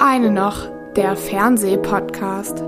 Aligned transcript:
Eine 0.00 0.30
noch, 0.30 0.68
der 0.94 1.16
Fernsehpodcast. 1.16 2.62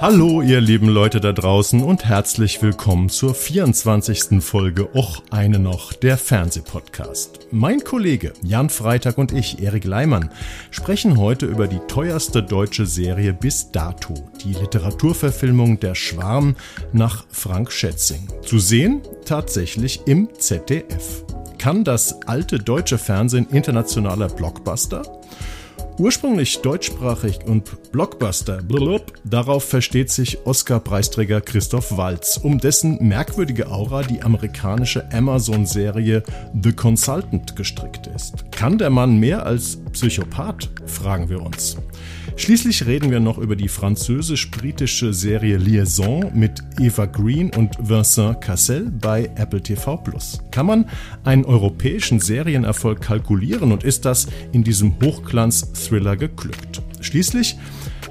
Hallo, 0.00 0.42
ihr 0.42 0.60
lieben 0.60 0.88
Leute 0.88 1.20
da 1.20 1.32
draußen 1.32 1.82
und 1.82 2.04
herzlich 2.04 2.62
willkommen 2.62 3.08
zur 3.08 3.34
24. 3.34 4.40
Folge 4.44 4.94
Och 4.94 5.24
eine 5.30 5.58
noch, 5.58 5.92
der 5.92 6.18
Fernsehpodcast. 6.18 7.48
Mein 7.50 7.82
Kollege 7.82 8.32
Jan 8.44 8.70
Freitag 8.70 9.18
und 9.18 9.32
ich, 9.32 9.60
Erik 9.60 9.84
Leimann, 9.84 10.30
sprechen 10.70 11.16
heute 11.16 11.46
über 11.46 11.66
die 11.66 11.80
teuerste 11.88 12.44
deutsche 12.44 12.86
Serie 12.86 13.32
bis 13.32 13.72
dato, 13.72 14.14
die 14.44 14.52
Literaturverfilmung 14.52 15.80
Der 15.80 15.96
Schwarm 15.96 16.54
nach 16.92 17.26
Frank 17.32 17.72
Schätzing. 17.72 18.28
Zu 18.42 18.60
sehen 18.60 19.02
tatsächlich 19.24 20.02
im 20.06 20.28
ZDF. 20.38 21.25
Kann 21.66 21.82
das 21.82 22.22
alte 22.28 22.60
deutsche 22.60 22.96
Fernsehen 22.96 23.48
internationaler 23.50 24.28
Blockbuster? 24.28 25.02
Ursprünglich 25.98 26.62
deutschsprachig 26.62 27.40
und 27.44 27.90
Blockbuster, 27.90 28.62
blub, 28.62 29.12
darauf 29.24 29.64
versteht 29.64 30.12
sich 30.12 30.46
Oscar-Preisträger 30.46 31.40
Christoph 31.40 31.96
Waltz, 31.96 32.36
um 32.36 32.60
dessen 32.60 33.08
merkwürdige 33.08 33.68
Aura 33.68 34.04
die 34.04 34.22
amerikanische 34.22 35.10
Amazon-Serie 35.10 36.22
The 36.62 36.72
Consultant 36.72 37.56
gestrickt 37.56 38.06
ist. 38.14 38.52
Kann 38.52 38.78
der 38.78 38.90
Mann 38.90 39.18
mehr 39.18 39.44
als 39.44 39.78
Psychopath, 39.90 40.70
fragen 40.86 41.28
wir 41.28 41.42
uns. 41.42 41.76
Schließlich 42.38 42.84
reden 42.84 43.10
wir 43.10 43.18
noch 43.18 43.38
über 43.38 43.56
die 43.56 43.66
französisch-britische 43.66 45.14
Serie 45.14 45.56
Liaison 45.56 46.30
mit 46.34 46.62
Eva 46.78 47.06
Green 47.06 47.50
und 47.56 47.76
Vincent 47.80 48.42
Cassel 48.42 48.90
bei 48.90 49.30
Apple 49.36 49.62
TV 49.62 49.96
Plus. 49.96 50.42
Kann 50.50 50.66
man 50.66 50.84
einen 51.24 51.46
europäischen 51.46 52.20
Serienerfolg 52.20 53.00
kalkulieren 53.00 53.72
und 53.72 53.84
ist 53.84 54.04
das 54.04 54.26
in 54.52 54.62
diesem 54.62 55.00
Hochglanz-Thriller 55.02 56.18
geglückt? 56.18 56.82
Schließlich 57.00 57.56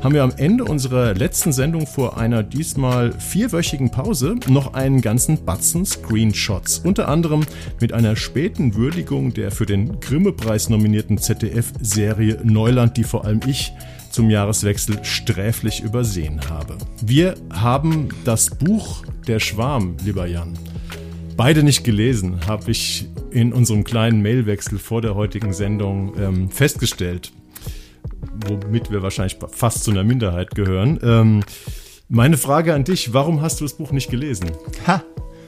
haben 0.03 0.16
wir 0.16 0.23
am 0.23 0.33
Ende 0.38 0.66
unserer 0.66 1.14
letzten 1.14 1.53
Sendung 1.53 1.86
vor 1.86 2.17
einer 2.17 2.42
diesmal 2.42 3.14
vierwöchigen 3.14 3.92
Pause 3.92 4.36
noch 4.47 4.73
einen 4.73 5.02
ganzen 5.02 5.45
Batzen 5.45 5.86
Screenshots. 5.86 6.80
Unter 6.80 7.09
anderem 7.09 7.42
mit 7.80 7.94
einer 7.94 8.16
späten 8.16 8.75
Würdigung 8.75 9.33
der 9.33 9.52
für 9.52 9.66
den 9.67 9.99
Grimme-Preis 9.99 10.69
nominierten 10.69 11.19
ZDF-Serie 11.19 12.42
Neuland, 12.44 12.97
die 12.97 13.03
vor 13.03 13.25
allem 13.25 13.39
ich 13.45 13.71
zum 14.16 14.30
Jahreswechsel 14.30 15.03
sträflich 15.03 15.83
übersehen 15.83 16.39
habe. 16.49 16.77
Wir 17.02 17.35
haben 17.52 18.08
das 18.23 18.49
Buch 18.49 19.03
Der 19.27 19.41
Schwarm, 19.41 19.97
lieber 20.05 20.25
Jan, 20.25 20.58
beide 21.35 21.63
nicht 21.63 21.83
gelesen, 21.83 22.39
habe 22.47 22.71
ich 22.71 23.09
in 23.31 23.52
unserem 23.52 23.83
kleinen 23.83 24.21
Mailwechsel 24.21 24.80
vor 24.80 25.02
der 25.02 25.16
heutigen 25.16 25.52
Sendung 25.52 26.17
ähm, 26.17 26.49
festgestellt, 26.49 27.33
womit 28.47 28.89
wir 28.89 29.03
wahrscheinlich 29.03 29.38
fast 29.52 29.83
zu 29.83 29.91
einer 29.91 30.05
Minderheit 30.05 30.55
gehören. 30.55 30.97
Ähm, 31.03 31.43
meine 32.08 32.38
Frage 32.38 32.73
an 32.73 32.86
dich, 32.86 33.13
warum 33.13 33.41
hast 33.41 33.59
du 33.59 33.66
das 33.66 33.73
Buch 33.73 33.91
nicht 33.91 34.09
gelesen? 34.09 34.49
Ha, 34.88 35.03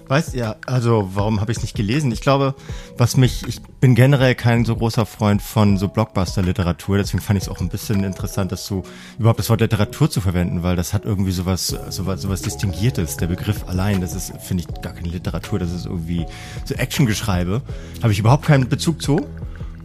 Weißt 0.07 0.33
ja, 0.35 0.55
also 0.65 1.09
warum 1.13 1.41
habe 1.41 1.51
ich 1.51 1.57
es 1.57 1.63
nicht 1.63 1.75
gelesen? 1.75 2.11
Ich 2.11 2.21
glaube, 2.21 2.55
was 2.97 3.17
mich, 3.17 3.45
ich 3.47 3.61
bin 3.61 3.93
generell 3.93 4.35
kein 4.35 4.63
so 4.63 4.75
großer 4.75 5.05
Freund 5.05 5.41
von 5.41 5.77
so 5.77 5.87
Blockbuster-Literatur, 5.87 6.97
deswegen 6.97 7.21
fand 7.21 7.37
ich 7.37 7.43
es 7.43 7.49
auch 7.49 7.59
ein 7.59 7.69
bisschen 7.69 8.03
interessant, 8.03 8.51
dass 8.51 8.67
du 8.67 8.83
überhaupt 9.19 9.39
das 9.39 9.49
Wort 9.49 9.61
Literatur 9.61 10.09
zu 10.09 10.21
verwenden, 10.21 10.63
weil 10.63 10.75
das 10.75 10.93
hat 10.93 11.05
irgendwie 11.05 11.31
sowas, 11.31 11.75
sowas, 11.89 12.21
sowas 12.21 12.41
Distinguiertes. 12.41 13.17
Der 13.17 13.27
Begriff 13.27 13.67
allein, 13.67 14.01
das 14.01 14.15
ist, 14.15 14.33
finde 14.39 14.63
ich, 14.63 14.81
gar 14.81 14.93
keine 14.93 15.09
Literatur, 15.09 15.59
das 15.59 15.71
ist 15.71 15.85
irgendwie 15.85 16.25
so 16.65 16.75
Actiongeschreibe. 16.75 17.61
Habe 18.01 18.13
ich 18.13 18.19
überhaupt 18.19 18.45
keinen 18.45 18.69
Bezug 18.69 19.01
zu. 19.01 19.27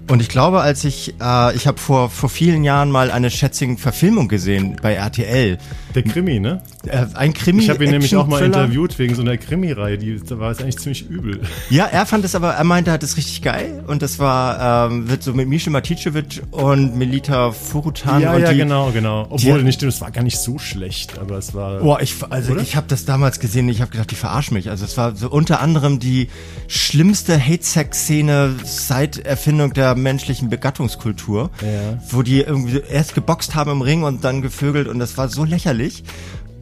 Und 0.08 0.20
ich 0.20 0.28
glaube, 0.28 0.60
als 0.60 0.84
ich, 0.84 1.14
äh, 1.20 1.54
ich 1.54 1.66
habe 1.66 1.78
vor, 1.78 2.10
vor 2.10 2.28
vielen 2.28 2.64
Jahren 2.64 2.90
mal 2.90 3.10
eine 3.10 3.30
Schätzing-Verfilmung 3.30 4.28
gesehen 4.28 4.76
bei 4.82 4.94
RTL. 4.94 5.58
Der 5.94 6.02
Krimi, 6.02 6.40
ne? 6.40 6.62
Äh, 6.86 7.06
ein 7.14 7.32
Krimi. 7.32 7.62
Ich 7.62 7.70
habe 7.70 7.84
ihn 7.84 7.90
nämlich 7.90 8.14
auch 8.16 8.26
mal 8.26 8.42
interviewt 8.42 8.98
wegen 8.98 9.14
so 9.14 9.22
einer 9.22 9.36
Krimi-Reihe, 9.36 9.98
die 9.98 10.20
da 10.20 10.38
war 10.38 10.50
es 10.50 10.60
eigentlich 10.60 10.78
ziemlich 10.78 11.08
übel. 11.08 11.40
Ja, 11.70 11.86
er 11.86 12.04
fand 12.06 12.24
es 12.24 12.34
aber, 12.34 12.52
er 12.54 12.64
meinte, 12.64 12.90
er 12.90 12.94
hat 12.94 13.02
es 13.02 13.16
richtig 13.16 13.42
geil. 13.42 13.84
Und 13.86 14.02
das 14.02 14.18
war, 14.18 14.90
ähm, 14.90 15.08
wird 15.08 15.22
so 15.22 15.32
mit 15.32 15.48
Michel 15.48 15.72
Maticevic 15.72 16.42
und 16.50 16.96
Melita 16.96 17.52
Furutan. 17.52 18.22
Ja, 18.22 18.34
und 18.34 18.42
ja, 18.42 18.52
die, 18.52 18.58
genau, 18.58 18.90
genau. 18.90 19.26
Obwohl, 19.30 19.58
die, 19.58 19.64
nicht, 19.64 19.82
es 19.82 20.00
war 20.00 20.10
gar 20.10 20.24
nicht 20.24 20.38
so 20.38 20.58
schlecht, 20.58 21.18
aber 21.18 21.38
es 21.38 21.54
war. 21.54 21.80
Boah, 21.80 22.00
ich, 22.00 22.16
also 22.28 22.52
oder? 22.52 22.62
ich 22.62 22.74
habe 22.74 22.86
das 22.88 23.04
damals 23.04 23.38
gesehen, 23.38 23.68
ich 23.68 23.80
habe 23.80 23.90
gedacht, 23.90 24.10
die 24.10 24.16
verarschen 24.16 24.54
mich. 24.54 24.68
Also 24.68 24.84
es 24.84 24.96
war 24.96 25.14
so 25.14 25.30
unter 25.30 25.60
anderem 25.60 26.00
die 26.00 26.28
schlimmste 26.66 27.38
Hate-Sex-Szene 27.38 28.56
seit 28.64 29.18
Erfindung 29.18 29.72
der 29.72 29.91
menschlichen 29.94 30.48
Begattungskultur, 30.48 31.50
ja. 31.60 31.98
wo 32.10 32.22
die 32.22 32.40
irgendwie 32.40 32.80
erst 32.88 33.14
geboxt 33.14 33.54
haben 33.54 33.70
im 33.70 33.82
Ring 33.82 34.02
und 34.02 34.24
dann 34.24 34.42
gevögelt 34.42 34.88
und 34.88 34.98
das 34.98 35.16
war 35.18 35.28
so 35.28 35.44
lächerlich. 35.44 36.04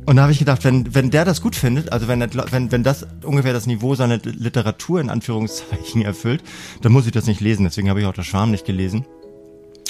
Und 0.06 0.16
da 0.16 0.22
habe 0.22 0.32
ich 0.32 0.38
gedacht, 0.38 0.64
wenn, 0.64 0.94
wenn 0.94 1.10
der 1.10 1.24
das 1.24 1.40
gut 1.40 1.54
findet, 1.54 1.92
also 1.92 2.08
wenn, 2.08 2.20
wenn, 2.20 2.72
wenn 2.72 2.82
das 2.82 3.06
ungefähr 3.22 3.52
das 3.52 3.66
Niveau 3.66 3.94
seiner 3.94 4.19
Literatur 4.19 5.00
in 5.00 5.10
Anführungszeichen 5.10 6.02
erfüllt, 6.02 6.42
dann 6.82 6.92
muss 6.92 7.06
ich 7.06 7.12
das 7.12 7.26
nicht 7.26 7.40
lesen. 7.40 7.64
Deswegen 7.64 7.90
habe 7.90 8.00
ich 8.00 8.06
auch 8.06 8.14
das 8.14 8.26
Schwarm 8.26 8.50
nicht 8.50 8.64
gelesen. 8.64 9.04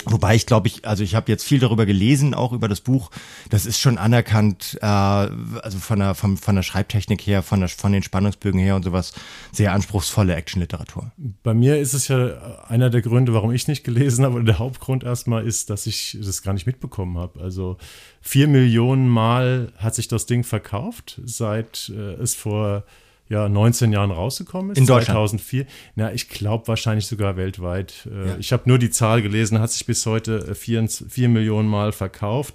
Wobei 0.07 0.35
ich 0.35 0.47
glaube 0.47 0.69
ich, 0.69 0.87
also 0.87 1.05
ich 1.05 1.15
habe 1.15 1.31
jetzt 1.31 1.45
viel 1.45 1.59
darüber 1.59 1.87
gelesen, 1.87 2.35
auch 2.35 2.53
über 2.53 2.69
das 2.69 2.81
Buch. 2.81 3.11
Das 3.51 3.67
ist 3.67 3.79
schon 3.79 3.99
anerkannt, 3.99 4.79
äh, 4.81 4.87
also 4.87 5.79
von 5.79 5.99
der, 5.99 6.15
von, 6.15 6.37
von 6.37 6.57
der 6.57 6.63
Schreibtechnik 6.63 7.21
her, 7.27 7.43
von, 7.43 7.61
der, 7.61 7.69
von 7.69 7.93
den 7.93 8.03
Spannungsbögen 8.03 8.61
her 8.61 8.77
und 8.77 8.85
sowas, 8.85 9.13
sehr 9.53 9.73
anspruchsvolle 9.73 10.35
Actionliteratur. 10.35 11.13
Bei 11.43 11.55
mir 11.55 11.79
ist 11.79 11.93
es 11.93 12.09
ja 12.09 12.63
einer 12.69 12.91
der 12.91 13.03
Gründe, 13.03 13.35
warum 13.35 13.53
ich 13.53 13.69
nicht 13.69 13.85
gelesen 13.85 14.25
habe. 14.25 14.37
Und 14.37 14.47
der 14.47 14.59
Hauptgrund 14.59 15.05
erstmal 15.05 15.47
ist, 15.47 15.71
dass 15.71 15.87
ich 15.87 16.19
das 16.21 16.43
gar 16.43 16.55
nicht 16.55 16.67
mitbekommen 16.67 17.19
habe. 17.19 17.41
Also 17.41 17.77
vier 18.21 18.49
Millionen 18.49 19.09
Mal 19.09 19.73
hat 19.77 19.95
sich 19.95 20.09
das 20.09 20.27
Ding 20.27 20.45
verkauft, 20.45 21.21
seit 21.25 21.93
äh, 21.95 22.15
es 22.15 22.35
vor 22.35 22.85
ja, 23.31 23.49
19 23.49 23.93
Jahren 23.93 24.11
rausgekommen 24.11 24.73
ist. 24.73 24.79
In 24.79 24.87
Deutschland. 24.87 25.17
2004. 25.17 25.65
Na, 25.95 26.13
ich 26.13 26.29
glaube 26.29 26.67
wahrscheinlich 26.67 27.07
sogar 27.07 27.37
weltweit. 27.37 28.09
Äh, 28.11 28.29
ja. 28.29 28.37
Ich 28.39 28.53
habe 28.53 28.65
nur 28.67 28.79
die 28.79 28.91
Zahl 28.91 29.23
gelesen, 29.23 29.61
hat 29.61 29.71
sich 29.71 29.87
bis 29.87 30.05
heute 30.05 30.55
4, 30.55 30.83
äh, 30.83 30.89
4 30.89 31.29
Millionen 31.29 31.69
Mal 31.69 31.93
verkauft, 31.93 32.55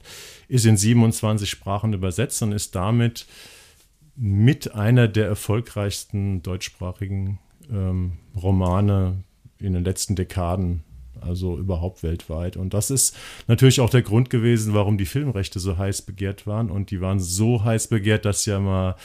ist 0.49 0.65
in 0.65 0.75
27 0.75 1.49
Sprachen 1.49 1.93
übersetzt 1.93 2.43
und 2.43 2.51
ist 2.51 2.75
damit 2.75 3.25
mit 4.17 4.75
einer 4.75 5.07
der 5.07 5.27
erfolgreichsten 5.27 6.43
deutschsprachigen 6.43 7.39
ähm, 7.71 8.17
Romane 8.35 9.23
in 9.59 9.73
den 9.73 9.85
letzten 9.85 10.17
Dekaden, 10.17 10.83
also 11.21 11.57
überhaupt 11.57 12.03
weltweit. 12.03 12.57
Und 12.57 12.73
das 12.73 12.91
ist 12.91 13.15
natürlich 13.47 13.79
auch 13.79 13.89
der 13.89 14.01
Grund 14.01 14.29
gewesen, 14.29 14.73
warum 14.73 14.97
die 14.97 15.05
Filmrechte 15.05 15.59
so 15.59 15.77
heiß 15.77 16.01
begehrt 16.01 16.45
waren. 16.47 16.69
Und 16.69 16.91
die 16.91 16.99
waren 16.99 17.21
so 17.21 17.63
heiß 17.63 17.87
begehrt, 17.87 18.25
dass 18.25 18.45
ja 18.45 18.59
mal 18.59 18.95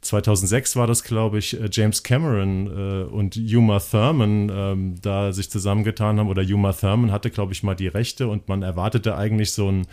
2006 0.00 0.76
war 0.76 0.86
das, 0.86 1.02
glaube 1.02 1.38
ich, 1.38 1.60
äh, 1.60 1.68
James 1.70 2.02
Cameron 2.02 2.66
äh, 2.66 3.04
und 3.04 3.36
Uma 3.36 3.80
Thurman 3.80 4.50
ähm, 4.52 4.94
da 5.00 5.32
sich 5.32 5.50
zusammengetan 5.50 6.18
haben. 6.18 6.28
Oder 6.28 6.42
Uma 6.42 6.72
Thurman 6.72 7.12
hatte, 7.12 7.30
glaube 7.30 7.52
ich, 7.52 7.62
mal 7.62 7.74
die 7.74 7.88
Rechte 7.88 8.28
und 8.28 8.48
man 8.48 8.62
erwartete 8.62 9.16
eigentlich 9.16 9.52
so 9.52 9.70
ein 9.70 9.86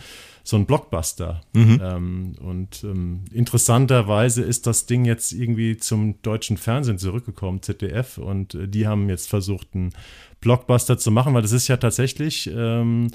so 0.46 0.56
ein 0.56 0.64
Blockbuster. 0.64 1.42
Mhm. 1.54 1.80
Ähm, 1.82 2.32
und 2.40 2.84
ähm, 2.84 3.24
interessanterweise 3.32 4.42
ist 4.42 4.68
das 4.68 4.86
Ding 4.86 5.04
jetzt 5.04 5.32
irgendwie 5.32 5.76
zum 5.76 6.22
deutschen 6.22 6.56
Fernsehen 6.56 6.98
zurückgekommen, 6.98 7.62
ZDF, 7.62 8.18
und 8.18 8.54
äh, 8.54 8.68
die 8.68 8.86
haben 8.86 9.08
jetzt 9.08 9.28
versucht, 9.28 9.74
einen 9.74 9.92
Blockbuster 10.40 10.98
zu 10.98 11.10
machen, 11.10 11.34
weil 11.34 11.42
das 11.42 11.50
ist 11.50 11.66
ja 11.66 11.78
tatsächlich 11.78 12.48
ähm, 12.54 13.08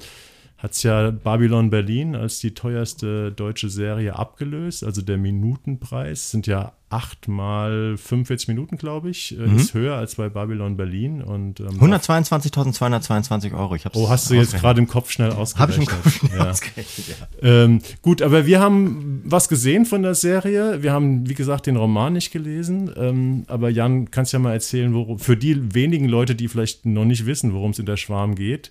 hat 0.62 0.72
es 0.72 0.84
ja 0.84 1.10
Babylon 1.10 1.70
Berlin 1.70 2.14
als 2.14 2.38
die 2.38 2.54
teuerste 2.54 3.32
deutsche 3.32 3.68
Serie 3.68 4.14
abgelöst. 4.14 4.84
Also 4.84 5.02
der 5.02 5.18
Minutenpreis 5.18 6.30
sind 6.30 6.46
ja 6.46 6.72
acht 6.88 7.26
mal 7.26 7.96
45 7.96 8.46
Minuten, 8.46 8.76
glaube 8.76 9.10
ich, 9.10 9.36
äh, 9.36 9.40
mhm. 9.40 9.56
ist 9.56 9.74
höher 9.74 9.96
als 9.96 10.14
bei 10.14 10.28
Babylon 10.28 10.76
Berlin. 10.76 11.20
Und, 11.20 11.58
ähm, 11.58 11.80
122.222 11.80 13.58
Euro. 13.58 13.74
Ich 13.74 13.86
hab's 13.86 13.96
oh, 13.96 14.08
hast 14.08 14.30
du 14.30 14.34
jetzt 14.34 14.54
gerade 14.54 14.80
im 14.80 14.86
Kopf 14.86 15.10
schnell 15.10 15.32
ausgerechnet? 15.32 15.58
Habe 15.58 15.72
ich 15.72 15.78
im 15.78 16.02
Kopf 16.02 16.18
schnell 16.18 16.38
ja. 16.38 16.50
ausgerechnet, 16.50 17.06
ja. 17.08 17.64
Ähm, 17.64 17.80
gut, 18.00 18.22
aber 18.22 18.46
wir 18.46 18.60
haben 18.60 19.20
was 19.24 19.48
gesehen 19.48 19.84
von 19.84 20.02
der 20.02 20.14
Serie. 20.14 20.80
Wir 20.84 20.92
haben, 20.92 21.28
wie 21.28 21.34
gesagt, 21.34 21.66
den 21.66 21.74
Roman 21.74 22.12
nicht 22.12 22.30
gelesen. 22.30 22.88
Ähm, 22.96 23.44
aber 23.48 23.68
Jan, 23.68 24.12
kannst 24.12 24.32
ja 24.32 24.38
mal 24.38 24.52
erzählen, 24.52 24.94
worum, 24.94 25.18
für 25.18 25.36
die 25.36 25.74
wenigen 25.74 26.08
Leute, 26.08 26.36
die 26.36 26.46
vielleicht 26.46 26.86
noch 26.86 27.04
nicht 27.04 27.26
wissen, 27.26 27.52
worum 27.52 27.72
es 27.72 27.80
in 27.80 27.86
der 27.86 27.96
Schwarm 27.96 28.36
geht, 28.36 28.70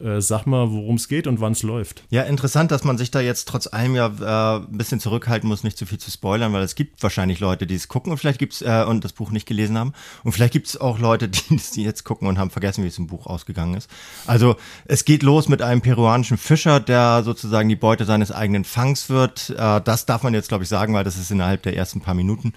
äh, 0.00 0.20
sag 0.20 0.46
mal, 0.46 0.70
worum 0.70 0.96
es 0.96 1.08
geht 1.08 1.26
und 1.26 1.40
wann 1.40 1.52
es 1.52 1.62
läuft. 1.62 2.04
Ja, 2.10 2.22
interessant, 2.22 2.70
dass 2.70 2.84
man 2.84 2.98
sich 2.98 3.10
da 3.10 3.20
jetzt 3.20 3.48
trotz 3.48 3.66
allem 3.66 3.94
ja 3.94 4.06
äh, 4.06 4.60
ein 4.60 4.76
bisschen 4.76 5.00
zurückhalten 5.00 5.48
muss, 5.48 5.62
nicht 5.62 5.78
zu 5.78 5.86
viel 5.86 5.98
zu 5.98 6.10
spoilern, 6.10 6.52
weil 6.52 6.62
es 6.62 6.74
gibt 6.74 7.02
wahrscheinlich 7.02 7.40
Leute, 7.40 7.66
die 7.66 7.74
es 7.74 7.88
gucken 7.88 8.10
und 8.10 8.18
vielleicht 8.18 8.38
gibt's 8.38 8.62
äh, 8.62 8.84
und 8.86 9.04
das 9.04 9.12
Buch 9.12 9.30
nicht 9.30 9.46
gelesen 9.46 9.78
haben. 9.78 9.92
Und 10.24 10.32
vielleicht 10.32 10.52
gibt 10.52 10.66
es 10.66 10.80
auch 10.80 10.98
Leute, 10.98 11.28
die 11.28 11.54
es 11.56 11.76
jetzt 11.76 12.04
gucken 12.04 12.28
und 12.28 12.38
haben 12.38 12.50
vergessen, 12.50 12.82
wie 12.84 12.88
es 12.88 12.98
im 12.98 13.06
Buch 13.06 13.26
ausgegangen 13.26 13.74
ist. 13.74 13.88
Also 14.26 14.56
es 14.84 15.04
geht 15.04 15.22
los 15.22 15.48
mit 15.48 15.62
einem 15.62 15.80
peruanischen 15.80 16.38
Fischer, 16.38 16.80
der 16.80 17.22
sozusagen 17.22 17.68
die 17.68 17.76
Beute 17.76 18.04
seines 18.04 18.32
eigenen 18.32 18.64
Fangs 18.64 19.08
wird. 19.10 19.50
Äh, 19.50 19.80
das 19.80 20.06
darf 20.06 20.22
man 20.22 20.34
jetzt, 20.34 20.48
glaube 20.48 20.64
ich, 20.64 20.68
sagen, 20.68 20.94
weil 20.94 21.04
das 21.04 21.16
ist 21.16 21.30
innerhalb 21.30 21.62
der 21.62 21.76
ersten 21.76 22.00
paar 22.00 22.14
Minuten. 22.14 22.52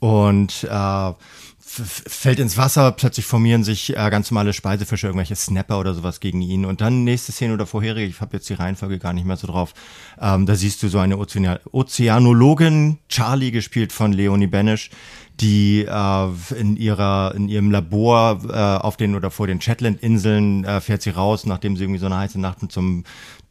Und 0.00 0.64
äh, 0.64 1.12
fällt 1.68 2.38
ins 2.38 2.56
Wasser, 2.56 2.92
plötzlich 2.92 3.26
formieren 3.26 3.62
sich 3.62 3.90
äh, 3.90 4.10
ganz 4.10 4.30
normale 4.30 4.52
Speisefische, 4.52 5.06
irgendwelche 5.06 5.36
Snapper 5.36 5.78
oder 5.78 5.94
sowas 5.94 6.20
gegen 6.20 6.40
ihn. 6.40 6.64
Und 6.64 6.80
dann 6.80 7.04
nächste 7.04 7.32
Szene 7.32 7.52
oder 7.52 7.66
vorherige, 7.66 8.06
ich 8.06 8.20
habe 8.20 8.36
jetzt 8.36 8.48
die 8.48 8.54
Reihenfolge 8.54 8.98
gar 8.98 9.12
nicht 9.12 9.26
mehr 9.26 9.36
so 9.36 9.46
drauf, 9.46 9.74
ähm, 10.20 10.46
da 10.46 10.54
siehst 10.54 10.82
du 10.82 10.88
so 10.88 10.98
eine 10.98 11.18
Ozean 11.18 11.58
Ozeanologin, 11.70 12.98
Charlie, 13.08 13.50
gespielt 13.50 13.92
von 13.92 14.12
Leonie 14.12 14.46
Benisch, 14.46 14.90
die 15.40 15.84
äh, 15.84 16.58
in 16.58 16.76
ihrer 16.76 17.34
in 17.34 17.48
ihrem 17.48 17.70
Labor 17.70 18.40
äh, 18.48 18.84
auf 18.84 18.96
den 18.96 19.14
oder 19.14 19.30
vor 19.30 19.46
den 19.46 19.60
Shetland-Inseln 19.60 20.64
äh, 20.64 20.80
fährt 20.80 21.02
sie 21.02 21.10
raus, 21.10 21.44
nachdem 21.44 21.76
sie 21.76 21.84
irgendwie 21.84 22.00
so 22.00 22.06
eine 22.06 22.16
heiße 22.16 22.40
Nacht 22.40 22.58
zum 22.72 23.04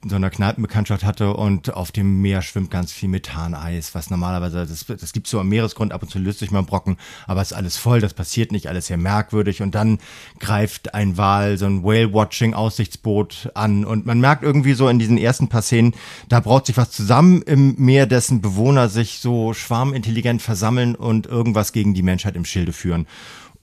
so 0.06 0.16
einer 0.16 0.30
Kneipenbekanntschaft 0.30 1.04
hatte 1.04 1.34
und 1.34 1.74
auf 1.74 1.92
dem 1.92 2.22
Meer 2.22 2.44
schwimmt 2.44 2.70
ganz 2.70 2.92
viel 2.92 3.10
Methaneis, 3.10 3.96
was 3.96 4.12
normalerweise, 4.12 4.66
das, 4.66 4.86
das 4.86 5.12
gibt 5.12 5.28
so 5.28 5.40
am 5.40 5.50
Meeresgrund, 5.50 5.92
ab 5.92 6.04
und 6.04 6.10
zu 6.10 6.20
löst 6.20 6.40
sich 6.40 6.52
mal 6.52 6.60
ein 6.60 6.68
Brocken, 6.68 6.98
aber 7.26 7.42
es 7.42 7.52
ist 7.52 7.58
alles 7.58 7.78
voll, 7.78 8.00
das 8.00 8.14
passiert 8.14 8.52
nicht, 8.52 8.68
alles 8.68 8.88
sehr 8.88 8.98
merkwürdig 8.98 9.64
und 9.64 9.74
dann 9.74 9.98
greift 10.40 10.94
ein 10.94 11.18
Wal, 11.18 11.58
so 11.58 11.66
ein 11.66 11.84
Whale-Watching-Aussichtsboot 11.84 13.52
an 13.56 13.86
und 13.86 14.06
man 14.06 14.20
merkt 14.20 14.44
irgendwie 14.44 14.74
so 14.74 14.88
in 14.88 15.00
diesen 15.00 15.18
ersten 15.18 15.48
paar 15.48 15.64
Szenen, 15.64 15.96
da 16.30 16.42
braut 16.42 16.68
sich 16.68 16.78
was 16.78 16.92
zusammen 16.92 17.42
im 17.42 17.76
Meer, 17.78 18.06
dessen 18.06 18.42
Bewohner 18.42 18.90
sich 18.90 19.20
so 19.20 19.54
schwarmintelligent 19.54 20.44
versammeln 20.44 20.96
und 20.96 21.26
irgendwas 21.26 21.74
gegen 21.74 21.96
die 21.96 22.04
Menschheit 22.04 22.36
im 22.36 22.46
Schilde 22.46 22.72
führen. 22.72 23.08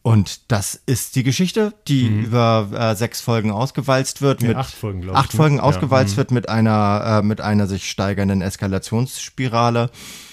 Und 0.05 0.53
das 0.53 0.79
ist 0.85 1.17
die 1.17 1.23
Geschichte, 1.23 1.73
die 1.89 2.11
mhm. 2.11 2.25
über 2.25 2.69
äh, 2.75 2.95
sechs 2.95 3.23
Folgen 3.23 3.51
ausgewalzt 3.51 4.21
wird. 4.21 4.43
Ja, 4.43 4.49
mit 4.49 4.56
acht 4.59 4.75
Folgen, 4.75 5.01
glaube 5.01 5.17
ich. 5.17 5.25
Acht 5.25 5.33
ne? 5.33 5.37
Folgen 5.39 5.61
ausgewalzt 5.61 6.11
ja. 6.11 6.17
Mhm. 6.17 6.19
wird 6.19 6.31
mit 6.31 6.49
einer, 6.51 7.21
äh, 7.23 7.27
mit 7.27 7.41
einer 7.41 7.67
sich 7.67 7.89
steigernden 7.89 8.43
Eskalationsspirale. 8.43 9.91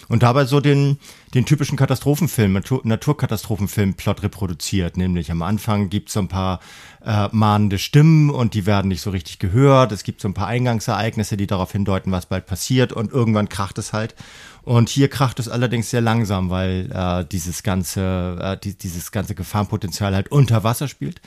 Und 0.09 0.23
dabei 0.23 0.44
so 0.44 0.59
den, 0.59 0.97
den 1.33 1.45
typischen 1.45 1.77
Katastrophenfilm, 1.77 2.51
Natur 2.51 2.81
Naturkatastrophenfilm-Plot 2.83 4.23
reproduziert. 4.23 4.97
Nämlich 4.97 5.31
am 5.31 5.41
Anfang 5.41 5.88
gibt 5.89 6.09
es 6.09 6.15
so 6.15 6.19
ein 6.19 6.27
paar 6.27 6.59
äh, 7.06 7.29
mahnende 7.31 7.79
Stimmen 7.79 8.29
und 8.29 8.53
die 8.53 8.65
werden 8.65 8.89
nicht 8.89 9.00
so 9.00 9.12
richtig 9.12 9.39
gehört. 9.39 9.94
Es 9.94 10.03
gibt 10.03 10.19
so 10.19 10.27
ein 10.27 10.33
paar 10.33 10.47
Eingangsereignisse, 10.47 11.38
die 11.38 11.47
darauf 11.47 11.71
hindeuten, 11.71 12.12
was 12.12 12.25
bald 12.25 12.45
passiert 12.45 12.91
und 12.91 13.13
irgendwann 13.13 13.47
kracht 13.47 13.77
es 13.77 13.94
halt. 13.94 14.15
Und 14.63 14.89
hier 14.89 15.07
kracht 15.07 15.39
es 15.39 15.49
allerdings 15.49 15.89
sehr 15.89 16.01
langsam, 16.01 16.49
weil 16.51 16.89
äh, 16.93 17.25
dieses 17.25 17.63
ganze, 17.63 18.37
äh, 18.39 18.57
die, 18.57 18.77
dieses 18.77 19.11
ganze 19.11 19.33
Gefahrenpotenzial 19.33 20.13
halt 20.13 20.31
unter 20.31 20.63
Wasser 20.63 20.87
spielt 20.87 21.19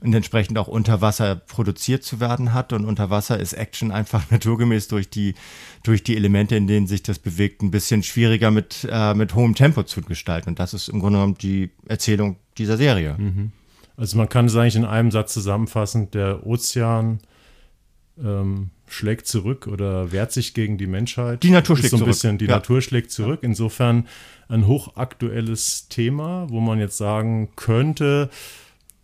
und 0.00 0.12
entsprechend 0.12 0.58
auch 0.58 0.68
unter 0.68 1.00
Wasser 1.00 1.36
produziert 1.36 2.04
zu 2.04 2.20
werden 2.20 2.52
hat. 2.52 2.72
Und 2.74 2.84
unter 2.84 3.08
Wasser 3.08 3.40
ist 3.40 3.54
Action 3.54 3.92
einfach 3.92 4.24
naturgemäß 4.30 4.88
durch 4.88 5.08
die, 5.08 5.34
durch 5.82 6.04
die 6.04 6.16
Elemente, 6.16 6.54
in 6.56 6.66
denen 6.66 6.86
sich 6.86 7.02
das 7.02 7.18
bewegt, 7.18 7.62
ein 7.62 7.70
bisschen 7.70 8.02
schwieriger 8.02 8.50
mit, 8.50 8.86
äh, 8.90 9.14
mit 9.14 9.34
hohem 9.34 9.54
Tempo 9.54 9.84
zu 9.84 10.02
gestalten. 10.02 10.50
Und 10.50 10.58
das 10.58 10.74
ist 10.74 10.88
im 10.88 11.00
Grunde 11.00 11.18
genommen 11.18 11.38
die 11.38 11.70
Erzählung 11.88 12.36
dieser 12.58 12.76
Serie. 12.76 13.14
Mhm. 13.16 13.52
Also 13.96 14.18
man 14.18 14.28
kann 14.28 14.46
es 14.46 14.56
eigentlich 14.56 14.76
in 14.76 14.84
einem 14.84 15.10
Satz 15.10 15.32
zusammenfassen, 15.32 16.10
der 16.10 16.46
Ozean 16.46 17.20
ähm, 18.22 18.70
schlägt 18.92 19.26
zurück 19.26 19.66
oder 19.66 20.12
wehrt 20.12 20.32
sich 20.32 20.54
gegen 20.54 20.78
die 20.78 20.86
Menschheit. 20.86 21.42
Die 21.42 21.50
Natur 21.50 21.76
schlägt 21.76 21.90
so 21.90 21.96
ein 21.96 22.00
zurück. 22.00 22.12
Bisschen, 22.12 22.38
die 22.38 22.46
ja. 22.46 22.52
Natur 22.52 22.82
schlägt 22.82 23.10
zurück. 23.10 23.40
Insofern 23.42 24.06
ein 24.48 24.66
hochaktuelles 24.66 25.88
Thema, 25.88 26.46
wo 26.50 26.60
man 26.60 26.78
jetzt 26.78 26.98
sagen 26.98 27.50
könnte, 27.56 28.30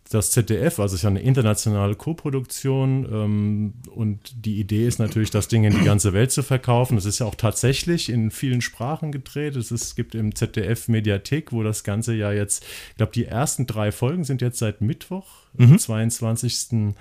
das 0.09 0.31
ZDF, 0.31 0.79
also 0.79 0.95
es 0.95 0.99
ist 0.99 1.03
ja 1.03 1.09
eine 1.09 1.21
internationale 1.21 1.93
Koproduktion 1.93 3.07
ähm, 3.11 3.73
und 3.93 4.43
die 4.43 4.59
Idee 4.59 4.87
ist 4.87 4.97
natürlich, 4.97 5.29
das 5.29 5.47
Ding 5.47 5.65
in 5.65 5.77
die 5.77 5.85
ganze 5.85 6.13
Welt 6.13 6.31
zu 6.31 6.41
verkaufen. 6.41 6.97
Es 6.97 7.05
ist 7.05 7.19
ja 7.19 7.27
auch 7.27 7.35
tatsächlich 7.35 8.09
in 8.09 8.31
vielen 8.31 8.61
Sprachen 8.61 9.11
gedreht. 9.11 9.55
Es, 9.55 9.71
ist, 9.71 9.83
es 9.83 9.95
gibt 9.95 10.15
im 10.15 10.33
ZDF 10.33 10.87
Mediathek, 10.87 11.51
wo 11.51 11.61
das 11.61 11.83
Ganze 11.83 12.15
ja 12.15 12.31
jetzt, 12.31 12.63
ich 12.89 12.95
glaube, 12.97 13.11
die 13.11 13.25
ersten 13.25 13.67
drei 13.67 13.91
Folgen 13.91 14.23
sind 14.23 14.41
jetzt 14.41 14.57
seit 14.57 14.81
Mittwoch, 14.81 15.27
mhm. 15.53 15.77
22. 15.77 16.95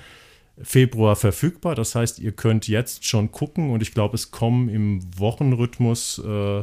Februar 0.62 1.16
verfügbar. 1.16 1.74
Das 1.74 1.94
heißt, 1.94 2.18
ihr 2.18 2.32
könnt 2.32 2.68
jetzt 2.68 3.04
schon 3.04 3.32
gucken 3.32 3.70
und 3.70 3.82
ich 3.82 3.92
glaube, 3.92 4.14
es 4.14 4.30
kommen 4.30 4.68
im 4.68 5.00
Wochenrhythmus 5.18 6.18
äh, 6.18 6.62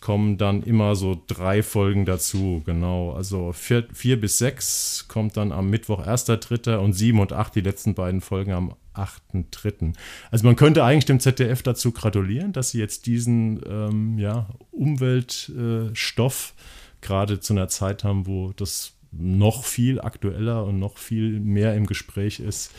kommen 0.00 0.38
dann 0.38 0.62
immer 0.62 0.94
so 0.94 1.20
drei 1.26 1.62
Folgen 1.62 2.04
dazu. 2.04 2.62
Genau, 2.64 3.12
also 3.12 3.52
vier, 3.52 3.86
vier 3.92 4.20
bis 4.20 4.38
sechs 4.38 5.06
kommt 5.08 5.36
dann 5.36 5.50
am 5.50 5.70
Mittwoch 5.70 6.06
1.3. 6.06 6.76
und 6.76 6.92
sieben 6.92 7.18
und 7.18 7.32
acht 7.32 7.54
die 7.54 7.60
letzten 7.60 7.94
beiden 7.94 8.20
Folgen 8.20 8.52
am 8.52 8.74
8.3. 8.94 9.94
Also 10.30 10.46
man 10.46 10.56
könnte 10.56 10.84
eigentlich 10.84 11.06
dem 11.06 11.20
ZDF 11.20 11.62
dazu 11.62 11.92
gratulieren, 11.92 12.52
dass 12.52 12.70
sie 12.70 12.78
jetzt 12.78 13.06
diesen 13.06 13.60
ähm, 13.68 14.18
ja, 14.18 14.48
Umweltstoff 14.70 16.54
äh, 16.56 16.60
gerade 17.00 17.40
zu 17.40 17.52
einer 17.52 17.68
Zeit 17.68 18.04
haben, 18.04 18.26
wo 18.26 18.52
das 18.52 18.92
noch 19.10 19.64
viel 19.64 20.00
aktueller 20.00 20.64
und 20.64 20.78
noch 20.78 20.98
viel 20.98 21.40
mehr 21.40 21.74
im 21.74 21.86
Gespräch 21.86 22.40
ist, 22.40 22.72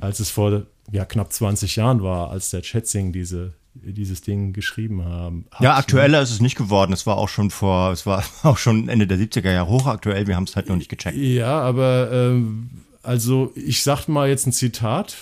als 0.00 0.20
es 0.20 0.30
vor 0.30 0.66
ja, 0.90 1.04
knapp 1.04 1.32
20 1.32 1.76
Jahren 1.76 2.02
war, 2.02 2.30
als 2.30 2.50
der 2.50 2.62
Schätzing 2.62 3.12
diese 3.12 3.54
dieses 3.82 4.22
Ding 4.22 4.52
geschrieben 4.52 5.04
haben. 5.04 5.46
Hat, 5.50 5.60
ja, 5.60 5.76
aktueller 5.76 6.18
ne? 6.18 6.24
ist 6.24 6.30
es 6.30 6.40
nicht 6.40 6.56
geworden. 6.56 6.92
Es 6.92 7.06
war 7.06 7.16
auch 7.16 7.28
schon 7.28 7.50
vor, 7.50 7.92
es 7.92 8.06
war 8.06 8.24
auch 8.42 8.58
schon 8.58 8.88
Ende 8.88 9.06
der 9.06 9.18
70er 9.18 9.52
Jahre 9.52 9.68
hochaktuell. 9.68 10.26
Wir 10.26 10.36
haben 10.36 10.44
es 10.44 10.56
halt 10.56 10.68
noch 10.68 10.76
nicht 10.76 10.90
gecheckt. 10.90 11.16
Ja, 11.16 11.60
aber 11.60 12.10
ähm, 12.12 12.70
also 13.02 13.52
ich 13.54 13.82
sag 13.82 14.08
mal 14.08 14.28
jetzt 14.28 14.46
ein 14.46 14.52
Zitat 14.52 15.16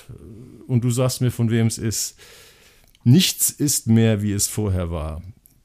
und 0.66 0.84
du 0.84 0.90
sagst 0.90 1.20
mir, 1.20 1.30
von 1.30 1.50
wem 1.50 1.66
es 1.66 1.78
ist. 1.78 2.16
Nichts 3.04 3.50
ist 3.50 3.86
mehr, 3.86 4.22
wie 4.22 4.32
es 4.32 4.48
vorher 4.48 4.90
war. 4.90 5.22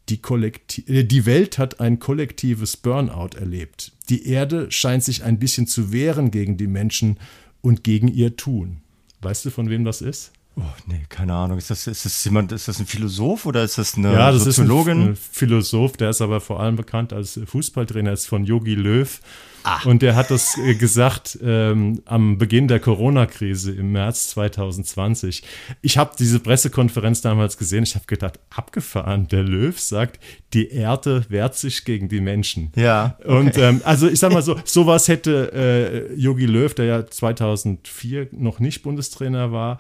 Die, 0.09 0.17
Kollekti 0.17 0.83
äh, 0.87 1.03
die 1.03 1.25
Welt 1.25 1.57
hat 1.57 1.79
ein 1.79 1.97
kollektives 1.97 2.77
Burnout 2.77 3.37
erlebt. 3.37 3.93
Die 4.09 4.27
Erde 4.27 4.69
scheint 4.69 5.03
sich 5.03 5.23
ein 5.23 5.39
bisschen 5.39 5.65
zu 5.65 5.91
wehren 5.91 6.29
gegen 6.29 6.57
die 6.57 6.67
Menschen 6.67 7.17
und 7.61 7.83
gegen 7.83 8.07
ihr 8.07 8.35
Tun. 8.35 8.81
Weißt 9.21 9.45
du, 9.45 9.51
von 9.51 9.69
wem 9.69 9.83
das 9.83 10.01
ist? 10.01 10.33
Oh, 10.57 10.63
nee, 10.86 11.01
keine 11.07 11.33
Ahnung. 11.33 11.57
Ist 11.57 11.69
das, 11.69 11.88
ist 11.88 12.06
das 12.06 12.24
jemand, 12.25 12.51
ist 12.51 12.68
das 12.68 12.80
ein 12.80 12.86
Philosoph 12.86 13.45
oder 13.45 13.63
ist 13.63 13.77
das 13.77 13.95
eine 13.95 14.13
ja, 14.13 14.31
das 14.31 14.44
Soziologin? 14.44 15.01
Ist 15.01 15.07
ein 15.07 15.15
Philosoph, 15.31 15.95
der 15.98 16.09
ist 16.09 16.21
aber 16.21 16.42
vor 16.42 16.59
allem 16.59 16.75
bekannt 16.75 17.13
als 17.13 17.39
Fußballtrainer, 17.45 18.12
ist 18.12 18.27
von 18.27 18.44
Yogi 18.44 18.75
Löw. 18.75 19.21
Ah. 19.63 19.80
Und 19.86 20.01
der 20.01 20.15
hat 20.15 20.31
das 20.31 20.57
äh, 20.57 20.74
gesagt 20.75 21.38
ähm, 21.42 22.01
am 22.06 22.38
Beginn 22.38 22.68
der 22.68 22.80
Corona-Krise 22.80 23.71
im 23.71 23.92
März 23.92 24.30
2020. 24.30 25.44
Ich 25.81 25.98
habe 25.98 26.13
diese 26.18 26.39
Pressekonferenz 26.39 27.21
damals 27.21 27.57
gesehen. 27.57 27.83
Ich 27.83 27.95
habe 27.95 28.06
gedacht, 28.06 28.39
abgefahren. 28.50 29.27
Der 29.27 29.44
Löw 29.44 29.80
sagt, 29.80 30.19
die 30.54 30.69
Erde 30.69 31.25
wehrt 31.30 31.56
sich 31.56 31.86
gegen 31.86 32.09
die 32.09 32.21
Menschen. 32.21 32.71
Ja. 32.75 33.18
Okay. 33.19 33.37
Und 33.37 33.57
ähm, 33.57 33.81
also 33.83 34.07
ich 34.07 34.19
sag 34.19 34.33
mal 34.33 34.42
so, 34.42 34.59
sowas 34.66 35.07
hätte 35.07 35.52
äh, 35.54 36.19
Yogi 36.19 36.45
Löw, 36.45 36.73
der 36.73 36.85
ja 36.85 37.07
2004 37.07 38.30
noch 38.31 38.59
nicht 38.59 38.81
Bundestrainer 38.81 39.52
war, 39.52 39.78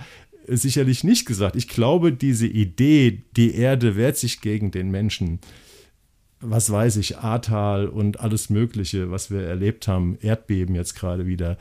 sicherlich 0.47 1.03
nicht 1.03 1.25
gesagt. 1.25 1.55
Ich 1.55 1.67
glaube, 1.67 2.11
diese 2.11 2.47
Idee, 2.47 3.23
die 3.35 3.55
Erde 3.55 3.95
wehrt 3.95 4.17
sich 4.17 4.41
gegen 4.41 4.71
den 4.71 4.89
Menschen, 4.89 5.39
was 6.39 6.71
weiß 6.71 6.97
ich, 6.97 7.19
Ahrtal 7.19 7.87
und 7.87 8.19
alles 8.19 8.49
Mögliche, 8.49 9.11
was 9.11 9.31
wir 9.31 9.41
erlebt 9.41 9.87
haben, 9.87 10.17
Erdbeben 10.21 10.75
jetzt 10.75 10.95
gerade 10.95 11.25
wieder, 11.27 11.57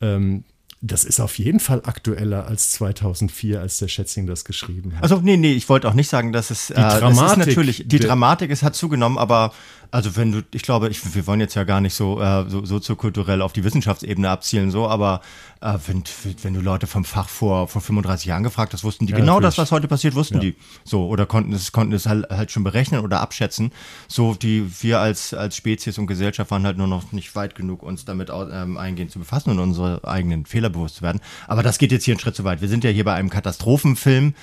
ähm, 0.00 0.44
das 0.82 1.04
ist 1.04 1.20
auf 1.20 1.38
jeden 1.38 1.60
Fall 1.60 1.82
aktueller 1.84 2.46
als 2.46 2.70
2004, 2.72 3.60
als 3.60 3.76
der 3.78 3.88
Schätzing 3.88 4.26
das 4.26 4.46
geschrieben 4.46 4.94
hat. 4.94 5.02
Also 5.02 5.20
nee, 5.20 5.36
nee, 5.36 5.52
ich 5.52 5.68
wollte 5.68 5.86
auch 5.88 5.94
nicht 5.94 6.08
sagen, 6.08 6.32
dass 6.32 6.50
es 6.50 6.68
die 6.68 6.72
äh, 6.72 6.98
Dramatik, 6.98 7.46
natürlich 7.46 7.84
die 7.86 7.98
Dramatik, 7.98 8.50
es 8.50 8.62
hat 8.62 8.74
zugenommen, 8.74 9.18
aber 9.18 9.52
also 9.90 10.16
wenn 10.16 10.32
du, 10.32 10.42
ich 10.52 10.62
glaube, 10.62 10.88
ich, 10.88 11.14
wir 11.14 11.26
wollen 11.26 11.40
jetzt 11.40 11.54
ja 11.54 11.64
gar 11.64 11.80
nicht 11.80 11.94
so, 11.94 12.20
äh, 12.20 12.48
so 12.48 12.64
soziokulturell 12.64 13.42
auf 13.42 13.52
die 13.52 13.64
Wissenschaftsebene 13.64 14.28
abzielen, 14.28 14.70
so, 14.70 14.88
aber 14.88 15.20
äh, 15.60 15.78
wenn, 15.86 16.04
wenn 16.42 16.54
du 16.54 16.60
Leute 16.60 16.86
vom 16.86 17.04
Fach 17.04 17.28
vor, 17.28 17.68
vor 17.68 17.82
35 17.82 18.26
Jahren 18.26 18.42
gefragt 18.42 18.72
hast, 18.72 18.84
wussten 18.84 19.06
die 19.06 19.12
ja, 19.12 19.18
genau 19.18 19.34
natürlich. 19.34 19.56
das, 19.56 19.58
was 19.58 19.72
heute 19.72 19.88
passiert, 19.88 20.14
wussten 20.14 20.34
ja. 20.36 20.40
die. 20.40 20.56
So, 20.84 21.06
oder 21.06 21.26
konnten 21.26 21.52
es, 21.52 21.72
konnten 21.72 21.92
es 21.92 22.06
halt, 22.06 22.28
halt 22.30 22.50
schon 22.50 22.64
berechnen 22.64 23.00
oder 23.00 23.20
abschätzen. 23.20 23.72
So, 24.08 24.34
die 24.34 24.70
wir 24.82 25.00
als, 25.00 25.34
als 25.34 25.56
Spezies 25.56 25.98
und 25.98 26.06
Gesellschaft 26.06 26.50
waren 26.50 26.64
halt 26.64 26.78
nur 26.78 26.86
noch 26.86 27.12
nicht 27.12 27.34
weit 27.34 27.54
genug, 27.54 27.82
uns 27.82 28.04
damit 28.04 28.30
ähm, 28.30 28.76
eingehend 28.76 29.10
zu 29.10 29.18
befassen 29.18 29.50
und 29.50 29.58
unsere 29.58 30.06
eigenen 30.06 30.46
Fehler 30.46 30.70
bewusst 30.70 30.96
zu 30.96 31.02
werden. 31.02 31.20
Aber 31.46 31.62
das 31.62 31.78
geht 31.78 31.92
jetzt 31.92 32.04
hier 32.04 32.14
einen 32.14 32.20
Schritt 32.20 32.36
zu 32.36 32.44
weit. 32.44 32.60
Wir 32.60 32.68
sind 32.68 32.84
ja 32.84 32.90
hier 32.90 33.04
bei 33.04 33.14
einem 33.14 33.30
Katastrophenfilm, 33.30 34.34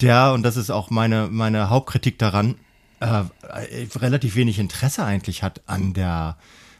der, 0.00 0.32
und 0.32 0.42
das 0.42 0.56
ist 0.56 0.70
auch 0.70 0.90
meine, 0.90 1.28
meine 1.30 1.70
Hauptkritik 1.70 2.18
daran, 2.18 2.56
äh, 3.00 3.24
relativ 3.96 4.36
wenig 4.36 4.58
Interesse 4.58 5.04
eigentlich 5.04 5.42
hat 5.42 5.62
an 5.66 5.94
der 5.94 6.36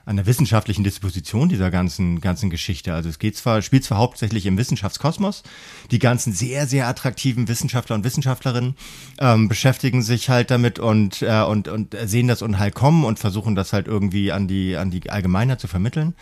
an 0.07 0.17
der 0.17 0.27
wissenschaftlichen 0.27 0.85
Disposition 0.85 1.49
dieser 1.49 1.71
ganzen 1.71 2.21
ganzen 2.21 2.51
Geschichte. 2.51 2.93
Also 2.93 3.09
es 3.09 3.19
geht 3.19 3.37
zwar 3.37 3.63
spielt 3.63 3.85
zwar 3.85 3.99
hauptsächlich 3.99 4.45
im 4.47 4.59
Wissenschaftskosmos, 4.59 5.43
die 5.91 5.99
ganzen 5.99 6.33
sehr 6.33 6.67
sehr 6.67 6.89
attraktiven 6.89 7.49
Wissenschaftler 7.49 7.97
und 7.97 8.05
Wissenschaftlerinnen 8.05 8.77
ähm, 9.19 9.49
beschäftigen 9.49 10.03
sich 10.03 10.29
halt 10.29 10.51
damit 10.51 10.79
und 10.79 11.23
äh, 11.23 11.43
und 11.43 11.69
und 11.69 11.97
sehen 12.05 12.29
das 12.29 12.43
Unheil 12.43 12.71
kommen 12.71 13.05
und 13.05 13.19
versuchen 13.19 13.55
das 13.55 13.73
halt 13.73 13.87
irgendwie 13.87 14.31
an 14.33 14.47
die 14.47 14.77
an 14.77 14.91
die 14.91 15.09
Allgemeinheit 15.11 15.61
zu 15.61 15.69
vermitteln. 15.69 16.15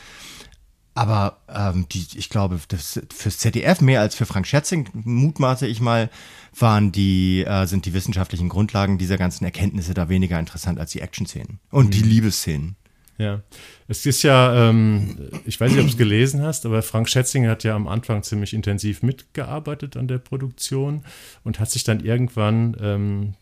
Aber 0.94 1.38
ähm, 1.48 1.86
die, 1.90 2.06
ich 2.16 2.28
glaube, 2.28 2.60
das, 2.68 3.00
fürs 3.14 3.38
ZDF 3.38 3.80
mehr 3.80 4.00
als 4.00 4.14
für 4.14 4.26
Frank 4.26 4.46
Schätzing, 4.46 4.88
mutmaße 4.92 5.66
ich 5.66 5.80
mal, 5.80 6.10
waren 6.58 6.92
die, 6.92 7.44
äh, 7.44 7.66
sind 7.66 7.86
die 7.86 7.94
wissenschaftlichen 7.94 8.50
Grundlagen 8.50 8.98
dieser 8.98 9.16
ganzen 9.16 9.44
Erkenntnisse 9.44 9.94
da 9.94 10.10
weniger 10.10 10.38
interessant 10.38 10.78
als 10.78 10.92
die 10.92 11.00
Action-Szenen 11.00 11.60
und 11.70 11.86
mhm. 11.86 11.90
die 11.90 12.02
Liebesszenen. 12.02 12.76
Ja, 13.18 13.42
es 13.88 14.04
ist 14.04 14.22
ja, 14.22 14.68
ähm, 14.68 15.30
ich 15.44 15.60
weiß 15.60 15.70
nicht, 15.70 15.78
ob 15.78 15.86
du 15.86 15.92
es 15.92 15.98
gelesen 15.98 16.42
hast, 16.42 16.66
aber 16.66 16.82
Frank 16.82 17.08
Schätzinger 17.08 17.50
hat 17.50 17.62
ja 17.64 17.76
am 17.76 17.86
Anfang 17.86 18.22
ziemlich 18.22 18.52
intensiv 18.52 19.02
mitgearbeitet 19.02 19.96
an 19.96 20.08
der 20.08 20.18
Produktion 20.18 21.04
und 21.44 21.60
hat 21.60 21.70
sich 21.70 21.84
dann 21.84 22.00
irgendwann 22.00 22.76
ähm, 22.80 23.34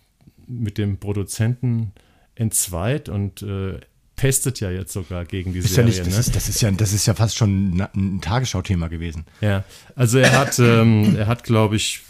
mit 0.46 0.76
dem 0.76 0.98
Produzenten 0.98 1.92
entzweit 2.34 3.08
und 3.08 3.42
äh, 3.42 3.78
pestet 4.20 4.60
ja 4.60 4.70
jetzt 4.70 4.92
sogar 4.92 5.24
gegen 5.24 5.54
die 5.54 5.60
ist 5.60 5.74
Serie. 5.74 5.90
Ja 5.90 5.96
nicht, 5.96 6.06
das, 6.06 6.12
ne? 6.12 6.20
ist, 6.20 6.36
das, 6.36 6.48
ist 6.50 6.60
ja, 6.60 6.70
das 6.70 6.92
ist 6.92 7.06
ja 7.06 7.14
fast 7.14 7.38
schon 7.38 7.82
ein, 7.94 8.20
Tagesschau-Thema 8.20 8.88
gewesen. 8.88 9.24
Ja, 9.40 9.64
also 9.96 10.18
er 10.18 10.38
hat, 10.38 10.58
ähm, 10.58 11.16
er 11.16 11.26
hat, 11.26 11.42
glaube 11.42 11.76
ich, 11.76 12.02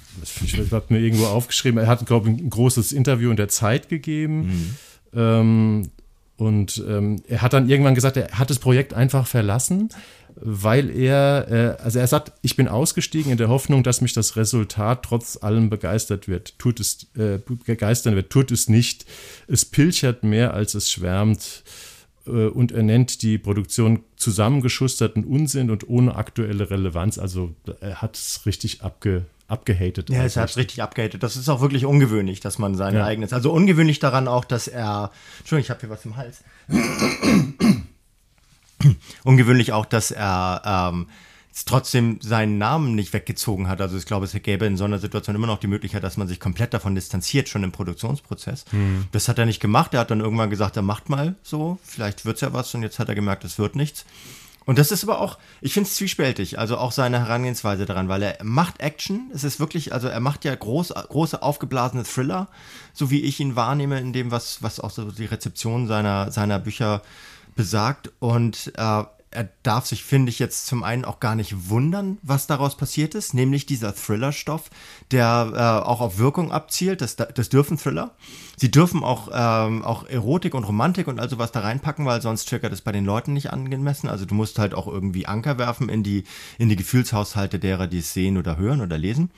ich 0.45 0.59
habe 0.73 0.87
mir 0.88 0.99
irgendwo 0.99 1.26
aufgeschrieben, 1.26 1.79
er 1.79 1.87
hat, 1.87 2.05
glaube 2.07 2.29
ich, 2.29 2.37
ein 2.37 2.50
großes 2.50 2.90
Interview 2.90 3.31
in 3.31 3.37
der 3.37 3.49
Zeit 3.49 3.88
gegeben. 3.88 4.40
Mhm. 4.40 4.76
Ähm, 5.21 5.90
und 6.37 6.83
ähm, 6.88 7.23
er 7.29 7.43
hat 7.43 7.52
dann 7.52 7.69
irgendwann 7.69 7.95
gesagt, 7.95 8.17
er 8.17 8.33
hat 8.33 8.50
das 8.50 8.59
Projekt 8.59 8.93
einfach 8.93 9.29
verlassen, 9.29 9.90
weil 10.35 10.90
er, 10.90 11.47
äh, 11.79 11.83
also 11.83 12.00
er 12.00 12.09
sagt, 12.09 12.33
ich 12.43 12.57
bin 12.57 12.67
ausgestiegen 12.67 13.31
in 13.31 13.38
der 13.38 13.50
Hoffnung, 13.50 13.85
dass 13.85 14.00
mich 14.00 14.14
das 14.14 14.35
Resultat 14.35 15.05
trotz 15.05 15.38
allem 15.40 15.71
begeistert 15.71 16.26
wird. 16.26 16.59
Tut 16.59 16.81
es, 16.81 17.07
äh, 17.17 17.38
begeistern 17.67 18.17
wird, 18.17 18.31
tut 18.31 18.50
es 18.50 18.69
nicht. 18.69 19.05
Es 19.47 19.64
pilchert 19.64 20.25
mehr, 20.25 20.55
als 20.55 20.75
es 20.75 20.90
schwärmt. 20.90 21.62
Äh, 22.26 22.46
und 22.46 22.72
er 22.72 22.82
nennt 22.82 23.22
die 23.22 23.38
Produktion 23.38 24.04
zusammengeschusterten 24.16 25.24
Unsinn 25.24 25.70
und 25.70 25.88
ohne 25.88 26.16
aktuelle 26.16 26.70
Relevanz. 26.70 27.18
Also 27.18 27.54
er 27.80 28.02
hat 28.02 28.16
es 28.16 28.46
richtig 28.46 28.82
abge, 28.82 29.24
abgehatet. 29.48 30.10
Ja, 30.10 30.24
es 30.24 30.36
hat 30.36 30.56
richtig 30.56 30.82
abgehatet. 30.82 31.22
Das 31.22 31.36
ist 31.36 31.48
auch 31.48 31.60
wirklich 31.60 31.84
ungewöhnlich, 31.84 32.40
dass 32.40 32.58
man 32.58 32.74
sein 32.74 32.94
ja. 32.94 33.04
eigenes. 33.04 33.32
Also 33.32 33.52
ungewöhnlich 33.52 33.98
daran 33.98 34.28
auch, 34.28 34.44
dass 34.44 34.68
er. 34.68 35.10
Entschuldigung, 35.38 35.64
ich 35.64 35.70
habe 35.70 35.80
hier 35.80 35.90
was 35.90 36.04
im 36.04 36.16
Hals. 36.16 36.44
ungewöhnlich 39.24 39.72
auch, 39.72 39.86
dass 39.86 40.10
er 40.10 40.90
ähm, 40.92 41.06
trotzdem 41.64 42.19
seinen 42.21 42.59
Namen 42.59 42.95
nicht 42.95 43.12
weggezogen 43.12 43.69
hat. 43.69 43.81
Also 43.81 43.97
ich 43.97 44.07
glaube, 44.07 44.26
es 44.26 44.33
gäbe 44.43 44.67
in 44.67 44.76
so 44.76 44.85
einer 44.85 44.99
Situation 44.99 45.37
immer 45.37 45.47
noch 45.47 45.59
die 45.59 45.67
Möglichkeit, 45.67 46.02
dass 46.05 46.17
man 46.17 46.29
sich 46.29 46.40
komplett 46.40 46.75
davon 46.75 46.95
distanziert, 46.95 47.49
schon 47.49 47.62
im 47.62 47.73
Produktionsprozess. 47.73 48.64
Mhm. 48.73 49.07
Das 49.12 49.29
hat 49.29 49.38
er 49.38 49.47
nicht 49.47 49.61
gemacht. 49.61 49.95
Er 49.95 50.00
hat 50.00 50.11
dann 50.11 50.21
irgendwann 50.21 50.50
gesagt, 50.50 50.76
er 50.76 50.83
macht 50.83 51.09
mal 51.09 51.35
so, 51.43 51.79
vielleicht 51.83 52.25
wird 52.25 52.37
es 52.37 52.40
ja 52.43 52.52
was 52.52 52.75
und 52.75 52.83
jetzt 52.83 52.99
hat 52.99 53.09
er 53.09 53.14
gemerkt, 53.14 53.45
es 53.45 53.59
wird 53.59 53.76
nichts. 53.76 54.05
Und 54.67 54.79
das 54.79 54.93
ist 54.93 55.02
aber 55.02 55.21
auch, 55.21 55.38
ich 55.61 55.73
finde 55.73 55.88
es 55.88 55.97
zwiespältig, 55.97 56.59
also 56.59 56.76
auch 56.76 56.93
seine 56.93 57.19
Herangehensweise 57.19 57.87
daran, 57.87 58.09
weil 58.09 58.23
er 58.23 58.38
macht 58.45 58.81
Action, 58.81 59.31
es 59.35 59.43
ist 59.43 59.59
wirklich, 59.59 59.93
also 59.93 60.07
er 60.07 60.21
macht 60.21 60.45
ja 60.45 60.55
groß, 60.55 60.90
große 60.90 61.43
aufgeblasene 61.43 62.05
Thriller, 62.05 62.47
so 62.93 63.11
wie 63.11 63.23
ich 63.23 63.40
ihn 63.40 63.57
wahrnehme 63.57 63.99
in 63.99 64.12
dem, 64.12 64.31
was, 64.31 64.62
was 64.62 64.79
auch 64.79 64.90
so 64.90 65.11
die 65.11 65.25
Rezeption 65.25 65.88
seiner, 65.88 66.31
seiner 66.31 66.59
Bücher 66.59 67.02
besagt. 67.57 68.11
Und 68.21 68.73
äh, 68.76 69.05
er 69.32 69.49
darf 69.62 69.87
sich, 69.87 70.02
finde 70.02 70.30
ich, 70.30 70.40
jetzt 70.40 70.66
zum 70.66 70.82
einen 70.82 71.04
auch 71.04 71.20
gar 71.20 71.37
nicht 71.37 71.70
wundern, 71.70 72.18
was 72.22 72.49
daraus 72.49 72.76
passiert 72.76 73.14
ist, 73.14 73.32
nämlich 73.32 73.64
dieser 73.64 73.94
Thriller-Stoff, 73.94 74.70
der 75.12 75.52
äh, 75.54 75.88
auch 75.88 76.00
auf 76.00 76.18
Wirkung 76.18 76.50
abzielt. 76.50 77.00
Das, 77.00 77.14
das 77.14 77.49
dürfen 77.49 77.78
Thriller. 77.78 78.16
Sie 78.56 78.72
dürfen 78.72 79.04
auch, 79.04 79.28
ähm, 79.32 79.84
auch 79.84 80.04
Erotik 80.08 80.54
und 80.54 80.64
Romantik 80.64 81.06
und 81.06 81.20
all 81.20 81.30
sowas 81.30 81.52
da 81.52 81.60
reinpacken, 81.60 82.06
weil 82.06 82.20
sonst 82.20 82.49
triggert 82.49 82.72
es 82.72 82.80
bei 82.80 82.90
den 82.90 83.04
Leuten 83.04 83.32
nicht 83.32 83.52
angemessen. 83.52 84.08
Also 84.08 84.25
du 84.25 84.34
musst 84.34 84.58
halt 84.58 84.75
auch 84.75 84.88
irgendwie 84.88 85.26
Anker 85.26 85.58
werfen 85.58 85.88
in 85.88 86.02
die, 86.02 86.25
in 86.58 86.68
die 86.68 86.76
Gefühlshaushalte 86.76 87.60
derer, 87.60 87.87
die 87.87 87.99
es 87.99 88.12
sehen 88.12 88.37
oder 88.37 88.56
hören 88.56 88.80
oder 88.80 88.99
lesen. 88.99 89.30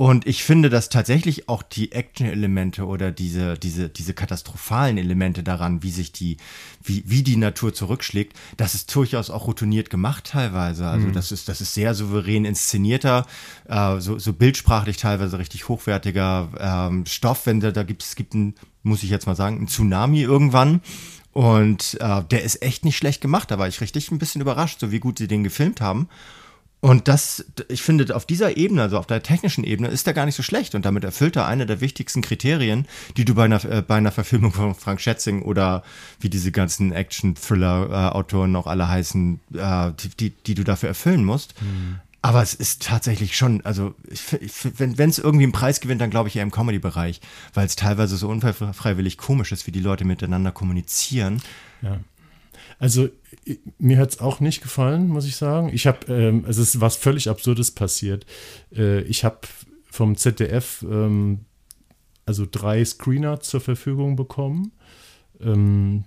Und 0.00 0.26
ich 0.26 0.44
finde, 0.44 0.70
dass 0.70 0.88
tatsächlich 0.88 1.50
auch 1.50 1.62
die 1.62 1.92
Action-Elemente 1.92 2.86
oder 2.86 3.12
diese, 3.12 3.58
diese, 3.58 3.90
diese 3.90 4.14
katastrophalen 4.14 4.96
Elemente 4.96 5.42
daran, 5.42 5.82
wie 5.82 5.90
sich 5.90 6.10
die, 6.10 6.38
wie, 6.82 7.04
wie 7.04 7.22
die 7.22 7.36
Natur 7.36 7.74
zurückschlägt, 7.74 8.34
das 8.56 8.74
ist 8.74 8.96
durchaus 8.96 9.28
auch 9.28 9.46
routiniert 9.46 9.90
gemacht 9.90 10.24
teilweise. 10.24 10.86
Also 10.86 11.08
mhm. 11.08 11.12
das 11.12 11.32
ist, 11.32 11.50
das 11.50 11.60
ist 11.60 11.74
sehr 11.74 11.94
souverän 11.94 12.46
inszenierter, 12.46 13.26
äh, 13.68 14.00
so, 14.00 14.18
so 14.18 14.32
bildsprachlich 14.32 14.96
teilweise 14.96 15.38
richtig 15.38 15.68
hochwertiger 15.68 16.48
ähm, 16.58 17.04
Stoff. 17.04 17.44
Wenn 17.44 17.60
da, 17.60 17.70
da 17.70 17.82
gibt 17.82 18.02
es 18.02 18.16
gibt 18.16 18.32
ein, 18.32 18.54
muss 18.82 19.02
ich 19.02 19.10
jetzt 19.10 19.26
mal 19.26 19.36
sagen, 19.36 19.60
ein 19.60 19.68
Tsunami 19.68 20.22
irgendwann. 20.22 20.80
Und 21.32 21.98
äh, 22.00 22.24
der 22.24 22.42
ist 22.42 22.62
echt 22.62 22.86
nicht 22.86 22.96
schlecht 22.96 23.20
gemacht. 23.20 23.50
Da 23.50 23.58
war 23.58 23.68
ich 23.68 23.82
richtig 23.82 24.10
ein 24.10 24.18
bisschen 24.18 24.40
überrascht, 24.40 24.80
so 24.80 24.92
wie 24.92 24.98
gut 24.98 25.18
sie 25.18 25.28
den 25.28 25.44
gefilmt 25.44 25.82
haben. 25.82 26.08
Und 26.80 27.08
das, 27.08 27.44
ich 27.68 27.82
finde, 27.82 28.16
auf 28.16 28.24
dieser 28.24 28.56
Ebene, 28.56 28.82
also 28.82 28.98
auf 28.98 29.06
der 29.06 29.22
technischen 29.22 29.64
Ebene, 29.64 29.88
ist 29.88 30.06
er 30.06 30.14
gar 30.14 30.24
nicht 30.24 30.34
so 30.34 30.42
schlecht. 30.42 30.74
Und 30.74 30.86
damit 30.86 31.04
erfüllt 31.04 31.36
er 31.36 31.46
eine 31.46 31.66
der 31.66 31.82
wichtigsten 31.82 32.22
Kriterien, 32.22 32.86
die 33.18 33.26
du 33.26 33.34
bei 33.34 33.44
einer, 33.44 33.62
äh, 33.66 33.82
bei 33.82 33.96
einer 33.96 34.12
Verfilmung 34.12 34.52
von 34.52 34.74
Frank 34.74 35.00
Schätzing 35.00 35.42
oder 35.42 35.82
wie 36.20 36.30
diese 36.30 36.52
ganzen 36.52 36.92
Action-Thriller-Autoren 36.92 38.56
auch 38.56 38.66
alle 38.66 38.88
heißen, 38.88 39.40
äh, 39.54 39.92
die, 40.18 40.30
die, 40.30 40.54
du 40.54 40.64
dafür 40.64 40.88
erfüllen 40.88 41.24
musst. 41.24 41.60
Mhm. 41.60 42.00
Aber 42.22 42.42
es 42.42 42.54
ist 42.54 42.82
tatsächlich 42.82 43.36
schon, 43.36 43.64
also 43.64 43.94
ich, 44.10 44.32
ich, 44.40 44.52
wenn 44.76 45.08
es 45.08 45.18
irgendwie 45.18 45.44
einen 45.44 45.52
Preis 45.52 45.80
gewinnt, 45.80 46.00
dann 46.00 46.10
glaube 46.10 46.28
ich 46.28 46.36
eher 46.36 46.42
im 46.42 46.50
Comedy-Bereich, 46.50 47.20
weil 47.54 47.66
es 47.66 47.76
teilweise 47.76 48.16
so 48.16 48.28
unfreiwillig 48.28 49.16
komisch 49.18 49.52
ist, 49.52 49.66
wie 49.66 49.72
die 49.72 49.80
Leute 49.80 50.04
miteinander 50.04 50.52
kommunizieren. 50.52 51.42
Ja. 51.82 51.98
Also 52.80 53.10
mir 53.78 53.98
hat 53.98 54.10
es 54.10 54.20
auch 54.20 54.40
nicht 54.40 54.62
gefallen, 54.62 55.08
muss 55.08 55.26
ich 55.26 55.36
sagen. 55.36 55.70
Ich 55.72 55.86
habe, 55.86 56.12
ähm, 56.12 56.46
es 56.48 56.56
ist 56.56 56.80
was 56.80 56.96
völlig 56.96 57.28
Absurdes 57.28 57.70
passiert. 57.70 58.24
Äh, 58.74 59.02
ich 59.02 59.22
habe 59.22 59.40
vom 59.90 60.16
ZDF 60.16 60.82
ähm, 60.90 61.40
also 62.24 62.46
drei 62.50 62.82
Screener 62.82 63.40
zur 63.40 63.60
Verfügung 63.60 64.16
bekommen. 64.16 64.72
Ähm, 65.42 66.04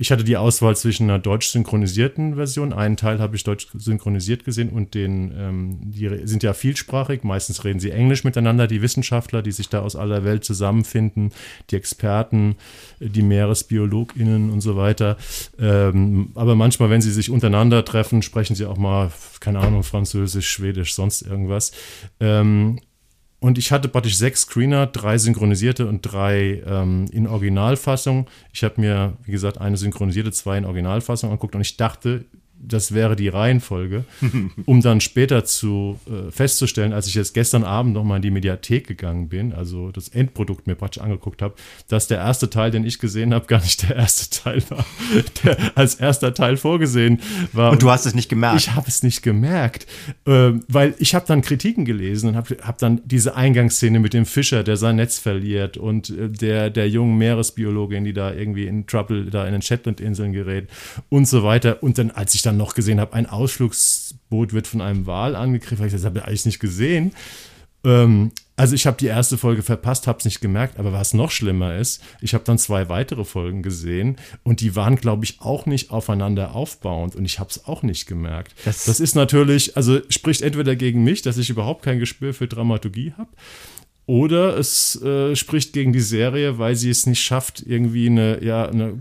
ich 0.00 0.12
hatte 0.12 0.22
die 0.22 0.36
Auswahl 0.36 0.76
zwischen 0.76 1.10
einer 1.10 1.18
deutsch 1.18 1.48
synchronisierten 1.48 2.36
Version, 2.36 2.72
einen 2.72 2.96
Teil 2.96 3.18
habe 3.18 3.34
ich 3.34 3.42
deutsch 3.42 3.66
synchronisiert 3.74 4.44
gesehen 4.44 4.68
und 4.68 4.94
den, 4.94 5.34
ähm, 5.36 5.78
die 5.82 6.08
sind 6.24 6.44
ja 6.44 6.52
vielsprachig, 6.52 7.24
meistens 7.24 7.64
reden 7.64 7.80
sie 7.80 7.90
Englisch 7.90 8.22
miteinander, 8.22 8.68
die 8.68 8.80
Wissenschaftler, 8.80 9.42
die 9.42 9.50
sich 9.50 9.68
da 9.68 9.80
aus 9.80 9.96
aller 9.96 10.22
Welt 10.22 10.44
zusammenfinden, 10.44 11.32
die 11.70 11.76
Experten, 11.76 12.54
die 13.00 13.22
Meeresbiologinnen 13.22 14.50
und 14.50 14.60
so 14.60 14.76
weiter. 14.76 15.16
Ähm, 15.58 16.30
aber 16.36 16.54
manchmal, 16.54 16.90
wenn 16.90 17.02
sie 17.02 17.10
sich 17.10 17.28
untereinander 17.28 17.84
treffen, 17.84 18.22
sprechen 18.22 18.54
sie 18.54 18.66
auch 18.66 18.78
mal, 18.78 19.10
keine 19.40 19.58
Ahnung, 19.58 19.82
Französisch, 19.82 20.48
Schwedisch, 20.48 20.94
sonst 20.94 21.22
irgendwas. 21.22 21.72
Ähm, 22.20 22.78
und 23.40 23.56
ich 23.58 23.70
hatte 23.70 23.88
praktisch 23.88 24.16
sechs 24.16 24.42
Screener, 24.42 24.86
drei 24.86 25.16
synchronisierte 25.16 25.86
und 25.86 26.02
drei 26.02 26.62
ähm, 26.66 27.06
in 27.12 27.26
Originalfassung. 27.26 28.28
Ich 28.52 28.64
habe 28.64 28.80
mir, 28.80 29.16
wie 29.22 29.32
gesagt, 29.32 29.58
eine 29.60 29.76
synchronisierte, 29.76 30.32
zwei 30.32 30.58
in 30.58 30.64
Originalfassung 30.64 31.30
angeguckt 31.30 31.54
und 31.54 31.60
ich 31.60 31.76
dachte, 31.76 32.24
das 32.60 32.92
wäre 32.92 33.16
die 33.16 33.28
Reihenfolge, 33.28 34.04
um 34.66 34.80
dann 34.80 35.00
später 35.00 35.44
zu 35.44 35.98
äh, 36.06 36.30
festzustellen, 36.30 36.92
als 36.92 37.06
ich 37.06 37.14
jetzt 37.14 37.34
gestern 37.34 37.64
Abend 37.64 37.94
nochmal 37.94 38.16
in 38.16 38.22
die 38.22 38.30
Mediathek 38.30 38.86
gegangen 38.86 39.28
bin, 39.28 39.52
also 39.52 39.90
das 39.92 40.08
Endprodukt 40.08 40.66
mir 40.66 40.74
praktisch 40.74 41.02
angeguckt 41.02 41.42
habe, 41.42 41.54
dass 41.88 42.08
der 42.08 42.18
erste 42.18 42.50
Teil, 42.50 42.70
den 42.70 42.84
ich 42.84 42.98
gesehen 42.98 43.32
habe, 43.32 43.46
gar 43.46 43.60
nicht 43.60 43.88
der 43.88 43.96
erste 43.96 44.42
Teil 44.42 44.62
war, 44.70 44.84
der 45.44 45.56
als 45.76 45.94
erster 45.96 46.34
Teil 46.34 46.56
vorgesehen 46.56 47.20
war. 47.52 47.72
Und 47.72 47.82
du 47.82 47.90
hast 47.90 48.06
es 48.06 48.14
nicht 48.14 48.28
gemerkt? 48.28 48.60
Ich 48.60 48.74
habe 48.74 48.88
es 48.88 49.02
nicht 49.02 49.22
gemerkt, 49.22 49.86
äh, 50.26 50.52
weil 50.68 50.94
ich 50.98 51.14
habe 51.14 51.26
dann 51.26 51.42
Kritiken 51.42 51.84
gelesen 51.84 52.30
und 52.30 52.36
habe 52.36 52.56
hab 52.62 52.78
dann 52.78 53.00
diese 53.04 53.36
Eingangsszene 53.36 54.00
mit 54.00 54.14
dem 54.14 54.26
Fischer, 54.26 54.64
der 54.64 54.76
sein 54.76 54.96
Netz 54.96 55.18
verliert 55.18 55.76
und 55.76 56.10
äh, 56.10 56.28
der, 56.28 56.70
der 56.70 56.88
jungen 56.88 57.18
Meeresbiologin, 57.18 58.04
die 58.04 58.12
da 58.12 58.32
irgendwie 58.32 58.66
in 58.66 58.86
Trouble 58.86 59.26
da 59.26 59.46
in 59.46 59.52
den 59.52 59.62
Shetland-Inseln 59.62 60.32
gerät 60.32 60.68
und 61.08 61.28
so 61.28 61.44
weiter. 61.44 61.82
Und 61.82 61.98
dann, 61.98 62.10
als 62.10 62.34
ich 62.34 62.42
dann 62.42 62.47
noch 62.56 62.74
gesehen 62.74 63.00
habe, 63.00 63.14
ein 63.14 63.26
Ausflugsboot 63.26 64.52
wird 64.52 64.66
von 64.66 64.80
einem 64.80 65.06
Wal 65.06 65.36
angegriffen. 65.36 65.86
Ich 65.86 65.92
das 65.92 66.04
habe 66.04 66.20
ich 66.20 66.24
eigentlich 66.24 66.46
nicht 66.46 66.60
gesehen. 66.60 67.12
Ähm, 67.84 68.32
also 68.58 68.74
ich 68.74 68.88
habe 68.88 68.96
die 68.96 69.06
erste 69.06 69.38
Folge 69.38 69.62
verpasst, 69.62 70.08
habe 70.08 70.18
es 70.18 70.24
nicht 70.24 70.40
gemerkt, 70.40 70.80
aber 70.80 70.92
was 70.92 71.14
noch 71.14 71.30
schlimmer 71.30 71.76
ist, 71.76 72.02
ich 72.20 72.34
habe 72.34 72.42
dann 72.42 72.58
zwei 72.58 72.88
weitere 72.88 73.24
Folgen 73.24 73.62
gesehen 73.62 74.16
und 74.42 74.60
die 74.60 74.74
waren, 74.74 74.96
glaube 74.96 75.24
ich, 75.24 75.40
auch 75.40 75.64
nicht 75.64 75.92
aufeinander 75.92 76.56
aufbauend 76.56 77.14
und 77.14 77.24
ich 77.24 77.38
habe 77.38 77.50
es 77.50 77.66
auch 77.66 77.84
nicht 77.84 78.06
gemerkt. 78.06 78.54
Das, 78.64 78.84
das 78.84 78.98
ist 78.98 79.14
natürlich, 79.14 79.76
also 79.76 80.00
spricht 80.08 80.42
entweder 80.42 80.74
gegen 80.74 81.04
mich, 81.04 81.22
dass 81.22 81.38
ich 81.38 81.50
überhaupt 81.50 81.84
kein 81.84 82.00
Gespür 82.00 82.34
für 82.34 82.48
Dramaturgie 82.48 83.12
habe 83.16 83.30
oder 84.08 84.56
es 84.56 85.00
äh, 85.02 85.36
spricht 85.36 85.74
gegen 85.74 85.92
die 85.92 86.00
Serie, 86.00 86.58
weil 86.58 86.74
sie 86.76 86.88
es 86.88 87.04
nicht 87.04 87.20
schafft, 87.20 87.62
irgendwie 87.66 88.06
eine, 88.06 88.42
ja, 88.42 88.66
eine, 88.66 88.98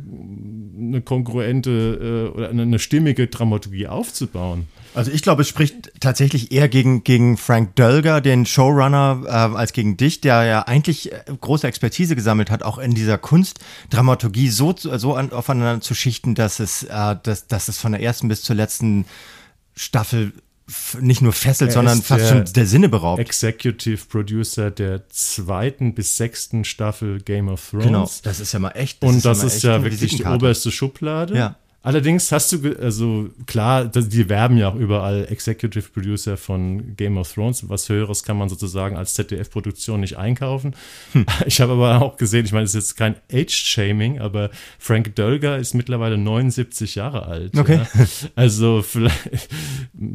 eine 0.77 1.01
kongruente 1.01 2.29
äh, 2.33 2.37
oder 2.37 2.49
eine, 2.49 2.63
eine, 2.63 2.77
stimmige 2.77 3.27
Dramaturgie 3.27 3.87
aufzubauen. 3.87 4.67
Also 4.93 5.09
ich 5.11 5.21
glaube, 5.21 5.43
es 5.43 5.47
spricht 5.47 5.93
tatsächlich 6.01 6.51
eher 6.51 6.67
gegen, 6.67 7.05
gegen 7.05 7.37
Frank 7.37 7.77
Dölger, 7.77 8.19
den 8.19 8.45
Showrunner, 8.45 9.23
äh, 9.25 9.29
als 9.29 9.71
gegen 9.71 9.95
dich, 9.95 10.19
der 10.19 10.43
ja 10.43 10.61
eigentlich 10.63 11.13
äh, 11.13 11.23
große 11.39 11.65
Expertise 11.65 12.17
gesammelt 12.17 12.51
hat, 12.51 12.63
auch 12.63 12.77
in 12.77 12.93
dieser 12.93 13.17
Kunst, 13.17 13.59
Dramaturgie 13.89 14.49
so, 14.49 14.75
so 14.75 15.15
an, 15.15 15.31
aufeinander 15.31 15.79
zu 15.79 15.95
schichten, 15.95 16.35
dass 16.35 16.59
es, 16.59 16.83
äh, 16.83 17.15
dass, 17.23 17.47
dass 17.47 17.69
es 17.69 17.77
von 17.77 17.93
der 17.93 18.01
ersten 18.01 18.27
bis 18.27 18.41
zur 18.41 18.57
letzten 18.57 19.05
Staffel 19.73 20.33
nicht 20.99 21.21
nur 21.21 21.33
fesselt, 21.33 21.69
Er 21.69 21.73
sondern 21.73 21.99
ist 21.99 22.07
fast 22.07 22.25
der 22.25 22.45
schon 22.45 22.53
der 22.53 22.65
Sinne 22.65 22.89
beraubt. 22.89 23.19
Executive 23.19 24.05
Producer 24.09 24.69
der 24.69 25.07
zweiten 25.09 25.93
bis 25.93 26.17
sechsten 26.17 26.65
Staffel 26.65 27.21
Game 27.21 27.47
of 27.47 27.69
Thrones. 27.69 27.85
Genau, 27.85 28.09
das 28.23 28.39
ist 28.39 28.51
ja 28.51 28.59
mal 28.59 28.71
echt. 28.71 29.01
und 29.01 29.23
das 29.23 29.39
mal 29.39 29.47
ist 29.47 29.55
echt 29.55 29.63
ja 29.63 29.75
eine 29.75 29.83
wirklich 29.85 30.17
die 30.17 30.25
oberste 30.25 30.71
Schublade. 30.71 31.35
Ja. 31.35 31.55
Allerdings 31.87 32.33
hast 32.33 32.51
du, 32.51 32.75
also 32.81 33.29
klar, 33.45 33.85
die 33.85 34.27
werben 34.27 34.57
ja 34.57 34.67
auch 34.67 34.75
überall 34.75 35.25
Executive 35.29 35.87
Producer 35.93 36.35
von 36.35 36.97
Game 36.97 37.17
of 37.17 37.31
Thrones. 37.33 37.69
Was 37.69 37.87
Höheres 37.87 38.23
kann 38.23 38.35
man 38.35 38.49
sozusagen 38.49 38.97
als 38.97 39.13
ZDF-Produktion 39.13 40.01
nicht 40.01 40.17
einkaufen. 40.17 40.75
Hm. 41.13 41.25
Ich 41.45 41.61
habe 41.61 41.73
aber 41.73 42.01
auch 42.01 42.17
gesehen, 42.17 42.43
ich 42.43 42.51
meine, 42.51 42.65
es 42.65 42.75
ist 42.75 42.89
jetzt 42.89 42.97
kein 42.97 43.15
Age-Shaming, 43.31 44.19
aber 44.19 44.49
Frank 44.79 45.15
Dölger 45.15 45.57
ist 45.59 45.75
mittlerweile 45.75 46.17
79 46.17 46.95
Jahre 46.95 47.25
alt. 47.25 47.57
Okay. 47.57 47.77
Ja. 47.77 48.05
Also 48.35 48.81
vielleicht, 48.81 49.49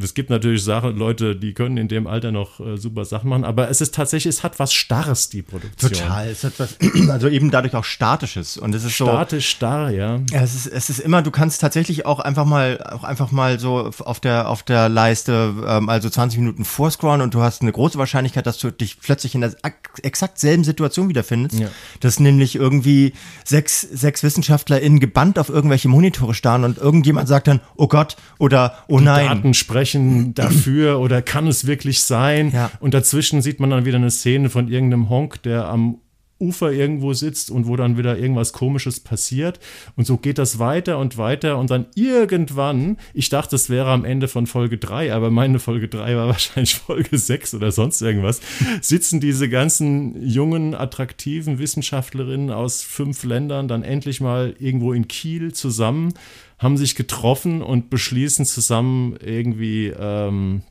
es 0.00 0.12
gibt 0.12 0.28
natürlich 0.28 0.62
Sachen, 0.62 0.96
Leute, 0.96 1.36
die 1.36 1.54
können 1.54 1.78
in 1.78 1.88
dem 1.88 2.06
Alter 2.06 2.32
noch 2.32 2.60
äh, 2.60 2.76
super 2.76 3.06
Sachen 3.06 3.30
machen, 3.30 3.44
aber 3.44 3.70
es 3.70 3.80
ist 3.80 3.94
tatsächlich, 3.94 4.34
es 4.34 4.42
hat 4.42 4.58
was 4.58 4.74
Starres, 4.74 5.30
die 5.30 5.40
Produktion. 5.40 5.92
Total. 5.92 6.28
Es 6.28 6.44
hat 6.44 6.52
was, 6.58 6.76
also 7.08 7.28
eben 7.28 7.50
dadurch 7.50 7.74
auch 7.74 7.84
Statisches. 7.84 8.58
Und 8.58 8.74
es 8.74 8.84
ist 8.84 8.98
so. 8.98 9.06
Statisch 9.06 9.48
starr, 9.48 9.90
ja. 9.90 10.20
Ja, 10.30 10.42
es 10.42 10.54
ist, 10.54 10.66
es 10.66 10.90
ist 10.90 10.98
immer, 11.00 11.22
du 11.22 11.30
kannst 11.30 11.61
tatsächlich 11.62 12.04
auch 12.04 12.20
einfach 12.20 12.44
mal, 12.44 12.82
auch 12.92 13.04
einfach 13.04 13.30
mal 13.30 13.58
so 13.58 13.90
auf 14.04 14.20
der, 14.20 14.48
auf 14.48 14.62
der 14.62 14.88
Leiste, 14.90 15.54
ähm, 15.66 15.88
also 15.88 16.10
20 16.10 16.38
Minuten 16.40 16.64
vorscrollen 16.64 17.22
und 17.22 17.32
du 17.32 17.40
hast 17.40 17.62
eine 17.62 17.72
große 17.72 17.96
Wahrscheinlichkeit, 17.98 18.46
dass 18.46 18.58
du 18.58 18.70
dich 18.70 19.00
plötzlich 19.00 19.34
in 19.34 19.40
der 19.40 19.54
ak- 19.62 20.00
exakt 20.02 20.38
selben 20.38 20.64
Situation 20.64 21.08
wiederfindest. 21.08 21.58
Ja. 21.58 21.68
Dass 22.00 22.20
nämlich 22.20 22.56
irgendwie 22.56 23.14
sechs, 23.44 23.80
sechs 23.80 24.22
WissenschaftlerInnen 24.22 25.00
gebannt 25.00 25.38
auf 25.38 25.48
irgendwelche 25.48 25.88
Monitore 25.88 26.34
starren 26.34 26.64
und 26.64 26.78
irgendjemand 26.78 27.28
sagt 27.28 27.46
dann, 27.46 27.60
oh 27.76 27.88
Gott, 27.88 28.16
oder 28.38 28.78
oh 28.88 29.00
nein. 29.00 29.26
Daten 29.28 29.54
sprechen 29.54 30.34
dafür 30.34 30.98
oder 31.00 31.22
kann 31.22 31.46
es 31.46 31.66
wirklich 31.66 32.02
sein? 32.02 32.50
Ja. 32.50 32.70
Und 32.80 32.92
dazwischen 32.94 33.40
sieht 33.40 33.60
man 33.60 33.70
dann 33.70 33.84
wieder 33.84 33.96
eine 33.96 34.10
Szene 34.10 34.50
von 34.50 34.68
irgendeinem 34.68 35.08
Honk, 35.08 35.42
der 35.44 35.68
am 35.68 35.98
Ufer 36.42 36.72
irgendwo 36.72 37.12
sitzt 37.12 37.50
und 37.50 37.66
wo 37.66 37.76
dann 37.76 37.96
wieder 37.96 38.18
irgendwas 38.18 38.52
Komisches 38.52 39.00
passiert. 39.00 39.60
Und 39.96 40.06
so 40.06 40.16
geht 40.16 40.38
das 40.38 40.58
weiter 40.58 40.98
und 40.98 41.16
weiter 41.16 41.58
und 41.58 41.70
dann 41.70 41.86
irgendwann, 41.94 42.98
ich 43.14 43.28
dachte, 43.28 43.56
es 43.56 43.70
wäre 43.70 43.90
am 43.90 44.04
Ende 44.04 44.28
von 44.28 44.46
Folge 44.46 44.78
3, 44.78 45.14
aber 45.14 45.30
meine 45.30 45.58
Folge 45.58 45.88
3 45.88 46.16
war 46.16 46.26
wahrscheinlich 46.28 46.74
Folge 46.74 47.16
6 47.16 47.54
oder 47.54 47.70
sonst 47.70 48.02
irgendwas, 48.02 48.40
sitzen 48.80 49.20
diese 49.20 49.48
ganzen 49.48 50.20
jungen, 50.22 50.74
attraktiven 50.74 51.58
Wissenschaftlerinnen 51.58 52.50
aus 52.50 52.82
fünf 52.82 53.22
Ländern 53.24 53.68
dann 53.68 53.84
endlich 53.84 54.20
mal 54.20 54.54
irgendwo 54.58 54.92
in 54.92 55.08
Kiel 55.08 55.52
zusammen, 55.52 56.12
haben 56.58 56.76
sich 56.76 56.94
getroffen 56.94 57.62
und 57.62 57.90
beschließen 57.90 58.44
zusammen 58.46 59.16
irgendwie 59.24 59.88
ähm, 59.88 60.62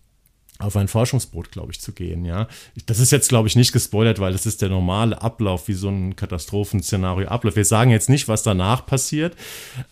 auf 0.62 0.75
ein 0.75 0.88
Forschungsboot, 0.88 1.51
glaube 1.51 1.72
ich, 1.72 1.82
zu 1.82 1.91
gehen, 1.91 2.25
ja. 2.25 2.48
Das 2.86 3.00
ist 3.00 3.12
jetzt, 3.12 3.30
glaube 3.30 3.48
ich, 3.48 3.56
nicht 3.56 3.72
gespoilert, 3.72 4.20
weil 4.20 4.32
das 4.32 4.46
ist 4.46 4.62
der 4.62 4.70
normale 4.70 5.22
Ablauf, 5.22 5.68
wie 5.68 5.74
so 5.74 5.89
ein 5.89 6.15
Katastrophenszenario 6.15 7.27
abläuft. 7.27 7.58
Wir 7.58 7.65
sagen 7.65 7.91
jetzt 7.91 8.10
nicht, 8.10 8.27
was 8.27 8.44
danach 8.44 8.86
passiert, 8.86 9.36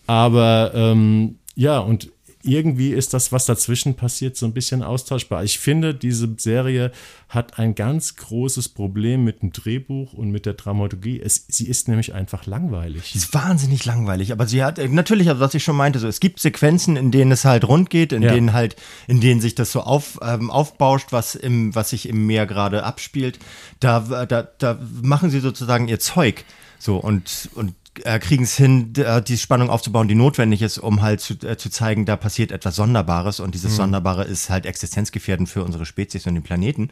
aber 0.06 0.72
ähm, 0.74 1.36
ja, 1.54 1.78
und 1.78 2.10
irgendwie 2.42 2.90
ist 2.92 3.12
das, 3.12 3.32
was 3.32 3.44
dazwischen 3.46 3.94
passiert, 3.94 4.36
so 4.36 4.46
ein 4.46 4.52
bisschen 4.54 4.82
austauschbar. 4.82 5.44
Ich 5.44 5.58
finde, 5.58 5.94
diese 5.94 6.28
Serie 6.38 6.90
hat 7.28 7.58
ein 7.58 7.74
ganz 7.74 8.16
großes 8.16 8.70
Problem 8.70 9.24
mit 9.24 9.42
dem 9.42 9.52
Drehbuch 9.52 10.14
und 10.14 10.30
mit 10.30 10.46
der 10.46 10.54
Dramaturgie. 10.54 11.20
Es, 11.20 11.44
sie 11.48 11.66
ist 11.68 11.88
nämlich 11.88 12.14
einfach 12.14 12.46
langweilig. 12.46 13.12
Die 13.12 13.18
ist 13.18 13.34
wahnsinnig 13.34 13.84
langweilig, 13.84 14.32
aber 14.32 14.46
sie 14.46 14.64
hat 14.64 14.78
äh, 14.78 14.88
natürlich, 14.88 15.28
also 15.28 15.40
was 15.40 15.54
ich 15.54 15.62
schon 15.62 15.76
meinte, 15.76 15.98
so 15.98 16.08
es 16.08 16.20
gibt 16.20 16.40
Sequenzen, 16.40 16.96
in 16.96 17.10
denen 17.10 17.30
es 17.32 17.44
halt 17.44 17.68
rund 17.68 17.90
geht, 17.90 18.12
in 18.12 18.22
Ja. 18.22 18.32
denen 18.32 18.52
halt, 18.52 18.76
in 19.06 19.20
denen 19.20 19.40
sich 19.40 19.54
das 19.54 19.70
so 19.72 19.82
auf, 19.82 20.18
ähm, 20.22 20.50
aufbauscht, 20.50 21.08
was 21.10 21.34
im, 21.34 21.74
was 21.74 21.90
sich 21.90 22.08
im 22.08 22.26
Meer 22.26 22.46
gerade 22.46 22.84
abspielt. 22.84 23.38
Da, 23.80 24.24
da, 24.26 24.42
da 24.42 24.78
machen 25.02 25.30
sie 25.30 25.40
sozusagen 25.40 25.88
ihr 25.88 26.00
Zeug, 26.00 26.44
so 26.78 26.96
und 26.96 27.50
und 27.54 27.74
äh, 28.04 28.18
kriegen 28.18 28.44
es 28.44 28.56
hin, 28.56 28.92
äh, 28.96 29.22
die 29.22 29.36
Spannung 29.36 29.70
aufzubauen, 29.70 30.08
die 30.08 30.14
notwendig 30.14 30.62
ist, 30.62 30.78
um 30.78 31.02
halt 31.02 31.20
zu, 31.20 31.34
äh, 31.46 31.56
zu 31.56 31.70
zeigen, 31.70 32.06
da 32.06 32.16
passiert 32.16 32.52
etwas 32.52 32.76
Sonderbares 32.76 33.40
und 33.40 33.48
Mhm. 33.48 33.52
dieses 33.52 33.76
Sonderbare 33.76 34.24
ist 34.24 34.50
halt 34.50 34.66
existenzgefährdend 34.66 35.48
für 35.48 35.64
unsere 35.64 35.86
Spezies 35.86 36.26
und 36.26 36.34
den 36.34 36.42
Planeten. 36.42 36.90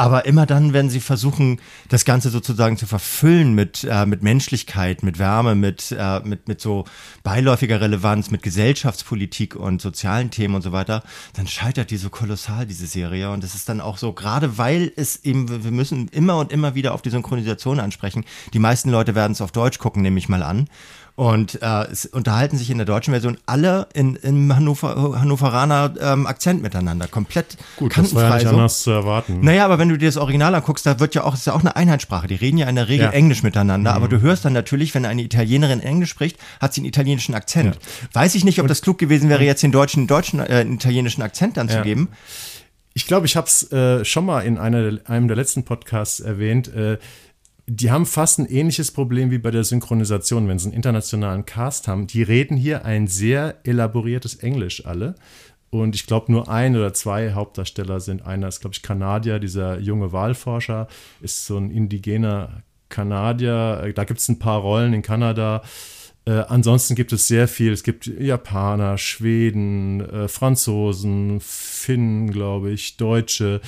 Aber 0.00 0.26
immer 0.26 0.46
dann, 0.46 0.72
wenn 0.72 0.88
sie 0.88 1.00
versuchen, 1.00 1.60
das 1.88 2.04
Ganze 2.04 2.30
sozusagen 2.30 2.76
zu 2.76 2.86
verfüllen 2.86 3.54
mit, 3.54 3.82
äh, 3.82 4.06
mit 4.06 4.22
Menschlichkeit, 4.22 5.02
mit 5.02 5.18
Wärme, 5.18 5.56
mit, 5.56 5.90
äh, 5.90 6.20
mit, 6.20 6.46
mit 6.46 6.60
so 6.60 6.84
beiläufiger 7.24 7.80
Relevanz, 7.80 8.30
mit 8.30 8.44
Gesellschaftspolitik 8.44 9.56
und 9.56 9.82
sozialen 9.82 10.30
Themen 10.30 10.54
und 10.54 10.62
so 10.62 10.70
weiter, 10.70 11.02
dann 11.34 11.48
scheitert 11.48 11.90
die 11.90 11.96
so 11.96 12.10
kolossal, 12.10 12.64
diese 12.64 12.86
Serie. 12.86 13.32
Und 13.32 13.42
das 13.42 13.56
ist 13.56 13.68
dann 13.68 13.80
auch 13.80 13.98
so, 13.98 14.12
gerade 14.12 14.56
weil 14.56 14.92
es 14.94 15.24
eben, 15.24 15.64
wir 15.64 15.72
müssen 15.72 16.06
immer 16.06 16.38
und 16.38 16.52
immer 16.52 16.76
wieder 16.76 16.94
auf 16.94 17.02
die 17.02 17.10
Synchronisation 17.10 17.80
ansprechen. 17.80 18.24
Die 18.52 18.60
meisten 18.60 18.90
Leute 18.90 19.16
werden 19.16 19.32
es 19.32 19.40
auf 19.40 19.50
Deutsch 19.50 19.80
gucken, 19.80 20.02
nehme 20.02 20.18
ich 20.18 20.28
mal 20.28 20.44
an. 20.44 20.68
Und 21.18 21.60
äh, 21.62 21.82
es 21.90 22.06
unterhalten 22.06 22.56
sich 22.56 22.70
in 22.70 22.78
der 22.78 22.86
deutschen 22.86 23.10
Version 23.10 23.38
alle 23.44 23.88
in, 23.92 24.14
im 24.14 24.54
Hannover, 24.54 25.20
Hannoveraner 25.20 25.92
ähm, 26.00 26.28
Akzent 26.28 26.62
miteinander. 26.62 27.08
Komplett 27.08 27.56
Gut, 27.74 27.98
das 27.98 28.14
war 28.14 28.22
ja 28.28 28.34
nicht 28.36 28.44
so. 28.44 28.50
anders 28.50 28.82
zu 28.84 28.92
erwarten. 28.92 29.40
Naja, 29.40 29.64
aber 29.64 29.80
wenn 29.80 29.88
du 29.88 29.98
dir 29.98 30.06
das 30.06 30.16
Original 30.16 30.54
anguckst, 30.54 30.86
da 30.86 31.00
wird 31.00 31.16
ja 31.16 31.24
auch, 31.24 31.34
ist 31.34 31.44
ja 31.48 31.54
auch 31.54 31.60
eine 31.60 31.74
Einheitssprache. 31.74 32.28
Die 32.28 32.36
reden 32.36 32.56
ja 32.56 32.68
in 32.68 32.76
der 32.76 32.88
Regel 32.88 33.06
Ja. 33.06 33.10
Englisch 33.10 33.42
miteinander, 33.42 33.94
aber 33.94 34.06
du 34.06 34.20
hörst 34.20 34.44
dann 34.44 34.52
natürlich, 34.52 34.94
wenn 34.94 35.04
eine 35.06 35.20
Italienerin 35.22 35.80
Englisch 35.80 36.10
spricht, 36.10 36.38
hat 36.60 36.72
sie 36.72 36.82
einen 36.82 36.88
italienischen 36.88 37.34
Akzent. 37.34 37.80
Weiß 38.12 38.36
ich 38.36 38.44
nicht, 38.44 38.60
ob 38.60 38.68
das 38.68 38.80
klug 38.80 38.98
gewesen 38.98 39.28
wäre, 39.28 39.42
jetzt 39.42 39.64
den 39.64 39.72
deutschen, 39.72 40.06
deutschen, 40.06 40.38
äh, 40.38 40.62
italienischen 40.62 41.22
Akzent 41.22 41.56
dann 41.56 41.68
zu 41.68 41.78
Ja. 41.78 41.82
geben. 41.82 42.10
Ich 42.94 43.08
glaube, 43.08 43.26
ich 43.26 43.36
habe 43.36 43.48
es 43.48 43.72
äh, 43.72 44.04
schon 44.04 44.24
mal 44.24 44.42
in 44.42 44.56
einer, 44.56 44.98
einem 45.06 45.26
der 45.26 45.36
letzten 45.36 45.64
Podcasts 45.64 46.20
erwähnt. 46.20 46.72
Äh, 46.72 46.98
die 47.70 47.90
haben 47.90 48.06
fast 48.06 48.38
ein 48.38 48.46
ähnliches 48.46 48.90
Problem 48.90 49.30
wie 49.30 49.38
bei 49.38 49.50
der 49.50 49.62
Synchronisation, 49.62 50.48
wenn 50.48 50.58
sie 50.58 50.68
einen 50.68 50.76
internationalen 50.76 51.44
Cast 51.44 51.86
haben. 51.86 52.06
Die 52.06 52.22
reden 52.22 52.56
hier 52.56 52.86
ein 52.86 53.06
sehr 53.06 53.56
elaboriertes 53.64 54.36
Englisch 54.36 54.86
alle. 54.86 55.14
Und 55.70 55.94
ich 55.94 56.06
glaube, 56.06 56.32
nur 56.32 56.48
ein 56.48 56.74
oder 56.76 56.94
zwei 56.94 57.32
Hauptdarsteller 57.32 58.00
sind. 58.00 58.24
Einer 58.24 58.48
ist, 58.48 58.60
glaube 58.60 58.74
ich, 58.74 58.80
Kanadier, 58.80 59.38
dieser 59.38 59.78
junge 59.80 60.12
Wahlforscher, 60.12 60.88
ist 61.20 61.44
so 61.44 61.58
ein 61.58 61.70
indigener 61.70 62.62
Kanadier. 62.88 63.82
Äh, 63.84 63.92
Da 63.92 64.04
gibt 64.04 64.20
es 64.20 64.28
ein 64.30 64.38
paar 64.38 64.60
Rollen 64.60 64.94
in 64.94 65.02
Kanada. 65.02 65.62
Äh, 66.24 66.44
ansonsten 66.48 66.94
gibt 66.94 67.12
es 67.12 67.28
sehr 67.28 67.48
viel. 67.48 67.72
Es 67.72 67.82
gibt 67.82 68.06
Japaner, 68.06 68.96
Schweden, 68.96 70.00
äh, 70.00 70.28
Franzosen, 70.28 71.38
Finnen, 71.40 72.30
glaube 72.30 72.70
ich, 72.70 72.96
Deutsche. 72.96 73.60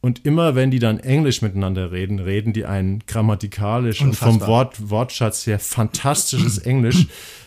Und 0.00 0.24
immer 0.24 0.54
wenn 0.54 0.70
die 0.70 0.78
dann 0.78 0.98
Englisch 0.98 1.42
miteinander 1.42 1.92
reden, 1.92 2.18
reden 2.18 2.52
die 2.52 2.64
ein 2.64 3.02
grammatikalisch 3.06 4.00
und 4.00 4.14
vom 4.14 4.28
Unfassbar. 4.34 4.48
Wort, 4.48 4.90
Wortschatz 4.90 5.46
her 5.46 5.58
fantastisches 5.58 6.58
Englisch, 6.58 7.06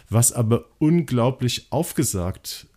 was 0.09 0.31
aber 0.33 0.65
unglaublich 0.77 1.67
aufgesagt. 1.71 2.67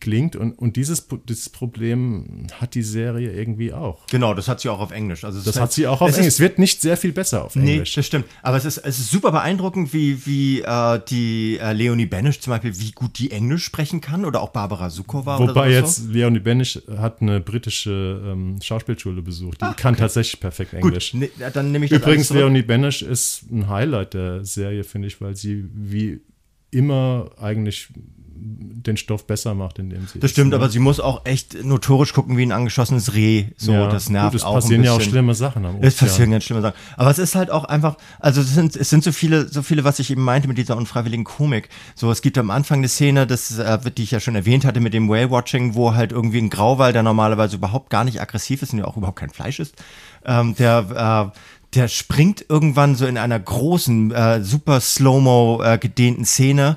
Klingt. 0.00 0.34
Und, 0.34 0.52
und 0.58 0.76
dieses, 0.76 1.06
dieses 1.28 1.50
Problem 1.50 2.46
hat 2.60 2.74
die 2.74 2.82
Serie 2.82 3.32
irgendwie 3.32 3.72
auch. 3.72 4.06
Genau, 4.08 4.34
das 4.34 4.48
hat 4.48 4.60
sie 4.60 4.68
auch 4.68 4.80
auf 4.80 4.90
Englisch. 4.90 5.24
Also 5.24 5.38
Das 5.38 5.54
ist- 5.54 5.60
hat 5.60 5.72
sie 5.72 5.86
auch 5.86 6.00
auf 6.00 6.08
es 6.10 6.16
Englisch. 6.16 6.28
Ist, 6.28 6.34
Es 6.34 6.40
wird 6.40 6.58
nicht 6.58 6.80
sehr 6.80 6.96
viel 6.96 7.12
besser 7.12 7.44
auf 7.44 7.54
Nee, 7.54 7.74
Englisch. 7.74 7.92
das 7.94 8.06
stimmt. 8.06 8.24
Aber 8.42 8.56
es 8.56 8.64
ist, 8.64 8.78
es 8.78 8.98
ist 8.98 9.10
super 9.10 9.30
beeindruckend, 9.30 9.92
wie, 9.92 10.24
wie 10.26 10.62
äh, 10.62 11.00
die 11.08 11.58
äh, 11.60 11.72
Leonie 11.72 12.06
Benisch 12.06 12.40
zum 12.40 12.52
Beispiel, 12.52 12.76
wie 12.78 12.90
gut 12.92 13.18
die 13.18 13.30
Englisch 13.30 13.64
sprechen 13.64 14.00
kann 14.00 14.24
oder 14.24 14.40
auch 14.40 14.50
Barbara 14.50 14.90
Sukowa 14.90 15.38
Wobei 15.38 15.70
jetzt 15.70 16.08
Leonie 16.10 16.40
Benisch 16.40 16.80
hat 16.96 17.20
eine 17.22 17.40
britische 17.40 18.22
ähm, 18.26 18.58
Schauspielschule 18.62 19.22
besucht. 19.22 19.60
Die 19.62 19.74
kann 19.76 19.96
tatsächlich 19.96 20.40
perfekt 20.40 20.72
so. 20.72 20.78
Gut, 20.78 20.88
Englisch. 20.92 21.14
ne, 21.14 21.28
dann 21.52 21.70
nehme 21.72 21.84
ich 21.84 21.92
Übrigens. 21.92 22.30
Leonie 22.30 22.62
Benisch 22.62 23.02
ist 23.02 23.44
ein 23.52 23.68
Highlight 23.68 24.14
der 24.14 24.44
Serie, 24.44 24.82
finde 24.82 25.08
ich, 25.08 25.20
weil 25.20 25.36
sie 25.36 25.64
wie 25.72 26.20
immer 26.70 27.30
eigentlich 27.40 27.88
den 28.36 28.96
Stoff 28.96 29.26
besser 29.26 29.54
macht, 29.54 29.78
indem 29.78 30.06
sie. 30.06 30.18
Das 30.18 30.30
stimmt, 30.30 30.54
aber 30.54 30.68
sie 30.68 30.78
muss 30.78 31.00
auch 31.00 31.24
echt 31.24 31.64
notorisch 31.64 32.12
gucken 32.12 32.36
wie 32.36 32.44
ein 32.44 32.52
angeschossenes 32.52 33.14
Reh. 33.14 33.46
So, 33.56 33.72
ja, 33.72 33.88
das 33.88 34.10
nervt 34.10 34.32
gut, 34.32 34.40
es 34.40 34.44
auch 34.44 34.54
passieren 34.54 34.82
ein 34.82 34.84
ja 34.84 34.92
auch 34.92 35.00
schlimme 35.00 35.34
Sachen 35.34 35.64
am 35.64 35.76
Es 35.80 35.96
passieren 35.96 36.30
ganz 36.30 36.44
schlimme 36.44 36.60
Sachen. 36.60 36.76
Aber 36.96 37.10
es 37.10 37.18
ist 37.18 37.34
halt 37.34 37.50
auch 37.50 37.64
einfach, 37.64 37.96
also 38.20 38.40
es 38.40 38.54
sind, 38.54 38.76
es 38.76 38.90
sind 38.90 39.02
so 39.04 39.12
viele, 39.12 39.48
so 39.48 39.62
viele, 39.62 39.84
was 39.84 39.98
ich 39.98 40.10
eben 40.10 40.22
meinte 40.22 40.48
mit 40.48 40.58
dieser 40.58 40.76
unfreiwilligen 40.76 41.24
Komik. 41.24 41.68
So, 41.94 42.10
es 42.10 42.22
gibt 42.22 42.36
am 42.36 42.50
Anfang 42.50 42.78
eine 42.78 42.88
Szene, 42.88 43.26
das, 43.26 43.58
äh, 43.58 43.78
die 43.90 44.02
ich 44.02 44.10
ja 44.10 44.20
schon 44.20 44.34
erwähnt 44.34 44.64
hatte 44.64 44.80
mit 44.80 44.94
dem 44.94 45.08
Whale-Watching, 45.08 45.74
wo 45.74 45.94
halt 45.94 46.12
irgendwie 46.12 46.38
ein 46.38 46.50
Grauwal, 46.50 46.92
der 46.92 47.02
normalerweise 47.02 47.56
überhaupt 47.56 47.90
gar 47.90 48.04
nicht 48.04 48.20
aggressiv 48.20 48.62
ist 48.62 48.72
und 48.72 48.80
ja 48.80 48.84
auch 48.84 48.96
überhaupt 48.96 49.18
kein 49.18 49.30
Fleisch 49.30 49.60
ist, 49.60 49.76
ähm, 50.26 50.54
der, 50.56 51.32
äh, 51.32 51.38
der 51.74 51.88
springt 51.88 52.44
irgendwann 52.48 52.94
so 52.94 53.06
in 53.06 53.18
einer 53.18 53.38
großen, 53.38 54.12
äh, 54.12 54.42
super 54.42 54.80
Slow-Mo 54.80 55.62
äh, 55.62 55.78
gedehnten 55.78 56.24
Szene 56.24 56.76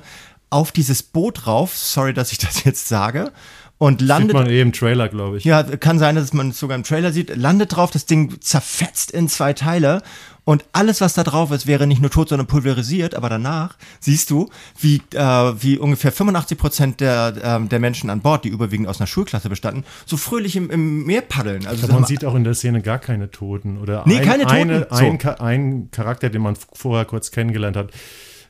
auf 0.50 0.72
dieses 0.72 1.02
Boot 1.02 1.46
rauf. 1.46 1.76
Sorry, 1.76 2.14
dass 2.14 2.32
ich 2.32 2.38
das 2.38 2.64
jetzt 2.64 2.88
sage. 2.88 3.32
und 3.78 4.00
landet. 4.00 4.36
Sieht 4.36 4.42
man 4.42 4.50
eh 4.50 4.60
im 4.60 4.72
Trailer, 4.72 5.08
glaube 5.08 5.38
ich. 5.38 5.44
Ja, 5.44 5.62
kann 5.62 5.98
sein, 5.98 6.16
dass 6.16 6.32
man 6.32 6.50
es 6.50 6.58
sogar 6.58 6.76
im 6.76 6.84
Trailer 6.84 7.12
sieht. 7.12 7.36
Landet 7.36 7.76
drauf, 7.76 7.90
das 7.90 8.06
Ding 8.06 8.40
zerfetzt 8.40 9.10
in 9.10 9.28
zwei 9.28 9.52
Teile 9.52 10.02
und 10.48 10.64
alles, 10.72 11.02
was 11.02 11.12
da 11.12 11.24
drauf 11.24 11.50
ist, 11.50 11.66
wäre 11.66 11.86
nicht 11.86 12.00
nur 12.00 12.10
tot, 12.10 12.30
sondern 12.30 12.46
pulverisiert. 12.46 13.14
Aber 13.14 13.28
danach 13.28 13.76
siehst 14.00 14.30
du, 14.30 14.48
wie, 14.80 15.02
äh, 15.12 15.20
wie 15.20 15.76
ungefähr 15.76 16.10
85 16.10 16.56
Prozent 16.56 17.00
der, 17.00 17.34
äh, 17.60 17.68
der 17.68 17.78
Menschen 17.78 18.08
an 18.08 18.22
Bord, 18.22 18.46
die 18.46 18.48
überwiegend 18.48 18.88
aus 18.88 18.98
einer 18.98 19.06
Schulklasse 19.06 19.50
bestanden, 19.50 19.84
so 20.06 20.16
fröhlich 20.16 20.56
im, 20.56 20.70
im 20.70 21.04
Meer 21.04 21.20
paddeln. 21.20 21.66
Also 21.66 21.86
man 21.88 22.06
sieht 22.06 22.24
auch 22.24 22.34
in 22.34 22.44
der 22.44 22.54
Szene 22.54 22.80
gar 22.80 22.98
keine 22.98 23.30
Toten 23.30 23.76
oder 23.76 24.04
nee, 24.06 24.20
ein, 24.20 24.24
keine 24.24 24.44
Toten. 24.44 24.56
Eine, 24.56 24.90
ein, 24.90 25.18
so. 25.20 25.34
ein 25.36 25.90
Charakter, 25.90 26.30
den 26.30 26.40
man 26.40 26.56
vorher 26.72 27.04
kurz 27.04 27.30
kennengelernt 27.30 27.76
hat, 27.76 27.90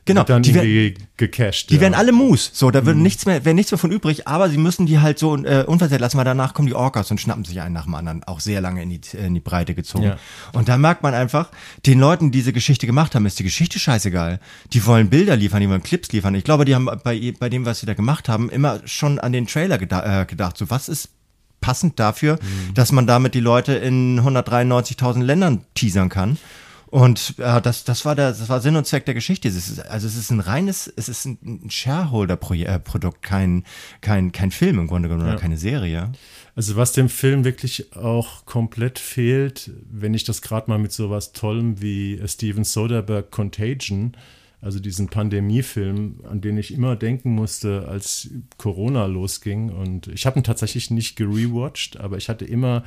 Genau, 0.05 0.23
dann 0.23 0.41
die 0.41 0.51
irgendwie 0.51 0.95
werden, 0.95 1.07
gecached. 1.17 1.69
Die 1.69 1.75
ja. 1.75 1.81
werden 1.81 1.93
alle 1.93 2.11
Moose. 2.11 2.49
So, 2.53 2.71
da 2.71 2.85
wird 2.85 2.97
mhm. 2.97 3.03
nichts 3.03 3.25
mehr, 3.25 3.45
wäre 3.45 3.53
nichts 3.53 3.71
mehr 3.71 3.77
von 3.77 3.91
übrig, 3.91 4.27
aber 4.27 4.49
sie 4.49 4.57
müssen 4.57 4.85
die 4.85 4.99
halt 4.99 5.19
so 5.19 5.35
äh, 5.35 5.63
unversehrt 5.65 6.01
lassen, 6.01 6.17
weil 6.17 6.25
danach 6.25 6.53
kommen 6.53 6.67
die 6.67 6.73
Orcas 6.73 7.11
und 7.11 7.19
schnappen 7.19 7.45
sich 7.45 7.61
einen 7.61 7.73
nach 7.73 7.83
dem 7.83 7.95
anderen, 7.95 8.23
auch 8.23 8.39
sehr 8.39 8.61
lange 8.61 8.81
in 8.81 8.89
die, 8.89 9.01
in 9.17 9.33
die 9.33 9.39
Breite 9.39 9.75
gezogen. 9.75 10.05
Ja. 10.05 10.17
Und 10.53 10.67
da 10.67 10.77
merkt 10.77 11.03
man 11.03 11.13
einfach, 11.13 11.51
den 11.85 11.99
Leuten, 11.99 12.31
die 12.31 12.39
diese 12.39 12.53
Geschichte 12.53 12.87
gemacht 12.87 13.15
haben, 13.15 13.25
ist 13.25 13.37
die 13.39 13.43
Geschichte 13.43 13.79
scheißegal. 13.79 14.39
Die 14.73 14.85
wollen 14.85 15.09
Bilder 15.09 15.35
liefern, 15.35 15.61
die 15.61 15.69
wollen 15.69 15.83
Clips 15.83 16.11
liefern. 16.11 16.33
Ich 16.35 16.43
glaube, 16.43 16.65
die 16.65 16.75
haben 16.75 16.89
bei, 17.03 17.33
bei 17.37 17.49
dem, 17.49 17.65
was 17.65 17.81
sie 17.81 17.85
da 17.85 17.93
gemacht 17.93 18.29
haben, 18.29 18.49
immer 18.49 18.79
schon 18.85 19.19
an 19.19 19.31
den 19.31 19.47
Trailer 19.47 19.77
geda 19.77 20.21
äh, 20.21 20.25
gedacht. 20.25 20.57
So, 20.57 20.69
was 20.69 20.89
ist 20.89 21.09
passend 21.61 21.99
dafür, 21.99 22.35
mhm. 22.35 22.73
dass 22.73 22.91
man 22.91 23.07
damit 23.07 23.33
die 23.33 23.39
Leute 23.39 23.73
in 23.73 24.19
193.000 24.21 25.23
Ländern 25.23 25.65
teasern 25.75 26.09
kann. 26.09 26.37
Und 26.91 27.35
äh, 27.37 27.61
das, 27.61 27.83
das, 27.83 28.03
war 28.03 28.15
der, 28.15 28.29
das 28.29 28.49
war 28.49 28.61
Sinn 28.61 28.75
und 28.75 28.87
Zweck 28.87 29.05
der 29.05 29.13
Geschichte. 29.13 29.47
Es 29.47 29.55
ist, 29.55 29.79
also 29.87 30.07
es 30.07 30.15
ist 30.15 30.31
ein 30.31 30.39
reines, 30.39 30.91
es 30.95 31.07
ist 31.07 31.25
ein 31.25 31.69
Shareholder-Produkt, 31.69 33.21
kein, 33.21 33.63
kein, 34.01 34.31
kein 34.31 34.49
Film 34.49 34.79
im 34.79 34.87
Grunde 34.87 35.07
genommen 35.07 35.27
ja. 35.27 35.33
oder 35.33 35.41
keine 35.41 35.57
Serie. 35.57 36.11
Also 36.55 36.75
was 36.75 36.91
dem 36.91 37.07
Film 37.07 37.45
wirklich 37.45 37.95
auch 37.95 38.45
komplett 38.45 38.97
fehlt, 38.97 39.69
wenn 39.89 40.15
ich 40.15 40.23
das 40.23 40.41
gerade 40.41 40.69
mal 40.69 40.79
mit 40.79 40.91
sowas 40.91 41.31
Tollem 41.31 41.79
wie 41.79 42.19
Steven 42.25 42.63
Soderbergh 42.63 43.29
Contagion, 43.29 44.13
also 44.59 44.79
diesen 44.79 45.09
Pandemiefilm, 45.09 46.21
an 46.29 46.41
den 46.41 46.57
ich 46.57 46.73
immer 46.73 46.95
denken 46.95 47.35
musste, 47.35 47.87
als 47.87 48.29
Corona 48.57 49.05
losging. 49.05 49.69
Und 49.69 50.07
ich 50.07 50.25
habe 50.25 50.39
ihn 50.39 50.43
tatsächlich 50.43 50.89
nicht 50.89 51.15
gerewatcht, 51.15 51.99
aber 51.99 52.17
ich 52.17 52.29
hatte 52.29 52.45
immer 52.45 52.83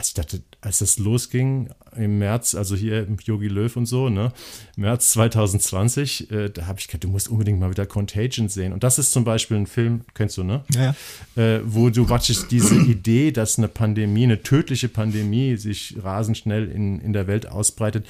als 0.00 0.08
ich 0.08 0.14
dachte, 0.14 0.42
als 0.62 0.78
das 0.78 0.98
losging 0.98 1.68
im 1.94 2.18
März, 2.18 2.54
also 2.54 2.74
hier 2.74 3.06
im 3.06 3.18
Yogi 3.22 3.48
Löw 3.48 3.76
und 3.76 3.84
so, 3.84 4.08
ne, 4.08 4.32
März 4.76 5.10
2020, 5.10 6.30
äh, 6.30 6.48
da 6.48 6.66
habe 6.66 6.80
ich 6.80 6.86
gedacht, 6.86 7.04
du 7.04 7.08
musst 7.08 7.28
unbedingt 7.28 7.60
mal 7.60 7.70
wieder 7.70 7.84
Contagion 7.84 8.48
sehen. 8.48 8.72
Und 8.72 8.82
das 8.82 8.98
ist 8.98 9.12
zum 9.12 9.24
Beispiel 9.24 9.58
ein 9.58 9.66
Film, 9.66 10.06
kennst 10.14 10.38
du, 10.38 10.42
ne? 10.42 10.64
Ja. 10.74 10.94
Äh, 11.36 11.60
wo 11.66 11.90
du 11.90 12.06
praktisch 12.06 12.48
diese 12.48 12.76
Idee, 12.90 13.30
dass 13.30 13.58
eine 13.58 13.68
Pandemie, 13.68 14.24
eine 14.24 14.42
tödliche 14.42 14.88
Pandemie 14.88 15.56
sich 15.56 15.96
rasend 16.02 16.38
schnell 16.38 16.70
in, 16.70 16.98
in 17.00 17.12
der 17.12 17.26
Welt 17.26 17.46
ausbreitet, 17.46 18.06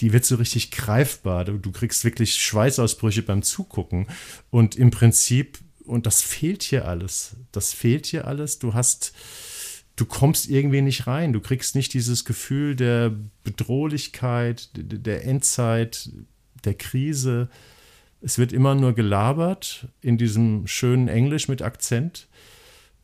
die 0.00 0.12
wird 0.12 0.26
so 0.26 0.36
richtig 0.36 0.70
greifbar. 0.72 1.46
Du, 1.46 1.56
du 1.56 1.72
kriegst 1.72 2.04
wirklich 2.04 2.34
Schweißausbrüche 2.34 3.22
beim 3.22 3.42
Zugucken. 3.42 4.08
Und 4.50 4.76
im 4.76 4.90
Prinzip, 4.90 5.58
und 5.86 6.04
das 6.04 6.20
fehlt 6.20 6.62
hier 6.62 6.86
alles. 6.86 7.36
Das 7.50 7.72
fehlt 7.72 8.04
hier 8.04 8.26
alles. 8.26 8.58
Du 8.58 8.74
hast 8.74 9.14
du 10.00 10.06
kommst 10.06 10.48
irgendwie 10.48 10.80
nicht 10.80 11.06
rein. 11.06 11.32
Du 11.32 11.40
kriegst 11.40 11.74
nicht 11.74 11.92
dieses 11.92 12.24
Gefühl 12.24 12.74
der 12.74 13.12
Bedrohlichkeit, 13.44 14.70
der 14.74 15.26
Endzeit, 15.26 16.10
der 16.64 16.74
Krise. 16.74 17.48
Es 18.22 18.38
wird 18.38 18.52
immer 18.52 18.74
nur 18.74 18.94
gelabert 18.94 19.88
in 20.00 20.16
diesem 20.16 20.66
schönen 20.66 21.08
Englisch 21.08 21.48
mit 21.48 21.60
Akzent. 21.60 22.28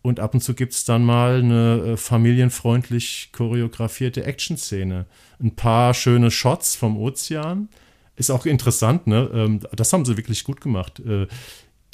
Und 0.00 0.20
ab 0.20 0.34
und 0.34 0.40
zu 0.40 0.54
gibt 0.54 0.72
es 0.72 0.84
dann 0.84 1.04
mal 1.04 1.40
eine 1.40 1.92
äh, 1.92 1.96
familienfreundlich 1.96 3.30
choreografierte 3.32 4.24
Action-Szene. 4.24 5.06
Ein 5.40 5.56
paar 5.56 5.94
schöne 5.94 6.30
Shots 6.30 6.76
vom 6.76 6.96
Ozean. 6.96 7.68
Ist 8.14 8.30
auch 8.30 8.46
interessant, 8.46 9.06
ne? 9.06 9.28
Ähm, 9.34 9.60
das 9.74 9.92
haben 9.92 10.04
sie 10.04 10.16
wirklich 10.16 10.44
gut 10.44 10.60
gemacht. 10.60 11.02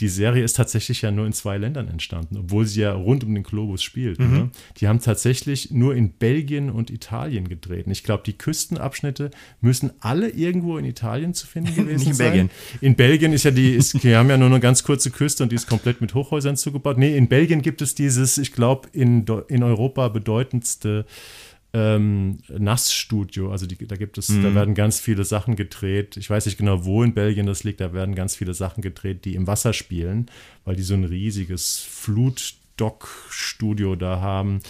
Die 0.00 0.08
Serie 0.08 0.42
ist 0.42 0.56
tatsächlich 0.56 1.02
ja 1.02 1.10
nur 1.10 1.26
in 1.26 1.32
zwei 1.32 1.58
Ländern 1.58 1.88
entstanden, 1.88 2.36
obwohl 2.36 2.66
sie 2.66 2.80
ja 2.80 2.92
rund 2.92 3.24
um 3.24 3.34
den 3.34 3.44
Globus 3.44 3.82
spielt. 3.82 4.18
Mhm. 4.18 4.32
Ne? 4.32 4.50
Die 4.78 4.88
haben 4.88 5.00
tatsächlich 5.00 5.70
nur 5.70 5.94
in 5.94 6.12
Belgien 6.12 6.70
und 6.70 6.90
Italien 6.90 7.48
gedreht. 7.48 7.86
Und 7.86 7.92
ich 7.92 8.02
glaube, 8.02 8.22
die 8.24 8.32
Küstenabschnitte 8.32 9.30
müssen 9.60 9.92
alle 10.00 10.30
irgendwo 10.30 10.78
in 10.78 10.84
Italien 10.84 11.34
zu 11.34 11.46
finden 11.46 11.74
gewesen 11.76 11.98
Nicht 11.98 12.06
in 12.08 12.14
sein. 12.14 12.30
Belgien. 12.30 12.50
In 12.80 12.96
Belgien 12.96 13.32
ist 13.32 13.44
ja 13.44 13.50
die, 13.50 13.74
ist, 13.74 14.02
die 14.02 14.16
haben 14.16 14.30
ja 14.30 14.38
nur 14.38 14.48
eine 14.48 14.60
ganz 14.60 14.82
kurze 14.82 15.10
Küste 15.10 15.42
und 15.42 15.52
die 15.52 15.56
ist 15.56 15.68
komplett 15.68 16.00
mit 16.00 16.14
Hochhäusern 16.14 16.56
zugebaut. 16.56 16.98
Nee, 16.98 17.16
in 17.16 17.28
Belgien 17.28 17.62
gibt 17.62 17.82
es 17.82 17.94
dieses, 17.94 18.38
ich 18.38 18.52
glaube, 18.52 18.88
in, 18.92 19.24
in 19.48 19.62
Europa 19.62 20.08
bedeutendste 20.08 21.06
ähm, 21.74 22.38
Nassstudio. 22.48 23.50
Also 23.50 23.66
die, 23.66 23.86
da 23.86 23.96
gibt 23.96 24.18
es, 24.18 24.28
mhm. 24.28 24.42
da 24.42 24.54
werden 24.54 24.74
ganz 24.74 25.00
viele 25.00 25.24
Sachen 25.24 25.56
gedreht. 25.56 26.16
Ich 26.16 26.28
weiß 26.28 26.46
nicht 26.46 26.58
genau, 26.58 26.84
wo 26.84 27.02
in 27.02 27.14
Belgien 27.14 27.46
das 27.46 27.64
liegt. 27.64 27.80
Da 27.80 27.92
werden 27.92 28.14
ganz 28.14 28.36
viele 28.36 28.54
Sachen 28.54 28.82
gedreht, 28.82 29.24
die 29.24 29.34
im 29.34 29.46
Wasser 29.46 29.72
spielen, 29.72 30.30
weil 30.64 30.76
die 30.76 30.82
so 30.82 30.94
ein 30.94 31.04
riesiges 31.04 31.78
Flutdock-Studio 31.78 33.96
da 33.96 34.20
haben. 34.20 34.60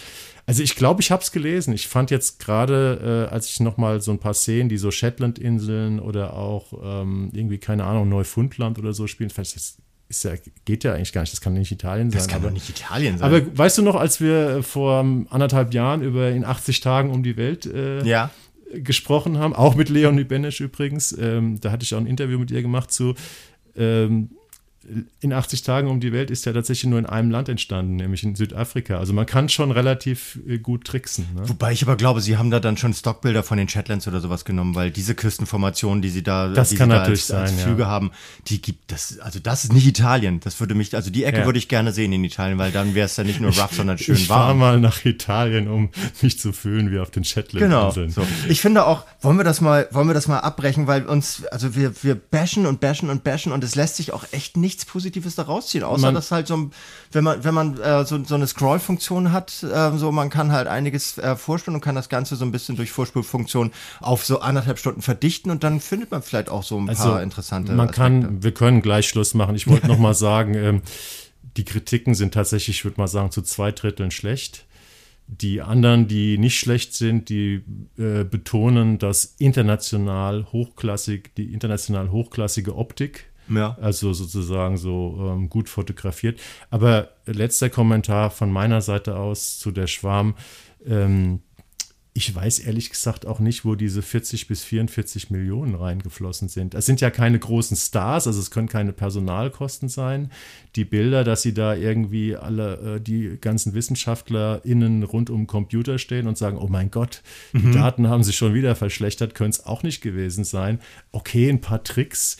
Also 0.45 0.63
ich 0.63 0.75
glaube, 0.75 1.01
ich 1.01 1.11
habe 1.11 1.23
es 1.23 1.31
gelesen. 1.31 1.73
Ich 1.73 1.87
fand 1.87 2.11
jetzt 2.11 2.39
gerade, 2.39 3.27
äh, 3.29 3.33
als 3.33 3.49
ich 3.49 3.59
noch 3.59 3.77
mal 3.77 4.01
so 4.01 4.11
ein 4.11 4.19
paar 4.19 4.33
Szenen, 4.33 4.69
die 4.69 4.77
so 4.77 4.91
Shetland-Inseln 4.91 5.99
oder 5.99 6.33
auch 6.33 6.73
ähm, 6.83 7.29
irgendwie 7.33 7.57
keine 7.57 7.85
Ahnung 7.85 8.09
Neufundland 8.09 8.79
oder 8.79 8.93
so 8.93 9.07
spielen, 9.07 9.29
fand 9.29 9.47
ich 9.47 9.53
das 9.53 9.77
ist 10.09 10.23
ja, 10.23 10.33
geht 10.65 10.83
ja 10.83 10.93
eigentlich 10.93 11.13
gar 11.13 11.21
nicht, 11.21 11.33
das 11.33 11.41
kann 11.41 11.53
nicht 11.53 11.71
Italien 11.71 12.11
sein. 12.11 12.17
Das 12.17 12.27
kann 12.27 12.37
aber, 12.37 12.47
doch 12.47 12.53
nicht 12.53 12.69
Italien 12.69 13.17
sein. 13.17 13.27
Aber 13.27 13.57
weißt 13.57 13.77
du 13.77 13.81
noch, 13.81 13.95
als 13.95 14.21
wir 14.21 14.63
vor 14.63 14.99
anderthalb 15.29 15.73
Jahren 15.73 16.01
über 16.01 16.29
in 16.29 16.45
80 16.45 16.81
Tagen 16.81 17.09
um 17.09 17.23
die 17.23 17.37
Welt 17.37 17.65
äh, 17.65 18.03
ja. 18.03 18.29
gesprochen 18.73 19.37
haben, 19.37 19.55
auch 19.55 19.75
mit 19.75 19.89
Leonie 19.89 20.23
Benesch 20.23 20.61
übrigens, 20.61 21.17
ähm, 21.17 21.59
da 21.59 21.71
hatte 21.71 21.83
ich 21.83 21.93
auch 21.95 21.99
ein 21.99 22.07
Interview 22.07 22.37
mit 22.37 22.51
ihr 22.51 22.61
gemacht 22.61 22.91
zu 22.91 23.15
ähm, 23.75 24.29
in 25.21 25.33
80 25.33 25.61
Tagen 25.61 25.87
um 25.87 25.99
die 25.99 26.11
Welt 26.11 26.29
ist 26.31 26.45
ja 26.45 26.53
tatsächlich 26.53 26.89
nur 26.89 26.99
in 26.99 27.05
einem 27.05 27.31
Land 27.31 27.49
entstanden, 27.49 27.95
nämlich 27.95 28.23
in 28.23 28.35
Südafrika. 28.35 28.97
Also 28.97 29.13
man 29.13 29.25
kann 29.25 29.49
schon 29.49 29.71
relativ 29.71 30.39
äh, 30.47 30.57
gut 30.57 30.85
tricksen. 30.85 31.25
Ne? 31.35 31.47
Wobei 31.47 31.71
ich 31.71 31.83
aber 31.83 31.95
glaube, 31.95 32.21
sie 32.21 32.37
haben 32.37 32.51
da 32.51 32.59
dann 32.59 32.77
schon 32.77 32.93
Stockbilder 32.93 33.43
von 33.43 33.57
den 33.57 33.69
Shetlands 33.69 34.07
oder 34.07 34.19
sowas 34.19 34.45
genommen, 34.45 34.75
weil 34.75 34.91
diese 34.91 35.15
Küstenformationen, 35.15 36.01
die 36.01 36.09
sie 36.09 36.23
da, 36.23 36.49
das 36.49 36.69
die 36.69 36.75
kann 36.75 36.89
sie 36.89 36.95
natürlich 36.97 37.27
da 37.27 37.37
als, 37.41 37.49
sein, 37.49 37.57
als 37.57 37.63
Flüge 37.63 37.83
ja. 37.83 37.87
haben, 37.87 38.11
die 38.47 38.61
gibt 38.61 38.91
das, 38.91 39.19
also 39.19 39.39
das 39.39 39.63
ist 39.63 39.73
nicht 39.73 39.87
Italien. 39.87 40.39
Das 40.41 40.59
würde 40.59 40.75
mich, 40.75 40.93
also 40.95 41.09
die 41.09 41.23
Ecke 41.23 41.39
Ja. 41.39 41.45
würde 41.45 41.59
ich 41.59 41.67
gerne 41.69 41.91
sehen 41.91 42.11
in 42.13 42.23
Italien, 42.23 42.57
weil 42.57 42.71
dann 42.71 42.93
wäre 42.95 43.05
es 43.05 43.15
ja 43.17 43.23
nicht 43.23 43.39
nur 43.39 43.51
rough, 43.51 43.73
sondern 43.73 43.97
schön 43.97 44.15
ich 44.15 44.27
fahre 44.27 44.49
warm. 44.49 44.57
mal 44.59 44.79
nach 44.79 45.05
Italien, 45.05 45.67
um 45.67 45.89
mich 46.21 46.39
zu 46.39 46.51
fühlen 46.53 46.91
wie 46.91 46.99
auf 46.99 47.09
den 47.11 47.23
Genau. 47.23 47.91
Shetland-Inseln. 47.91 48.09
So. 48.11 48.21
Ich 48.49 48.61
finde 48.61 48.85
auch, 48.85 49.03
wollen 49.21 49.37
wir 49.37 49.43
das 49.43 49.61
mal, 49.61 49.87
wollen 49.91 50.07
wir 50.07 50.13
das 50.13 50.27
mal 50.27 50.39
abbrechen, 50.39 50.87
weil 50.87 51.05
uns, 51.05 51.43
also 51.51 51.75
wir, 51.75 51.93
wir 52.03 52.15
bashen 52.15 52.65
und 52.65 52.79
bashen 52.81 53.09
und 53.09 53.23
bashen 53.23 53.51
und 53.51 53.63
es 53.63 53.75
lässt 53.75 53.95
sich 53.95 54.11
auch 54.13 54.25
echt 54.31 54.57
nichts 54.73 54.85
Positives 54.85 55.35
da 55.35 55.43
rausziehen, 55.43 55.83
außer 55.83 56.07
Man- 56.07 56.15
dass 56.15 56.31
halt 56.31 56.47
so, 56.47 56.69
wenn 57.11 57.23
man, 57.23 57.43
wenn 57.43 57.53
man 57.53 57.79
äh, 57.79 58.05
so, 58.05 58.23
so 58.23 58.35
eine 58.35 58.47
Scroll-Funktion 58.47 59.31
hat, 59.31 59.63
äh, 59.63 59.95
so 59.97 60.11
man 60.11 60.29
kann 60.29 60.51
halt 60.51 60.67
einiges 60.67 61.17
äh, 61.19 61.35
vorspulen 61.35 61.75
und 61.75 61.81
kann 61.81 61.95
das 61.95 62.09
Ganze 62.09 62.35
so 62.35 62.43
ein 62.45 62.51
bisschen 62.51 62.75
durch 62.75 62.91
Vorspulfunktion 62.91 63.71
auf 64.01 64.25
so 64.25 64.39
anderthalb 64.39 64.79
Stunden 64.79 65.01
verdichten 65.01 65.51
und 65.51 65.63
dann 65.63 65.79
findet 65.79 66.11
man 66.11 66.21
vielleicht 66.23 66.49
auch 66.49 66.63
so 66.63 66.77
ein 66.79 66.87
paar 66.87 67.21
interessante 67.21 67.71
Also, 67.71 67.77
Man 67.77 67.89
Aspekte. 67.89 68.01
kann, 68.27 68.43
wir 68.43 68.53
können 68.53 68.81
gleich 68.81 69.07
Schluss 69.07 69.33
machen. 69.35 69.55
Ich 69.55 69.67
wollte 69.67 69.87
noch 69.87 69.99
mal 69.99 70.13
sagen, 70.15 70.55
ähm, 70.55 70.81
die 71.55 71.65
Kritiken 71.65 72.15
sind 72.15 72.33
tatsächlich, 72.33 72.77
ich 72.77 72.83
würde 72.85 72.99
mal 72.99 73.07
sagen, 73.07 73.29
zu 73.29 73.41
zwei 73.43 73.71
Dritteln 73.71 74.09
schlecht. 74.09 74.65
Die 75.27 75.61
anderen, 75.61 76.07
die 76.07 76.37
nicht 76.37 76.59
schlecht 76.59 76.93
sind, 76.95 77.29
die 77.29 77.63
äh, 77.97 78.23
betonen 78.25 78.97
das 78.97 79.35
international 79.37 80.47
hochklassig, 80.51 81.33
die 81.37 81.53
international 81.53 82.11
hochklassige 82.11 82.75
Optik. 82.75 83.25
Ja. 83.49 83.77
Also 83.81 84.13
sozusagen 84.13 84.77
so 84.77 85.17
ähm, 85.19 85.49
gut 85.49 85.69
fotografiert. 85.69 86.39
Aber 86.69 87.09
letzter 87.25 87.69
Kommentar 87.69 88.31
von 88.31 88.51
meiner 88.51 88.81
Seite 88.81 89.17
aus 89.17 89.59
zu 89.59 89.71
der 89.71 89.87
Schwarm. 89.87 90.35
Ähm, 90.85 91.41
ich 92.15 92.33
weiß 92.33 92.59
ehrlich 92.59 92.91
gesagt 92.91 93.25
auch 93.25 93.39
nicht, 93.39 93.65
wo 93.65 93.73
diese 93.73 94.03
40 94.03 94.47
bis 94.47 94.63
44 94.63 95.31
Millionen 95.31 95.73
reingeflossen 95.73 96.47
sind. 96.47 96.75
Es 96.75 96.85
sind 96.85 97.01
ja 97.01 97.09
keine 97.09 97.39
großen 97.39 97.75
Stars, 97.75 98.27
also 98.27 98.39
es 98.39 98.51
können 98.51 98.67
keine 98.69 98.93
Personalkosten 98.93 99.89
sein. 99.89 100.31
Die 100.75 100.85
Bilder, 100.85 101.23
dass 101.23 101.41
sie 101.41 101.55
da 101.55 101.73
irgendwie 101.73 102.35
alle, 102.35 102.97
äh, 102.97 103.01
die 103.01 103.37
ganzen 103.41 103.73
WissenschaftlerInnen 103.73 105.01
rund 105.01 105.31
um 105.31 105.41
den 105.41 105.47
Computer 105.47 105.97
stehen 105.97 106.27
und 106.27 106.37
sagen, 106.37 106.57
oh 106.57 106.67
mein 106.67 106.91
Gott, 106.91 107.23
die 107.53 107.71
Daten 107.71 108.07
haben 108.07 108.23
sich 108.23 108.37
schon 108.37 108.53
wieder 108.53 108.75
verschlechtert, 108.75 109.33
können 109.33 109.49
es 109.49 109.65
auch 109.65 109.81
nicht 109.81 110.01
gewesen 110.01 110.43
sein. 110.43 110.79
Okay, 111.11 111.49
ein 111.49 111.61
paar 111.61 111.83
Tricks, 111.83 112.37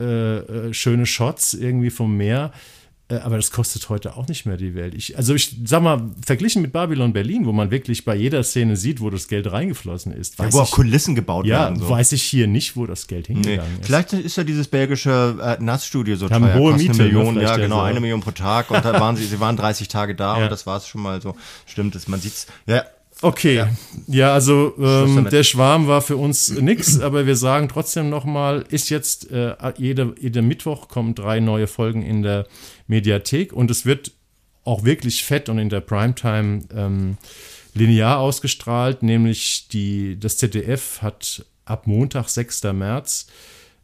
äh, 0.00 0.38
äh, 0.38 0.74
schöne 0.74 1.06
Shots 1.06 1.54
irgendwie 1.54 1.90
vom 1.90 2.16
Meer. 2.16 2.52
Äh, 3.10 3.16
aber 3.18 3.36
das 3.36 3.50
kostet 3.50 3.88
heute 3.88 4.16
auch 4.16 4.28
nicht 4.28 4.46
mehr 4.46 4.56
die 4.56 4.74
Welt. 4.74 4.94
Ich, 4.94 5.16
also 5.16 5.34
ich 5.34 5.56
sag 5.64 5.82
mal, 5.82 6.10
verglichen 6.24 6.62
mit 6.62 6.72
Babylon 6.72 7.12
Berlin, 7.12 7.44
wo 7.44 7.52
man 7.52 7.70
wirklich 7.70 8.04
bei 8.04 8.14
jeder 8.14 8.42
Szene 8.44 8.76
sieht, 8.76 9.00
wo 9.00 9.10
das 9.10 9.28
Geld 9.28 9.50
reingeflossen 9.50 10.12
ist. 10.12 10.38
Ja, 10.38 10.52
wo 10.52 10.60
auch 10.60 10.70
Kulissen 10.70 11.14
gebaut 11.14 11.46
ja, 11.46 11.60
werden. 11.60 11.76
Ja, 11.76 11.82
so. 11.82 11.90
weiß 11.90 12.12
ich 12.12 12.22
hier 12.22 12.46
nicht, 12.46 12.76
wo 12.76 12.86
das 12.86 13.06
Geld 13.06 13.26
hingegangen 13.26 13.72
nee. 13.74 13.80
ist. 13.80 13.86
Vielleicht 13.86 14.12
ist 14.12 14.36
ja 14.36 14.44
dieses 14.44 14.68
belgische 14.68 15.36
äh, 15.42 15.62
Nassstudio 15.62 16.16
so 16.16 16.28
teuer. 16.28 16.54
Hohe 16.54 16.74
Miete, 16.74 16.92
eine 16.92 17.02
Million, 17.02 17.40
ja 17.40 17.56
genau, 17.56 17.76
so. 17.76 17.82
eine 17.82 18.00
Million 18.00 18.20
pro 18.20 18.30
Tag. 18.30 18.70
Und 18.70 18.84
da 18.84 18.98
waren 19.00 19.16
sie, 19.16 19.24
sie 19.24 19.40
waren 19.40 19.56
30 19.56 19.88
Tage 19.88 20.14
da 20.14 20.36
ja. 20.38 20.44
und 20.44 20.52
das 20.52 20.66
war 20.66 20.76
es 20.76 20.86
schon 20.86 21.02
mal 21.02 21.20
so. 21.20 21.36
Stimmt, 21.66 21.94
es, 21.96 22.06
man 22.06 22.20
sieht's. 22.20 22.46
Ja, 22.66 22.84
Okay, 23.22 23.56
ja, 23.56 23.68
ja 24.06 24.32
also 24.32 24.74
ähm, 24.78 25.28
der 25.30 25.42
Schwarm 25.42 25.86
war 25.86 26.00
für 26.00 26.16
uns 26.16 26.48
nix, 26.50 27.00
aber 27.00 27.26
wir 27.26 27.36
sagen 27.36 27.68
trotzdem 27.68 28.08
nochmal, 28.08 28.64
ist 28.70 28.88
jetzt, 28.88 29.30
äh, 29.30 29.54
jeder, 29.76 30.14
jeder 30.18 30.42
Mittwoch 30.42 30.88
kommen 30.88 31.14
drei 31.14 31.40
neue 31.40 31.66
Folgen 31.66 32.02
in 32.02 32.22
der 32.22 32.46
Mediathek 32.86 33.52
und 33.52 33.70
es 33.70 33.84
wird 33.84 34.12
auch 34.64 34.84
wirklich 34.84 35.24
fett 35.24 35.48
und 35.48 35.58
in 35.58 35.68
der 35.68 35.80
Primetime 35.80 36.60
ähm, 36.74 37.18
linear 37.74 38.18
ausgestrahlt, 38.18 39.02
nämlich 39.02 39.68
die, 39.68 40.18
das 40.18 40.38
ZDF 40.38 41.02
hat 41.02 41.44
ab 41.64 41.86
Montag, 41.86 42.28
6. 42.28 42.64
März, 42.72 43.26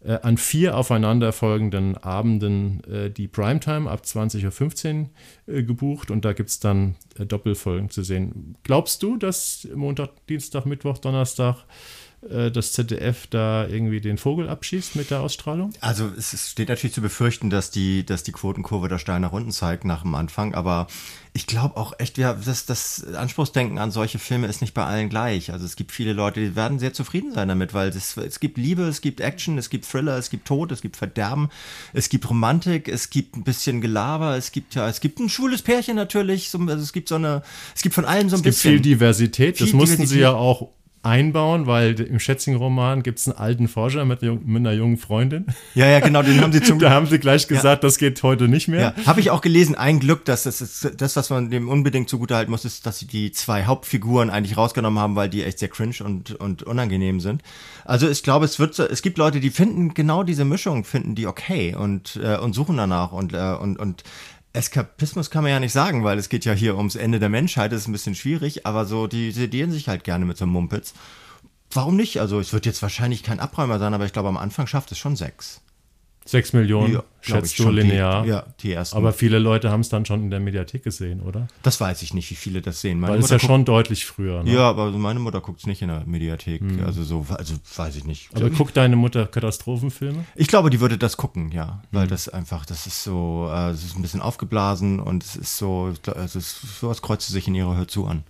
äh, 0.04 0.18
an 0.22 0.36
vier 0.36 0.76
aufeinanderfolgenden 0.76 1.96
Abenden 1.96 2.82
äh, 2.84 3.10
die 3.10 3.28
Primetime 3.28 3.90
ab 3.90 4.02
20.15 4.04 5.06
Uhr 5.46 5.54
äh, 5.54 5.62
gebucht 5.62 6.10
und 6.10 6.24
da 6.24 6.32
gibt 6.32 6.50
es 6.50 6.60
dann 6.60 6.96
äh, 7.18 7.26
Doppelfolgen 7.26 7.90
zu 7.90 8.02
sehen. 8.02 8.56
Glaubst 8.62 9.02
du, 9.02 9.16
dass 9.16 9.66
Montag, 9.74 10.10
Dienstag, 10.28 10.66
Mittwoch, 10.66 10.98
Donnerstag 10.98 11.64
das 12.50 12.72
ZDF 12.72 13.26
da 13.28 13.66
irgendwie 13.66 14.00
den 14.00 14.18
Vogel 14.18 14.48
abschießt 14.48 14.96
mit 14.96 15.10
der 15.10 15.20
Ausstrahlung? 15.20 15.72
Also 15.80 16.10
es 16.16 16.50
steht 16.50 16.68
natürlich 16.68 16.94
zu 16.94 17.02
befürchten, 17.02 17.50
dass 17.50 17.70
die, 17.70 18.04
dass 18.04 18.22
die 18.22 18.32
Quotenkurve 18.32 18.88
da 18.88 18.98
steil 18.98 19.20
nach 19.20 19.32
unten 19.32 19.52
zeigt 19.52 19.84
nach 19.84 20.02
dem 20.02 20.14
Anfang, 20.14 20.54
aber 20.54 20.86
ich 21.36 21.46
glaube 21.46 21.76
auch 21.76 21.92
echt, 21.98 22.16
ja, 22.16 22.32
das, 22.32 22.64
das 22.64 23.04
Anspruchsdenken 23.14 23.78
an 23.78 23.90
solche 23.90 24.18
Filme 24.18 24.46
ist 24.46 24.62
nicht 24.62 24.72
bei 24.72 24.84
allen 24.84 25.10
gleich. 25.10 25.52
Also 25.52 25.66
es 25.66 25.76
gibt 25.76 25.92
viele 25.92 26.14
Leute, 26.14 26.40
die 26.40 26.56
werden 26.56 26.78
sehr 26.78 26.94
zufrieden 26.94 27.34
sein 27.34 27.48
damit, 27.48 27.74
weil 27.74 27.90
es, 27.90 28.16
es 28.16 28.40
gibt 28.40 28.56
Liebe, 28.56 28.84
es 28.84 29.02
gibt 29.02 29.20
Action, 29.20 29.58
es 29.58 29.68
gibt 29.68 29.84
Thriller, 29.84 30.16
es 30.16 30.30
gibt 30.30 30.48
Tod, 30.48 30.72
es 30.72 30.80
gibt 30.80 30.96
Verderben, 30.96 31.50
es 31.92 32.08
gibt 32.08 32.28
Romantik, 32.28 32.88
es 32.88 33.10
gibt 33.10 33.36
ein 33.36 33.44
bisschen 33.44 33.82
Gelaber, 33.82 34.34
es 34.36 34.50
gibt 34.50 34.74
ja, 34.74 34.88
es 34.88 35.00
gibt 35.00 35.18
ein 35.20 35.28
schwules 35.28 35.60
Pärchen 35.60 35.94
natürlich, 35.94 36.48
so, 36.48 36.58
also 36.58 36.82
es 36.82 36.94
gibt 36.94 37.08
so 37.08 37.16
eine, 37.16 37.42
es 37.74 37.82
gibt 37.82 37.94
von 37.94 38.06
allem 38.06 38.30
so 38.30 38.36
ein 38.36 38.40
es 38.40 38.44
bisschen. 38.44 38.70
Es 38.70 38.76
gibt 38.76 38.84
viel 38.84 38.92
Diversität, 38.92 39.58
viel 39.58 39.66
das 39.66 39.74
mussten 39.74 39.96
Diversität. 39.96 40.16
sie 40.16 40.22
ja 40.22 40.32
auch 40.32 40.70
einbauen, 41.06 41.66
weil 41.66 41.98
im 42.00 42.18
Schätzing-Roman 42.18 43.02
gibt 43.02 43.20
es 43.20 43.28
einen 43.28 43.38
alten 43.38 43.68
Forscher 43.68 44.04
mit, 44.04 44.22
mit, 44.22 44.60
einer 44.60 44.72
jungen 44.72 44.96
Freundin. 44.96 45.46
Ja, 45.74 45.86
ja, 45.86 46.00
genau, 46.00 46.22
den 46.22 46.40
haben 46.40 46.52
sie 46.52 46.60
zum 46.60 46.78
Da 46.86 46.90
haben 46.90 47.06
sie 47.06 47.18
gleich 47.18 47.46
gesagt, 47.46 47.82
ja. 47.82 47.88
das 47.88 47.96
geht 47.96 48.22
heute 48.22 48.48
nicht 48.48 48.68
mehr. 48.68 48.94
Ja, 48.96 49.06
habe 49.06 49.20
ich 49.20 49.30
auch 49.30 49.40
gelesen. 49.40 49.76
Ein 49.76 50.00
Glück, 50.00 50.24
dass 50.24 50.42
das 50.42 50.60
ist, 50.60 51.00
das, 51.00 51.16
was 51.16 51.30
man 51.30 51.50
dem 51.50 51.68
unbedingt 51.68 52.08
zugutehalten 52.08 52.50
muss, 52.50 52.64
ist, 52.64 52.86
dass 52.86 52.98
sie 52.98 53.06
die 53.06 53.30
zwei 53.30 53.64
Hauptfiguren 53.64 54.30
eigentlich 54.30 54.56
rausgenommen 54.56 54.98
haben, 54.98 55.16
weil 55.16 55.28
die 55.28 55.44
echt 55.44 55.60
sehr 55.60 55.68
cringe 55.68 55.96
und, 56.04 56.32
und 56.32 56.64
unangenehm 56.64 57.20
sind. 57.20 57.42
Also 57.84 58.08
ich 58.08 58.22
glaube, 58.22 58.44
es 58.44 58.58
wird, 58.58 58.78
es 58.78 59.00
gibt 59.00 59.16
Leute, 59.16 59.38
die 59.40 59.50
finden 59.50 59.94
genau 59.94 60.24
diese 60.24 60.44
Mischung, 60.44 60.84
finden 60.84 61.14
die 61.14 61.26
okay 61.26 61.74
und, 61.74 62.18
äh, 62.22 62.36
und 62.36 62.52
suchen 62.52 62.76
danach 62.76 63.12
und, 63.12 63.32
äh, 63.32 63.54
und, 63.60 63.78
und 63.78 64.02
Eskapismus 64.56 65.30
kann 65.30 65.42
man 65.42 65.52
ja 65.52 65.60
nicht 65.60 65.72
sagen, 65.72 66.02
weil 66.02 66.18
es 66.18 66.28
geht 66.28 66.44
ja 66.44 66.52
hier 66.52 66.76
ums 66.76 66.96
Ende 66.96 67.18
der 67.18 67.28
Menschheit, 67.28 67.72
das 67.72 67.82
ist 67.82 67.88
ein 67.88 67.92
bisschen 67.92 68.14
schwierig, 68.14 68.66
aber 68.66 68.86
so, 68.86 69.06
die 69.06 69.30
sedieren 69.30 69.70
sich 69.70 69.88
halt 69.88 70.02
gerne 70.02 70.24
mit 70.24 70.36
so 70.36 70.44
einem 70.44 70.52
Mumpitz. 70.52 70.94
Warum 71.70 71.96
nicht? 71.96 72.20
Also 72.20 72.40
es 72.40 72.52
wird 72.52 72.66
jetzt 72.66 72.82
wahrscheinlich 72.82 73.22
kein 73.22 73.40
Abräumer 73.40 73.78
sein, 73.78 73.92
aber 73.92 74.06
ich 74.06 74.12
glaube, 74.12 74.28
am 74.28 74.36
Anfang 74.36 74.66
schafft 74.66 74.92
es 74.92 74.98
schon 74.98 75.16
sechs. 75.16 75.60
Sechs 76.26 76.52
Millionen, 76.52 76.94
ja, 76.94 77.04
schätzt 77.20 77.56
du 77.60 77.70
linear. 77.70 78.24
Die, 78.24 78.28
ja, 78.30 78.44
die 78.60 78.72
ersten. 78.72 78.96
Aber 78.96 79.12
viele 79.12 79.38
Leute 79.38 79.70
haben 79.70 79.80
es 79.80 79.88
dann 79.88 80.04
schon 80.04 80.24
in 80.24 80.30
der 80.30 80.40
Mediathek 80.40 80.82
gesehen, 80.82 81.22
oder? 81.22 81.46
Das 81.62 81.80
weiß 81.80 82.02
ich 82.02 82.14
nicht, 82.14 82.28
wie 82.30 82.34
viele 82.34 82.60
das 82.60 82.80
sehen. 82.80 82.98
Meine 82.98 83.14
Weil 83.14 83.20
es 83.20 83.30
ja 83.30 83.38
schon 83.38 83.64
deutlich 83.64 84.06
früher. 84.06 84.42
Ne? 84.42 84.52
Ja, 84.52 84.68
aber 84.68 84.90
meine 84.90 85.20
Mutter 85.20 85.40
guckt 85.40 85.60
es 85.60 85.66
nicht 85.66 85.82
in 85.82 85.88
der 85.88 86.02
Mediathek. 86.04 86.60
Hm. 86.60 86.84
Also 86.84 87.04
so, 87.04 87.24
also 87.30 87.54
weiß 87.76 87.94
ich 87.94 88.04
nicht. 88.04 88.30
Aber 88.34 88.50
guckt 88.50 88.76
deine 88.76 88.96
Mutter 88.96 89.26
Katastrophenfilme? 89.26 90.24
Ich 90.34 90.48
glaube, 90.48 90.70
die 90.70 90.80
würde 90.80 90.98
das 90.98 91.16
gucken, 91.16 91.52
ja. 91.52 91.82
Weil 91.92 92.02
hm. 92.02 92.10
das 92.10 92.28
einfach, 92.28 92.66
das 92.66 92.88
ist 92.88 93.04
so, 93.04 93.48
äh, 93.52 93.70
es 93.70 93.84
ist 93.84 93.96
ein 93.96 94.02
bisschen 94.02 94.20
aufgeblasen 94.20 94.98
und 94.98 95.22
es 95.22 95.36
ist 95.36 95.56
so, 95.56 95.92
es 96.16 96.34
ist, 96.34 96.80
sowas 96.80 97.02
kreuzt 97.02 97.28
sich 97.28 97.46
in 97.46 97.54
ihre 97.54 97.76
Hör 97.76 97.86
zu 97.86 98.06
an. 98.06 98.24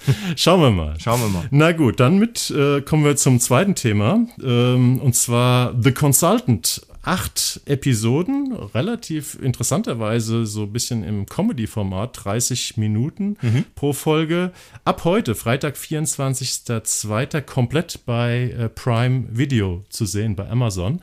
Schauen 0.36 0.60
wir 0.60 0.70
mal. 0.70 0.98
Schauen 0.98 1.20
wir 1.20 1.28
mal. 1.28 1.48
Na 1.50 1.72
gut, 1.72 2.00
dann 2.00 2.18
mit 2.18 2.50
äh, 2.50 2.80
kommen 2.80 3.04
wir 3.04 3.16
zum 3.16 3.40
zweiten 3.40 3.74
Thema. 3.74 4.26
Ähm, 4.42 5.00
und 5.00 5.14
zwar 5.14 5.74
The 5.80 5.92
Consultant 5.92 6.82
acht 7.08 7.62
Episoden, 7.64 8.52
relativ 8.52 9.38
interessanterweise 9.40 10.44
so 10.44 10.64
ein 10.64 10.72
bisschen 10.74 11.02
im 11.04 11.24
Comedy-Format, 11.24 12.24
30 12.24 12.76
Minuten 12.76 13.38
mhm. 13.40 13.64
pro 13.74 13.94
Folge. 13.94 14.52
Ab 14.84 15.04
heute, 15.04 15.34
Freitag, 15.34 15.76
24.02., 15.76 17.40
komplett 17.40 18.04
bei 18.04 18.50
äh, 18.50 18.68
Prime 18.68 19.24
Video 19.30 19.84
zu 19.88 20.04
sehen, 20.04 20.36
bei 20.36 20.50
Amazon. 20.50 21.00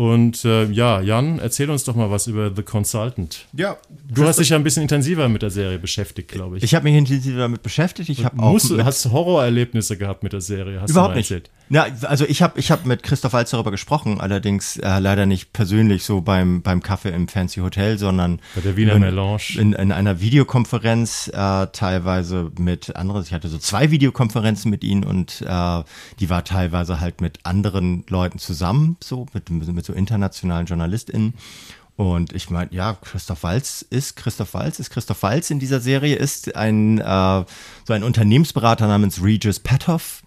Und 0.00 0.46
äh, 0.46 0.64
ja, 0.70 1.02
Jan, 1.02 1.40
erzähl 1.40 1.68
uns 1.68 1.84
doch 1.84 1.94
mal 1.94 2.10
was 2.10 2.26
über 2.26 2.50
The 2.56 2.62
Consultant. 2.62 3.44
Ja. 3.52 3.76
Du 4.08 4.24
hast 4.24 4.38
dich 4.38 4.48
ja 4.48 4.56
ein 4.56 4.64
bisschen 4.64 4.80
intensiver 4.80 5.28
mit 5.28 5.42
der 5.42 5.50
Serie 5.50 5.78
beschäftigt, 5.78 6.30
glaube 6.30 6.56
ich. 6.56 6.62
Ich 6.62 6.74
habe 6.74 6.84
mich 6.84 6.94
intensiver 6.94 7.40
damit 7.40 7.62
beschäftigt. 7.62 8.08
Ich 8.08 8.24
habe 8.24 8.42
auch. 8.42 8.52
Musst, 8.52 8.72
hast 8.82 9.10
Horrorerlebnisse 9.10 9.98
gehabt 9.98 10.22
mit 10.22 10.32
der 10.32 10.40
Serie? 10.40 10.80
Hast 10.80 10.88
Überhaupt 10.88 11.16
nicht. 11.16 11.50
Ja, 11.68 11.86
also 12.02 12.24
ich 12.24 12.42
habe 12.42 12.58
ich 12.58 12.72
hab 12.72 12.84
mit 12.84 13.04
Christoph 13.04 13.32
Walz 13.32 13.50
darüber 13.50 13.70
gesprochen, 13.70 14.20
allerdings 14.20 14.76
äh, 14.78 14.98
leider 14.98 15.24
nicht 15.24 15.52
persönlich 15.52 16.02
so 16.02 16.20
beim, 16.20 16.62
beim 16.62 16.82
Kaffee 16.82 17.10
im 17.10 17.28
Fancy 17.28 17.60
Hotel, 17.60 17.96
sondern 17.96 18.40
bei 18.56 18.60
der 18.60 18.76
Wiener 18.76 18.94
in, 18.94 19.02
Melange. 19.02 19.56
In, 19.56 19.72
in 19.74 19.92
einer 19.92 20.20
Videokonferenz, 20.20 21.28
äh, 21.28 21.66
teilweise 21.68 22.50
mit 22.58 22.96
anderen. 22.96 23.22
Ich 23.22 23.32
hatte 23.32 23.48
so 23.48 23.56
zwei 23.58 23.92
Videokonferenzen 23.92 24.68
mit 24.68 24.82
ihnen 24.82 25.04
und 25.04 25.44
äh, 25.46 25.82
die 26.18 26.28
war 26.28 26.42
teilweise 26.42 26.98
halt 26.98 27.20
mit 27.20 27.38
anderen 27.44 28.02
Leuten 28.08 28.40
zusammen, 28.40 28.96
so 29.00 29.26
mit, 29.32 29.48
mit 29.50 29.84
so 29.84 29.89
internationalen 29.92 30.66
JournalistInnen. 30.66 31.34
Und 31.96 32.32
ich 32.32 32.48
meine, 32.48 32.72
ja, 32.72 32.96
Christoph 33.02 33.42
Walz 33.42 33.84
ist 33.90 34.16
Christoph 34.16 34.54
Walz, 34.54 34.78
ist 34.78 34.90
Christoph 34.90 35.22
Walz 35.22 35.50
in 35.50 35.58
dieser 35.58 35.80
Serie, 35.80 36.16
ist 36.16 36.56
ein 36.56 36.98
äh, 36.98 37.44
so 37.84 37.92
ein 37.92 38.02
Unternehmensberater 38.02 38.86
namens 38.86 39.22
Regis 39.22 39.60
Petoff, 39.60 40.22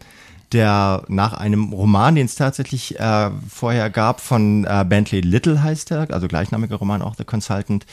der 0.52 1.04
nach 1.08 1.34
einem 1.34 1.74
Roman, 1.74 2.14
den 2.14 2.28
es 2.28 2.36
tatsächlich 2.36 3.00
äh, 3.00 3.32
vorher 3.50 3.90
gab, 3.90 4.22
von 4.22 4.66
äh, 4.66 4.86
Bentley 4.88 5.22
Little 5.22 5.64
heißt 5.64 5.90
er, 5.92 6.12
also 6.14 6.28
gleichnamiger 6.28 6.76
Roman, 6.76 7.02
auch 7.02 7.16
The 7.16 7.24
Consultant, 7.24 7.88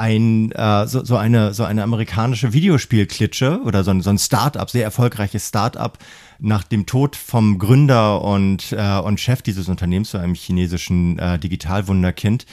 ein, 0.00 0.50
äh, 0.52 0.86
so, 0.86 1.04
so, 1.04 1.16
eine, 1.16 1.54
so 1.54 1.64
eine 1.64 1.82
amerikanische 1.82 2.52
Videospielklitsche 2.52 3.60
oder 3.64 3.84
so 3.84 3.90
ein, 3.90 4.00
so 4.00 4.10
ein 4.10 4.18
Start-up, 4.18 4.70
sehr 4.70 4.84
erfolgreiches 4.84 5.46
Start-up, 5.48 5.98
nach 6.38 6.64
dem 6.64 6.86
Tod 6.86 7.16
vom 7.16 7.58
Gründer 7.58 8.22
und, 8.22 8.72
äh, 8.72 8.98
und 8.98 9.20
Chef 9.20 9.42
dieses 9.42 9.68
Unternehmens, 9.68 10.10
so 10.10 10.18
einem 10.18 10.34
chinesischen 10.34 11.18
äh, 11.18 11.38
Digitalwunderkind, 11.38 12.46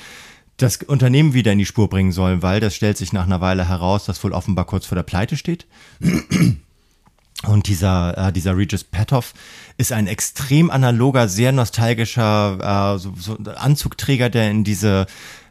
das 0.58 0.78
Unternehmen 0.78 1.34
wieder 1.34 1.54
in 1.54 1.60
die 1.60 1.66
Spur 1.66 1.90
bringen 1.90 2.12
soll, 2.12 2.42
weil 2.42 2.60
das 2.60 2.76
stellt 2.76 2.98
sich 2.98 3.14
nach 3.14 3.26
einer 3.26 3.42
Weile 3.42 3.70
heraus, 3.70 4.06
dass 4.06 4.24
wohl 4.24 4.34
offenbar 4.34 4.66
kurz 4.66 4.86
vor 4.86 4.96
der 4.96 5.04
Pleite 5.04 5.38
steht. 5.38 5.68
Und 7.46 7.68
dieser, 7.68 8.18
äh, 8.18 8.34
dieser 8.34 8.58
Regis 8.58 8.84
Petoff 8.84 9.34
ist 9.78 9.92
ein 9.92 10.08
extrem 10.08 10.72
analoger, 10.72 11.28
sehr 11.28 11.52
nostalgischer 11.52 12.96
äh, 12.96 13.00
so, 13.00 13.14
so 13.16 13.38
Anzugträger, 13.56 14.32
der 14.32 14.50
in 14.50 14.64
diese 14.64 15.06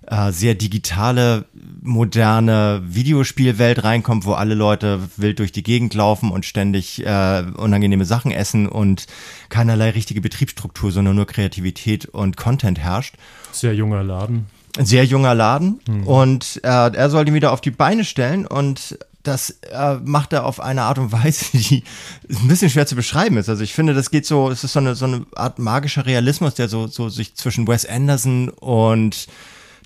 äh, 0.07 0.33
sehr 0.33 0.55
digitale, 0.55 1.47
moderne 1.83 2.83
Videospielwelt 2.87 3.85
reinkommt, 3.85 4.25
wo 4.25 4.33
alle 4.33 4.55
Leute 4.55 5.01
wild 5.17 5.39
durch 5.39 5.53
die 5.53 5.63
Gegend 5.63 5.95
laufen 5.95 6.31
und 6.31 6.45
ständig 6.45 7.05
äh, 7.05 7.45
unangenehme 7.57 8.05
Sachen 8.05 8.31
essen 8.31 8.69
und 8.69 9.07
keinerlei 9.49 9.91
richtige 9.91 10.21
Betriebsstruktur, 10.21 10.93
sondern 10.93 11.17
nur 11.17 11.27
Kreativität 11.27 12.07
und 12.07 12.37
Content 12.37 12.79
herrscht. 12.79 13.17
Sehr 13.53 13.75
junger 13.75 14.03
Laden. 14.03 14.47
Sehr 14.79 15.05
junger 15.05 15.35
Laden. 15.35 15.81
Hm. 15.87 16.07
Und 16.07 16.61
äh, 16.63 16.69
er 16.69 17.11
soll 17.11 17.27
ihn 17.27 17.35
wieder 17.35 17.53
auf 17.53 17.61
die 17.61 17.71
Beine 17.71 18.05
stellen 18.05 18.47
und 18.47 18.99
das 19.27 19.51
äh, 19.73 19.97
macht 20.05 20.33
er 20.33 20.45
auf 20.45 20.61
eine 20.61 20.83
Art 20.83 20.99
und 20.99 21.13
Weise, 21.13 21.47
die 21.53 21.83
ein 22.31 22.49
bisschen 22.49 22.71
schwer 22.71 22.87
zu 22.87 22.95
beschreiben 22.95 23.37
ist. 23.37 23.49
Also 23.49 23.63
ich 23.63 23.75
finde, 23.75 23.95
das 23.95 24.11
geht 24.11 24.27
so, 24.27 24.51
es 24.51 24.65
ist 24.65 24.75
so 24.75 24.79
eine, 24.79 24.95
so 24.95 25.07
eine 25.07 25.27
Art 25.35 25.59
magischer 25.59 26.07
Realismus, 26.07 26.55
der 26.55 26.69
so, 26.69 26.87
so 26.87 27.09
sich 27.09 27.35
zwischen 27.35 27.67
Wes 27.67 27.87
Anderson 27.87 28.49
und 28.51 29.27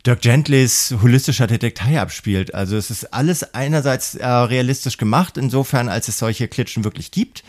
Dirk 0.06 0.22
Gentlys 0.22 0.94
holistischer 1.02 1.46
Detektei 1.46 2.00
abspielt. 2.00 2.54
Also 2.54 2.76
es 2.76 2.90
ist 2.90 3.12
alles 3.12 3.54
einerseits 3.54 4.14
äh, 4.14 4.26
realistisch 4.26 4.96
gemacht, 4.96 5.36
insofern 5.36 5.88
als 5.88 6.08
es 6.08 6.18
solche 6.18 6.48
Klitschen 6.48 6.84
wirklich 6.84 7.10
gibt. 7.10 7.44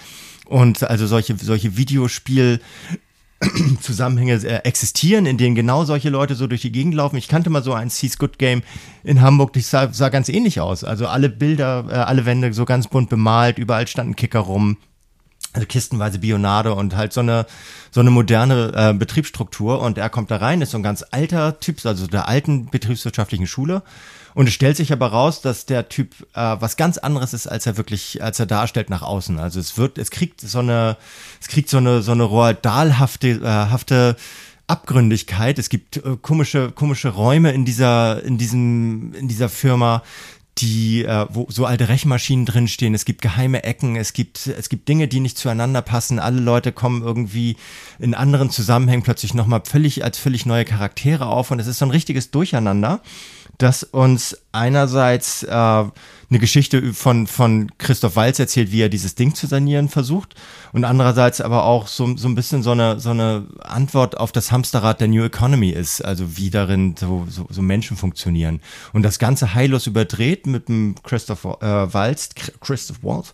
Und 0.46 0.84
also 0.84 1.08
solche, 1.08 1.38
solche 1.38 1.70
Videospiel- 1.78 2.60
Zusammenhänge 3.82 4.36
äh, 4.36 4.58
existieren, 4.68 5.26
in 5.26 5.38
denen 5.38 5.56
genau 5.56 5.84
solche 5.84 6.10
Leute 6.10 6.36
so 6.36 6.46
durch 6.46 6.62
die 6.62 6.72
Gegend 6.72 6.94
laufen. 6.94 7.18
Ich 7.18 7.28
kannte 7.28 7.50
mal 7.50 7.64
so 7.64 7.74
ein 7.74 7.90
Seas 7.90 8.20
Good 8.20 8.38
Game 8.38 8.62
in 9.04 9.22
Hamburg, 9.22 9.54
das 9.54 9.72
sah, 9.72 9.92
sah 9.92 10.10
ganz 10.10 10.30
ähnlich 10.30 10.60
aus. 10.60 10.84
Also 10.84 11.08
alle 11.08 11.28
Bilder, 11.28 11.86
äh, 11.90 11.94
alle 11.94 12.26
Wände 12.28 12.54
so 12.54 12.66
ganz 12.66 12.88
bunt 12.88 13.10
bemalt, 13.10 13.58
überall 13.58 13.88
standen 13.88 14.16
Kicker 14.16 14.42
rum. 14.42 14.78
Also 15.54 15.68
kistenweise 15.68 16.20
Bionade 16.20 16.74
und 16.74 16.96
halt 16.96 17.14
so 17.14 17.22
eine 17.22 17.46
so 17.92 18.00
eine 18.00 18.12
moderne 18.12 18.72
äh, 18.76 18.94
Betriebsstruktur 18.94 19.82
und 19.82 19.98
er 19.98 20.10
kommt 20.10 20.32
da 20.32 20.38
rein, 20.38 20.62
ist 20.62 20.72
so 20.72 20.78
ein 20.78 20.84
ganz 20.84 21.04
alter 21.12 21.60
Typ, 21.60 21.86
also 21.86 22.08
der 22.08 22.28
alten 22.28 22.70
betriebswirtschaftlichen 22.70 23.48
Schule 23.48 23.84
und 24.34 24.48
es 24.48 24.54
stellt 24.54 24.78
sich 24.78 24.94
aber 24.94 25.08
raus, 25.08 25.42
dass 25.42 25.66
der 25.66 25.90
Typ 25.90 26.14
äh, 26.34 26.56
was 26.60 26.78
ganz 26.78 26.98
anderes 26.98 27.34
ist, 27.34 27.48
als 27.48 27.66
er 27.66 27.78
wirklich, 27.78 28.24
als 28.24 28.40
er 28.40 28.46
darstellt 28.46 28.90
nach 28.90 29.02
außen. 29.02 29.40
Also 29.40 29.60
es 29.60 29.78
wird, 29.78 29.98
es 29.98 30.10
kriegt 30.10 30.42
so 30.42 30.60
eine, 30.60 30.98
es 31.42 31.48
kriegt 31.48 31.70
so 31.70 31.78
eine 31.78 32.02
so 32.02 32.12
eine 32.12 32.24
roaldalhafte 32.24 33.28
äh, 33.28 33.46
hafte 33.46 34.16
Abgründigkeit. 34.68 35.60
Es 35.60 35.70
gibt 35.70 35.98
äh, 35.98 36.18
komische 36.22 36.72
komische 36.72 37.10
Räume 37.10 37.52
in 37.52 37.66
dieser 37.66 38.24
in 38.24 38.38
diesem 38.38 39.14
in 39.14 39.28
dieser 39.28 39.50
Firma 39.50 40.02
die, 40.58 41.04
äh, 41.04 41.26
wo 41.30 41.48
so 41.50 41.66
alte 41.66 41.88
Rechenmaschinen 41.88 42.46
drinstehen, 42.46 42.94
es 42.94 43.06
gibt 43.06 43.22
geheime 43.22 43.64
Ecken, 43.64 43.96
es 43.96 44.14
gibt, 44.14 44.48
es 44.48 44.70
gibt 44.70 44.88
Dinge, 44.88 45.08
die 45.08 45.20
nicht 45.20 45.38
zueinander 45.38 45.82
passen, 45.82 46.20
alle 46.20 46.42
Leute 46.42 46.72
kommen 46.72 47.02
irgendwie 47.02 47.56
in 48.00 48.14
anderen 48.14 48.50
Zusammenhängen 48.50 49.04
plötzlich 49.04 49.34
nochmal 49.34 49.62
völlig 49.64 50.04
als 50.04 50.18
völlig 50.18 50.46
neue 50.46 50.66
Charaktere 50.66 51.28
auf. 51.28 51.52
Und 51.52 51.60
es 51.60 51.68
ist 51.68 51.80
so 51.80 51.86
ein 51.86 51.92
richtiges 51.92 52.32
Durcheinander 52.32 53.02
das 53.62 53.84
uns 53.84 54.38
einerseits 54.52 55.44
äh, 55.44 55.84
eine 56.32 56.40
Geschichte 56.40 56.94
von, 56.94 57.28
von 57.28 57.70
Christoph 57.78 58.16
Walz 58.16 58.40
erzählt, 58.40 58.72
wie 58.72 58.82
er 58.82 58.88
dieses 58.88 59.16
Ding 59.16 59.36
zu 59.36 59.48
sanieren 59.48 59.90
versucht 59.90 60.34
und 60.72 60.86
andererseits 60.86 61.42
aber 61.42 61.66
auch 61.66 61.88
so, 61.88 62.16
so 62.16 62.30
ein 62.30 62.36
bisschen 62.36 62.64
so 62.64 62.72
eine, 62.72 63.02
so 63.02 63.10
eine 63.10 63.48
Antwort 63.60 64.18
auf 64.18 64.32
das 64.32 64.50
Hamsterrad 64.50 65.02
der 65.02 65.10
New 65.10 65.26
Economy 65.26 65.72
ist, 65.72 66.00
also 66.04 66.38
wie 66.38 66.50
darin 66.50 66.96
so, 66.98 67.28
so, 67.30 67.48
so 67.50 67.62
Menschen 67.62 67.98
funktionieren. 67.98 68.62
Und 68.94 69.04
das 69.04 69.20
Ganze 69.20 69.54
heillos 69.54 69.88
überdreht 69.88 70.48
mit 70.48 70.70
dem 70.70 70.96
Christoph 71.04 71.44
äh, 71.44 71.94
Walz, 71.94 72.30
Christoph 72.62 73.04
Waltz, 73.04 73.34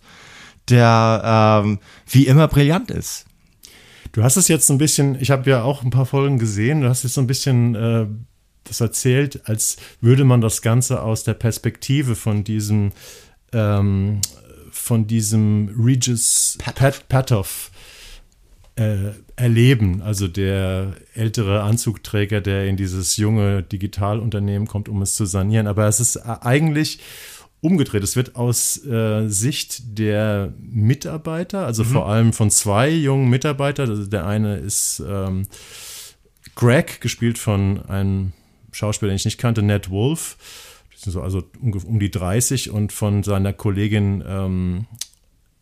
der 0.68 1.62
ähm, 1.64 1.78
wie 2.10 2.26
immer 2.26 2.48
brillant 2.48 2.90
ist. 2.90 3.26
Du 4.10 4.24
hast 4.24 4.36
es 4.36 4.48
jetzt 4.48 4.68
ein 4.70 4.78
bisschen, 4.78 5.20
ich 5.20 5.30
habe 5.30 5.48
ja 5.48 5.62
auch 5.62 5.84
ein 5.84 5.90
paar 5.90 6.06
Folgen 6.06 6.40
gesehen, 6.40 6.80
du 6.80 6.88
hast 6.88 7.04
es 7.04 7.14
so 7.14 7.20
ein 7.20 7.28
bisschen 7.28 7.76
äh, 7.76 8.06
das 8.64 8.80
erzählt, 8.80 9.48
als 9.48 9.76
würde 10.00 10.24
man 10.24 10.40
das 10.40 10.62
Ganze 10.62 11.02
aus 11.02 11.24
der 11.24 11.34
Perspektive 11.34 12.14
von 12.14 12.44
diesem, 12.44 12.92
ähm, 13.52 14.20
von 14.70 15.06
diesem 15.06 15.74
Regis 15.78 16.58
Pat 16.76 17.08
Patoff 17.08 17.70
äh, 18.76 19.12
erleben. 19.36 20.02
Also 20.02 20.28
der 20.28 20.94
ältere 21.14 21.62
Anzugträger, 21.62 22.40
der 22.40 22.66
in 22.66 22.76
dieses 22.76 23.16
junge 23.16 23.62
Digitalunternehmen 23.62 24.68
kommt, 24.68 24.88
um 24.88 25.02
es 25.02 25.14
zu 25.14 25.26
sanieren. 25.26 25.66
Aber 25.66 25.86
es 25.86 26.00
ist 26.00 26.16
eigentlich 26.18 27.00
umgedreht. 27.60 28.04
Es 28.04 28.16
wird 28.16 28.36
aus 28.36 28.84
äh, 28.86 29.28
Sicht 29.28 29.98
der 29.98 30.52
Mitarbeiter, 30.60 31.66
also 31.66 31.82
mhm. 31.82 31.88
vor 31.88 32.08
allem 32.08 32.32
von 32.32 32.50
zwei 32.50 32.88
jungen 32.90 33.28
Mitarbeitern. 33.28 33.90
Also 33.90 34.06
der 34.06 34.26
eine 34.26 34.56
ist 34.58 35.02
ähm, 35.06 35.46
Greg, 36.54 37.00
gespielt 37.00 37.38
von 37.38 37.84
einem 37.86 38.32
Schauspieler, 38.78 39.10
den 39.10 39.16
ich 39.16 39.24
nicht 39.24 39.38
kannte, 39.38 39.62
Ned 39.62 39.90
Wolf. 39.90 40.36
Die 40.94 41.02
sind 41.02 41.12
so 41.12 41.20
also 41.20 41.42
um, 41.60 41.98
die 41.98 42.10
30 42.10 42.70
und 42.70 42.92
von 42.92 43.22
seiner 43.22 43.52
Kollegin 43.52 44.24
ähm, 44.26 44.86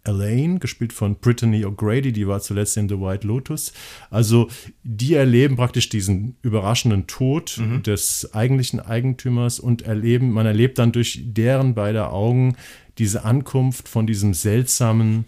Elaine, 0.06 0.58
gespielt 0.58 0.92
von 0.92 1.16
Brittany 1.16 1.64
O'Grady, 1.64 2.12
die 2.12 2.28
war 2.28 2.40
zuletzt 2.40 2.76
in 2.76 2.88
The 2.88 3.00
White 3.00 3.26
Lotus. 3.26 3.72
Also 4.10 4.48
die 4.82 5.14
erleben 5.14 5.56
praktisch 5.56 5.88
diesen 5.88 6.36
überraschenden 6.42 7.06
Tod 7.06 7.58
mhm. 7.58 7.82
des 7.82 8.32
eigentlichen 8.34 8.80
Eigentümers 8.80 9.58
und 9.58 9.82
erleben, 9.82 10.30
man 10.30 10.46
erlebt 10.46 10.78
dann 10.78 10.92
durch 10.92 11.20
deren 11.24 11.74
beider 11.74 12.12
Augen 12.12 12.56
diese 12.98 13.24
Ankunft 13.24 13.88
von 13.88 14.06
diesem 14.06 14.32
seltsamen 14.32 15.24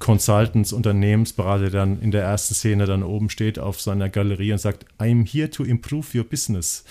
Consultants, 0.00 0.72
Unternehmensberater, 0.72 1.70
der 1.70 1.80
dann 1.80 2.00
in 2.00 2.10
der 2.10 2.22
ersten 2.22 2.54
Szene 2.54 2.86
dann 2.86 3.02
oben 3.02 3.30
steht 3.30 3.58
auf 3.58 3.80
seiner 3.80 4.08
Galerie 4.08 4.52
und 4.52 4.58
sagt, 4.58 4.86
I'm 4.98 5.30
here 5.30 5.50
to 5.50 5.62
improve 5.62 6.16
your 6.16 6.24
business 6.24 6.84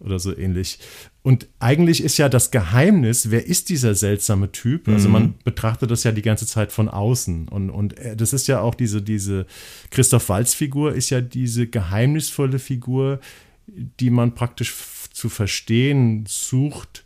oder 0.00 0.18
so 0.18 0.36
ähnlich. 0.36 0.78
Und 1.22 1.48
eigentlich 1.58 2.02
ist 2.02 2.18
ja 2.18 2.28
das 2.28 2.50
Geheimnis, 2.50 3.30
wer 3.30 3.46
ist 3.46 3.68
dieser 3.68 3.94
seltsame 3.94 4.50
Typ? 4.50 4.88
Also 4.88 5.08
man 5.08 5.22
mhm. 5.22 5.34
betrachtet 5.44 5.90
das 5.90 6.02
ja 6.04 6.12
die 6.12 6.22
ganze 6.22 6.46
Zeit 6.46 6.72
von 6.72 6.88
außen. 6.88 7.48
Und, 7.48 7.70
und 7.70 7.94
das 8.16 8.32
ist 8.32 8.48
ja 8.48 8.60
auch 8.60 8.74
diese, 8.74 9.02
diese 9.02 9.46
Christoph 9.90 10.28
Walz-Figur, 10.28 10.94
ist 10.94 11.10
ja 11.10 11.20
diese 11.20 11.66
geheimnisvolle 11.66 12.58
Figur, 12.58 13.20
die 13.66 14.10
man 14.10 14.34
praktisch 14.34 14.74
zu 15.12 15.28
verstehen 15.28 16.24
sucht 16.26 17.04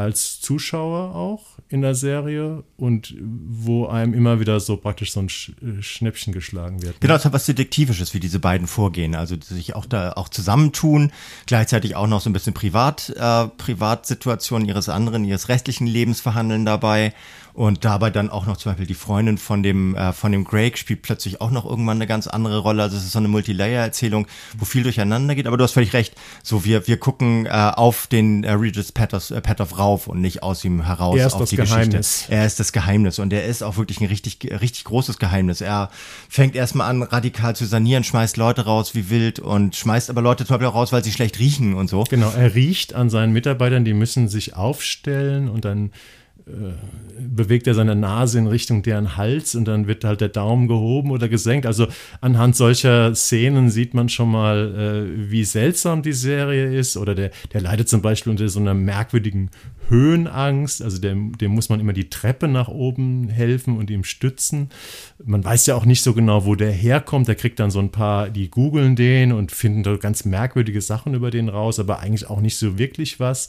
als 0.00 0.40
Zuschauer 0.40 1.14
auch 1.14 1.44
in 1.68 1.82
der 1.82 1.94
Serie 1.94 2.64
und 2.78 3.14
wo 3.20 3.86
einem 3.86 4.14
immer 4.14 4.40
wieder 4.40 4.58
so 4.58 4.76
praktisch 4.76 5.12
so 5.12 5.20
ein 5.20 5.28
Schnäppchen 5.28 6.32
geschlagen 6.32 6.82
wird. 6.82 6.94
Ne? 6.94 7.00
Genau, 7.00 7.14
es 7.14 7.24
hat 7.24 7.34
was 7.34 7.44
Detektivisches, 7.44 8.14
wie 8.14 8.20
diese 8.20 8.38
beiden 8.38 8.66
vorgehen. 8.66 9.14
Also 9.14 9.36
sich 9.40 9.76
auch 9.76 9.84
da 9.84 10.12
auch 10.12 10.30
zusammentun, 10.30 11.12
gleichzeitig 11.46 11.96
auch 11.96 12.06
noch 12.06 12.22
so 12.22 12.30
ein 12.30 12.32
bisschen 12.32 12.54
Privat, 12.54 13.10
äh, 13.10 13.48
Privatsituationen 13.48 14.66
ihres 14.66 14.88
anderen, 14.88 15.24
ihres 15.24 15.48
restlichen 15.48 15.86
Lebens 15.86 16.20
verhandeln 16.20 16.64
dabei 16.64 17.12
und 17.52 17.84
dabei 17.84 18.10
dann 18.10 18.30
auch 18.30 18.46
noch 18.46 18.56
zum 18.56 18.72
Beispiel 18.72 18.86
die 18.86 18.94
Freundin 18.94 19.38
von 19.38 19.62
dem, 19.62 19.94
äh, 19.94 20.12
von 20.12 20.32
dem 20.32 20.44
Greg 20.44 20.78
spielt 20.78 21.02
plötzlich 21.02 21.40
auch 21.40 21.50
noch 21.50 21.64
irgendwann 21.64 21.98
eine 21.98 22.06
ganz 22.06 22.26
andere 22.26 22.58
Rolle. 22.58 22.82
Also 22.82 22.96
es 22.96 23.04
ist 23.04 23.12
so 23.12 23.18
eine 23.18 23.28
Multilayer-Erzählung, 23.28 24.26
wo 24.58 24.64
viel 24.64 24.82
durcheinander 24.82 25.34
geht. 25.34 25.46
Aber 25.46 25.56
du 25.56 25.64
hast 25.64 25.72
völlig 25.72 25.92
recht. 25.92 26.14
So, 26.42 26.64
wir, 26.64 26.86
wir 26.86 26.98
gucken 26.98 27.46
äh, 27.46 27.50
auf 27.50 28.06
den 28.06 28.44
äh, 28.44 28.52
Regis 28.52 28.92
Patoff, 28.92 29.30
äh, 29.30 29.40
Patoff 29.40 29.78
rauf 29.78 30.06
und 30.06 30.20
nicht 30.20 30.42
aus 30.42 30.64
ihm 30.64 30.84
heraus 30.84 31.18
er 31.18 31.26
ist 31.26 31.34
auf 31.34 31.40
das 31.40 31.50
die 31.50 31.56
Geheimnis. 31.56 32.12
Geschichte. 32.12 32.34
Er 32.34 32.46
ist 32.46 32.60
das 32.60 32.72
Geheimnis 32.72 33.18
und 33.18 33.32
er 33.32 33.44
ist 33.44 33.62
auch 33.62 33.76
wirklich 33.76 34.00
ein 34.00 34.06
richtig, 34.06 34.38
richtig 34.60 34.84
großes 34.84 35.18
Geheimnis. 35.18 35.60
Er 35.60 35.90
fängt 36.28 36.54
erstmal 36.54 36.88
an, 36.88 37.02
radikal 37.02 37.56
zu 37.56 37.66
sanieren, 37.66 38.04
schmeißt 38.04 38.36
Leute 38.36 38.64
raus 38.64 38.94
wie 38.94 39.10
wild 39.10 39.40
und 39.40 39.76
schmeißt 39.76 40.10
aber 40.10 40.22
Leute 40.22 40.44
zum 40.44 40.54
Beispiel 40.54 40.68
auch 40.68 40.74
raus, 40.74 40.92
weil 40.92 41.04
sie 41.04 41.12
schlecht 41.12 41.38
riechen 41.38 41.74
und 41.74 41.88
so. 41.88 42.04
Genau, 42.04 42.30
er 42.30 42.54
riecht 42.54 42.94
an 42.94 43.10
seinen 43.10 43.32
Mitarbeitern, 43.32 43.84
die 43.84 43.94
müssen 43.94 44.28
sich 44.28 44.56
aufstellen 44.56 45.48
und 45.48 45.64
dann 45.64 45.90
bewegt 47.20 47.66
er 47.66 47.74
seine 47.74 47.96
Nase 47.96 48.38
in 48.38 48.46
Richtung 48.46 48.82
deren 48.82 49.16
Hals 49.16 49.54
und 49.54 49.66
dann 49.66 49.86
wird 49.86 50.04
halt 50.04 50.20
der 50.20 50.28
Daumen 50.28 50.68
gehoben 50.68 51.10
oder 51.10 51.28
gesenkt. 51.28 51.66
Also 51.66 51.86
anhand 52.20 52.56
solcher 52.56 53.14
Szenen 53.14 53.70
sieht 53.70 53.94
man 53.94 54.08
schon 54.08 54.30
mal, 54.30 55.06
äh, 55.06 55.30
wie 55.30 55.44
seltsam 55.44 56.02
die 56.02 56.12
Serie 56.12 56.74
ist. 56.74 56.96
Oder 56.96 57.14
der, 57.14 57.30
der 57.52 57.60
leidet 57.60 57.88
zum 57.88 58.02
Beispiel 58.02 58.30
unter 58.30 58.48
so 58.48 58.60
einer 58.60 58.74
merkwürdigen 58.74 59.50
Höhenangst. 59.90 60.82
Also 60.82 60.98
dem, 60.98 61.36
dem 61.36 61.50
muss 61.50 61.68
man 61.68 61.80
immer 61.80 61.92
die 61.92 62.08
Treppe 62.08 62.48
nach 62.48 62.68
oben 62.68 63.28
helfen 63.28 63.76
und 63.76 63.90
ihm 63.90 64.04
stützen. 64.04 64.70
Man 65.22 65.44
weiß 65.44 65.66
ja 65.66 65.74
auch 65.74 65.84
nicht 65.84 66.02
so 66.02 66.14
genau, 66.14 66.46
wo 66.46 66.54
der 66.54 66.70
herkommt. 66.70 67.28
Der 67.28 67.34
kriegt 67.34 67.60
dann 67.60 67.70
so 67.70 67.80
ein 67.80 67.90
paar, 67.90 68.30
die 68.30 68.48
googeln 68.48 68.96
den 68.96 69.32
und 69.32 69.52
finden 69.52 69.82
da 69.82 69.96
ganz 69.96 70.24
merkwürdige 70.24 70.80
Sachen 70.80 71.14
über 71.14 71.30
den 71.30 71.48
raus, 71.48 71.78
aber 71.78 72.00
eigentlich 72.00 72.30
auch 72.30 72.40
nicht 72.40 72.56
so 72.56 72.78
wirklich 72.78 73.20
was. 73.20 73.48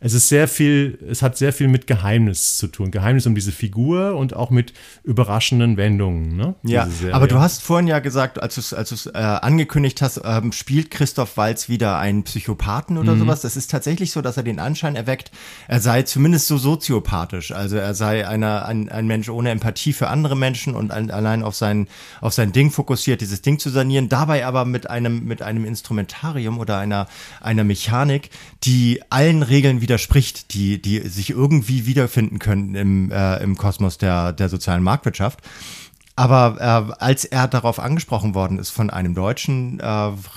Es 0.00 0.14
ist 0.14 0.28
sehr 0.28 0.48
viel, 0.48 0.98
es 1.08 1.22
hat 1.22 1.36
sehr 1.36 1.52
viel 1.52 1.68
mit 1.68 1.86
Geheimnis 1.86 2.56
zu 2.56 2.66
tun. 2.66 2.90
Geheimnis 2.90 3.26
um 3.26 3.34
diese 3.34 3.52
Figur 3.52 4.16
und 4.16 4.34
auch 4.34 4.50
mit 4.50 4.72
überraschenden 5.04 5.76
Wendungen. 5.76 6.36
Ne? 6.36 6.54
Ja, 6.62 6.88
aber 7.12 7.28
du 7.28 7.38
hast 7.38 7.62
vorhin 7.62 7.86
ja 7.86 7.98
gesagt, 7.98 8.42
als 8.42 8.54
du 8.54 8.60
es 8.60 8.72
als 8.72 9.06
äh, 9.06 9.18
angekündigt 9.18 10.00
hast, 10.00 10.20
ähm, 10.24 10.52
spielt 10.52 10.90
Christoph 10.90 11.36
Walz 11.36 11.68
wieder 11.68 11.98
einen 11.98 12.22
Psychopathen 12.24 12.96
oder 12.96 13.14
mhm. 13.14 13.20
sowas. 13.20 13.42
Das 13.42 13.56
ist 13.56 13.70
tatsächlich 13.70 14.10
so, 14.10 14.22
dass 14.22 14.38
er 14.38 14.42
den 14.42 14.58
Anschein 14.58 14.96
erweckt, 14.96 15.30
er 15.68 15.80
sei 15.82 16.02
zumindest 16.02 16.46
so 16.46 16.56
soziopathisch. 16.56 17.52
Also 17.52 17.76
er 17.76 17.94
sei 17.94 18.26
einer, 18.26 18.64
ein, 18.66 18.88
ein 18.88 19.06
Mensch 19.06 19.28
ohne 19.28 19.50
Empathie 19.50 19.92
für 19.92 20.08
andere 20.08 20.36
Menschen 20.36 20.74
und 20.74 20.90
ein, 20.90 21.10
allein 21.10 21.42
auf 21.42 21.54
sein, 21.54 21.88
auf 22.20 22.32
sein 22.32 22.52
Ding 22.52 22.70
fokussiert, 22.70 23.20
dieses 23.20 23.42
Ding 23.42 23.58
zu 23.58 23.68
sanieren, 23.70 24.08
dabei 24.08 24.46
aber 24.46 24.64
mit 24.64 24.88
einem, 24.88 25.24
mit 25.24 25.42
einem 25.42 25.64
Instrumentarium 25.64 26.58
oder 26.58 26.78
einer, 26.78 27.08
einer 27.40 27.64
Mechanik, 27.64 28.30
die 28.62 29.02
allen 29.10 29.42
Regeln 29.42 29.80
widerspricht, 29.80 30.54
die, 30.54 30.80
die 30.80 31.00
sich 31.08 31.30
irgendwie 31.30 31.86
wiederfinden 31.86 32.38
können 32.38 32.74
im, 32.74 33.10
äh, 33.10 33.42
im 33.42 33.56
Kosmos 33.56 33.98
der, 33.98 34.32
der 34.32 34.48
sozialen 34.48 34.82
Marktwirtschaft. 34.82 35.40
Aber 36.14 36.56
äh, 36.60 37.02
als 37.02 37.24
er 37.24 37.48
darauf 37.48 37.78
angesprochen 37.78 38.34
worden 38.34 38.58
ist 38.58 38.68
von 38.68 38.90
einem 38.90 39.14
deutschen 39.14 39.80
äh, 39.80 39.86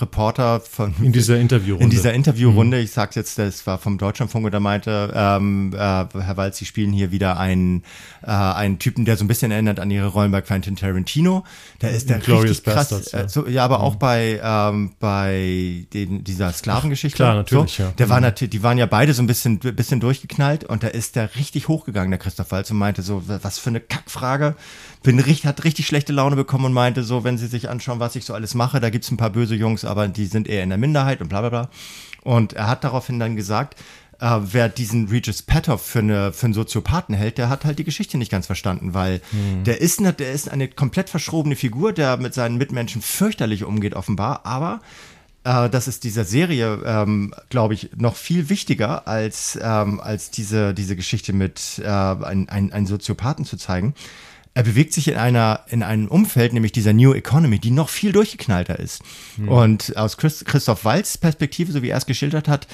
Reporter 0.00 0.60
von 0.60 0.94
in 1.02 1.12
dieser 1.12 1.38
Interviewrunde, 1.38 1.84
in 1.84 1.90
dieser 1.90 2.14
Interviewrunde, 2.14 2.78
mhm. 2.78 2.84
ich 2.84 2.92
sag's 2.92 3.14
jetzt, 3.14 3.38
das 3.38 3.66
war 3.66 3.76
vom 3.76 3.98
Deutschlandfunk, 3.98 4.50
der 4.50 4.60
meinte, 4.60 5.12
ähm, 5.14 5.74
äh, 5.74 5.76
Herr 5.76 6.36
Walz, 6.38 6.56
Sie 6.56 6.64
spielen 6.64 6.94
hier 6.94 7.10
wieder 7.10 7.38
einen 7.38 7.82
äh, 8.22 8.30
einen 8.30 8.78
Typen, 8.78 9.04
der 9.04 9.18
so 9.18 9.24
ein 9.24 9.28
bisschen 9.28 9.50
erinnert 9.50 9.78
an 9.78 9.90
Ihre 9.90 10.06
Rollen 10.06 10.32
bei 10.32 10.40
Quentin 10.40 10.76
Tarantino. 10.76 11.44
Da 11.80 11.88
ist 11.88 12.08
der 12.08 12.20
Glorious 12.20 12.50
richtig 12.52 12.72
krass, 12.72 12.88
Bastards, 12.88 13.12
ja. 13.12 13.20
Äh, 13.20 13.28
so, 13.28 13.46
ja, 13.46 13.62
aber 13.62 13.78
mhm. 13.78 13.84
auch 13.84 13.94
bei 13.96 14.40
ähm, 14.42 14.92
bei 14.98 15.86
den, 15.92 16.24
dieser 16.24 16.54
Sklavengeschichte. 16.54 17.16
Klar, 17.16 17.34
natürlich, 17.34 17.76
so, 17.76 17.82
ja. 17.82 17.90
Der 17.98 18.06
mhm. 18.06 18.10
war 18.10 18.20
natürlich, 18.22 18.50
die 18.50 18.62
waren 18.62 18.78
ja 18.78 18.86
beide 18.86 19.12
so 19.12 19.22
ein 19.22 19.26
bisschen 19.26 19.58
bisschen 19.58 20.00
durchgeknallt 20.00 20.64
und 20.64 20.82
da 20.82 20.88
ist 20.88 21.16
der 21.16 21.36
richtig 21.36 21.68
hochgegangen, 21.68 22.10
der 22.10 22.18
Christoph 22.18 22.50
Walz 22.50 22.70
und 22.70 22.78
meinte 22.78 23.02
so, 23.02 23.22
was 23.26 23.58
für 23.58 23.68
eine 23.68 23.80
Kackfrage 23.80 24.56
bin 25.06 25.20
richtig, 25.20 25.46
hat 25.46 25.62
richtig 25.62 25.86
schlechte 25.86 26.12
Laune 26.12 26.34
bekommen 26.34 26.64
und 26.64 26.72
meinte 26.72 27.04
so, 27.04 27.22
wenn 27.22 27.38
sie 27.38 27.46
sich 27.46 27.70
anschauen, 27.70 28.00
was 28.00 28.16
ich 28.16 28.24
so 28.24 28.34
alles 28.34 28.54
mache, 28.54 28.80
da 28.80 28.90
gibt's 28.90 29.08
ein 29.12 29.16
paar 29.16 29.30
böse 29.30 29.54
Jungs, 29.54 29.84
aber 29.84 30.08
die 30.08 30.26
sind 30.26 30.48
eher 30.48 30.64
in 30.64 30.68
der 30.68 30.78
Minderheit 30.78 31.20
und 31.20 31.28
bla 31.28 31.42
bla 31.42 31.48
bla. 31.48 31.70
Und 32.24 32.54
er 32.54 32.66
hat 32.66 32.82
daraufhin 32.82 33.20
dann 33.20 33.36
gesagt, 33.36 33.76
äh, 34.18 34.38
wer 34.40 34.68
diesen 34.68 35.06
Regis 35.06 35.42
Petoff 35.42 35.80
für, 35.80 36.00
eine, 36.00 36.32
für 36.32 36.46
einen 36.46 36.54
Soziopathen 36.54 37.14
hält, 37.14 37.38
der 37.38 37.48
hat 37.48 37.64
halt 37.64 37.78
die 37.78 37.84
Geschichte 37.84 38.18
nicht 38.18 38.32
ganz 38.32 38.46
verstanden, 38.46 38.94
weil 38.94 39.20
mhm. 39.30 39.62
der, 39.62 39.80
ist 39.80 40.00
eine, 40.00 40.12
der 40.12 40.32
ist 40.32 40.50
eine 40.50 40.66
komplett 40.66 41.08
verschrobene 41.08 41.54
Figur, 41.54 41.92
der 41.92 42.16
mit 42.16 42.34
seinen 42.34 42.56
Mitmenschen 42.56 43.00
fürchterlich 43.00 43.62
umgeht, 43.62 43.94
offenbar, 43.94 44.44
aber 44.44 44.80
äh, 45.44 45.70
das 45.70 45.86
ist 45.86 46.02
dieser 46.02 46.24
Serie, 46.24 46.80
ähm, 46.84 47.32
glaube 47.48 47.74
ich, 47.74 47.90
noch 47.96 48.16
viel 48.16 48.48
wichtiger, 48.48 49.06
als, 49.06 49.56
ähm, 49.62 50.00
als 50.00 50.32
diese, 50.32 50.74
diese 50.74 50.96
Geschichte 50.96 51.32
mit 51.32 51.80
äh, 51.80 51.86
ein, 51.86 52.48
ein, 52.48 52.86
Soziopathen 52.86 53.44
zu 53.44 53.56
zeigen. 53.56 53.94
Er 54.56 54.62
bewegt 54.62 54.94
sich 54.94 55.08
in 55.08 55.16
einer 55.16 55.60
in 55.68 55.82
einem 55.82 56.08
Umfeld, 56.08 56.54
nämlich 56.54 56.72
dieser 56.72 56.94
New 56.94 57.12
Economy, 57.12 57.58
die 57.58 57.70
noch 57.70 57.90
viel 57.90 58.12
durchgeknallter 58.12 58.78
ist. 58.78 59.02
Mhm. 59.36 59.48
Und 59.50 59.96
aus 59.98 60.16
Christ 60.16 60.46
Christoph 60.46 60.86
Walz 60.86 61.18
Perspektive, 61.18 61.72
so 61.72 61.82
wie 61.82 61.90
er 61.90 61.98
es 61.98 62.06
geschildert 62.06 62.48
hat, 62.48 62.66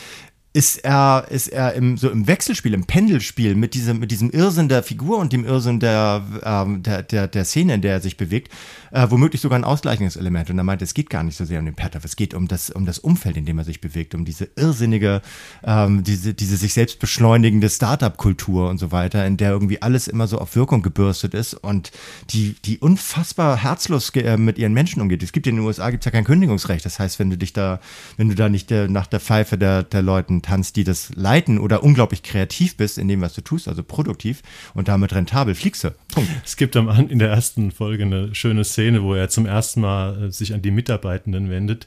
ist 0.55 0.85
er, 0.85 1.27
ist 1.31 1.49
er 1.49 1.73
im, 1.73 1.97
so 1.97 2.11
im 2.11 2.27
Wechselspiel, 2.27 2.75
im 2.75 2.85
Pendelspiel 2.85 3.55
mit 3.55 3.73
diesem, 3.73 3.99
mit 3.99 4.11
diesem 4.11 4.31
Irrsinn 4.31 4.69
der 4.69 4.83
Figur 4.83 5.19
und 5.19 5.33
dem 5.33 5.47
Irrsinn 5.47 5.81
der, 5.81 6.23
ähm, 6.45 6.83
der, 6.83 7.03
der, 7.03 7.27
der 7.27 7.45
Szene, 7.47 7.75
in 7.75 7.81
der 7.81 7.95
er 7.95 8.01
sich 8.01 8.19
bewegt, 8.19 8.53
äh, 8.91 9.07
womöglich 9.09 9.41
sogar 9.41 9.59
ein 9.59 9.65
Ausgleichungselement. 9.65 10.51
Und 10.51 10.59
er 10.59 10.65
meinte, 10.65 10.85
es 10.85 10.93
geht 10.93 11.09
gar 11.09 11.23
nicht 11.23 11.39
so 11.39 11.47
sehr 11.47 11.59
um 11.59 11.65
den 11.65 11.75
Pattern, 11.75 12.03
es 12.05 12.17
geht 12.17 12.35
um 12.35 12.49
das, 12.49 12.69
um 12.69 12.85
das 12.85 12.99
Umfeld, 12.99 13.39
in 13.39 13.47
dem 13.47 13.57
er 13.59 13.65
sich 13.65 13.81
bewegt, 13.81 14.15
um 14.15 14.27
diese 14.27 14.49
irrsinnige, 14.57 15.23
ähm, 15.65 16.05
diese, 16.05 16.35
diese 16.35 16.59
sich 16.59 16.75
selbst 16.75 16.99
beschleunigende 16.99 17.71
Startup-Kultur 17.71 18.69
und 18.69 18.77
so 18.77 18.93
weiter, 18.93 19.27
in 19.27 19.39
der 19.39 19.53
irgendwie 19.53 19.81
alles 19.81 20.07
immer 20.07 20.27
so 20.27 20.39
auf 20.39 20.55
Wirkung 20.55 20.83
gebürstet 20.83 21.33
ist 21.33 21.55
und 21.55 21.93
die, 22.29 22.57
die 22.67 22.79
unfassbar 22.79 23.57
herzlos 23.57 24.11
äh, 24.11 24.37
mit 24.37 24.59
ihren 24.59 24.75
Menschen 24.75 25.01
umgeht. 25.01 25.23
Es 25.23 25.33
gibt 25.33 25.47
in 25.47 25.57
den 25.57 25.65
USA 25.65 25.89
gibt's 25.89 26.05
ja 26.05 26.13
kein 26.13 26.25
Kündigungsrecht. 26.25 26.85
Das 26.85 26.99
heißt, 26.99 27.19
wenn 27.19 27.31
du 27.31 27.39
dich 27.39 27.55
da, 27.55 27.81
wenn 28.19 28.29
du 28.29 28.35
da 28.35 28.51
nicht 28.51 28.71
äh, 28.71 28.87
nach 28.89 29.07
der 29.07 29.21
Pfeife 29.21 29.57
der, 29.57 29.83
der 29.83 30.03
Leuten 30.03 30.42
tanzt, 30.43 30.77
die 30.77 30.85
das 30.85 31.11
leiten 31.15 31.59
oder 31.59 31.83
unglaublich 31.83 32.23
kreativ 32.23 32.77
bist 32.77 32.99
in 32.99 33.09
dem, 33.09 33.21
was 33.21 33.35
du 33.35 33.41
tust, 33.41 33.69
also 33.69 33.83
produktiv 33.83 34.43
und 34.75 34.89
damit 34.89 35.15
rentabel, 35.15 35.55
fliegst 35.55 35.85
du. 35.85 35.91
Punkt. 36.13 36.31
Es 36.45 36.57
gibt 36.57 36.77
am, 36.77 36.89
in 37.09 37.19
der 37.19 37.31
ersten 37.31 37.71
Folge 37.71 38.05
eine 38.05 38.35
schöne 38.35 38.65
Szene, 38.65 39.03
wo 39.03 39.15
er 39.15 39.29
zum 39.29 39.47
ersten 39.47 39.81
Mal 39.81 40.25
äh, 40.25 40.31
sich 40.31 40.55
an 40.55 40.63
die 40.63 40.71
Mitarbeitenden 40.71 41.51
wendet 41.51 41.87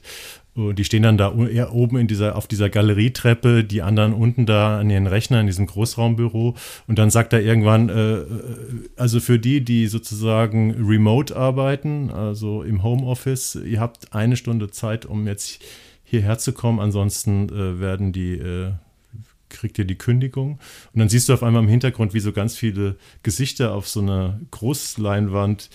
die 0.56 0.84
stehen 0.84 1.02
dann 1.02 1.18
da 1.18 1.34
eher 1.34 1.74
oben 1.74 1.98
in 1.98 2.06
dieser, 2.06 2.34
auf 2.34 2.46
dieser 2.46 2.70
Galerietreppe, 2.70 3.62
die 3.62 3.82
anderen 3.82 4.14
unten 4.14 4.46
da 4.46 4.78
an 4.80 4.88
ihren 4.88 5.06
Rechnern 5.06 5.40
in 5.40 5.46
diesem 5.46 5.66
Großraumbüro. 5.66 6.54
Und 6.86 6.98
dann 6.98 7.10
sagt 7.10 7.34
er 7.34 7.42
irgendwann, 7.42 7.90
äh, 7.90 8.14
äh, 8.14 8.26
also 8.96 9.20
für 9.20 9.38
die, 9.38 9.62
die 9.62 9.86
sozusagen 9.86 10.74
remote 10.82 11.36
arbeiten, 11.36 12.10
also 12.10 12.62
im 12.62 12.82
Homeoffice, 12.82 13.56
ihr 13.56 13.80
habt 13.80 14.14
eine 14.14 14.36
Stunde 14.36 14.70
Zeit, 14.70 15.04
um 15.04 15.26
jetzt 15.26 15.62
hierher 16.06 16.38
zu 16.38 16.52
kommen. 16.52 16.80
Ansonsten 16.80 17.48
äh, 17.50 17.80
werden 17.80 18.12
die, 18.12 18.34
äh, 18.34 18.72
kriegt 19.50 19.78
ihr 19.78 19.84
die 19.84 19.96
Kündigung. 19.98 20.58
Und 20.92 21.00
dann 21.00 21.08
siehst 21.08 21.28
du 21.28 21.34
auf 21.34 21.42
einmal 21.42 21.62
im 21.62 21.68
Hintergrund, 21.68 22.14
wie 22.14 22.20
so 22.20 22.32
ganz 22.32 22.56
viele 22.56 22.96
Gesichter 23.22 23.74
auf 23.74 23.88
so 23.88 24.00
einer 24.00 24.40
Großleinwand 24.52 25.68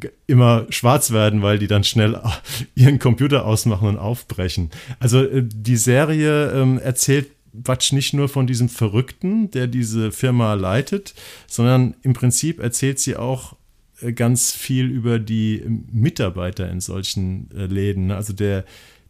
äh, 0.00 0.08
immer 0.26 0.66
schwarz 0.70 1.12
werden, 1.12 1.42
weil 1.42 1.58
die 1.58 1.68
dann 1.68 1.84
schnell 1.84 2.20
ihren 2.74 2.98
Computer 2.98 3.44
ausmachen 3.44 3.88
und 3.88 3.98
aufbrechen. 3.98 4.70
Also 4.98 5.22
äh, 5.22 5.44
die 5.44 5.76
Serie 5.76 6.50
ähm, 6.50 6.78
erzählt 6.78 7.28
Quatsch 7.62 7.92
nicht 7.92 8.12
nur 8.12 8.28
von 8.28 8.46
diesem 8.46 8.68
Verrückten, 8.68 9.50
der 9.50 9.66
diese 9.66 10.12
Firma 10.12 10.54
leitet, 10.54 11.14
sondern 11.46 11.94
im 12.02 12.12
Prinzip 12.12 12.58
erzählt 12.58 12.98
sie 12.98 13.16
auch 13.16 13.54
äh, 14.00 14.12
ganz 14.12 14.52
viel 14.52 14.86
über 14.90 15.18
die 15.18 15.62
Mitarbeiter 15.90 16.70
in 16.70 16.80
solchen 16.80 17.48
Läden. 17.50 18.10
Also 18.10 18.32
der, 18.32 18.64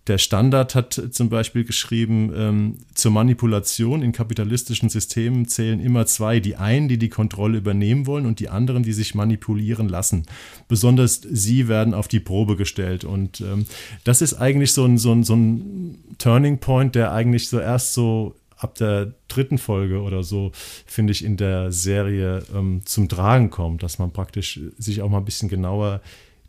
der 0.06 0.18
Standard 0.18 0.74
hat 0.74 1.00
zum 1.10 1.28
Beispiel 1.28 1.64
geschrieben, 1.64 2.32
ähm, 2.36 2.78
zur 2.94 3.10
Manipulation 3.10 4.02
in 4.02 4.12
kapitalistischen 4.12 4.88
Systemen 4.88 5.48
zählen 5.48 5.80
immer 5.80 6.06
zwei. 6.06 6.38
Die 6.38 6.56
einen, 6.56 6.88
die 6.88 6.98
die 6.98 7.08
Kontrolle 7.08 7.58
übernehmen 7.58 8.06
wollen 8.06 8.26
und 8.26 8.38
die 8.38 8.48
anderen, 8.48 8.84
die 8.84 8.92
sich 8.92 9.14
manipulieren 9.14 9.88
lassen. 9.88 10.26
Besonders 10.68 11.20
sie 11.28 11.66
werden 11.66 11.92
auf 11.92 12.06
die 12.06 12.20
Probe 12.20 12.56
gestellt. 12.56 13.04
Und 13.04 13.40
ähm, 13.40 13.66
das 14.04 14.22
ist 14.22 14.34
eigentlich 14.34 14.72
so 14.72 14.84
ein, 14.84 14.96
so, 14.96 15.12
ein, 15.12 15.24
so 15.24 15.34
ein 15.34 15.98
Turning 16.18 16.58
Point, 16.58 16.94
der 16.94 17.12
eigentlich 17.12 17.48
so 17.48 17.58
erst 17.58 17.94
so 17.94 18.36
ab 18.56 18.76
der 18.76 19.12
dritten 19.28 19.58
Folge 19.58 20.00
oder 20.00 20.22
so, 20.22 20.52
finde 20.86 21.12
ich, 21.12 21.24
in 21.24 21.36
der 21.36 21.72
Serie 21.72 22.42
ähm, 22.54 22.82
zum 22.84 23.08
Tragen 23.08 23.50
kommt, 23.50 23.82
dass 23.82 23.98
man 23.98 24.12
praktisch 24.12 24.60
sich 24.78 25.02
auch 25.02 25.10
mal 25.10 25.18
ein 25.18 25.24
bisschen 25.24 25.48
genauer 25.48 26.00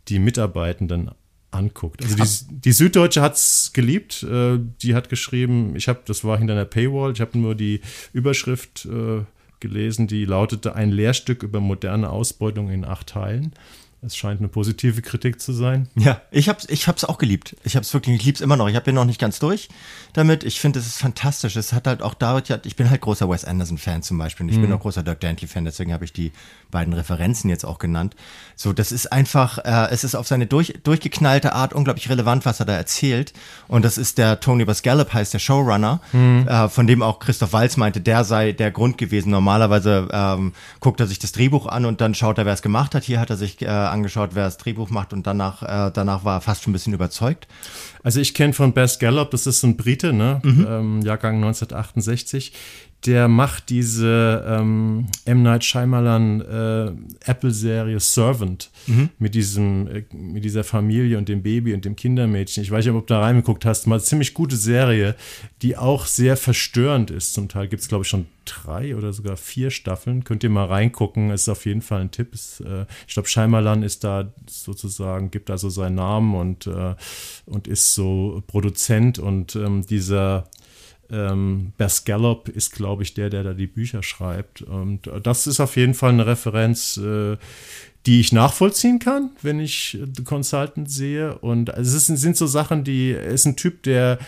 die 0.08 0.18
Mitarbeitenden 0.18 1.10
anguckt. 1.50 2.02
Also 2.02 2.16
die, 2.16 2.60
die 2.60 2.72
Süddeutsche 2.72 3.22
hat 3.22 3.34
es 3.34 3.70
geliebt. 3.72 4.22
Äh, 4.22 4.58
die 4.82 4.94
hat 4.94 5.08
geschrieben, 5.08 5.74
ich 5.76 5.88
habe, 5.88 6.00
das 6.04 6.24
war 6.24 6.38
hinter 6.38 6.54
einer 6.54 6.64
Paywall, 6.64 7.12
ich 7.12 7.20
habe 7.20 7.38
nur 7.38 7.54
die 7.54 7.80
Überschrift 8.12 8.86
äh, 8.86 9.24
gelesen, 9.60 10.06
die 10.06 10.24
lautete 10.24 10.74
ein 10.74 10.90
Lehrstück 10.90 11.42
über 11.42 11.60
moderne 11.60 12.10
Ausbeutung 12.10 12.70
in 12.70 12.84
acht 12.84 13.08
Teilen. 13.08 13.52
Es 14.00 14.16
scheint 14.16 14.38
eine 14.38 14.48
positive 14.48 15.02
Kritik 15.02 15.40
zu 15.40 15.52
sein. 15.52 15.88
Ja, 15.96 16.22
ich 16.30 16.48
hab's, 16.48 16.66
ich 16.68 16.86
hab's 16.86 17.04
auch 17.04 17.18
geliebt. 17.18 17.56
Ich 17.64 17.74
hab's 17.74 17.92
wirklich, 17.92 18.14
ich 18.16 18.24
lieb's 18.24 18.40
immer 18.40 18.56
noch. 18.56 18.68
Ich 18.68 18.76
habe 18.76 18.84
den 18.84 18.94
noch 18.94 19.04
nicht 19.04 19.20
ganz 19.20 19.40
durch 19.40 19.68
damit. 20.12 20.44
Ich 20.44 20.60
finde, 20.60 20.78
es 20.78 20.86
ist 20.86 20.98
fantastisch. 20.98 21.56
Es 21.56 21.72
hat 21.72 21.88
halt 21.88 22.02
auch 22.02 22.14
dadurch, 22.14 22.60
ich 22.64 22.76
bin 22.76 22.90
halt 22.90 23.00
großer 23.00 23.28
Wes 23.28 23.44
Anderson-Fan 23.44 24.02
zum 24.02 24.16
Beispiel. 24.16 24.44
Und 24.46 24.52
ich 24.52 24.58
mhm. 24.58 24.62
bin 24.62 24.72
auch 24.72 24.80
großer 24.80 25.02
Dirk 25.02 25.18
Dantley-Fan, 25.20 25.64
deswegen 25.64 25.92
habe 25.92 26.04
ich 26.04 26.12
die 26.12 26.30
beiden 26.70 26.92
Referenzen 26.92 27.50
jetzt 27.50 27.64
auch 27.64 27.78
genannt. 27.78 28.14
So, 28.54 28.72
das 28.72 28.92
ist 28.92 29.12
einfach, 29.12 29.58
äh, 29.58 29.88
es 29.90 30.04
ist 30.04 30.14
auf 30.14 30.28
seine 30.28 30.46
durch, 30.46 30.74
durchgeknallte 30.84 31.52
Art 31.52 31.72
unglaublich 31.72 32.08
relevant, 32.08 32.46
was 32.46 32.60
er 32.60 32.66
da 32.66 32.74
erzählt. 32.74 33.32
Und 33.66 33.84
das 33.84 33.98
ist 33.98 34.18
der 34.18 34.38
Tony 34.38 34.64
Basgallop 34.64 35.12
heißt 35.12 35.34
der 35.34 35.40
Showrunner, 35.40 36.00
mhm. 36.12 36.46
äh, 36.46 36.68
von 36.68 36.86
dem 36.86 37.02
auch 37.02 37.18
Christoph 37.18 37.52
Walz 37.52 37.76
meinte, 37.76 38.00
der 38.00 38.22
sei 38.22 38.52
der 38.52 38.70
Grund 38.70 38.96
gewesen. 38.96 39.30
Normalerweise 39.30 40.08
ähm, 40.12 40.52
guckt 40.78 41.00
er 41.00 41.08
sich 41.08 41.18
das 41.18 41.32
Drehbuch 41.32 41.66
an 41.66 41.84
und 41.84 42.00
dann 42.00 42.14
schaut 42.14 42.38
er, 42.38 42.46
wer 42.46 42.52
es 42.52 42.62
gemacht 42.62 42.94
hat. 42.94 43.02
Hier 43.02 43.18
hat 43.18 43.30
er 43.30 43.36
sich 43.36 43.60
äh, 43.62 43.87
angeschaut, 43.90 44.30
wer 44.34 44.44
das 44.44 44.58
Drehbuch 44.58 44.90
macht 44.90 45.12
und 45.12 45.26
danach, 45.26 45.62
äh, 45.62 45.90
danach 45.92 46.24
war 46.24 46.38
er 46.38 46.40
fast 46.40 46.62
schon 46.62 46.70
ein 46.70 46.74
bisschen 46.74 46.94
überzeugt. 46.94 47.48
Also 48.02 48.20
ich 48.20 48.34
kenne 48.34 48.52
von 48.52 48.72
Bess 48.72 48.98
Gallop, 48.98 49.30
das 49.30 49.46
ist 49.46 49.62
ein 49.62 49.76
Brite, 49.76 50.12
ne? 50.12 50.40
Mhm. 50.42 50.66
Ähm, 50.68 51.02
Jahrgang 51.02 51.36
1968 51.36 52.52
der 53.06 53.28
macht 53.28 53.70
diese 53.70 54.44
ähm, 54.46 55.06
M. 55.24 55.42
Night 55.42 55.64
Shyamalan 55.64 56.40
äh, 56.40 57.30
Apple-Serie 57.30 58.00
Servant 58.00 58.70
mhm. 58.88 59.10
mit, 59.20 59.36
diesem, 59.36 59.86
äh, 59.86 60.04
mit 60.12 60.44
dieser 60.44 60.64
Familie 60.64 61.16
und 61.16 61.28
dem 61.28 61.42
Baby 61.42 61.74
und 61.74 61.84
dem 61.84 61.94
Kindermädchen. 61.94 62.64
Ich 62.64 62.70
weiß 62.72 62.84
nicht, 62.84 62.94
ob 62.94 63.06
du 63.06 63.14
da 63.14 63.20
reingeguckt 63.20 63.64
hast. 63.64 63.86
Mal 63.86 63.96
eine 63.96 64.02
ziemlich 64.02 64.34
gute 64.34 64.56
Serie, 64.56 65.14
die 65.62 65.76
auch 65.76 66.06
sehr 66.06 66.36
verstörend 66.36 67.12
ist. 67.12 67.34
Zum 67.34 67.48
Teil 67.48 67.68
gibt 67.68 67.82
es, 67.82 67.88
glaube 67.88 68.02
ich, 68.02 68.08
schon 68.08 68.26
drei 68.44 68.96
oder 68.96 69.12
sogar 69.12 69.36
vier 69.36 69.70
Staffeln. 69.70 70.24
Könnt 70.24 70.42
ihr 70.42 70.50
mal 70.50 70.66
reingucken. 70.66 71.30
Ist 71.30 71.48
auf 71.48 71.66
jeden 71.66 71.82
Fall 71.82 72.00
ein 72.00 72.10
Tipp. 72.10 72.34
Ist, 72.34 72.60
äh, 72.60 72.86
ich 73.06 73.14
glaube, 73.14 73.28
Shyamalan 73.28 73.84
ist 73.84 74.02
da 74.02 74.32
sozusagen, 74.48 75.30
gibt 75.30 75.50
also 75.50 75.70
seinen 75.70 75.94
Namen 75.94 76.34
und, 76.34 76.66
äh, 76.66 76.96
und 77.46 77.68
ist 77.68 77.94
so 77.94 78.42
Produzent 78.48 79.20
und 79.20 79.54
ähm, 79.54 79.86
dieser 79.86 80.48
ähm, 81.10 81.72
Bess 81.76 82.04
Gallop 82.04 82.48
ist, 82.48 82.72
glaube 82.72 83.02
ich, 83.02 83.14
der, 83.14 83.30
der 83.30 83.42
da 83.42 83.54
die 83.54 83.66
Bücher 83.66 84.02
schreibt. 84.02 84.62
Und 84.62 85.10
das 85.22 85.46
ist 85.46 85.60
auf 85.60 85.76
jeden 85.76 85.94
Fall 85.94 86.10
eine 86.10 86.26
Referenz, 86.26 86.96
äh, 86.96 87.36
die 88.06 88.20
ich 88.20 88.32
nachvollziehen 88.32 88.98
kann, 88.98 89.30
wenn 89.42 89.60
ich 89.60 89.98
The 90.14 90.24
Consultant 90.24 90.90
sehe. 90.90 91.38
Und 91.38 91.70
es 91.70 91.92
ist, 91.92 92.06
sind 92.06 92.36
so 92.36 92.46
Sachen, 92.46 92.84
die, 92.84 93.12
er 93.12 93.26
ist 93.26 93.46
ein 93.46 93.56
Typ, 93.56 93.82
der 93.82 94.18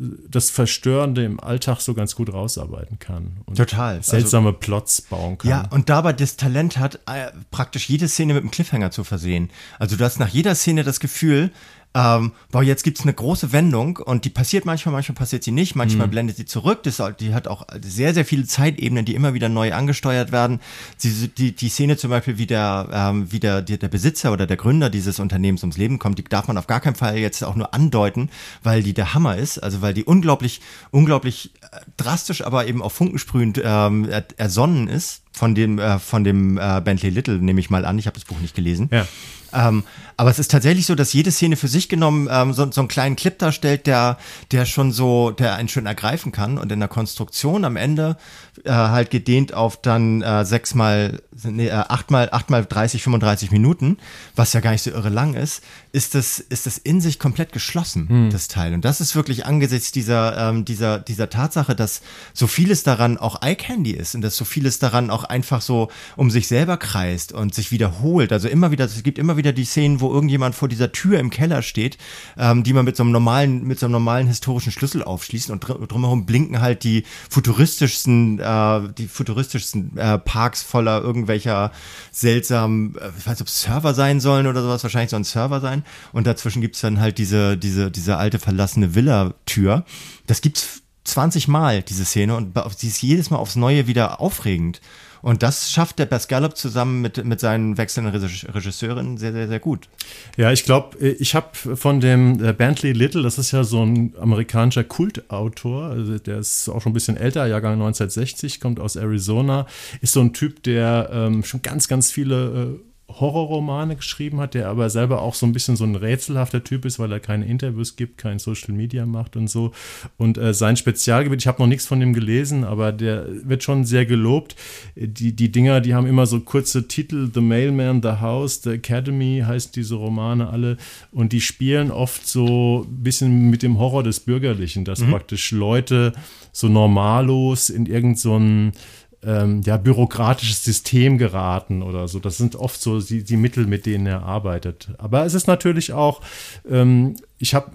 das 0.00 0.48
Verstörende 0.48 1.24
im 1.24 1.40
Alltag 1.40 1.80
so 1.80 1.92
ganz 1.92 2.14
gut 2.14 2.32
rausarbeiten 2.32 2.98
kann. 2.98 3.42
Und 3.44 3.56
Total. 3.56 4.02
Seltsame 4.02 4.48
also, 4.48 4.58
Plots 4.58 5.02
bauen 5.02 5.36
kann. 5.36 5.50
Ja, 5.50 5.68
und 5.70 5.90
dabei 5.90 6.14
das 6.14 6.36
Talent 6.36 6.78
hat, 6.78 7.00
äh, 7.06 7.30
praktisch 7.50 7.88
jede 7.90 8.08
Szene 8.08 8.32
mit 8.32 8.42
einem 8.42 8.50
Cliffhanger 8.50 8.92
zu 8.92 9.04
versehen. 9.04 9.50
Also 9.78 9.96
du 9.96 10.04
hast 10.04 10.18
nach 10.18 10.28
jeder 10.28 10.54
Szene 10.54 10.84
das 10.84 11.00
Gefühl, 11.00 11.50
ähm, 11.92 12.32
boah, 12.52 12.62
jetzt 12.62 12.84
gibt's 12.84 13.02
eine 13.02 13.12
große 13.12 13.52
Wendung 13.52 13.96
und 13.96 14.24
die 14.24 14.30
passiert 14.30 14.64
manchmal, 14.64 14.92
manchmal 14.92 15.16
passiert 15.16 15.42
sie 15.42 15.50
nicht, 15.50 15.74
manchmal 15.74 16.06
mhm. 16.06 16.12
blendet 16.12 16.36
sie 16.36 16.44
zurück. 16.44 16.84
Das, 16.84 17.02
die 17.18 17.34
hat 17.34 17.48
auch 17.48 17.66
sehr, 17.82 18.14
sehr 18.14 18.24
viele 18.24 18.46
Zeitebenen, 18.46 19.04
die 19.04 19.16
immer 19.16 19.34
wieder 19.34 19.48
neu 19.48 19.72
angesteuert 19.72 20.30
werden. 20.30 20.60
Die, 21.02 21.28
die, 21.28 21.52
die 21.52 21.68
Szene 21.68 21.96
zum 21.96 22.10
Beispiel, 22.10 22.38
wie 22.38 22.46
der, 22.46 22.88
ähm, 22.92 23.32
wie 23.32 23.40
der, 23.40 23.62
der 23.62 23.88
Besitzer 23.88 24.32
oder 24.32 24.46
der 24.46 24.56
Gründer 24.56 24.88
dieses 24.88 25.18
Unternehmens 25.18 25.62
ums 25.62 25.78
Leben 25.78 25.98
kommt, 25.98 26.18
die 26.18 26.24
darf 26.24 26.46
man 26.46 26.58
auf 26.58 26.68
gar 26.68 26.80
keinen 26.80 26.94
Fall 26.94 27.18
jetzt 27.18 27.42
auch 27.42 27.56
nur 27.56 27.74
andeuten, 27.74 28.30
weil 28.62 28.84
die 28.84 28.94
der 28.94 29.12
Hammer 29.14 29.36
ist, 29.36 29.58
also 29.58 29.82
weil 29.82 29.92
die 29.92 30.04
unglaublich, 30.04 30.60
unglaublich 30.92 31.50
äh, 31.72 31.80
drastisch, 31.96 32.44
aber 32.44 32.68
eben 32.68 32.82
auch 32.82 32.92
funkensprühend 32.92 33.60
ähm, 33.64 34.08
ersonnen 34.36 34.86
ist 34.86 35.22
von 35.32 35.56
dem, 35.56 35.80
äh, 35.80 35.98
von 35.98 36.22
dem 36.22 36.56
äh, 36.56 36.80
Bentley 36.84 37.10
Little, 37.10 37.38
nehme 37.38 37.58
ich 37.58 37.70
mal 37.70 37.84
an. 37.84 37.98
Ich 37.98 38.06
habe 38.06 38.14
das 38.14 38.24
Buch 38.24 38.38
nicht 38.40 38.54
gelesen. 38.54 38.88
Ja. 38.92 39.06
Ähm, 39.52 39.84
aber 40.20 40.30
es 40.30 40.38
ist 40.38 40.50
tatsächlich 40.50 40.84
so, 40.84 40.94
dass 40.94 41.14
jede 41.14 41.30
Szene 41.30 41.56
für 41.56 41.66
sich 41.66 41.88
genommen 41.88 42.28
ähm, 42.30 42.52
so, 42.52 42.70
so 42.70 42.82
einen 42.82 42.88
kleinen 42.88 43.16
Clip 43.16 43.38
darstellt, 43.38 43.86
der, 43.86 44.18
der 44.52 44.66
schon 44.66 44.92
so, 44.92 45.30
der 45.30 45.54
einen 45.54 45.70
schön 45.70 45.86
ergreifen 45.86 46.30
kann 46.30 46.58
und 46.58 46.70
in 46.70 46.78
der 46.78 46.90
Konstruktion 46.90 47.64
am 47.64 47.76
Ende 47.76 48.18
äh, 48.64 48.70
halt 48.70 49.10
gedehnt 49.10 49.54
auf 49.54 49.80
dann 49.80 50.20
äh, 50.20 50.44
sechs 50.44 50.74
mal, 50.74 51.22
nee, 51.42 51.70
acht 51.70 52.10
mal, 52.10 52.28
acht 52.32 52.50
mal 52.50 52.66
30, 52.66 53.02
35 53.02 53.50
Minuten, 53.50 53.96
was 54.36 54.52
ja 54.52 54.60
gar 54.60 54.72
nicht 54.72 54.82
so 54.82 54.90
irre 54.90 55.08
lang 55.08 55.32
ist, 55.32 55.62
ist 55.92 56.14
das, 56.14 56.38
ist 56.38 56.66
das 56.66 56.76
in 56.76 57.00
sich 57.00 57.18
komplett 57.18 57.52
geschlossen, 57.52 58.08
hm. 58.08 58.30
das 58.30 58.48
Teil. 58.48 58.74
Und 58.74 58.84
das 58.84 59.00
ist 59.00 59.16
wirklich 59.16 59.46
angesichts 59.46 59.90
dieser, 59.90 60.50
ähm, 60.50 60.66
dieser, 60.66 60.98
dieser 60.98 61.30
Tatsache, 61.30 61.74
dass 61.74 62.02
so 62.34 62.46
vieles 62.46 62.82
daran 62.82 63.16
auch 63.16 63.40
Eye 63.40 63.56
Candy 63.56 63.92
ist 63.92 64.14
und 64.14 64.20
dass 64.20 64.36
so 64.36 64.44
vieles 64.44 64.78
daran 64.78 65.08
auch 65.08 65.24
einfach 65.24 65.62
so 65.62 65.88
um 66.16 66.30
sich 66.30 66.46
selber 66.46 66.76
kreist 66.76 67.32
und 67.32 67.54
sich 67.54 67.72
wiederholt. 67.72 68.32
Also 68.32 68.48
immer 68.48 68.70
wieder, 68.70 68.84
es 68.84 69.02
gibt 69.02 69.18
immer 69.18 69.38
wieder 69.38 69.39
die 69.42 69.64
Szenen, 69.64 70.00
wo 70.00 70.12
irgendjemand 70.12 70.54
vor 70.54 70.68
dieser 70.68 70.92
Tür 70.92 71.18
im 71.18 71.30
Keller 71.30 71.62
steht, 71.62 71.98
ähm, 72.38 72.62
die 72.62 72.72
man 72.72 72.84
mit 72.84 72.96
so 72.96 73.02
einem 73.02 73.12
normalen, 73.12 73.66
mit 73.66 73.78
so 73.78 73.86
einem 73.86 73.92
normalen 73.92 74.26
historischen 74.26 74.72
Schlüssel 74.72 75.02
aufschließt 75.02 75.50
und 75.50 75.62
dr 75.62 75.86
drumherum 75.86 76.26
blinken 76.26 76.60
halt 76.60 76.84
die 76.84 77.04
futuristischsten, 77.28 78.38
äh, 78.38 78.92
die 78.96 79.08
futuristischsten 79.08 79.96
äh, 79.96 80.18
Parks 80.18 80.62
voller 80.62 81.00
irgendwelcher 81.02 81.72
seltsamen, 82.12 82.96
äh, 82.96 83.10
ich 83.18 83.26
weiß 83.26 83.34
nicht, 83.34 83.42
ob 83.42 83.48
es 83.48 83.60
Server 83.62 83.94
sein 83.94 84.20
sollen 84.20 84.46
oder 84.46 84.62
sowas, 84.62 84.82
wahrscheinlich 84.82 85.10
so 85.10 85.16
ein 85.16 85.24
Server 85.24 85.60
sein. 85.60 85.84
Und 86.12 86.26
dazwischen 86.26 86.62
gibt's 86.62 86.80
dann 86.80 87.00
halt 87.00 87.18
diese, 87.18 87.56
diese, 87.56 87.90
diese 87.90 88.16
alte 88.16 88.38
verlassene 88.38 88.94
Villa-Tür. 88.94 89.84
Das 90.26 90.40
gibt's 90.40 90.82
20 91.04 91.48
Mal, 91.48 91.82
diese 91.82 92.04
Szene, 92.04 92.36
und 92.36 92.54
sie 92.76 92.88
ist 92.88 93.02
jedes 93.02 93.30
Mal 93.30 93.38
aufs 93.38 93.56
Neue 93.56 93.86
wieder 93.86 94.20
aufregend. 94.20 94.80
Und 95.22 95.42
das 95.42 95.70
schafft 95.70 95.98
der 95.98 96.06
Gallup 96.06 96.56
zusammen 96.56 97.00
mit, 97.00 97.24
mit 97.24 97.40
seinen 97.40 97.76
wechselnden 97.76 98.14
Regisseurinnen 98.14 99.18
sehr, 99.18 99.32
sehr, 99.32 99.48
sehr 99.48 99.60
gut. 99.60 99.88
Ja, 100.36 100.52
ich 100.52 100.64
glaube, 100.64 100.98
ich 100.98 101.34
habe 101.34 101.48
von 101.54 102.00
dem 102.00 102.42
äh, 102.42 102.52
Bentley 102.52 102.92
Little, 102.92 103.22
das 103.22 103.38
ist 103.38 103.52
ja 103.52 103.64
so 103.64 103.84
ein 103.84 104.14
amerikanischer 104.18 104.84
Kultautor, 104.84 105.84
also 105.84 106.18
der 106.18 106.38
ist 106.38 106.68
auch 106.68 106.82
schon 106.82 106.90
ein 106.90 106.94
bisschen 106.94 107.16
älter, 107.16 107.46
Jahrgang 107.46 107.74
1960, 107.74 108.60
kommt 108.60 108.80
aus 108.80 108.96
Arizona, 108.96 109.66
ist 110.00 110.12
so 110.12 110.20
ein 110.20 110.32
Typ, 110.32 110.62
der 110.62 111.10
ähm, 111.12 111.44
schon 111.44 111.62
ganz, 111.62 111.88
ganz 111.88 112.10
viele 112.10 112.78
äh, 112.78 112.89
Horrorromane 113.18 113.96
geschrieben 113.96 114.40
hat, 114.40 114.54
der 114.54 114.68
aber 114.68 114.90
selber 114.90 115.22
auch 115.22 115.34
so 115.34 115.46
ein 115.46 115.52
bisschen 115.52 115.76
so 115.76 115.84
ein 115.84 115.96
rätselhafter 115.96 116.62
Typ 116.62 116.84
ist, 116.84 116.98
weil 116.98 117.10
er 117.10 117.20
keine 117.20 117.46
Interviews 117.46 117.96
gibt, 117.96 118.18
kein 118.18 118.38
Social 118.38 118.74
Media 118.74 119.06
macht 119.06 119.36
und 119.36 119.48
so. 119.48 119.72
Und 120.16 120.38
äh, 120.38 120.54
sein 120.54 120.76
Spezialgebiet, 120.76 121.40
ich 121.40 121.46
habe 121.46 121.60
noch 121.60 121.66
nichts 121.66 121.86
von 121.86 122.00
dem 122.00 122.12
gelesen, 122.12 122.64
aber 122.64 122.92
der 122.92 123.26
wird 123.48 123.62
schon 123.62 123.84
sehr 123.84 124.06
gelobt. 124.06 124.56
Die, 124.94 125.34
die 125.34 125.50
Dinger, 125.50 125.80
die 125.80 125.94
haben 125.94 126.06
immer 126.06 126.26
so 126.26 126.40
kurze 126.40 126.88
Titel, 126.88 127.30
The 127.32 127.40
Mailman, 127.40 128.02
The 128.02 128.20
House, 128.20 128.62
The 128.62 128.70
Academy 128.70 129.42
heißt 129.46 129.74
diese 129.76 129.94
Romane 129.94 130.48
alle. 130.48 130.76
Und 131.12 131.32
die 131.32 131.40
spielen 131.40 131.90
oft 131.90 132.26
so 132.26 132.86
ein 132.88 133.02
bisschen 133.02 133.50
mit 133.50 133.62
dem 133.62 133.78
Horror 133.78 134.02
des 134.02 134.20
Bürgerlichen, 134.20 134.84
dass 134.84 135.00
mhm. 135.00 135.10
praktisch 135.10 135.50
Leute 135.52 136.12
so 136.52 136.68
normallos 136.68 137.70
in 137.70 137.86
irgendeinen 137.86 138.72
so 138.72 138.80
ähm, 139.24 139.62
ja, 139.64 139.76
bürokratisches 139.76 140.64
System 140.64 141.18
geraten 141.18 141.82
oder 141.82 142.08
so. 142.08 142.18
Das 142.18 142.38
sind 142.38 142.56
oft 142.56 142.80
so 142.80 143.00
die, 143.00 143.22
die 143.22 143.36
Mittel, 143.36 143.66
mit 143.66 143.86
denen 143.86 144.06
er 144.06 144.22
arbeitet. 144.22 144.88
Aber 144.98 145.24
es 145.24 145.34
ist 145.34 145.46
natürlich 145.46 145.92
auch, 145.92 146.22
ähm, 146.68 147.16
ich 147.38 147.54
habe 147.54 147.72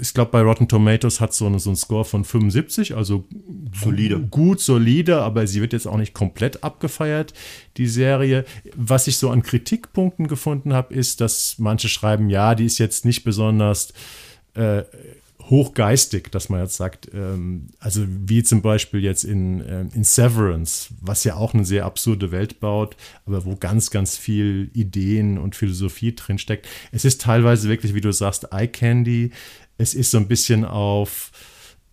ich 0.00 0.14
glaube, 0.14 0.30
bei 0.30 0.40
Rotten 0.40 0.68
Tomatoes 0.68 1.20
hat 1.20 1.34
so, 1.34 1.46
eine, 1.46 1.58
so 1.58 1.70
einen 1.70 1.76
Score 1.76 2.04
von 2.04 2.24
75, 2.24 2.96
also 2.96 3.24
solide. 3.74 4.20
Gut, 4.20 4.60
solide, 4.60 5.20
aber 5.20 5.46
sie 5.46 5.60
wird 5.60 5.72
jetzt 5.72 5.86
auch 5.86 5.96
nicht 5.96 6.14
komplett 6.14 6.62
abgefeiert, 6.64 7.34
die 7.76 7.88
Serie. 7.88 8.44
Was 8.74 9.06
ich 9.06 9.18
so 9.18 9.30
an 9.30 9.42
Kritikpunkten 9.42 10.28
gefunden 10.28 10.72
habe, 10.72 10.94
ist, 10.94 11.20
dass 11.20 11.56
manche 11.58 11.88
schreiben, 11.88 12.30
ja, 12.30 12.54
die 12.54 12.64
ist 12.64 12.78
jetzt 12.78 13.04
nicht 13.04 13.24
besonders 13.24 13.92
äh, 14.54 14.82
hochgeistig, 15.52 16.30
dass 16.30 16.48
man 16.48 16.60
jetzt 16.60 16.76
sagt, 16.76 17.10
ähm, 17.12 17.68
also 17.78 18.04
wie 18.08 18.42
zum 18.42 18.62
Beispiel 18.62 19.00
jetzt 19.00 19.22
in, 19.22 19.60
äh, 19.60 19.84
in 19.94 20.02
Severance, 20.02 20.88
was 20.98 21.24
ja 21.24 21.36
auch 21.36 21.52
eine 21.52 21.66
sehr 21.66 21.84
absurde 21.84 22.32
Welt 22.32 22.58
baut, 22.58 22.96
aber 23.26 23.44
wo 23.44 23.54
ganz, 23.56 23.90
ganz 23.90 24.16
viel 24.16 24.70
Ideen 24.72 25.36
und 25.36 25.54
Philosophie 25.54 26.16
drin 26.16 26.38
steckt. 26.38 26.66
Es 26.90 27.04
ist 27.04 27.20
teilweise 27.20 27.68
wirklich, 27.68 27.94
wie 27.94 28.00
du 28.00 28.12
sagst, 28.12 28.48
Eye 28.50 28.66
Candy. 28.66 29.30
Es 29.76 29.92
ist 29.92 30.10
so 30.10 30.16
ein 30.16 30.26
bisschen 30.26 30.64
auf 30.64 31.30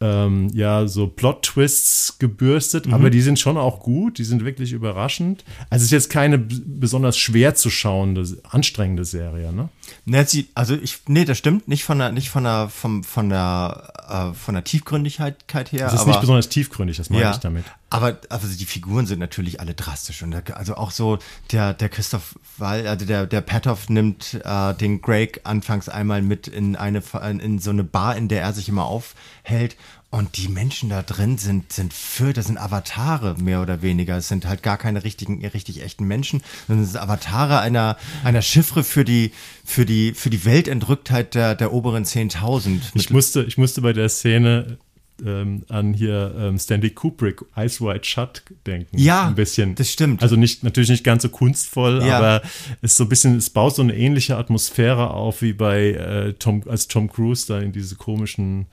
ähm, 0.01 0.49
ja, 0.53 0.88
so 0.88 1.07
Plot-Twists 1.07 2.18
gebürstet, 2.20 2.88
mhm. 2.88 2.93
aber 2.93 3.10
die 3.10 3.22
sind 3.22 3.39
schon 3.39 3.57
auch 3.57 3.82
gut, 3.82 4.18
die 4.20 4.24
sind 4.24 4.45
wirklich 4.45 4.72
überraschend. 4.72 5.43
Also 5.70 5.84
es 5.84 5.88
ist 5.88 5.91
jetzt 5.91 6.10
keine 6.10 6.38
besonders 6.38 7.18
schwer 7.18 7.55
zu 7.55 7.70
schauende, 7.70 8.26
anstrengende 8.49 9.03
Serie, 9.03 9.51
ne? 9.51 9.68
Ne, 10.10 10.26
sie, 10.26 10.49
also 10.55 10.76
ich, 10.76 11.01
nee, 11.05 11.24
das 11.24 11.38
stimmt, 11.38 11.68
nicht 11.68 11.84
von 11.84 11.99
der, 11.99 12.12
nicht 12.12 12.32
von 12.32 12.43
der, 12.43 12.68
vom, 12.70 13.03
von 13.03 13.30
der, 13.30 13.93
äh, 14.10 14.34
von 14.34 14.55
der 14.55 14.64
Tiefgründigkeit 14.64 15.72
her. 15.72 15.86
Es 15.86 15.93
ist 15.93 15.99
aber, 15.99 16.10
nicht 16.10 16.22
besonders 16.22 16.49
tiefgründig, 16.49 16.97
das 16.97 17.12
meine 17.12 17.22
ja, 17.22 17.32
ich 17.32 17.38
damit. 17.38 17.66
Aber, 17.91 18.18
aber 18.30 18.47
die 18.47 18.66
Figuren 18.66 19.05
sind 19.05 19.20
natürlich 19.20 19.60
alle 19.60 19.76
drastisch 19.76 20.24
und 20.24 20.32
der, 20.32 20.57
also 20.57 20.78
auch 20.78 20.89
so 20.89 21.20
der, 21.51 21.76
der 21.76 21.89
Christoph 21.89 22.39
Wall, 22.57 22.88
also 22.88 23.05
der, 23.05 23.28
der 23.28 23.41
Petoff 23.41 23.88
nimmt 23.89 24.39
äh, 24.43 24.74
den 24.74 25.01
Greg 25.01 25.41
anfangs 25.43 25.89
einmal 25.89 26.24
mit 26.24 26.47
in 26.47 26.76
eine, 26.76 27.03
in 27.39 27.60
so 27.60 27.70
eine 27.70 27.84
Bar, 27.84 28.18
in 28.18 28.30
der 28.30 28.41
er 28.41 28.53
sich 28.53 28.68
immer 28.68 28.86
aufhält 28.86 29.76
und 30.12 30.38
die 30.38 30.47
Menschen 30.47 30.89
da 30.89 31.03
drin 31.03 31.38
sind, 31.38 31.72
sind 31.72 31.93
für, 31.93 32.34
das 32.34 32.47
sind 32.47 32.57
Avatare, 32.57 33.36
mehr 33.39 33.62
oder 33.62 33.84
weniger. 33.84 34.18
Es 34.18 34.28
sind 34.28 34.47
halt 34.47 34.64
gar 34.64 34.78
keine 34.78 35.03
richtigen, 35.03 35.45
richtig 35.45 35.84
echten 35.84 36.05
Menschen, 36.05 36.41
sondern 36.68 36.84
es 36.84 36.93
sind 36.93 37.01
Avatare 37.01 37.60
einer, 37.60 37.95
einer 38.24 38.41
Chiffre 38.41 38.84
für 38.84 39.05
die, 39.05 39.32
für 39.64 39.86
die, 39.86 40.14
für 40.14 40.32
die 40.32 40.45
Weltentrücktheit 40.45 41.36
der, 41.36 41.53
der 41.53 41.74
oberen 41.74 42.05
10.000. 42.05 42.80
Ich 42.95 43.12
musste, 43.12 43.43
ich 43.43 43.60
musste 43.60 43.82
bei 43.82 43.93
der 43.93 44.10
Szene 44.10 44.80
ähm, 45.24 45.64
an 45.70 45.93
hier 45.93 46.34
ähm, 46.39 46.57
Stanley 46.57 46.89
Kubrick, 46.89 47.43
Eyes 47.55 47.80
Wide 47.80 48.03
Shut 48.03 48.41
denken. 48.66 48.97
Ja, 48.97 49.28
ein 49.28 49.36
bisschen. 49.36 49.76
Das 49.76 49.91
stimmt. 49.91 50.24
Also 50.24 50.36
nicht, 50.36 50.64
natürlich 50.64 50.89
nicht 50.89 51.03
ganz 51.03 51.22
so 51.22 51.30
kunstvoll, 51.30 52.03
ja. 52.03 52.18
aber 52.18 52.41
es 52.82 52.91
ist 52.91 52.97
so 52.97 53.05
ein 53.05 53.10
bisschen, 53.10 53.38
es 53.38 53.51
baut 53.51 53.76
so 53.76 53.84
eine 53.84 53.95
ähnliche 53.95 54.38
Atmosphäre 54.38 55.12
auf 55.12 55.43
wie 55.43 55.53
bei 55.53 55.91
äh, 55.91 56.34
Tom, 56.34 56.64
als 56.68 56.88
Tom 56.88 57.12
Cruise 57.12 57.45
da 57.47 57.60
in 57.60 57.72
diese 57.72 57.95
komischen 57.95 58.66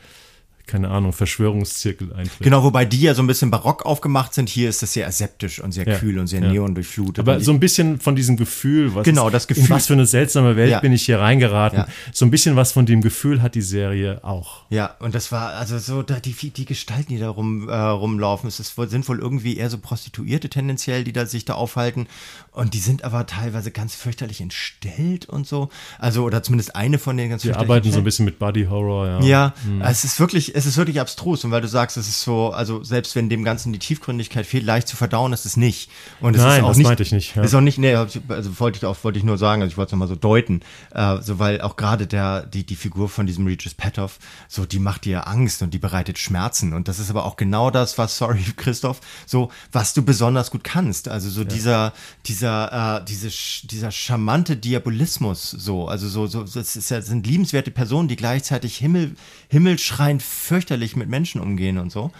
keine 0.67 0.91
Ahnung, 0.91 1.13
Verschwörungszirkel 1.13 2.13
eintritt. 2.13 2.41
Genau, 2.41 2.65
wobei 2.65 2.85
die 2.85 3.01
ja 3.01 3.15
so 3.15 3.23
ein 3.23 3.27
bisschen 3.27 3.51
barock 3.51 3.87
aufgemacht 3.87 4.35
sind. 4.35 4.49
Hier 4.49 4.69
ist 4.69 4.83
das 4.83 4.93
sehr 4.93 5.07
aseptisch 5.07 5.61
und 5.61 5.73
sehr 5.73 5.87
ja, 5.87 5.97
kühl 5.99 6.19
und 6.19 6.27
sehr 6.27 6.41
ja. 6.41 6.51
neon 6.51 6.75
durchflutet. 6.75 7.21
Aber 7.21 7.41
so 7.41 7.53
ein 7.53 7.61
bisschen 7.61 8.01
von 8.01 8.17
diesem 8.17 8.37
Gefühl, 8.37 8.95
was 8.95 9.05
genau, 9.05 9.31
das 9.31 9.47
Gefühl. 9.47 9.65
in 9.65 9.71
was 9.71 9.87
für 9.87 9.93
eine 9.93 10.07
seltsame 10.07 10.57
Welt 10.57 10.71
ja. 10.71 10.81
bin 10.81 10.93
ich 10.93 11.05
hier 11.05 11.21
reingeraten. 11.21 11.85
So 12.13 12.25
ein 12.25 12.31
bisschen 12.31 12.57
was 12.57 12.73
von 12.73 12.85
dem 12.85 13.01
Gefühl 13.01 13.43
hat 13.43 13.55
die 13.55 13.63
Serie 13.63 14.25
auch. 14.25 14.65
Ja, 14.69 14.97
und 14.99 15.15
das 15.15 15.31
war 15.31 15.51
also 15.51 15.79
so, 15.79 16.03
da 16.03 16.19
die, 16.19 16.33
die 16.33 16.65
Gestalten, 16.65 17.13
die 17.13 17.19
da 17.19 17.29
rum, 17.29 17.69
äh, 17.69 17.75
rumlaufen, 17.75 18.49
es 18.49 18.59
ist, 18.59 18.75
sind 18.75 19.09
wohl 19.09 19.21
irgendwie 19.21 19.57
eher 19.57 19.71
so 19.71 19.79
Prostituierte 19.79 20.49
tendenziell, 20.49 21.05
die 21.05 21.13
da 21.13 21.27
sich 21.27 21.45
da 21.45 21.55
aufhalten. 21.55 22.09
Und 22.51 22.75
die 22.75 22.79
sind 22.79 23.05
aber 23.05 23.27
teilweise 23.27 23.71
ganz 23.71 23.95
fürchterlich 23.95 24.41
entstellt 24.41 25.29
und 25.29 25.47
so. 25.47 25.69
Also, 25.99 26.25
oder 26.25 26.43
zumindest 26.43 26.75
eine 26.75 26.99
von 26.99 27.17
denen 27.17 27.31
ganz 27.31 27.43
die 27.43 27.49
fürchterlich. 27.49 27.69
Die 27.69 27.73
arbeiten 27.73 27.93
so 27.93 27.99
ein 27.99 28.05
bisschen 28.05 28.25
mit 28.25 28.41
Body 28.41 28.65
Horror, 28.65 29.07
ja. 29.07 29.21
Ja, 29.21 29.55
mhm. 29.65 29.83
es 29.83 30.05
ist 30.05 30.19
wirklich, 30.19 30.56
es 30.57 30.65
ist 30.65 30.79
wirklich 30.79 31.01
abstrus 31.01 31.45
und 31.45 31.51
weil 31.51 31.61
du 31.61 31.69
sagst, 31.69 31.99
es 31.99 32.09
ist 32.09 32.23
so, 32.23 32.51
also 32.51 32.83
selbst 32.83 33.15
wenn 33.15 33.29
dem 33.29 33.45
Ganzen 33.45 33.75
die 33.75 33.79
Tiefgründigkeit 33.79 34.47
fehlt, 34.47 34.65
leicht 34.65 34.89
zu 34.89 34.97
verdauen 34.97 35.35
ist 35.35 35.45
es 35.45 35.59
nicht. 35.59 35.91
Und 36.23 36.35
es 36.35 36.41
Nein, 36.41 36.61
ist 36.61 36.65
auch 36.65 36.69
das 36.69 36.77
nicht, 36.79 36.87
meinte 36.87 37.03
ich 37.03 37.13
nicht. 37.13 37.37
Ja. 37.37 37.43
Ist 37.43 37.55
auch 37.55 37.61
nicht, 37.61 37.77
nee, 37.77 37.95
also 37.95 38.59
wollte 38.59 38.79
ich 38.79 38.87
auch, 38.87 38.97
wollte 39.03 39.19
ich 39.19 39.25
nur 39.25 39.37
sagen, 39.37 39.61
also 39.61 39.71
ich 39.71 39.77
wollte 39.77 39.91
es 39.91 39.93
nochmal 39.93 40.09
so 40.09 40.15
deuten, 40.17 40.63
äh, 40.95 41.21
so 41.21 41.39
weil 41.39 41.61
auch 41.61 41.77
gerade 41.77 42.07
der, 42.07 42.47
die, 42.47 42.65
die 42.65 42.75
Figur 42.75 43.11
von 43.11 43.27
diesem 43.27 43.47
Regis 43.47 43.75
Petoff, 43.75 44.19
so 44.49 44.65
die 44.65 44.79
macht 44.79 45.05
dir 45.05 45.27
Angst 45.27 45.61
und 45.61 45.75
die 45.75 45.79
bereitet 45.79 46.19
Schmerzen 46.19 46.73
und 46.73 46.89
das 46.89 47.01
ist 47.01 47.11
aber 47.11 47.27
auch 47.27 47.37
genau 47.37 47.71
das, 47.71 47.99
was, 47.99 48.17
sorry 48.17 48.41
Christoph, 48.57 49.01
so, 49.27 49.51
was 49.73 49.93
du 49.93 50.03
besonders 50.03 50.51
gut 50.51 50.65
kannst, 50.65 51.09
also 51.09 51.29
so 51.29 51.43
ja. 51.43 51.49
dieser, 51.49 51.93
dieser, 52.25 53.01
äh, 53.01 53.05
diese, 53.05 53.29
dieser 53.67 53.91
charmante 53.91 54.57
Diabolismus, 54.57 55.51
so, 55.51 55.87
also 55.87 56.09
so, 56.09 56.27
so, 56.27 56.45
das 56.45 56.77
ist 56.77 56.91
ja, 56.91 56.97
das 56.97 57.09
sind 57.09 57.27
liebenswerte 57.27 57.71
Personen, 57.71 58.09
die 58.09 58.17
gleichzeitig 58.17 58.79
Himmel, 58.79 59.17
himmelschreiend 59.49 60.23
fürchterlich 60.47 60.97
mit 60.97 61.09
Menschen 61.09 61.41
umgehen 61.41 61.79
und 61.79 61.91
so. 61.91 62.13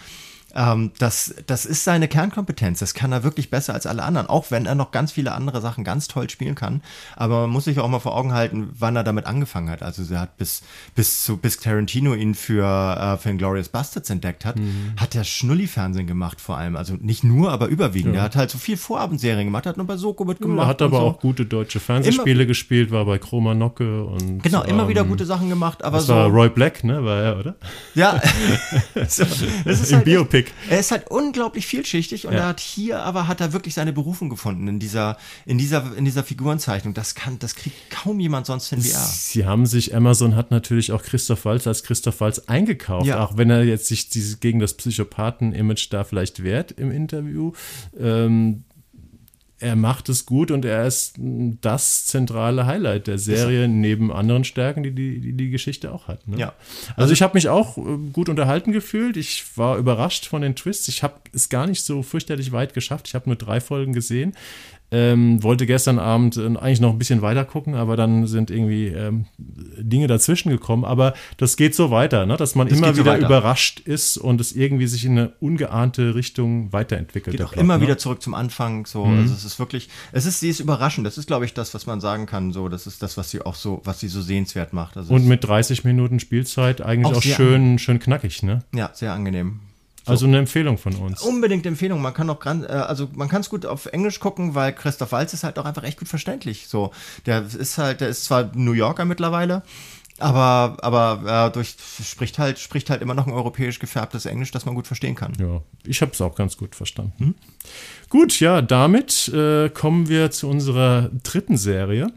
Ähm, 0.57 0.91
das, 0.97 1.35
das 1.45 1.65
ist 1.65 1.83
seine 1.83 2.07
Kernkompetenz. 2.07 2.79
Das 2.79 2.95
kann 2.95 3.11
er 3.11 3.23
wirklich 3.23 3.51
besser 3.51 3.75
als 3.75 3.85
alle 3.85 4.01
anderen, 4.01 4.27
auch 4.27 4.49
wenn 4.49 4.65
er 4.65 4.73
noch 4.73 4.89
ganz 4.89 5.11
viele 5.11 5.33
andere 5.33 5.61
Sachen 5.61 5.83
ganz 5.83 6.07
toll 6.07 6.29
spielen 6.29 6.55
kann. 6.55 6.81
Aber 7.15 7.41
man 7.41 7.51
muss 7.51 7.65
sich 7.65 7.79
auch 7.79 7.87
mal 7.87 7.99
vor 7.99 8.17
Augen 8.17 8.33
halten, 8.33 8.69
wann 8.77 8.95
er 8.95 9.03
damit 9.03 9.27
angefangen 9.27 9.69
hat. 9.69 9.83
Also 9.83 10.11
er 10.11 10.21
hat 10.21 10.37
bis, 10.37 10.63
bis 10.95 11.23
zu, 11.23 11.37
bis 11.37 11.57
Tarantino 11.57 12.15
ihn 12.15 12.33
für, 12.33 12.65
äh, 12.65 13.17
für 13.17 13.35
Glorious 13.35 13.69
Bastards 13.69 14.09
entdeckt 14.09 14.45
hat, 14.45 14.57
mhm. 14.57 14.93
hat 14.97 15.13
er 15.13 15.23
Schnulli-Fernsehen 15.23 16.07
gemacht 16.07 16.41
vor 16.41 16.57
allem. 16.57 16.75
Also 16.75 16.95
nicht 16.95 17.23
nur, 17.23 17.51
aber 17.51 17.67
überwiegend. 17.67 18.15
Ja. 18.15 18.21
Er 18.21 18.23
hat 18.23 18.35
halt 18.35 18.49
so 18.49 18.57
viel 18.57 18.77
Vorabendserien 18.77 19.45
gemacht, 19.45 19.67
hat 19.67 19.77
nur 19.77 19.85
bei 19.85 19.97
Soko 19.97 20.25
mitgemacht. 20.25 20.65
Er 20.65 20.67
hat 20.67 20.81
aber 20.81 20.97
so. 20.97 21.03
auch 21.03 21.19
gute 21.19 21.45
deutsche 21.45 21.79
Fernsehspiele 21.79 22.41
immer, 22.41 22.45
gespielt, 22.45 22.89
war 22.89 23.05
bei 23.05 23.19
Chroma 23.19 23.53
Nocke 23.53 24.05
und. 24.05 24.41
Genau, 24.41 24.63
immer 24.63 24.83
ähm, 24.83 24.89
wieder 24.89 25.03
gute 25.03 25.25
Sachen 25.25 25.49
gemacht, 25.49 25.83
aber 25.83 25.97
das 25.97 26.07
so. 26.07 26.15
war 26.15 26.27
Roy 26.27 26.49
Black, 26.49 26.83
ne, 26.83 27.03
war 27.03 27.21
er, 27.21 27.37
oder? 27.37 27.55
Ja. 27.93 28.19
so, 29.07 29.23
das 29.65 29.81
ist 29.81 29.91
Im 29.91 29.97
halt 29.97 30.05
Biopic 30.05 30.46
schwierig. 30.47 30.71
Er 30.71 30.79
ist 30.79 30.91
halt 30.91 31.09
unglaublich 31.09 31.65
vielschichtig 31.65 32.27
und 32.27 32.33
ja. 32.33 32.39
er 32.39 32.47
hat 32.47 32.59
hier 32.59 33.01
aber 33.01 33.27
hat 33.27 33.41
er 33.41 33.53
wirklich 33.53 33.73
seine 33.73 33.93
Berufung 33.93 34.29
gefunden 34.29 34.67
in 34.67 34.79
dieser, 34.79 35.17
in 35.45 35.57
dieser, 35.57 35.95
in 35.95 36.05
dieser 36.05 36.23
Figurenzeichnung. 36.23 36.93
Das 36.93 37.15
kann, 37.15 37.39
das 37.39 37.55
kriegt 37.55 37.89
kaum 37.89 38.19
jemand 38.19 38.45
sonst 38.45 38.69
hin 38.69 38.83
wie 38.83 38.89
er. 38.89 38.99
Sie 38.99 39.45
haben 39.45 39.65
sich, 39.65 39.95
Amazon 39.95 40.35
hat 40.35 40.51
natürlich 40.51 40.91
auch 40.91 41.03
Christoph 41.03 41.45
Walz 41.45 41.67
als 41.67 41.83
Christoph 41.83 42.19
Walz 42.21 42.39
eingekauft, 42.47 43.07
ja. 43.07 43.23
auch 43.23 43.37
wenn 43.37 43.49
er 43.49 43.63
jetzt 43.63 43.87
sich 43.87 44.09
diese, 44.09 44.37
gegen 44.37 44.59
das 44.59 44.73
Psychopathen-Image 44.75 45.87
da 45.91 46.03
vielleicht 46.03 46.43
wehrt 46.43 46.71
im 46.71 46.91
Interview. 46.91 47.51
Ähm, 47.99 48.63
er 49.59 49.75
macht 49.75 50.07
es 50.09 50.25
gut 50.25 50.51
und 50.51 50.65
er 50.65 50.85
ist 50.85 51.15
das 51.17 52.05
zentrale 52.05 52.67
Highlight 52.67 53.07
der 53.07 53.17
Serie 53.17 53.67
neben 53.67 54.11
anderen 54.11 54.43
Stärken, 54.43 54.83
die 54.83 54.91
die, 54.91 55.19
die, 55.19 55.33
die 55.33 55.49
Geschichte 55.49 55.91
auch 55.91 56.07
hat. 56.07 56.27
Ne? 56.27 56.37
Ja. 56.37 56.53
Also 56.95 57.11
ich 57.11 57.23
habe 57.23 57.33
mich 57.33 57.49
auch 57.49 57.77
äh, 57.77 57.97
gut 58.13 58.29
unterhalten 58.29 58.71
gefühlt. 58.71 59.17
Ich 59.17 59.57
war 59.57 59.77
überrascht 59.77 60.27
von 60.27 60.43
den 60.43 60.55
Twists. 60.55 60.87
Ich 60.89 61.01
habe 61.01 61.15
es 61.33 61.49
gar 61.49 61.65
nicht 61.65 61.83
so 61.83 62.03
fürchterlich 62.03 62.51
weit 62.51 62.75
geschafft. 62.75 63.07
Ich 63.07 63.15
habe 63.15 63.29
nur 63.29 63.35
drei 63.35 63.59
Folgen 63.59 63.93
gesehen. 63.93 64.35
Ähm, 64.89 65.43
wollte 65.43 65.65
gestern 65.65 65.99
Abend 65.99 66.37
äh, 66.37 66.45
eigentlich 66.45 66.79
noch 66.79 66.91
ein 66.91 66.97
bisschen 66.97 67.21
weiter 67.21 67.43
gucken, 67.43 67.75
aber 67.75 67.97
dann 67.97 68.25
sind 68.25 68.49
irgendwie 68.49 68.87
ähm, 68.87 69.25
Dinge 69.37 70.07
dazwischen 70.07 70.49
gekommen. 70.49 70.85
Aber 70.85 71.13
das 71.35 71.57
geht 71.57 71.75
so 71.75 71.91
weiter, 71.91 72.25
ne? 72.25 72.37
dass 72.37 72.55
man 72.55 72.69
das 72.69 72.77
immer 72.77 72.95
wieder 72.95 73.19
so 73.19 73.25
überrascht 73.25 73.81
ist 73.81 74.17
und 74.17 74.39
es 74.39 74.53
irgendwie 74.53 74.87
sich 74.87 75.03
in 75.03 75.11
eine 75.11 75.33
ungeahnte 75.41 76.15
Richtung 76.15 76.71
weiterentwickelt. 76.71 77.35
Geht 77.35 77.45
auch 77.45 77.51
Plot, 77.51 77.63
immer 77.63 77.77
ne? 77.77 77.83
wieder 77.83 77.97
zurück 77.97 78.21
zum 78.21 78.33
Anfang. 78.33 78.85
So, 78.85 79.05
mhm. 79.05 79.19
also 79.19 79.33
es 79.33 79.43
ist 79.43 79.59
wirklich, 79.59 79.89
es 80.13 80.25
ist, 80.25 80.39
sie 80.39 80.49
ist 80.49 80.61
überraschend. 80.61 81.05
Das 81.05 81.17
ist, 81.17 81.27
glaube 81.27 81.43
ich, 81.43 81.53
das, 81.53 81.73
was 81.73 81.85
man 81.85 81.99
sagen 81.99 82.25
kann. 82.25 82.53
So, 82.53 82.69
das 82.69 82.87
ist 82.87 83.03
das, 83.03 83.17
was 83.17 83.29
sie 83.29 83.41
auch 83.41 83.55
so, 83.55 83.81
was 83.83 83.99
sie 83.99 84.07
so 84.07 84.21
sehenswert 84.21 84.71
macht. 84.71 84.95
Also 84.95 85.13
und 85.13 85.27
mit 85.27 85.43
30 85.43 85.83
Minuten 85.83 86.21
Spielzeit 86.21 86.79
eigentlich 86.81 87.13
auch, 87.13 87.17
auch 87.17 87.21
schön, 87.21 87.77
schön 87.77 87.99
knackig, 87.99 88.41
ne? 88.41 88.63
Ja, 88.73 88.91
sehr 88.93 89.11
angenehm. 89.11 89.59
So. 90.07 90.13
Also 90.13 90.25
eine 90.25 90.37
Empfehlung 90.37 90.77
von 90.77 90.95
uns. 90.95 91.21
Unbedingt 91.21 91.65
Empfehlung. 91.65 92.01
Man 92.01 92.13
kann 92.13 92.29
auch 92.29 92.43
äh, 92.45 92.49
also 92.49 93.09
man 93.13 93.27
kann 93.27 93.41
es 93.41 93.49
gut 93.49 93.65
auf 93.65 93.87
Englisch 93.87 94.21
gucken, 94.21 94.55
weil 94.55 94.71
Christoph 94.71 95.11
Walz 95.11 95.33
ist 95.33 95.43
halt 95.43 95.59
auch 95.59 95.65
einfach 95.65 95.83
echt 95.83 95.99
gut 95.99 96.07
verständlich. 96.07 96.69
So, 96.69 96.91
der 97.25 97.43
ist 97.45 97.77
halt, 97.77 97.99
der 97.99 98.07
ist 98.07 98.23
zwar 98.23 98.49
New 98.55 98.71
Yorker 98.71 99.03
mittlerweile, 99.03 99.63
aber 100.17 100.77
aber 100.81 101.47
äh, 101.47 101.51
durch 101.51 101.75
spricht 102.01 102.39
halt 102.39 102.57
spricht 102.57 102.89
halt 102.89 103.01
immer 103.01 103.15
noch 103.15 103.27
ein 103.27 103.33
europäisch 103.33 103.79
gefärbtes 103.79 104.25
Englisch, 104.25 104.51
das 104.51 104.65
man 104.65 104.75
gut 104.75 104.87
verstehen 104.87 105.15
kann. 105.15 105.33
Ja, 105.41 105.61
ich 105.85 106.01
habe 106.01 106.13
es 106.13 106.21
auch 106.21 106.35
ganz 106.35 106.55
gut 106.55 106.73
verstanden. 106.73 107.13
Hm? 107.17 107.35
Gut, 108.07 108.39
ja, 108.39 108.61
damit 108.61 109.27
äh, 109.27 109.67
kommen 109.67 110.07
wir 110.07 110.31
zu 110.31 110.47
unserer 110.47 111.09
dritten 111.23 111.57
Serie 111.57 112.13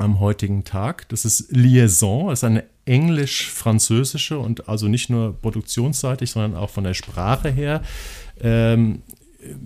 am 0.00 0.20
heutigen 0.20 0.64
Tag. 0.64 1.08
Das 1.10 1.24
ist 1.24 1.52
Liaison, 1.52 2.28
das 2.28 2.40
ist 2.40 2.44
eine 2.44 2.64
englisch-französische 2.86 4.38
und 4.38 4.68
also 4.68 4.88
nicht 4.88 5.10
nur 5.10 5.40
produktionsseitig, 5.40 6.30
sondern 6.30 6.56
auch 6.56 6.70
von 6.70 6.84
der 6.84 6.94
Sprache 6.94 7.50
her. 7.50 7.82
Ähm, 8.40 9.02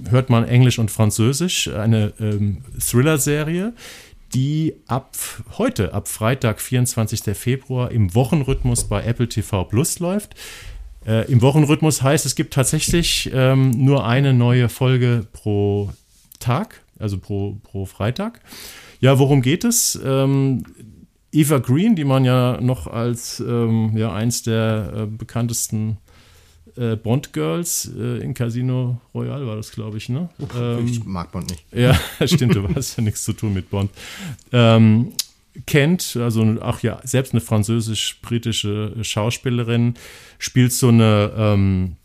hört 0.09 0.31
man 0.31 0.45
Englisch 0.45 0.79
und 0.79 0.91
Französisch, 0.91 1.69
eine 1.69 2.13
ähm, 2.21 2.63
Thriller-Serie, 2.79 3.73
die 4.35 4.75
ab 4.89 5.17
heute, 5.59 5.95
ab 5.95 6.09
Freitag, 6.09 6.61
24. 6.61 7.37
Februar, 7.37 7.91
im 7.91 8.15
Wochenrhythmus 8.15 8.85
bei 8.85 9.05
Apple 9.05 9.29
TV 9.29 9.65
Plus 9.65 10.01
läuft. 10.01 10.35
Äh, 11.07 11.31
Im 11.31 11.43
Wochenrhythmus 11.43 12.03
heißt, 12.03 12.27
es 12.27 12.35
gibt 12.35 12.55
tatsächlich 12.55 13.31
ähm, 13.33 13.71
nur 13.71 14.07
eine 14.07 14.33
neue 14.33 14.69
Folge 14.69 15.27
pro 15.33 15.91
Tag, 16.41 16.83
also 16.99 17.19
pro, 17.19 17.59
pro 17.63 17.85
Freitag. 17.85 18.41
Ja, 19.05 19.19
worum 19.19 19.43
geht 19.43 19.65
es? 19.65 20.01
Ähm, 20.03 20.65
Eva 21.31 21.59
Green, 21.59 21.95
die 21.95 22.05
man 22.05 22.25
ja 22.25 22.59
noch 22.63 22.87
als 22.87 23.39
ähm, 23.39 23.95
ja, 23.95 24.15
eins 24.15 24.45
der 24.45 24.93
äh, 24.97 25.07
bekanntesten 25.07 25.99
äh, 26.79 26.97
Bond-Girls 26.97 27.93
äh, 27.99 28.25
in 28.25 28.33
Casino 28.33 29.03
Royale 29.13 29.47
war 29.47 29.57
das, 29.57 29.73
glaube 29.73 29.99
ich, 29.99 30.09
ne? 30.09 30.31
Ähm, 30.59 30.87
ich 30.87 31.05
mag 31.05 31.33
Bond 31.33 31.51
nicht. 31.51 31.67
Ja, 31.71 32.01
stimmt, 32.27 32.55
du 32.55 32.67
hast 32.75 32.97
ja 32.97 33.03
nichts 33.03 33.25
zu 33.25 33.35
tun 33.35 33.53
mit 33.53 33.69
Bond. 33.69 33.91
Ähm, 34.53 35.13
kennt, 35.67 36.17
also 36.17 36.43
auch 36.63 36.81
ja, 36.81 36.99
selbst 37.05 37.35
eine 37.35 37.43
französisch-britische 37.43 38.95
Schauspielerin, 39.03 39.97
spielt 40.39 40.73
so 40.73 40.89
eine, 40.89 41.31
ähm, 41.37 41.97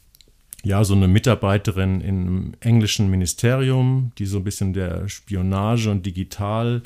ja, 0.64 0.84
so 0.84 0.94
eine 0.94 1.08
Mitarbeiterin 1.08 2.02
im 2.02 2.52
englischen 2.60 3.10
Ministerium, 3.10 4.12
die 4.18 4.26
so 4.26 4.38
ein 4.38 4.44
bisschen 4.44 4.74
der 4.74 5.08
Spionage 5.08 5.90
und 5.90 6.06
Digital- 6.06 6.82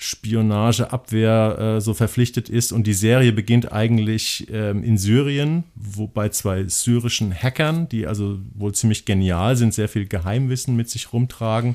Spionageabwehr 0.00 1.58
äh, 1.58 1.80
so 1.80 1.92
verpflichtet 1.92 2.48
ist. 2.48 2.70
Und 2.70 2.86
die 2.86 2.94
Serie 2.94 3.32
beginnt 3.32 3.72
eigentlich 3.72 4.46
ähm, 4.50 4.84
in 4.84 4.96
Syrien, 4.96 5.64
wo 5.74 6.06
bei 6.06 6.28
zwei 6.28 6.64
syrischen 6.68 7.34
Hackern, 7.34 7.88
die 7.88 8.06
also 8.06 8.38
wohl 8.54 8.72
ziemlich 8.72 9.04
genial 9.04 9.56
sind, 9.56 9.74
sehr 9.74 9.88
viel 9.88 10.06
Geheimwissen 10.06 10.76
mit 10.76 10.88
sich 10.88 11.12
rumtragen. 11.12 11.74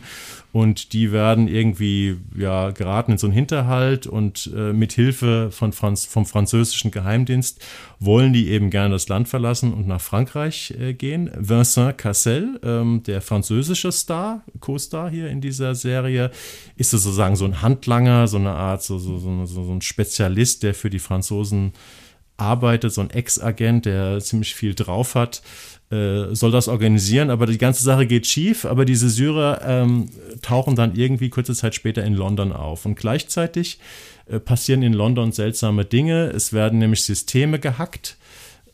Und 0.53 0.93
die 0.93 1.11
werden 1.11 1.49
irgendwie 1.49 2.17
ja, 2.37 2.71
geraten 2.71 3.11
in 3.11 3.17
so 3.17 3.27
einen 3.27 3.33
Hinterhalt 3.33 4.07
und 4.07 4.49
äh, 4.55 4.71
mit 4.71 4.93
Hilfe 4.93 5.49
von 5.51 5.73
Franz 5.73 6.05
vom 6.05 6.25
französischen 6.25 6.91
Geheimdienst 6.91 7.59
wollen 7.99 8.33
die 8.33 8.49
eben 8.49 8.69
gerne 8.69 8.93
das 8.93 9.07
Land 9.07 9.27
verlassen 9.27 9.73
und 9.73 9.87
nach 9.87 10.01
Frankreich 10.01 10.73
äh, 10.79 10.93
gehen. 10.93 11.31
Vincent 11.35 11.97
Cassel, 11.97 12.59
ähm, 12.63 13.01
der 13.03 13.21
französische 13.21 13.91
Star, 13.91 14.43
Co-Star 14.59 15.09
hier 15.09 15.29
in 15.29 15.41
dieser 15.41 15.75
Serie, 15.75 16.31
ist 16.75 16.91
sozusagen 16.91 17.35
so 17.35 17.45
ein 17.45 17.61
Handlanger, 17.61 18.12
so 18.27 18.37
eine 18.37 18.51
Art, 18.51 18.83
so, 18.83 18.97
so, 18.99 19.17
so, 19.17 19.45
so 19.45 19.71
ein 19.71 19.81
Spezialist, 19.81 20.63
der 20.63 20.73
für 20.73 20.89
die 20.89 20.99
Franzosen 20.99 21.73
arbeitet, 22.37 22.93
so 22.93 23.01
ein 23.01 23.09
Ex-Agent, 23.09 23.85
der 23.85 24.19
ziemlich 24.19 24.55
viel 24.55 24.73
drauf 24.73 25.15
hat, 25.15 25.41
äh, 25.91 26.33
soll 26.33 26.51
das 26.51 26.67
organisieren, 26.67 27.29
aber 27.29 27.45
die 27.45 27.57
ganze 27.57 27.83
Sache 27.83 28.07
geht 28.07 28.25
schief, 28.25 28.65
aber 28.65 28.85
diese 28.85 29.09
Syrer 29.09 29.61
ähm, 29.63 30.09
tauchen 30.41 30.75
dann 30.75 30.95
irgendwie 30.95 31.29
kurze 31.29 31.53
Zeit 31.53 31.75
später 31.75 32.03
in 32.03 32.15
London 32.15 32.51
auf. 32.51 32.85
Und 32.85 32.95
gleichzeitig 32.95 33.79
äh, 34.25 34.39
passieren 34.39 34.81
in 34.81 34.93
London 34.93 35.31
seltsame 35.31 35.85
Dinge. 35.85 36.31
Es 36.31 36.53
werden 36.53 36.79
nämlich 36.79 37.03
Systeme 37.03 37.59
gehackt 37.59 38.17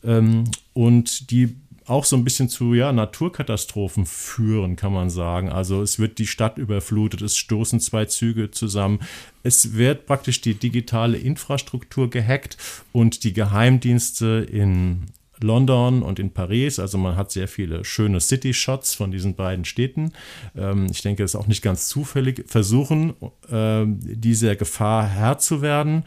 ähm, 0.02 0.44
und 0.72 1.30
die 1.30 1.56
auch 1.90 2.04
so 2.04 2.16
ein 2.16 2.24
bisschen 2.24 2.48
zu 2.48 2.72
ja, 2.74 2.92
Naturkatastrophen 2.92 4.06
führen, 4.06 4.76
kann 4.76 4.92
man 4.92 5.10
sagen. 5.10 5.50
Also 5.50 5.82
es 5.82 5.98
wird 5.98 6.18
die 6.18 6.26
Stadt 6.26 6.56
überflutet, 6.56 7.20
es 7.20 7.36
stoßen 7.36 7.80
zwei 7.80 8.04
Züge 8.04 8.50
zusammen, 8.50 9.00
es 9.42 9.74
wird 9.74 10.06
praktisch 10.06 10.40
die 10.40 10.54
digitale 10.54 11.18
Infrastruktur 11.18 12.08
gehackt 12.08 12.56
und 12.92 13.24
die 13.24 13.32
Geheimdienste 13.32 14.46
in 14.50 15.06
London 15.42 16.02
und 16.02 16.18
in 16.18 16.30
Paris. 16.30 16.78
Also 16.78 16.96
man 16.96 17.16
hat 17.16 17.32
sehr 17.32 17.48
viele 17.48 17.84
schöne 17.84 18.20
City-Shots 18.20 18.94
von 18.94 19.10
diesen 19.10 19.34
beiden 19.34 19.64
Städten. 19.64 20.12
Ähm, 20.56 20.86
ich 20.90 21.02
denke, 21.02 21.24
es 21.24 21.34
ist 21.34 21.40
auch 21.40 21.48
nicht 21.48 21.62
ganz 21.62 21.88
zufällig, 21.88 22.44
versuchen, 22.46 23.14
äh, 23.50 23.84
dieser 23.86 24.54
Gefahr 24.54 25.08
Herr 25.08 25.38
zu 25.38 25.60
werden, 25.60 26.04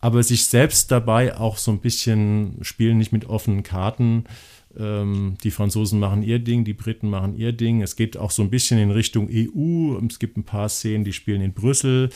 aber 0.00 0.22
sich 0.24 0.46
selbst 0.46 0.90
dabei 0.90 1.36
auch 1.36 1.58
so 1.58 1.70
ein 1.70 1.80
bisschen 1.80 2.56
spielen, 2.62 2.98
nicht 2.98 3.12
mit 3.12 3.26
offenen 3.26 3.62
Karten 3.62 4.24
ähm, 4.24 4.51
die 4.74 5.50
Franzosen 5.50 6.00
machen 6.00 6.22
ihr 6.22 6.38
Ding, 6.38 6.64
die 6.64 6.72
Briten 6.72 7.10
machen 7.10 7.36
ihr 7.36 7.52
Ding. 7.52 7.82
Es 7.82 7.96
geht 7.96 8.16
auch 8.16 8.30
so 8.30 8.42
ein 8.42 8.50
bisschen 8.50 8.78
in 8.78 8.90
Richtung 8.90 9.28
EU. 9.30 9.98
Es 10.06 10.18
gibt 10.18 10.36
ein 10.36 10.44
paar 10.44 10.68
Szenen, 10.68 11.04
die 11.04 11.12
spielen 11.12 11.42
in 11.42 11.52
Brüssel. 11.52 12.08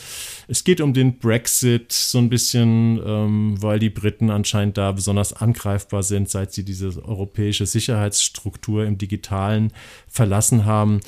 Es 0.47 0.63
geht 0.63 0.81
um 0.81 0.93
den 0.93 1.19
Brexit 1.19 1.91
so 1.91 2.17
ein 2.17 2.29
bisschen, 2.29 2.99
ähm, 3.05 3.61
weil 3.61 3.79
die 3.79 3.89
Briten 3.89 4.31
anscheinend 4.31 4.77
da 4.77 4.91
besonders 4.91 5.33
angreifbar 5.33 6.03
sind, 6.03 6.29
seit 6.29 6.53
sie 6.53 6.65
diese 6.65 7.03
europäische 7.05 7.65
Sicherheitsstruktur 7.65 8.85
im 8.85 8.97
Digitalen 8.97 9.71
verlassen 10.07 10.65
haben. 10.65 10.99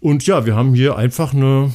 Und 0.00 0.26
ja, 0.26 0.44
wir 0.44 0.54
haben 0.54 0.74
hier 0.74 0.96
einfach 0.96 1.32
eine 1.32 1.72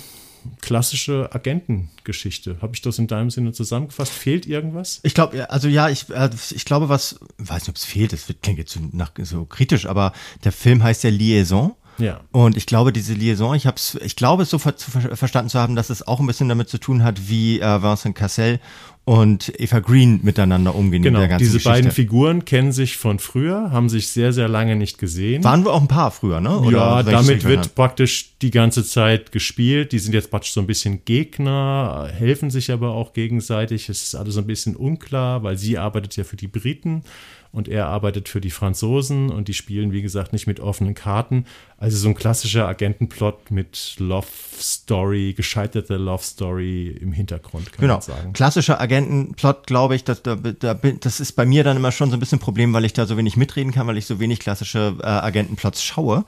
klassische 0.61 1.29
Agentengeschichte. 1.33 2.57
Habe 2.61 2.73
ich 2.75 2.81
das 2.81 2.99
in 2.99 3.07
deinem 3.07 3.29
Sinne 3.29 3.51
zusammengefasst? 3.53 4.11
Fehlt 4.11 4.45
irgendwas? 4.45 4.99
Ich 5.03 5.13
glaube, 5.13 5.49
also 5.49 5.67
ja, 5.67 5.89
ich, 5.89 6.09
äh, 6.09 6.29
ich 6.51 6.65
glaube, 6.65 6.89
was, 6.89 7.19
weiß 7.37 7.63
nicht, 7.63 7.69
ob 7.69 7.75
es 7.75 7.85
fehlt, 7.85 8.13
das 8.13 8.25
klingt 8.41 8.59
jetzt 8.59 8.73
so, 8.73 8.79
nach, 8.91 9.11
so 9.21 9.45
kritisch, 9.45 9.85
aber 9.85 10.13
der 10.43 10.51
Film 10.51 10.83
heißt 10.83 11.03
ja 11.03 11.09
Liaison. 11.09 11.75
Ja. 11.97 12.21
Und 12.31 12.55
ich 12.55 12.65
glaube, 12.65 12.93
diese 12.93 13.13
Liaison, 13.13 13.55
ich 13.55 13.67
hab's, 13.67 13.95
ich 14.01 14.15
glaube, 14.15 14.43
es 14.43 14.49
so 14.49 14.57
ver 14.57 14.73
verstanden 14.73 15.49
zu 15.49 15.59
haben, 15.59 15.75
dass 15.75 15.89
es 15.89 16.07
auch 16.07 16.19
ein 16.19 16.27
bisschen 16.27 16.47
damit 16.47 16.69
zu 16.69 16.77
tun 16.77 17.03
hat, 17.03 17.27
wie 17.27 17.59
äh, 17.59 17.83
Vincent 17.83 18.15
Cassel 18.15 18.59
und 19.09 19.59
Eva 19.59 19.79
Green 19.79 20.19
miteinander 20.21 20.75
umgehen. 20.75 21.01
Genau, 21.01 21.25
diese 21.39 21.53
Geschichte. 21.53 21.67
beiden 21.67 21.91
Figuren 21.91 22.45
kennen 22.45 22.71
sich 22.71 22.95
von 22.95 23.17
früher, 23.17 23.71
haben 23.71 23.89
sich 23.89 24.09
sehr, 24.09 24.33
sehr 24.33 24.47
lange 24.47 24.75
nicht 24.75 24.99
gesehen. 24.99 25.43
Waren 25.43 25.65
wir 25.65 25.73
auch 25.73 25.81
ein 25.81 25.87
paar 25.87 26.11
früher, 26.11 26.39
ne? 26.39 26.59
Oder 26.59 26.77
ja, 26.77 27.01
damit 27.01 27.43
wird 27.43 27.61
hat? 27.61 27.73
praktisch 27.73 28.35
die 28.43 28.51
ganze 28.51 28.85
Zeit 28.85 29.31
gespielt. 29.31 29.93
Die 29.93 29.97
sind 29.97 30.13
jetzt 30.13 30.29
praktisch 30.29 30.53
so 30.53 30.61
ein 30.61 30.67
bisschen 30.67 31.05
Gegner, 31.05 32.07
helfen 32.15 32.51
sich 32.51 32.71
aber 32.71 32.91
auch 32.91 33.13
gegenseitig. 33.13 33.89
Es 33.89 34.03
ist 34.03 34.13
alles 34.13 34.35
so 34.35 34.41
ein 34.41 34.45
bisschen 34.45 34.75
unklar, 34.75 35.41
weil 35.41 35.57
sie 35.57 35.79
arbeitet 35.79 36.15
ja 36.15 36.23
für 36.23 36.35
die 36.35 36.47
Briten 36.47 37.01
und 37.51 37.67
er 37.67 37.87
arbeitet 37.87 38.29
für 38.29 38.41
die 38.41 38.51
Franzosen 38.51 39.31
und 39.31 39.47
die 39.47 39.55
spielen, 39.55 39.91
wie 39.91 40.03
gesagt, 40.03 40.33
nicht 40.33 40.45
mit 40.45 40.59
offenen 40.59 40.93
Karten. 40.93 41.45
Also 41.77 41.97
so 41.97 42.09
ein 42.09 42.13
klassischer 42.13 42.67
Agentenplot 42.67 43.49
mit 43.49 43.95
Love 43.97 44.27
Story, 44.59 45.33
gescheiterte 45.35 45.97
Love 45.97 46.23
Story 46.23 46.89
im 47.01 47.11
Hintergrund, 47.11 47.71
kann 47.71 47.81
genau. 47.81 47.95
man 47.95 48.01
sagen. 48.01 48.33
Klassischer 48.33 48.79
Agentenplot, 48.79 49.65
glaube 49.65 49.95
ich, 49.95 50.03
das, 50.03 50.21
das 50.21 51.19
ist 51.19 51.31
bei 51.33 51.45
mir 51.45 51.63
dann 51.63 51.77
immer 51.77 51.91
schon 51.91 52.11
so 52.11 52.17
ein 52.17 52.19
bisschen 52.19 52.37
ein 52.37 52.41
Problem, 52.41 52.73
weil 52.73 52.85
ich 52.85 52.93
da 52.93 53.07
so 53.07 53.17
wenig 53.17 53.35
mitreden 53.35 53.71
kann, 53.71 53.87
weil 53.87 53.97
ich 53.97 54.05
so 54.05 54.19
wenig 54.19 54.39
klassische 54.39 54.95
äh, 55.01 55.05
Agentenplots 55.05 55.83
schaue. 55.83 56.25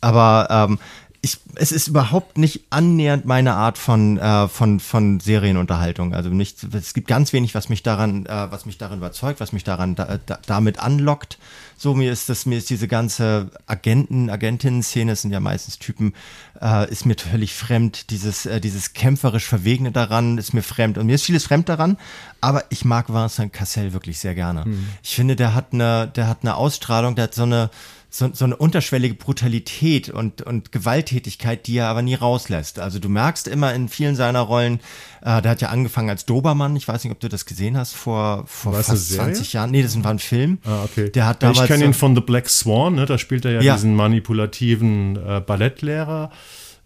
Aber 0.00 0.48
ähm, 0.50 0.78
ich, 1.26 1.40
es 1.56 1.72
ist 1.72 1.88
überhaupt 1.88 2.38
nicht 2.38 2.62
annähernd 2.70 3.24
meine 3.24 3.54
Art 3.54 3.78
von, 3.78 4.16
äh, 4.16 4.46
von, 4.46 4.78
von 4.78 5.18
Serienunterhaltung. 5.18 6.14
Also 6.14 6.30
nicht, 6.30 6.62
es 6.72 6.94
gibt 6.94 7.08
ganz 7.08 7.32
wenig, 7.32 7.52
was 7.52 7.68
mich 7.68 7.82
daran, 7.82 8.26
äh, 8.26 8.50
was 8.52 8.64
mich 8.64 8.78
daran 8.78 8.98
überzeugt, 8.98 9.40
was 9.40 9.52
mich 9.52 9.64
daran 9.64 9.96
da, 9.96 10.18
da, 10.24 10.38
damit 10.46 10.78
anlockt. 10.78 11.38
So, 11.76 11.94
mir 11.94 12.12
ist 12.12 12.28
das, 12.28 12.46
mir 12.46 12.58
ist 12.58 12.70
diese 12.70 12.86
ganze 12.86 13.50
Agenten, 13.66 14.30
Agentinnen-Szene, 14.30 15.16
sind 15.16 15.32
ja 15.32 15.40
meistens 15.40 15.80
Typen, 15.80 16.14
äh, 16.62 16.88
ist 16.90 17.06
mir 17.06 17.16
völlig 17.18 17.54
fremd. 17.54 18.10
Dieses, 18.10 18.46
äh, 18.46 18.60
dieses 18.60 18.92
kämpferisch 18.92 19.46
Verwegene 19.46 19.90
daran 19.90 20.38
ist 20.38 20.54
mir 20.54 20.62
fremd. 20.62 20.96
Und 20.96 21.06
mir 21.06 21.16
ist 21.16 21.24
vieles 21.24 21.44
fremd 21.44 21.68
daran, 21.68 21.98
aber 22.40 22.62
ich 22.70 22.84
mag 22.84 23.12
Vincent 23.12 23.52
Cassel 23.52 23.92
wirklich 23.92 24.20
sehr 24.20 24.36
gerne. 24.36 24.64
Hm. 24.64 24.86
Ich 25.02 25.16
finde, 25.16 25.34
der 25.34 25.54
hat 25.54 25.72
eine, 25.72 26.06
der 26.06 26.28
hat 26.28 26.38
eine 26.42 26.54
Ausstrahlung, 26.54 27.16
der 27.16 27.24
hat 27.24 27.34
so 27.34 27.42
eine, 27.42 27.68
so, 28.08 28.30
so 28.32 28.44
eine 28.44 28.56
unterschwellige 28.56 29.14
Brutalität 29.14 30.08
und, 30.08 30.42
und 30.42 30.72
Gewalttätigkeit, 30.72 31.66
die 31.66 31.78
er 31.78 31.88
aber 31.88 32.02
nie 32.02 32.14
rauslässt. 32.14 32.78
Also 32.78 32.98
du 32.98 33.08
merkst 33.08 33.48
immer 33.48 33.74
in 33.74 33.88
vielen 33.88 34.16
seiner 34.16 34.40
Rollen, 34.40 34.80
äh, 35.22 35.42
der 35.42 35.50
hat 35.50 35.60
ja 35.60 35.68
angefangen 35.68 36.08
als 36.08 36.24
Dobermann, 36.24 36.76
ich 36.76 36.86
weiß 36.88 37.04
nicht, 37.04 37.12
ob 37.12 37.20
du 37.20 37.28
das 37.28 37.46
gesehen 37.46 37.76
hast, 37.76 37.94
vor, 37.94 38.44
vor 38.46 38.74
fast 38.74 39.12
20 39.12 39.52
Jahren. 39.52 39.70
Nee, 39.70 39.82
das 39.82 40.02
war 40.02 40.10
ein 40.10 40.18
Film. 40.18 40.58
Ah, 40.64 40.84
okay. 40.84 41.10
Der 41.10 41.26
hat 41.26 41.42
damals 41.42 41.60
ich 41.60 41.66
kenne 41.66 41.84
ihn 41.84 41.94
von 41.94 42.14
The 42.14 42.20
Black 42.20 42.48
Swan, 42.48 42.94
ne? 42.94 43.06
da 43.06 43.18
spielt 43.18 43.44
er 43.44 43.52
ja, 43.52 43.60
ja. 43.60 43.74
diesen 43.74 43.94
manipulativen 43.94 45.16
äh, 45.16 45.40
Ballettlehrer. 45.40 46.30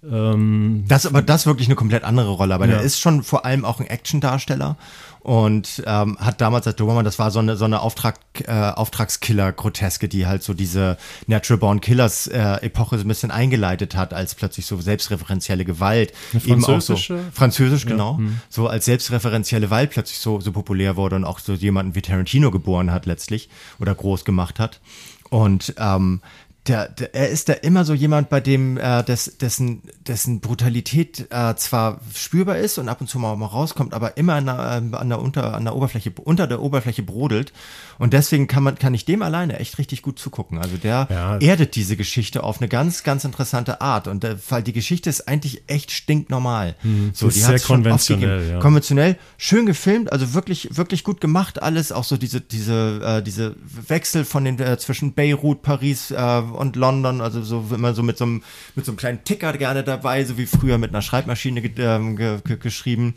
Ähm, 0.03 0.85
das 0.89 1.05
aber 1.05 1.21
das 1.21 1.43
ist 1.43 1.47
wirklich 1.47 1.69
eine 1.69 1.75
komplett 1.75 2.05
andere 2.05 2.31
Rolle, 2.31 2.55
aber 2.55 2.67
ja. 2.67 2.77
der 2.77 2.83
ist 2.83 2.99
schon 2.99 3.23
vor 3.23 3.45
allem 3.45 3.67
auch 3.67 3.81
ein 3.81 3.87
Actiondarsteller 3.87 4.79
und 5.21 5.83
ähm, 5.87 6.17
hat 6.19 6.41
damals 6.41 6.67
als 6.67 6.77
Dobermann, 6.77 7.05
das 7.05 7.19
war 7.19 7.31
so 7.31 7.39
eine 7.39 7.57
so 7.57 7.65
eine 7.65 7.81
Auftrag, 7.81 8.19
äh, 8.47 8.51
Auftragskiller-Groteske, 8.51 10.09
die 10.09 10.27
halt 10.27 10.43
so 10.43 10.55
diese 10.55 10.97
Natural 11.27 11.59
Born 11.59 11.81
Killers 11.81 12.27
äh, 12.27 12.57
Epoche 12.63 12.99
so 12.99 13.05
ein 13.05 13.09
bisschen 13.09 13.31
eingeleitet 13.31 13.95
hat, 13.95 14.15
als 14.15 14.35
plötzlich 14.35 14.67
so 14.67 14.81
selbstreferenzielle 14.81 15.65
Gewalt, 15.65 16.13
eine 16.33 16.45
eben 16.45 16.65
auch 16.65 16.81
so 16.81 16.97
französisch 17.33 17.85
ja. 17.85 17.91
genau, 17.91 18.19
hm. 18.19 18.41
so 18.49 18.69
als 18.69 18.87
selbstreferenzielle 18.87 19.67
Gewalt 19.67 19.91
plötzlich 19.91 20.19
so 20.19 20.41
so 20.41 20.53
populär 20.53 20.97
wurde 20.97 21.17
und 21.17 21.25
auch 21.25 21.39
so 21.39 21.53
jemanden 21.53 21.95
wie 21.95 22.03
Tarantino 22.03 22.51
geboren 22.51 22.91
hat 22.91 23.07
letztlich 23.07 23.49
oder 23.79 23.95
groß 23.95 24.25
gemacht 24.25 24.59
hat. 24.59 24.81
Und 25.29 25.75
ähm, 25.79 26.21
der, 26.67 26.89
der, 26.91 27.15
er 27.15 27.31
ist 27.31 27.49
da 27.49 27.55
immer 27.55 27.85
so 27.85 27.95
jemand, 27.95 28.29
bei 28.29 28.41
dem 28.41 28.77
äh, 28.77 29.03
des, 29.03 29.39
dessen, 29.39 29.83
dessen 30.07 30.41
Brutalität 30.41 31.27
äh, 31.31 31.55
zwar 31.57 32.01
spürbar 32.15 32.59
ist 32.59 32.77
und 32.77 32.89
ab 32.89 33.01
und 33.01 33.07
zu 33.07 33.19
mal, 33.19 33.35
mal 33.37 33.47
rauskommt, 33.47 33.95
aber 33.95 34.19
immer 34.19 34.35
an 34.35 34.47
der, 34.47 34.57
äh, 34.57 34.97
an 34.97 35.09
der, 35.09 35.21
unter, 35.21 35.55
an 35.55 35.65
der 35.65 35.75
Oberfläche, 35.75 36.13
unter 36.23 36.47
der 36.47 36.61
Oberfläche 36.61 37.03
brodelt. 37.03 37.55
Und 37.99 38.13
deswegen 38.13 38.47
kann 38.47 38.63
man, 38.63 38.79
kann 38.79 38.93
ich 38.93 39.07
dem 39.07 39.23
alleine 39.23 39.59
echt 39.59 39.79
richtig 39.79 40.03
gut 40.03 40.19
zugucken. 40.19 40.59
Also 40.59 40.77
der 40.77 41.07
ja. 41.11 41.39
erdet 41.39 41.77
diese 41.77 41.97
Geschichte 41.97 42.43
auf 42.43 42.61
eine 42.61 42.69
ganz, 42.69 43.05
ganz 43.05 43.25
interessante 43.25 43.81
Art. 43.81 44.07
Und 44.07 44.25
äh, 44.25 44.37
weil 44.51 44.63
die 44.63 44.75
Geschichte 44.75 45.09
ist 45.09 45.29
eigentlich 45.29 45.63
echt 45.67 45.91
stinknormal. 45.91 46.77
Mhm, 46.83 47.13
so, 47.15 47.29
die 47.29 47.41
sehr 47.41 47.59
konventionell, 47.59 48.51
ja. 48.51 48.59
Konventionell, 48.59 49.17
schön 49.39 49.65
gefilmt, 49.65 50.13
also 50.13 50.35
wirklich, 50.35 50.77
wirklich 50.77 51.05
gut 51.05 51.23
gemacht 51.23 51.63
alles. 51.63 51.91
Auch 51.91 52.05
so 52.05 52.19
diese, 52.19 52.43
diese, 52.43 53.01
äh, 53.03 53.23
diese 53.23 53.57
Wechsel 53.89 54.27
von 54.27 54.45
den 54.45 54.59
äh, 54.59 54.77
zwischen 54.79 55.15
Beirut, 55.15 55.63
Paris 55.63 56.11
äh, 56.11 56.17
und 56.61 56.77
London, 56.77 57.21
also 57.21 57.43
so 57.43 57.65
immer 57.75 57.95
so 57.95 58.03
mit 58.03 58.19
so 58.19 58.25
einem, 58.25 58.43
mit 58.77 58.85
so 58.85 58.93
einem 58.93 58.99
kleinen 58.99 59.25
Ticker 59.25 59.53
gerne 59.55 59.83
dabei, 59.83 60.25
so 60.25 60.39
wie 60.39 60.47
früher 60.47 60.79
mit 60.79 60.91
einer 60.91 61.03
Schreibmaschine 61.03 61.63
ge 61.63 61.73
ähm, 61.79 62.17
ge 62.17 62.41
ge 62.45 62.57
geschrieben. 62.57 63.15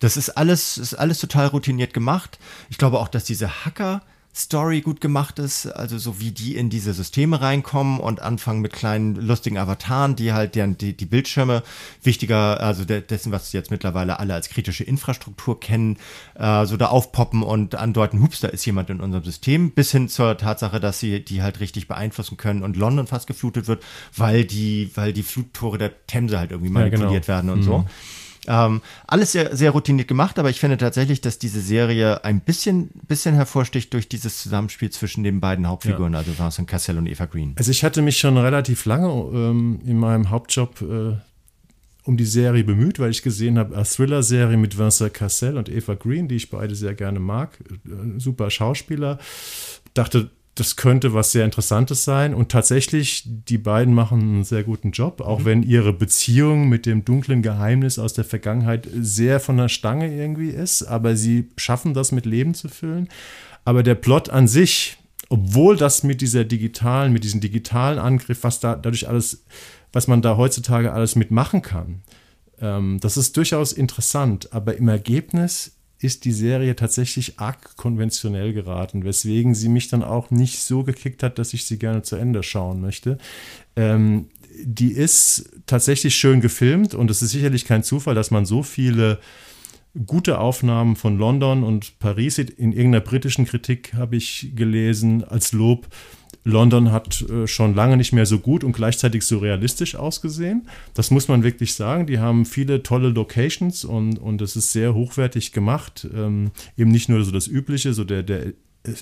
Das 0.00 0.16
ist 0.16 0.30
alles, 0.30 0.78
ist 0.78 0.94
alles 0.94 1.18
total 1.18 1.48
routiniert 1.48 1.92
gemacht. 1.92 2.38
Ich 2.70 2.78
glaube 2.78 2.98
auch, 3.00 3.08
dass 3.08 3.24
diese 3.24 3.64
Hacker 3.64 4.02
Story 4.36 4.80
gut 4.80 5.00
gemacht 5.00 5.38
ist, 5.38 5.66
also 5.66 5.96
so 5.96 6.18
wie 6.18 6.32
die 6.32 6.56
in 6.56 6.68
diese 6.68 6.92
Systeme 6.92 7.40
reinkommen 7.40 8.00
und 8.00 8.20
anfangen 8.20 8.60
mit 8.62 8.72
kleinen 8.72 9.14
lustigen 9.14 9.58
Avataren, 9.58 10.16
die 10.16 10.32
halt 10.32 10.56
deren, 10.56 10.76
die, 10.76 10.96
die 10.96 11.06
Bildschirme 11.06 11.62
wichtiger, 12.02 12.60
also 12.60 12.84
de, 12.84 13.00
dessen, 13.00 13.30
was 13.30 13.52
jetzt 13.52 13.70
mittlerweile 13.70 14.18
alle 14.18 14.34
als 14.34 14.48
kritische 14.48 14.82
Infrastruktur 14.82 15.60
kennen, 15.60 15.98
äh, 16.34 16.66
so 16.66 16.76
da 16.76 16.86
aufpoppen 16.86 17.44
und 17.44 17.76
andeuten, 17.76 18.20
hups, 18.22 18.40
da 18.40 18.48
ist 18.48 18.64
jemand 18.66 18.90
in 18.90 19.00
unserem 19.00 19.22
System, 19.22 19.70
bis 19.70 19.92
hin 19.92 20.08
zur 20.08 20.36
Tatsache, 20.36 20.80
dass 20.80 20.98
sie 20.98 21.24
die 21.24 21.42
halt 21.42 21.60
richtig 21.60 21.86
beeinflussen 21.86 22.36
können 22.36 22.64
und 22.64 22.76
London 22.76 23.06
fast 23.06 23.28
geflutet 23.28 23.68
wird, 23.68 23.84
weil 24.16 24.44
die, 24.44 24.90
weil 24.96 25.12
die 25.12 25.22
Fluttore 25.22 25.78
der 25.78 26.06
Themse 26.08 26.40
halt 26.40 26.50
irgendwie 26.50 26.72
manipuliert 26.72 27.02
ja, 27.02 27.18
genau. 27.18 27.28
werden 27.28 27.50
und 27.50 27.60
mhm. 27.60 27.62
so. 27.62 27.84
Ähm, 28.46 28.82
alles 29.06 29.32
sehr, 29.32 29.56
sehr 29.56 29.70
routiniert 29.70 30.08
gemacht, 30.08 30.38
aber 30.38 30.50
ich 30.50 30.60
finde 30.60 30.76
tatsächlich, 30.76 31.20
dass 31.20 31.38
diese 31.38 31.60
Serie 31.60 32.24
ein 32.24 32.40
bisschen, 32.40 32.90
bisschen 33.08 33.34
hervorsticht 33.34 33.92
durch 33.92 34.08
dieses 34.08 34.42
Zusammenspiel 34.42 34.90
zwischen 34.90 35.24
den 35.24 35.40
beiden 35.40 35.66
Hauptfiguren, 35.66 36.12
ja. 36.12 36.20
also 36.20 36.38
Vincent 36.38 36.68
Cassel 36.68 36.98
und 36.98 37.06
Eva 37.06 37.26
Green. 37.26 37.54
Also 37.56 37.70
ich 37.70 37.84
hatte 37.84 38.02
mich 38.02 38.18
schon 38.18 38.36
relativ 38.36 38.84
lange 38.84 39.08
ähm, 39.08 39.80
in 39.84 39.98
meinem 39.98 40.30
Hauptjob 40.30 40.82
äh, 40.82 41.16
um 42.04 42.16
die 42.16 42.26
Serie 42.26 42.64
bemüht, 42.64 42.98
weil 42.98 43.10
ich 43.10 43.22
gesehen 43.22 43.58
habe, 43.58 43.74
eine 43.74 43.84
Thriller-Serie 43.84 44.58
mit 44.58 44.76
Vincent 44.76 45.14
Cassel 45.14 45.56
und 45.56 45.68
Eva 45.68 45.94
Green, 45.94 46.28
die 46.28 46.36
ich 46.36 46.50
beide 46.50 46.74
sehr 46.74 46.94
gerne 46.94 47.18
mag. 47.18 47.58
Äh, 47.86 48.18
super 48.18 48.50
Schauspieler. 48.50 49.18
Dachte, 49.94 50.30
das 50.54 50.76
könnte 50.76 51.14
was 51.14 51.32
sehr 51.32 51.44
Interessantes 51.44 52.04
sein. 52.04 52.32
Und 52.32 52.50
tatsächlich, 52.50 53.24
die 53.26 53.58
beiden 53.58 53.92
machen 53.92 54.20
einen 54.20 54.44
sehr 54.44 54.62
guten 54.62 54.92
Job, 54.92 55.20
auch 55.20 55.40
mhm. 55.40 55.44
wenn 55.44 55.62
ihre 55.62 55.92
Beziehung 55.92 56.68
mit 56.68 56.86
dem 56.86 57.04
dunklen 57.04 57.42
Geheimnis 57.42 57.98
aus 57.98 58.12
der 58.12 58.24
Vergangenheit 58.24 58.88
sehr 58.94 59.40
von 59.40 59.56
der 59.56 59.68
Stange 59.68 60.14
irgendwie 60.14 60.50
ist. 60.50 60.82
Aber 60.82 61.16
sie 61.16 61.50
schaffen 61.56 61.92
das 61.92 62.12
mit 62.12 62.24
Leben 62.24 62.54
zu 62.54 62.68
füllen. 62.68 63.08
Aber 63.64 63.82
der 63.82 63.96
Plot 63.96 64.30
an 64.30 64.46
sich, 64.46 64.98
obwohl 65.28 65.76
das 65.76 66.04
mit 66.04 66.20
dieser 66.20 66.44
digitalen, 66.44 67.12
mit 67.12 67.24
diesem 67.24 67.40
digitalen 67.40 67.98
Angriff, 67.98 68.44
was 68.44 68.60
da 68.60 68.76
dadurch 68.76 69.08
alles, 69.08 69.44
was 69.92 70.06
man 70.06 70.22
da 70.22 70.36
heutzutage 70.36 70.92
alles 70.92 71.16
mitmachen 71.16 71.62
kann, 71.62 72.02
ähm, 72.60 73.00
das 73.00 73.16
ist 73.16 73.36
durchaus 73.36 73.72
interessant. 73.72 74.52
Aber 74.52 74.76
im 74.76 74.86
Ergebnis 74.86 75.73
ist 75.98 76.24
die 76.24 76.32
Serie 76.32 76.76
tatsächlich 76.76 77.38
arg 77.38 77.76
konventionell 77.76 78.52
geraten, 78.52 79.04
weswegen 79.04 79.54
sie 79.54 79.68
mich 79.68 79.88
dann 79.88 80.02
auch 80.02 80.30
nicht 80.30 80.60
so 80.60 80.84
gekickt 80.84 81.22
hat, 81.22 81.38
dass 81.38 81.54
ich 81.54 81.64
sie 81.64 81.78
gerne 81.78 82.02
zu 82.02 82.16
Ende 82.16 82.42
schauen 82.42 82.80
möchte. 82.80 83.18
Ähm, 83.76 84.28
die 84.62 84.92
ist 84.92 85.50
tatsächlich 85.66 86.14
schön 86.14 86.40
gefilmt 86.40 86.94
und 86.94 87.10
es 87.10 87.22
ist 87.22 87.30
sicherlich 87.30 87.64
kein 87.64 87.82
Zufall, 87.82 88.14
dass 88.14 88.30
man 88.30 88.46
so 88.46 88.62
viele 88.62 89.18
gute 90.06 90.38
Aufnahmen 90.38 90.96
von 90.96 91.18
London 91.18 91.62
und 91.62 91.98
Paris 91.98 92.38
in 92.38 92.72
irgendeiner 92.72 93.00
britischen 93.00 93.44
Kritik 93.46 93.94
habe 93.94 94.16
ich 94.16 94.52
gelesen 94.54 95.22
als 95.24 95.52
Lob 95.52 95.88
London 96.44 96.92
hat 96.92 97.22
äh, 97.22 97.46
schon 97.46 97.74
lange 97.74 97.96
nicht 97.96 98.12
mehr 98.12 98.26
so 98.26 98.38
gut 98.38 98.64
und 98.64 98.72
gleichzeitig 98.72 99.24
so 99.24 99.38
realistisch 99.38 99.96
ausgesehen. 99.96 100.68
Das 100.92 101.10
muss 101.10 101.28
man 101.28 101.42
wirklich 101.42 101.74
sagen. 101.74 102.06
Die 102.06 102.18
haben 102.18 102.44
viele 102.44 102.82
tolle 102.82 103.08
Locations 103.08 103.84
und, 103.84 104.18
und 104.18 104.42
es 104.42 104.54
ist 104.54 104.72
sehr 104.72 104.94
hochwertig 104.94 105.52
gemacht. 105.52 106.06
Ähm, 106.14 106.50
eben 106.76 106.90
nicht 106.90 107.08
nur 107.08 107.24
so 107.24 107.30
das 107.30 107.46
Übliche, 107.46 107.94
so 107.94 108.04
der, 108.04 108.22
der 108.22 108.52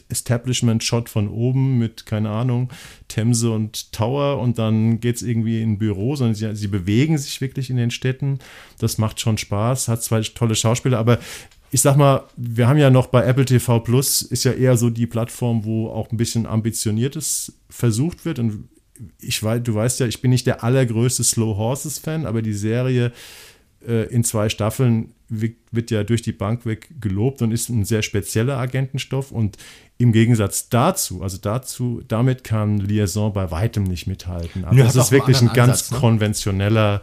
Establishment-Shot 0.09 1.09
von 1.09 1.29
oben 1.29 1.79
mit, 1.79 2.07
keine 2.07 2.31
Ahnung, 2.31 2.71
Themse 3.09 3.51
und 3.51 3.93
Tower 3.93 4.39
und 4.41 4.59
dann 4.59 5.01
geht 5.01 5.17
es 5.17 5.23
irgendwie 5.23 5.61
in 5.61 5.73
ein 5.73 5.79
Büro, 5.79 6.15
sondern 6.15 6.37
sie, 6.37 6.55
sie 6.55 6.69
bewegen 6.69 7.19
sich 7.19 7.41
wirklich 7.41 7.69
in 7.69 7.77
den 7.77 7.91
Städten. 7.91 8.39
Das 8.79 8.99
macht 8.99 9.21
schon 9.21 9.39
Spaß, 9.39 9.89
hat 9.89 10.03
zwei 10.03 10.21
tolle 10.21 10.55
Schauspieler, 10.55 10.99
aber 10.99 11.19
ich 11.75 11.81
sag 11.81 11.97
mal, 11.97 12.25
wir 12.37 12.69
haben 12.69 12.77
ja 12.77 12.91
noch 12.91 13.07
bei 13.07 13.25
Apple 13.25 13.47
TV 13.47 13.81
Plus, 13.81 14.21
ist 14.21 14.45
ja 14.45 14.53
eher 14.53 14.77
so 14.77 14.91
die 14.91 15.07
Plattform, 15.07 15.65
wo 15.65 15.89
auch 15.89 16.13
ein 16.13 16.19
bisschen 16.19 16.47
ambitioniertes 16.47 17.55
versucht 17.71 18.27
wird. 18.27 18.39
Und 18.39 18.69
ich 19.19 19.43
weiß, 19.43 19.63
du 19.63 19.75
weißt 19.75 20.01
ja, 20.01 20.07
ich 20.07 20.21
bin 20.21 20.33
nicht 20.33 20.47
der 20.47 20.63
allergrößte 20.63 21.25
Slow 21.25 21.57
Horses 21.57 21.99
Fan, 21.99 22.27
aber 22.27 22.43
die 22.43 22.53
Serie 22.53 23.11
äh, 23.89 24.07
in 24.09 24.23
zwei 24.23 24.51
Staffeln 24.51 25.15
wird, 25.31 25.91
ja 25.91 26.05
durch 26.05 26.21
die 26.21 26.33
Bank 26.33 26.67
weg 26.67 26.91
gelobt 27.01 27.41
und 27.41 27.53
ist 27.53 27.71
ein 27.71 27.87
sehr 27.87 28.03
spezieller 28.03 28.59
Agentenstoff. 28.59 29.33
Und 29.33 29.57
im 29.97 30.13
Gegensatz 30.13 30.69
dazu, 30.69 31.23
also 31.23 31.39
dazu, 31.39 32.03
damit 32.07 32.45
kann 32.45 32.81
Liaison 32.81 33.33
bei 33.33 33.51
weitem 33.51 33.85
nicht 33.85 34.07
mithalten. 34.07 34.67
Also 34.67 34.83
das 34.83 34.97
ist 34.97 35.11
wirklich 35.11 35.41
ein 35.41 35.55
ganz 35.55 35.71
Ansatz, 35.71 35.91
ne? 35.93 35.99
konventioneller 36.01 37.03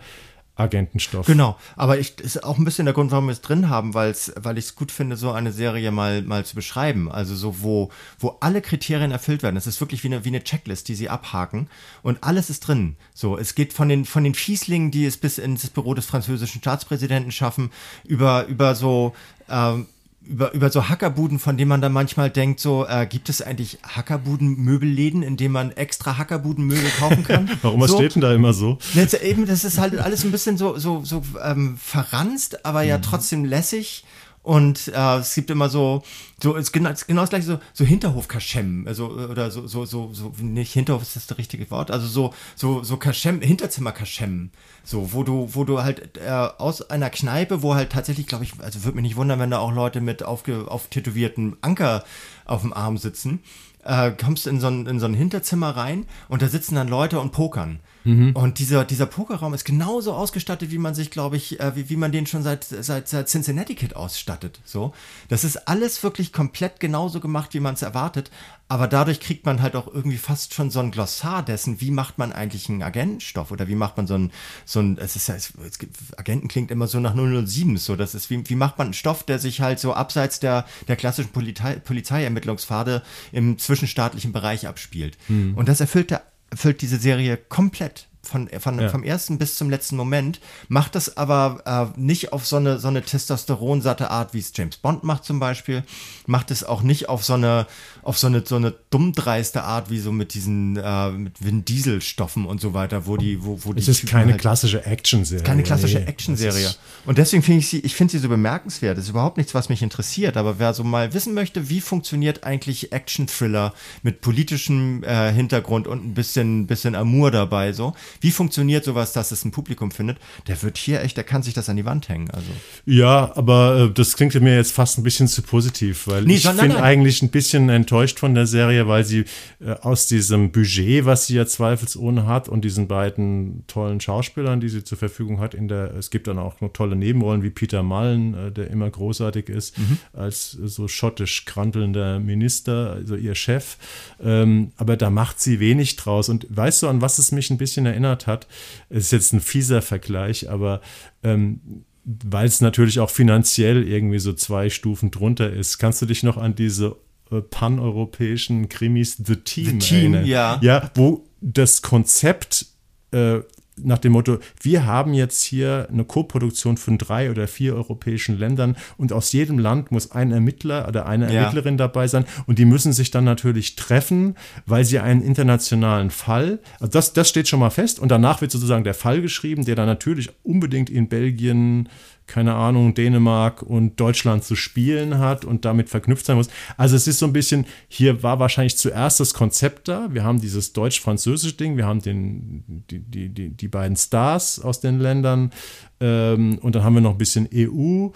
Agentenstoff. 0.59 1.25
Genau, 1.25 1.57
aber 1.75 1.99
ich 1.99 2.19
ist 2.19 2.43
auch 2.43 2.57
ein 2.57 2.65
bisschen 2.65 2.85
der 2.85 2.93
Grund, 2.93 3.11
warum 3.11 3.27
wir 3.27 3.31
es 3.31 3.41
drin 3.41 3.69
haben, 3.69 3.93
weil's, 3.93 4.31
weil 4.35 4.57
ich 4.57 4.65
es 4.65 4.75
gut 4.75 4.91
finde, 4.91 5.15
so 5.15 5.31
eine 5.31 5.51
Serie 5.51 5.91
mal, 5.91 6.21
mal 6.21 6.45
zu 6.45 6.55
beschreiben. 6.55 7.11
Also 7.11 7.35
so, 7.35 7.61
wo, 7.61 7.89
wo 8.19 8.37
alle 8.41 8.61
Kriterien 8.61 9.11
erfüllt 9.11 9.43
werden. 9.43 9.57
Es 9.57 9.67
ist 9.67 9.79
wirklich 9.79 10.03
wie 10.03 10.07
eine, 10.07 10.25
wie 10.25 10.29
eine 10.29 10.43
Checklist, 10.43 10.87
die 10.87 10.95
sie 10.95 11.09
abhaken 11.09 11.69
und 12.03 12.23
alles 12.23 12.49
ist 12.49 12.61
drin. 12.61 12.95
So, 13.13 13.37
es 13.37 13.55
geht 13.55 13.73
von 13.73 13.89
den, 13.89 14.05
von 14.05 14.23
den 14.23 14.35
Fieslingen, 14.35 14.91
die 14.91 15.05
es 15.05 15.17
bis 15.17 15.37
ins 15.37 15.69
Büro 15.69 15.93
des 15.93 16.05
französischen 16.05 16.61
Staatspräsidenten 16.61 17.31
schaffen, 17.31 17.71
über, 18.03 18.45
über 18.47 18.75
so, 18.75 19.13
ähm, 19.49 19.87
über, 20.21 20.53
über 20.53 20.69
so 20.69 20.89
Hackerbuden, 20.89 21.39
von 21.39 21.57
denen 21.57 21.69
man 21.69 21.81
dann 21.81 21.93
manchmal 21.93 22.29
denkt, 22.29 22.59
so, 22.59 22.85
äh, 22.85 23.07
gibt 23.07 23.29
es 23.29 23.41
eigentlich 23.41 23.79
Hackerbuden-Möbelläden, 23.83 25.23
in 25.23 25.37
denen 25.37 25.53
man 25.53 25.71
extra 25.71 26.17
Hackerbuden-Möbel 26.17 26.89
kaufen 26.99 27.23
kann? 27.23 27.49
Warum 27.61 27.81
was 27.81 27.91
so, 27.91 27.97
steht 27.97 28.15
denn 28.15 28.21
da 28.21 28.33
immer 28.33 28.53
so? 28.53 28.77
Das, 28.95 29.13
eben, 29.13 29.45
das 29.45 29.63
ist 29.63 29.77
halt 29.77 29.97
alles 29.97 30.23
ein 30.23 30.31
bisschen 30.31 30.57
so, 30.57 30.77
so, 30.77 31.03
so 31.03 31.23
ähm, 31.43 31.77
verranzt, 31.81 32.65
aber 32.65 32.83
ja 32.83 32.97
mhm. 32.97 33.01
trotzdem 33.03 33.45
lässig. 33.45 34.03
Und 34.49 34.87
äh, 34.87 35.17
es 35.17 35.35
gibt 35.35 35.51
immer 35.51 35.69
so, 35.69 36.01
so 36.41 36.55
ist 36.55 36.71
genau, 36.71 36.89
ist 36.89 37.05
genau 37.05 37.21
das 37.21 37.29
gleiche, 37.29 37.45
so, 37.45 37.59
so 37.71 37.85
Hinterhof-Kaschem, 37.85 38.85
also 38.87 39.09
oder 39.09 39.51
so, 39.51 39.67
so, 39.67 39.85
so, 39.85 40.11
so, 40.11 40.33
nicht 40.41 40.73
Hinterhof 40.73 41.03
ist 41.03 41.15
das, 41.15 41.37
richtige 41.37 41.69
Wort, 41.69 41.91
also 41.91 42.07
so, 42.07 42.33
so, 42.55 42.81
so 42.81 42.97
Kaschem, 42.97 43.41
Hinterzimmer-Kaschem, 43.41 44.49
so, 44.83 45.13
wo 45.13 45.21
du, 45.21 45.49
wo 45.53 45.65
du 45.65 45.83
halt 45.83 46.17
äh, 46.17 46.31
aus 46.31 46.81
einer 46.89 47.11
Kneipe, 47.11 47.61
wo 47.61 47.75
halt 47.75 47.91
tatsächlich, 47.91 48.25
glaube 48.25 48.43
ich, 48.43 48.53
also 48.59 48.83
würde 48.85 48.95
mich 48.95 49.03
nicht 49.03 49.17
wundern, 49.17 49.39
wenn 49.39 49.51
da 49.51 49.59
auch 49.59 49.71
Leute 49.71 50.01
mit 50.01 50.23
aufge, 50.23 50.65
auftätowierten 50.67 51.57
Anker 51.61 52.03
auf 52.45 52.61
dem 52.61 52.73
Arm 52.73 52.97
sitzen, 52.97 53.43
äh, 53.83 54.09
kommst 54.09 54.47
in 54.47 54.59
so, 54.59 54.65
ein, 54.65 54.87
in 54.87 54.99
so 54.99 55.05
ein 55.05 55.13
Hinterzimmer 55.13 55.77
rein 55.77 56.07
und 56.27 56.41
da 56.41 56.47
sitzen 56.47 56.73
dann 56.73 56.87
Leute 56.87 57.19
und 57.19 57.33
pokern. 57.33 57.81
Mhm. 58.03 58.31
Und 58.35 58.59
dieser, 58.59 58.85
dieser 58.85 59.05
Pokerraum 59.05 59.53
ist 59.53 59.65
genauso 59.65 60.13
ausgestattet, 60.13 60.71
wie 60.71 60.77
man 60.77 60.95
sich, 60.95 61.11
glaube 61.11 61.37
ich, 61.37 61.59
äh, 61.59 61.75
wie, 61.75 61.89
wie 61.89 61.97
man 61.97 62.11
den 62.11 62.25
schon 62.25 62.43
seit, 62.43 62.63
seit, 62.63 63.07
seit 63.07 63.27
Cincinnati 63.27 63.75
Kid 63.75 63.95
ausstattet. 63.95 64.59
So. 64.63 64.93
Das 65.27 65.43
ist 65.43 65.67
alles 65.67 66.01
wirklich 66.03 66.31
komplett 66.31 66.79
genauso 66.79 67.19
gemacht, 67.19 67.53
wie 67.53 67.59
man 67.59 67.73
es 67.73 67.81
erwartet. 67.81 68.31
Aber 68.71 68.87
dadurch 68.87 69.19
kriegt 69.19 69.47
man 69.47 69.63
halt 69.63 69.75
auch 69.75 69.87
irgendwie 69.87 70.17
fast 70.17 70.53
schon 70.53 70.69
so 70.69 70.79
ein 70.79 70.91
Glossar 70.91 71.43
dessen, 71.43 71.81
wie 71.81 71.89
macht 71.89 72.19
man 72.19 72.31
eigentlich 72.31 72.69
einen 72.69 72.83
Agentenstoff 72.83 73.49
oder 73.49 73.67
wie 73.67 73.75
macht 73.75 73.97
man 73.97 74.05
so 74.05 74.13
ein, 74.13 74.31
so 74.63 74.79
ein, 74.79 74.99
es 74.99 75.15
ist 75.15 75.27
ja, 75.27 75.33
es, 75.33 75.53
es 75.65 75.79
gibt, 75.79 75.97
Agenten 76.17 76.47
klingt 76.47 76.69
immer 76.69 76.85
so 76.85 76.99
nach 76.99 77.15
007, 77.15 77.77
so, 77.77 77.95
das 77.95 78.13
ist, 78.13 78.29
wie, 78.29 78.47
wie 78.47 78.55
macht 78.55 78.77
man 78.77 78.87
einen 78.87 78.93
Stoff, 78.93 79.23
der 79.23 79.39
sich 79.39 79.61
halt 79.61 79.79
so 79.79 79.93
abseits 79.93 80.39
der, 80.39 80.65
der 80.87 80.97
klassischen 80.97 81.31
Polizei, 81.31 81.79
Polizeiermittlungspfade 81.79 83.01
im 83.31 83.57
zwischenstaatlichen 83.57 84.33
Bereich 84.33 84.67
abspielt. 84.67 85.17
Hm. 85.25 85.55
Und 85.55 85.67
das 85.67 85.81
erfüllt 85.81 86.11
der 86.11 86.21
erfüllt 86.51 86.81
diese 86.81 86.97
Serie 86.97 87.37
komplett 87.37 88.07
von, 88.21 88.49
von, 88.59 88.79
ja. 88.79 88.89
vom 88.89 89.03
ersten 89.03 89.37
bis 89.37 89.55
zum 89.55 89.69
letzten 89.69 89.95
Moment, 89.95 90.39
macht 90.67 90.95
das 90.95 91.17
aber 91.17 91.93
äh, 91.95 91.99
nicht 91.99 92.31
auf 92.31 92.45
so 92.45 92.57
eine, 92.57 92.79
so 92.79 92.87
eine 92.87 93.01
testosteronsatte 93.01 94.11
Art, 94.11 94.33
wie 94.33 94.39
es 94.39 94.51
James 94.55 94.77
Bond 94.77 95.03
macht 95.03 95.25
zum 95.25 95.39
Beispiel, 95.39 95.83
macht 96.27 96.51
es 96.51 96.63
auch 96.63 96.81
nicht 96.81 97.09
auf 97.09 97.23
so 97.23 97.33
eine, 97.33 97.65
auf 98.03 98.17
so 98.17 98.27
eine, 98.27 98.43
so 98.45 98.55
eine 98.55 98.73
dummdreiste 98.89 99.63
Art, 99.63 99.89
wie 99.89 99.99
so 99.99 100.11
mit 100.11 100.33
diesen, 100.33 100.77
äh, 100.77 101.11
mit 101.11 101.43
Vin 101.43 101.65
Diesel 101.65 102.01
Stoffen 102.01 102.45
und 102.45 102.61
so 102.61 102.73
weiter, 102.73 103.05
wo 103.05 103.17
die, 103.17 103.43
wo, 103.43 103.59
wo 103.63 103.73
es 103.73 103.85
die 103.85 103.91
ist 103.91 103.99
Typen 104.01 104.11
keine 104.11 104.31
halt, 104.31 104.41
klassische 104.41 104.85
Action-Serie. 104.85 105.43
Keine 105.43 105.63
klassische 105.63 105.99
nee, 105.99 106.05
Action-Serie. 106.05 106.73
Und 107.05 107.17
deswegen 107.17 107.43
finde 107.43 107.59
ich 107.59 107.69
sie, 107.69 107.79
ich 107.79 107.95
finde 107.95 108.11
sie 108.11 108.19
so 108.19 108.29
bemerkenswert. 108.29 108.97
Das 108.97 109.05
ist 109.05 109.11
überhaupt 109.11 109.37
nichts, 109.37 109.53
was 109.53 109.69
mich 109.69 109.81
interessiert, 109.81 110.37
aber 110.37 110.59
wer 110.59 110.73
so 110.73 110.83
mal 110.83 111.13
wissen 111.13 111.33
möchte, 111.33 111.69
wie 111.69 111.81
funktioniert 111.81 112.43
eigentlich 112.43 112.91
Action-Thriller 112.91 113.73
mit 114.03 114.21
politischem 114.21 115.03
äh, 115.03 115.31
Hintergrund 115.31 115.87
und 115.87 116.05
ein 116.05 116.13
bisschen, 116.13 116.67
bisschen 116.67 116.95
Amour 116.95 117.31
dabei, 117.31 117.73
so, 117.73 117.93
wie 118.21 118.31
funktioniert 118.31 118.83
sowas, 118.83 119.13
dass 119.13 119.31
es 119.31 119.45
ein 119.45 119.51
Publikum 119.51 119.91
findet, 119.91 120.17
der 120.47 120.61
wird 120.61 120.77
hier 120.77 121.01
echt, 121.01 121.17
der 121.17 121.23
kann 121.23 121.43
sich 121.43 121.53
das 121.53 121.69
an 121.69 121.77
die 121.77 121.85
Wand 121.85 122.09
hängen. 122.09 122.29
Also. 122.31 122.49
Ja, 122.85 123.35
aber 123.35 123.89
äh, 123.89 123.93
das 123.93 124.15
klingt 124.15 124.39
mir 124.39 124.55
jetzt 124.55 124.71
fast 124.71 124.97
ein 124.97 125.03
bisschen 125.03 125.27
zu 125.27 125.41
positiv, 125.41 126.07
weil 126.07 126.23
nee, 126.23 126.35
ich 126.35 126.43
bin 126.43 126.71
eigentlich 126.71 127.21
ein 127.21 127.29
bisschen 127.29 127.69
enttäuscht 127.89 128.19
von 128.19 128.35
der 128.35 128.47
Serie, 128.47 128.87
weil 128.87 129.03
sie 129.03 129.25
äh, 129.59 129.71
aus 129.81 130.07
diesem 130.07 130.51
Budget, 130.51 131.05
was 131.05 131.27
sie 131.27 131.35
ja 131.35 131.45
zweifelsohne 131.45 132.25
hat 132.25 132.49
und 132.49 132.65
diesen 132.65 132.87
beiden 132.87 133.63
tollen 133.67 133.99
Schauspielern, 133.99 134.59
die 134.59 134.69
sie 134.69 134.83
zur 134.83 134.97
Verfügung 134.97 135.39
hat, 135.39 135.53
in 135.53 135.67
der, 135.67 135.93
es 135.95 136.09
gibt 136.09 136.27
dann 136.27 136.39
auch 136.39 136.59
noch 136.61 136.73
tolle 136.73 136.95
Nebenrollen 136.95 137.43
wie 137.43 137.49
Peter 137.49 137.83
Mullen, 137.83 138.33
äh, 138.33 138.51
der 138.51 138.69
immer 138.69 138.89
großartig 138.89 139.49
ist, 139.49 139.77
mhm. 139.77 139.97
als 140.13 140.51
so 140.51 140.87
schottisch 140.87 141.45
krantelnder 141.45 142.19
Minister, 142.19 142.93
also 142.93 143.15
ihr 143.15 143.35
Chef. 143.35 143.77
Ähm, 144.21 144.71
aber 144.77 144.97
da 144.97 145.09
macht 145.09 145.39
sie 145.39 145.59
wenig 145.59 145.95
draus. 145.95 146.29
Und 146.29 146.47
weißt 146.49 146.83
du, 146.83 146.87
an 146.87 147.01
was 147.01 147.19
es 147.19 147.31
mich 147.31 147.49
ein 147.49 147.57
bisschen 147.57 147.85
erinnert? 147.85 147.99
erinnert 147.99 148.27
hat. 148.27 148.47
Es 148.89 149.05
ist 149.05 149.11
jetzt 149.11 149.33
ein 149.33 149.41
fieser 149.41 149.81
Vergleich, 149.81 150.49
aber 150.49 150.81
ähm, 151.23 151.83
weil 152.03 152.47
es 152.47 152.61
natürlich 152.61 152.99
auch 152.99 153.09
finanziell 153.09 153.87
irgendwie 153.87 154.19
so 154.19 154.33
zwei 154.33 154.69
Stufen 154.69 155.11
drunter 155.11 155.51
ist. 155.51 155.77
Kannst 155.77 156.01
du 156.01 156.05
dich 156.05 156.23
noch 156.23 156.37
an 156.37 156.55
diese 156.55 156.95
äh, 157.31 157.41
paneuropäischen 157.41 158.69
Krimis 158.69 159.17
The 159.23 159.37
Team, 159.37 159.65
The 159.65 159.77
Team 159.79 160.13
erinnern? 160.13 160.25
Ja. 160.25 160.59
ja, 160.61 160.91
wo 160.95 161.25
das 161.41 161.81
Konzept 161.81 162.65
äh, 163.11 163.39
nach 163.83 163.97
dem 163.97 164.13
Motto, 164.13 164.39
wir 164.61 164.85
haben 164.85 165.13
jetzt 165.13 165.43
hier 165.43 165.87
eine 165.91 166.03
Koproduktion 166.03 166.77
von 166.77 166.97
drei 166.97 167.29
oder 167.31 167.47
vier 167.47 167.75
europäischen 167.75 168.37
Ländern 168.37 168.75
und 168.97 169.13
aus 169.13 169.31
jedem 169.31 169.59
Land 169.59 169.91
muss 169.91 170.11
ein 170.11 170.31
Ermittler 170.31 170.87
oder 170.87 171.05
eine 171.05 171.33
ja. 171.33 171.41
Ermittlerin 171.41 171.77
dabei 171.77 172.07
sein 172.07 172.25
und 172.45 172.59
die 172.59 172.65
müssen 172.65 172.93
sich 172.93 173.11
dann 173.11 173.23
natürlich 173.23 173.75
treffen, 173.75 174.35
weil 174.65 174.85
sie 174.85 174.99
einen 174.99 175.21
internationalen 175.21 176.09
Fall, 176.09 176.59
also 176.79 176.91
das, 176.91 177.13
das 177.13 177.29
steht 177.29 177.47
schon 177.47 177.59
mal 177.59 177.69
fest 177.69 177.99
und 177.99 178.09
danach 178.09 178.41
wird 178.41 178.51
sozusagen 178.51 178.83
der 178.83 178.93
Fall 178.93 179.21
geschrieben, 179.21 179.65
der 179.65 179.75
dann 179.75 179.87
natürlich 179.87 180.29
unbedingt 180.43 180.89
in 180.89 181.07
Belgien, 181.07 181.89
keine 182.29 182.53
Ahnung, 182.53 182.93
Dänemark 182.93 183.63
und 183.63 183.99
Deutschland 183.99 184.43
zu 184.43 184.55
spielen 184.55 185.17
hat 185.17 185.45
und 185.45 185.65
damit 185.65 185.89
verknüpft 185.89 186.25
sein 186.25 186.37
muss. 186.37 186.49
Also 186.77 186.95
es 186.95 187.07
ist 187.07 187.19
so 187.19 187.25
ein 187.25 187.33
bisschen, 187.33 187.65
hier 187.87 188.23
war 188.23 188.39
wahrscheinlich 188.39 188.77
zuerst 188.77 189.19
das 189.19 189.33
Konzept 189.33 189.87
da. 189.87 190.07
Wir 190.11 190.23
haben 190.23 190.39
dieses 190.39 190.71
deutsch-französische 190.73 191.55
Ding, 191.55 191.75
wir 191.75 191.85
haben 191.85 192.01
den, 192.01 192.63
die, 192.89 192.99
die, 192.99 193.29
die, 193.29 193.49
die 193.49 193.67
beiden 193.67 193.97
Stars 193.97 194.59
aus 194.59 194.79
den 194.79 194.99
Ländern 194.99 195.51
ähm, 195.99 196.59
und 196.61 196.75
dann 196.75 196.83
haben 196.83 196.93
wir 196.93 197.01
noch 197.01 197.13
ein 197.13 197.17
bisschen 197.17 197.49
EU 197.53 198.09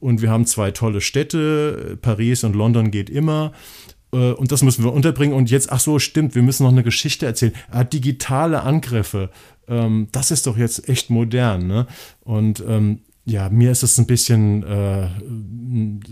und 0.00 0.22
wir 0.22 0.30
haben 0.30 0.46
zwei 0.46 0.72
tolle 0.72 1.00
Städte, 1.00 1.98
Paris 2.02 2.42
und 2.44 2.56
London 2.56 2.90
geht 2.90 3.08
immer 3.08 3.52
äh, 4.12 4.32
und 4.32 4.50
das 4.52 4.62
müssen 4.62 4.84
wir 4.84 4.92
unterbringen. 4.92 5.34
Und 5.34 5.50
jetzt, 5.50 5.70
ach 5.70 5.80
so, 5.80 5.98
stimmt, 5.98 6.34
wir 6.34 6.42
müssen 6.42 6.64
noch 6.64 6.72
eine 6.72 6.82
Geschichte 6.82 7.26
erzählen. 7.26 7.52
Ah, 7.70 7.84
digitale 7.84 8.62
Angriffe, 8.62 9.30
ähm, 9.68 10.08
das 10.12 10.30
ist 10.30 10.46
doch 10.46 10.56
jetzt 10.56 10.88
echt 10.88 11.10
modern. 11.10 11.66
Ne? 11.66 11.86
Und 12.20 12.62
ähm, 12.66 13.00
ja, 13.30 13.48
mir 13.48 13.70
ist 13.70 13.82
es 13.82 13.96
ein 13.98 14.06
bisschen 14.06 14.62
äh, 14.64 15.06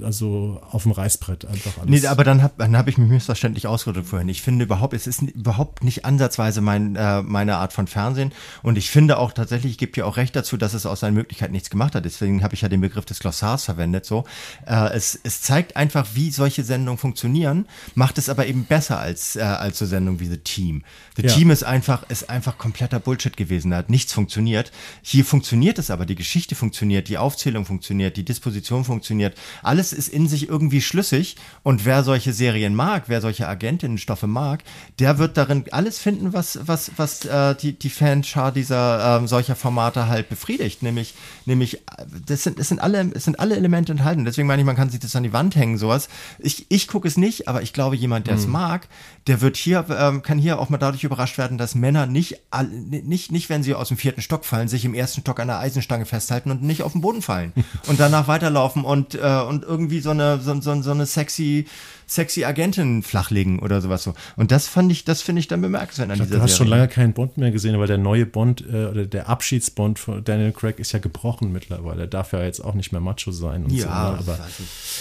also 0.05 0.61
auf 0.71 0.85
dem 0.85 0.93
Reißbrett 0.93 1.45
einfach 1.45 1.79
alles. 1.79 1.91
Nee, 1.91 2.07
aber 2.07 2.23
dann 2.23 2.43
habe 2.43 2.55
dann 2.59 2.77
hab 2.77 2.87
ich 2.87 2.97
mich 2.97 3.09
missverständlich 3.09 3.67
ausgedrückt 3.67 4.07
vorhin. 4.07 4.29
Ich 4.29 4.43
finde 4.43 4.65
überhaupt, 4.65 4.95
es 4.95 5.07
ist 5.07 5.23
überhaupt 5.23 5.83
nicht 5.83 6.05
ansatzweise 6.05 6.61
mein, 6.61 6.95
äh, 6.95 7.23
meine 7.23 7.57
Art 7.57 7.73
von 7.73 7.89
Fernsehen. 7.89 8.33
Und 8.63 8.79
ich 8.79 8.91
finde 8.91 9.19
auch 9.19 9.33
tatsächlich, 9.33 9.73
ich 9.73 9.79
gebe 9.79 9.93
dir 9.93 10.07
auch 10.07 10.17
recht 10.17 10.37
dazu, 10.37 10.57
dass 10.57 10.75
es 10.75 10.87
aus 10.87 11.01
seinen 11.01 11.15
Möglichkeiten 11.15 11.53
nichts 11.53 11.71
gemacht 11.71 11.95
hat. 11.97 12.05
Deswegen 12.05 12.43
habe 12.43 12.55
ich 12.55 12.61
ja 12.61 12.69
den 12.69 12.81
Begriff 12.81 13.05
des 13.05 13.19
Glossars 13.19 13.65
verwendet. 13.65 14.07
So, 14.07 14.25
äh, 14.67 14.93
es, 14.93 15.19
es 15.25 15.43
zeigt 15.43 15.77
einfach, 15.77 16.07
wie 16.15 16.31
solche 16.31 16.63
Sendungen 16.63 16.99
funktionieren, 16.99 17.67
macht 17.97 18.19
es 18.19 18.29
aber 18.29 18.47
eben 18.47 18.65
besser 18.65 19.01
als, 19.01 19.35
äh, 19.35 19.41
als 19.41 19.79
so 19.79 19.87
Sendungen 19.87 20.21
wie 20.21 20.27
The 20.27 20.39
Team. 20.39 20.85
The 21.17 21.23
ja. 21.23 21.35
Team 21.35 21.51
ist 21.51 21.65
einfach, 21.65 22.09
ist 22.09 22.31
einfach 22.31 22.59
kompletter 22.59 23.01
Bullshit 23.01 23.37
gewesen. 23.37 23.73
Da 23.73 23.79
hat 23.79 23.91
nichts 23.91 24.13
funktioniert. 24.13 24.71
Hier 25.03 25.25
funktioniert 25.25 25.81
es 25.81 25.91
aber, 25.91 26.07
die 26.07 26.15
Geschichte 26.15 26.55
funktioniert 26.55 27.08
die 27.09 27.19
Aufzählung 27.19 27.65
funktioniert, 27.65 28.17
die 28.17 28.25
Disposition 28.25 28.85
funktioniert. 28.85 29.37
Alles 29.63 29.93
ist 29.93 30.09
in 30.09 30.29
sich 30.29 30.49
irgendwie 30.49 30.81
schlüssig 30.81 31.37
und 31.63 31.85
wer 31.85 32.05
solche 32.05 32.33
Serien 32.33 32.75
mag, 32.75 33.05
wer 33.09 33.21
solche 33.21 33.49
Agentinnenstoffe 33.49 34.23
mag, 34.23 34.63
der 34.99 35.19
wird 35.19 35.37
darin 35.37 35.65
alles 35.71 35.99
finden, 35.99 36.33
was, 36.33 36.61
was, 36.63 36.93
was 36.97 37.25
äh, 37.25 37.55
die, 37.57 37.79
die 37.79 37.91
Fanschar 37.91 38.53
dieser 38.53 39.23
äh, 39.23 39.27
solcher 39.27 39.57
Formate 39.57 40.09
halt 40.09 40.29
befriedigt. 40.29 40.83
Nämlich, 40.83 41.15
nämlich 41.49 41.83
das, 42.27 42.45
sind, 42.45 42.61
das 42.61 42.69
sind, 42.69 42.81
alle, 42.81 43.11
es 43.15 43.25
sind 43.25 43.41
alle 43.41 43.57
Elemente 43.57 43.91
enthalten. 43.91 44.25
Deswegen 44.25 44.47
meine 44.47 44.63
ich, 44.63 44.67
man 44.67 44.77
kann 44.77 44.91
sich 44.91 45.01
das 45.01 45.17
an 45.17 45.25
die 45.25 45.33
Wand 45.33 45.57
hängen, 45.57 45.79
sowas. 45.79 46.09
Ich, 46.39 46.67
ich 46.69 46.87
gucke 46.87 47.09
es 47.09 47.17
nicht, 47.17 47.49
aber 47.49 47.63
ich 47.63 47.73
glaube, 47.73 47.97
jemand, 47.97 48.29
der 48.29 48.37
es 48.37 48.47
mhm. 48.47 48.53
mag, 48.53 48.89
der 49.27 49.41
wird 49.41 49.57
hier, 49.57 49.85
ähm, 49.91 50.23
kann 50.23 50.39
hier 50.39 50.61
auch 50.61 50.69
mal 50.69 50.79
dadurch 50.79 51.03
überrascht 51.03 51.39
werden, 51.39 51.59
dass 51.59 51.75
Männer 51.75 52.07
nicht, 52.07 52.41
nicht, 52.71 53.33
nicht, 53.33 53.49
wenn 53.51 53.65
sie 53.65 53.75
aus 53.75 53.89
dem 53.89 53.97
vierten 53.97 54.23
Stock 54.23 54.45
fallen, 54.45 54.69
sich 54.69 54.85
im 54.85 54.95
ersten 54.95 55.23
Stock 55.23 55.41
an 55.41 55.49
der 55.49 55.59
Eisenstange 55.59 56.07
festhalten 56.07 56.51
und 56.51 56.63
nicht 56.63 56.83
auf 56.83 56.93
den 56.93 57.01
Boden 57.01 57.23
fallen 57.23 57.53
und 57.89 57.99
danach 57.99 58.29
weiterlaufen 58.29 58.85
und, 58.85 59.15
äh, 59.17 59.41
und 59.41 59.65
irgendwie 59.65 60.01
so 60.01 60.11
eine, 60.11 60.41
so, 60.41 60.61
so, 60.61 60.81
so 60.81 60.91
eine 60.93 61.07
sexy, 61.07 61.67
sexy 62.09 62.45
Agentin 62.45 63.03
flachlegen 63.03 63.59
oder 63.59 63.81
sowas 63.81 64.03
so. 64.03 64.15
Und 64.37 64.51
das 64.51 64.67
fand 64.67 64.91
ich, 64.91 65.05
das 65.05 65.23
finde 65.23 65.41
ich 65.41 65.49
dann 65.49 65.61
bemerkenswert 65.61 66.11
an 66.11 66.17
ich 66.17 66.23
dieser 66.23 66.37
Du 66.37 66.43
hast 66.43 66.51
Serie. 66.53 66.57
schon 66.57 66.67
lange 66.69 66.89
keinen 66.89 67.13
Bond 67.13 67.37
mehr 67.37 67.51
gesehen, 67.51 67.79
weil 67.79 67.87
der 67.87 67.99
neue 67.99 68.27
Bond 68.27 68.65
äh, 68.67 68.87
oder 68.87 69.07
der 69.07 69.29
Abschiedsbond 69.29 69.99
von 69.99 70.25
Daniel 70.25 70.53
Craig 70.53 70.79
ist 70.79 70.93
ja 70.93 70.99
gebrochen 70.99 71.53
mittlerweile. 71.53 72.03
Er 72.03 72.07
darf 72.07 72.33
ja 72.33 72.43
jetzt 72.43 72.61
auch 72.61 72.75
nicht 72.75 72.93
mehr 72.93 73.01
Macho 73.01 73.31
sein 73.31 73.65
und 73.65 73.73
ja, 73.73 73.83
so. 73.83 73.89
Ne? 73.89 73.95
Aber, 73.95 74.39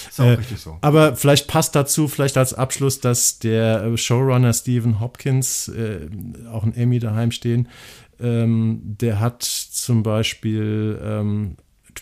ist 0.10 0.20
auch 0.20 0.26
äh, 0.26 0.30
richtig 0.32 0.60
so. 0.60 0.78
Aber 0.82 1.16
vielleicht 1.16 1.48
passt 1.48 1.76
dazu, 1.76 2.08
vielleicht 2.08 2.38
als 2.38 2.54
Abschluss, 2.54 3.00
dass 3.00 3.40
der 3.40 3.84
äh, 3.84 3.98
Showrunner 3.98 4.54
Stephen 4.54 5.00
Hopkins 5.00 5.70
äh, 5.70 6.08
auch 6.52 6.64
ein 6.64 6.76
Emmy 6.76 7.00
daheim 7.00 7.32
stehen. 7.32 7.70
Ähm, 8.20 8.82
der 8.84 9.20
hat 9.20 9.44
zum 9.44 10.04
Beispiel 10.04 11.00
ähm, 11.04 11.58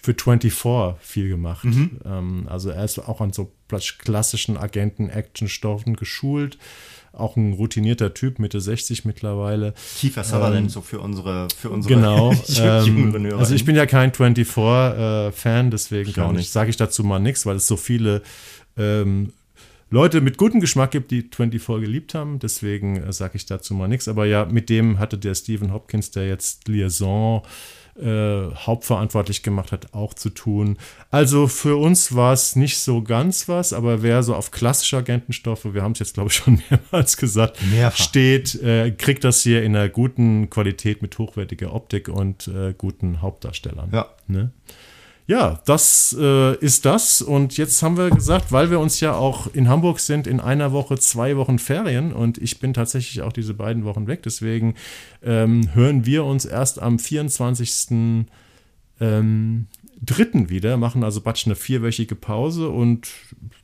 für 0.06 0.14
24 0.14 0.96
viel 1.00 1.30
gemacht. 1.30 1.66
Mhm. 1.66 2.00
Ähm, 2.06 2.48
also 2.50 2.70
er 2.70 2.84
ist 2.86 3.00
auch 3.00 3.22
an 3.22 3.34
so 3.34 3.52
klassischen 4.00 4.58
Agenten-Action-Stoffen 4.58 5.96
geschult. 5.96 6.58
auch 7.12 7.38
ein 7.38 7.54
routinierter 7.54 8.14
Typ, 8.14 8.40
Mitte 8.40 8.60
60 8.60 9.06
mittlerweile. 9.06 9.74
Kiefer 9.98 10.24
Sutherland 10.24 10.66
ähm, 10.66 10.70
so 10.70 10.82
für 10.82 11.00
unsere, 11.00 11.48
für 11.58 11.70
unsere 11.70 11.96
genau. 11.96 12.34
ähm, 12.60 13.34
also 13.38 13.56
ich 13.56 13.64
bin 13.64 13.76
ja 13.76 13.86
kein 13.86 14.12
24-Fan, 14.12 15.68
äh, 15.68 15.70
deswegen 15.70 16.42
sage 16.44 16.70
ich 16.70 16.78
dazu 16.78 17.04
mal 17.04 17.20
nichts, 17.20 17.46
weil 17.46 17.56
es 17.56 17.68
so 17.68 17.78
viele 17.78 18.22
ähm, 18.78 19.32
Leute 19.90 20.20
mit 20.20 20.38
gutem 20.38 20.60
Geschmack 20.60 20.92
gibt, 20.92 21.12
die 21.12 21.22
24 21.22 21.82
geliebt 21.82 22.16
haben. 22.16 22.40
Deswegen 22.40 22.98
äh, 22.98 23.14
sage 23.14 23.38
ich 23.38 23.46
dazu 23.46 23.74
mal 23.74 23.88
nichts. 23.88 24.08
Aber 24.08 24.26
ja, 24.26 24.46
mit 24.46 24.70
dem 24.70 25.00
hatte 25.00 25.18
der 25.18 25.36
Stephen 25.36 25.72
Hopkins, 25.72 26.12
der 26.12 26.28
jetzt 26.28 26.68
Liaison 26.68 27.44
äh, 28.00 28.54
hauptverantwortlich 28.54 29.44
gemacht 29.44 29.72
hat, 29.72 29.94
auch 29.94 30.14
zu 30.14 30.30
tun. 30.30 30.78
Also 31.12 31.48
für 31.48 31.78
uns 31.78 32.16
war 32.16 32.34
es 32.34 32.56
nicht 32.56 32.78
so 32.80 33.02
ganz 33.02 33.48
was, 33.48 33.74
aber 33.74 34.02
wer 34.02 34.24
so 34.24 34.36
auf 34.36 34.52
klassische 34.52 34.98
Agentenstoffe, 34.98 35.66
wir 35.66 35.82
haben 35.82 35.94
es 35.94 36.00
jetzt 36.00 36.14
glaube 36.16 36.30
ich 36.30 36.36
schon 36.44 36.62
mehrmals 36.70 37.18
gesagt, 37.18 37.58
Mehrfach. 37.72 38.04
steht, 38.04 38.56
äh, 38.62 38.92
kriegt 38.92 39.24
das 39.24 39.42
hier 39.42 39.64
in 39.64 39.76
einer 39.76 39.90
guten 39.90 40.50
Qualität 40.50 41.02
mit 41.02 41.18
hochwertiger 41.18 41.74
Optik 41.74 42.10
und 42.10 42.48
äh, 42.48 42.74
guten 42.78 43.22
Hauptdarstellern. 43.22 43.90
Ja. 43.92 44.08
Ne? 44.28 44.52
Ja, 45.28 45.60
das 45.66 46.16
äh, 46.20 46.56
ist 46.58 46.86
das. 46.86 47.22
Und 47.22 47.58
jetzt 47.58 47.82
haben 47.82 47.98
wir 47.98 48.12
gesagt, 48.12 48.52
weil 48.52 48.70
wir 48.70 48.80
uns 48.80 49.00
ja 49.00 49.16
auch 49.16 49.48
in 49.54 49.68
Hamburg 49.68 50.00
sind, 50.00 50.28
in 50.28 50.40
einer 50.40 50.72
Woche 50.72 51.00
zwei 51.00 51.36
Wochen 51.36 51.58
Ferien 51.58 52.14
und 52.14 52.38
ich 52.38 52.60
bin 52.60 52.74
tatsächlich 52.74 53.24
auch 53.24 53.34
diese 53.34 53.56
beiden 53.56 53.86
Wochen 53.86 54.06
weg. 54.06 54.22
Deswegen 54.22 54.76
ähm, 55.24 55.74
hören 55.74 56.06
wir 56.06 56.26
uns 56.26 56.46
erst 56.46 56.80
am 56.80 57.00
24. 57.00 58.28
Ähm, 59.02 59.68
dritten 60.02 60.50
wieder, 60.50 60.78
machen 60.78 61.04
also 61.04 61.22
Batsch 61.22 61.46
eine 61.46 61.56
vierwöchige 61.56 62.16
Pause 62.16 62.70
und 62.70 63.08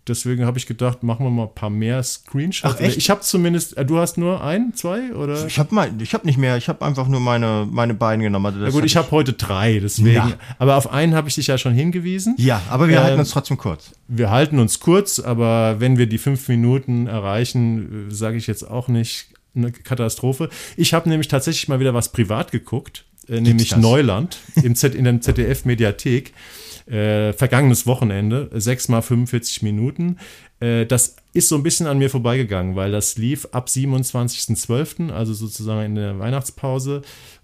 deswegen 0.07 0.45
habe 0.45 0.57
ich 0.57 0.65
gedacht, 0.65 1.03
machen 1.03 1.25
wir 1.25 1.29
mal 1.29 1.43
ein 1.43 1.55
paar 1.55 1.69
mehr 1.69 2.01
Screenshots. 2.03 2.75
Ach, 2.77 2.79
echt? 2.79 2.97
Ich 2.97 3.09
habe 3.09 3.21
zumindest, 3.21 3.77
äh, 3.77 3.86
du 3.86 3.97
hast 3.97 4.17
nur 4.17 4.43
ein, 4.43 4.73
zwei 4.73 5.13
oder? 5.13 5.45
Ich 5.45 5.59
habe 5.59 5.73
mal, 5.75 5.91
ich 5.99 6.13
habe 6.13 6.25
nicht 6.25 6.38
mehr, 6.38 6.57
ich 6.57 6.69
habe 6.69 6.84
einfach 6.86 7.07
nur 7.07 7.19
meine 7.19 7.67
meine 7.69 7.93
beiden 7.93 8.23
genommen. 8.23 8.45
Also 8.45 8.59
ja 8.63 8.69
gut, 8.69 8.86
ich 8.86 8.95
habe 8.95 9.11
heute 9.11 9.34
drei, 9.34 9.79
deswegen. 9.79 10.15
Ja. 10.15 10.38
Aber 10.57 10.77
auf 10.77 10.91
einen 10.91 11.15
habe 11.15 11.27
ich 11.27 11.36
dich 11.36 11.47
ja 11.47 11.57
schon 11.57 11.73
hingewiesen. 11.73 12.36
Ja, 12.38 12.61
aber 12.69 12.88
wir 12.88 12.97
ähm, 12.97 13.03
halten 13.03 13.19
uns 13.19 13.32
trotzdem 13.32 13.57
kurz. 13.57 13.91
Wir 14.07 14.29
halten 14.29 14.59
uns 14.59 14.79
kurz, 14.79 15.19
aber 15.19 15.79
wenn 15.79 15.97
wir 15.97 16.07
die 16.07 16.17
fünf 16.17 16.47
Minuten 16.47 17.07
erreichen, 17.07 18.09
äh, 18.09 18.13
sage 18.13 18.38
ich 18.38 18.47
jetzt 18.47 18.63
auch 18.63 18.88
nicht 18.88 19.27
eine 19.53 19.71
Katastrophe. 19.71 20.49
Ich 20.77 20.93
habe 20.93 21.09
nämlich 21.09 21.27
tatsächlich 21.27 21.67
mal 21.67 21.79
wieder 21.79 21.93
was 21.93 22.11
privat 22.11 22.51
geguckt 22.51 23.05
äh, 23.32 23.41
nämlich 23.41 23.69
das? 23.69 23.79
Neuland 23.79 24.38
im 24.61 24.75
Z, 24.75 24.93
in 24.93 25.05
der 25.05 25.21
ZDF-Mediathek. 25.21 26.34
Äh, 26.88 27.34
vergangenes 27.34 27.88
Wochenende, 27.88 28.49
6 28.53 28.89
mal 28.89 29.01
45 29.01 29.61
Minuten. 29.61 30.17
Äh, 30.59 30.86
das 30.86 31.15
ist 31.34 31.47
so 31.47 31.55
ein 31.55 31.63
bisschen 31.63 31.88
an 31.88 31.99
mir 31.99 32.09
vorbeigegangen, 32.09 32.75
weil 32.75 32.91
das 32.91 33.17
lief 33.17 33.47
ab 33.51 33.67
27.12., 33.67 35.11
also 35.11 35.34
sozusagen 35.34 35.86
in 35.86 35.95
der 35.95 36.19
Weihnachtspause 36.19 37.01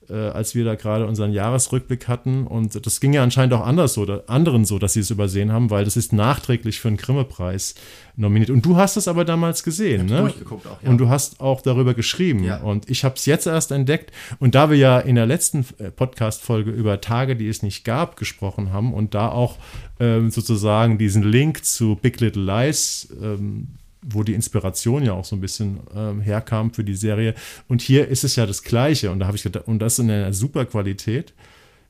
äh, 0.10 0.14
als 0.14 0.56
wir 0.56 0.66
da 0.66 0.76
gerade 0.76 1.06
unseren 1.06 1.32
Jahresrückblick 1.32 2.08
hatten. 2.08 2.48
Und 2.48 2.86
das 2.86 3.00
ging 3.00 3.14
ja 3.14 3.24
anscheinend 3.24 3.54
auch 3.54 3.66
anders 3.66 3.94
so, 3.94 4.02
oder 4.02 4.24
anderen 4.28 4.66
so, 4.66 4.80
dass 4.80 4.94
sie 4.94 5.02
es 5.02 5.10
übersehen 5.10 5.52
haben, 5.52 5.70
weil 5.70 5.86
das 5.86 5.98
ist 5.98 6.14
nachträglich 6.14 6.80
für 6.80 6.88
einen 6.88 6.98
Grimme-Preis 6.98 7.76
nominiert. 8.16 8.50
Und 8.50 8.66
du 8.66 8.78
hast 8.78 8.98
es 8.98 9.08
aber 9.08 9.26
damals 9.26 9.64
gesehen, 9.64 10.08
ne? 10.08 10.24
Auch, 10.24 10.82
ja. 10.84 10.90
Und 10.90 10.98
du 10.98 11.10
hast 11.10 11.40
auch 11.40 11.62
darüber 11.62 11.94
geschrieben. 11.94 12.44
Ja. 12.44 12.58
Und 12.58 12.90
ich 12.90 13.04
habe 13.04 13.16
es 13.16 13.26
jetzt 13.26 13.48
erst 13.48 13.72
entdeckt. 13.72 14.12
Und 14.40 14.56
da 14.56 14.70
wir 14.70 14.78
ja 14.78 15.00
in 15.00 15.16
der 15.16 15.26
letzten 15.26 15.66
äh, 15.78 15.92
Podcast-Folge 15.92 16.72
über 16.72 17.00
Tage, 17.02 17.36
die 17.36 17.48
es 17.48 17.62
nicht 17.62 17.84
gab, 17.84 18.18
gesprochen 18.18 18.72
haben 18.72 18.94
und 18.94 19.14
da 19.14 19.30
auch 19.30 19.58
ähm, 20.00 20.32
sozusagen 20.32 20.98
diesen 20.98 21.24
Link 21.24 21.64
zu 21.66 21.96
Big 21.96 22.20
Little 22.20 22.44
Lies 22.44 23.10
ähm, 23.22 23.68
wo 24.10 24.24
die 24.24 24.34
Inspiration 24.34 25.04
ja 25.04 25.14
auch 25.14 25.26
so 25.26 25.36
ein 25.36 25.42
bisschen 25.42 25.80
ähm, 25.96 26.22
herkam 26.22 26.74
für 26.74 26.84
die 26.84 26.96
Serie. 26.96 27.34
Und 27.68 27.82
hier 27.82 28.08
ist 28.08 28.24
es 28.24 28.36
ja 28.36 28.46
das 28.46 28.64
Gleiche. 28.64 29.12
Und 29.12 29.20
da 29.20 29.28
habe 29.28 29.38
ich 29.38 29.44
gedacht, 29.44 29.68
und 29.68 29.80
das 29.80 30.00
in 30.00 30.10
einer 30.10 30.34
super 30.34 30.66
Qualität. 30.66 31.34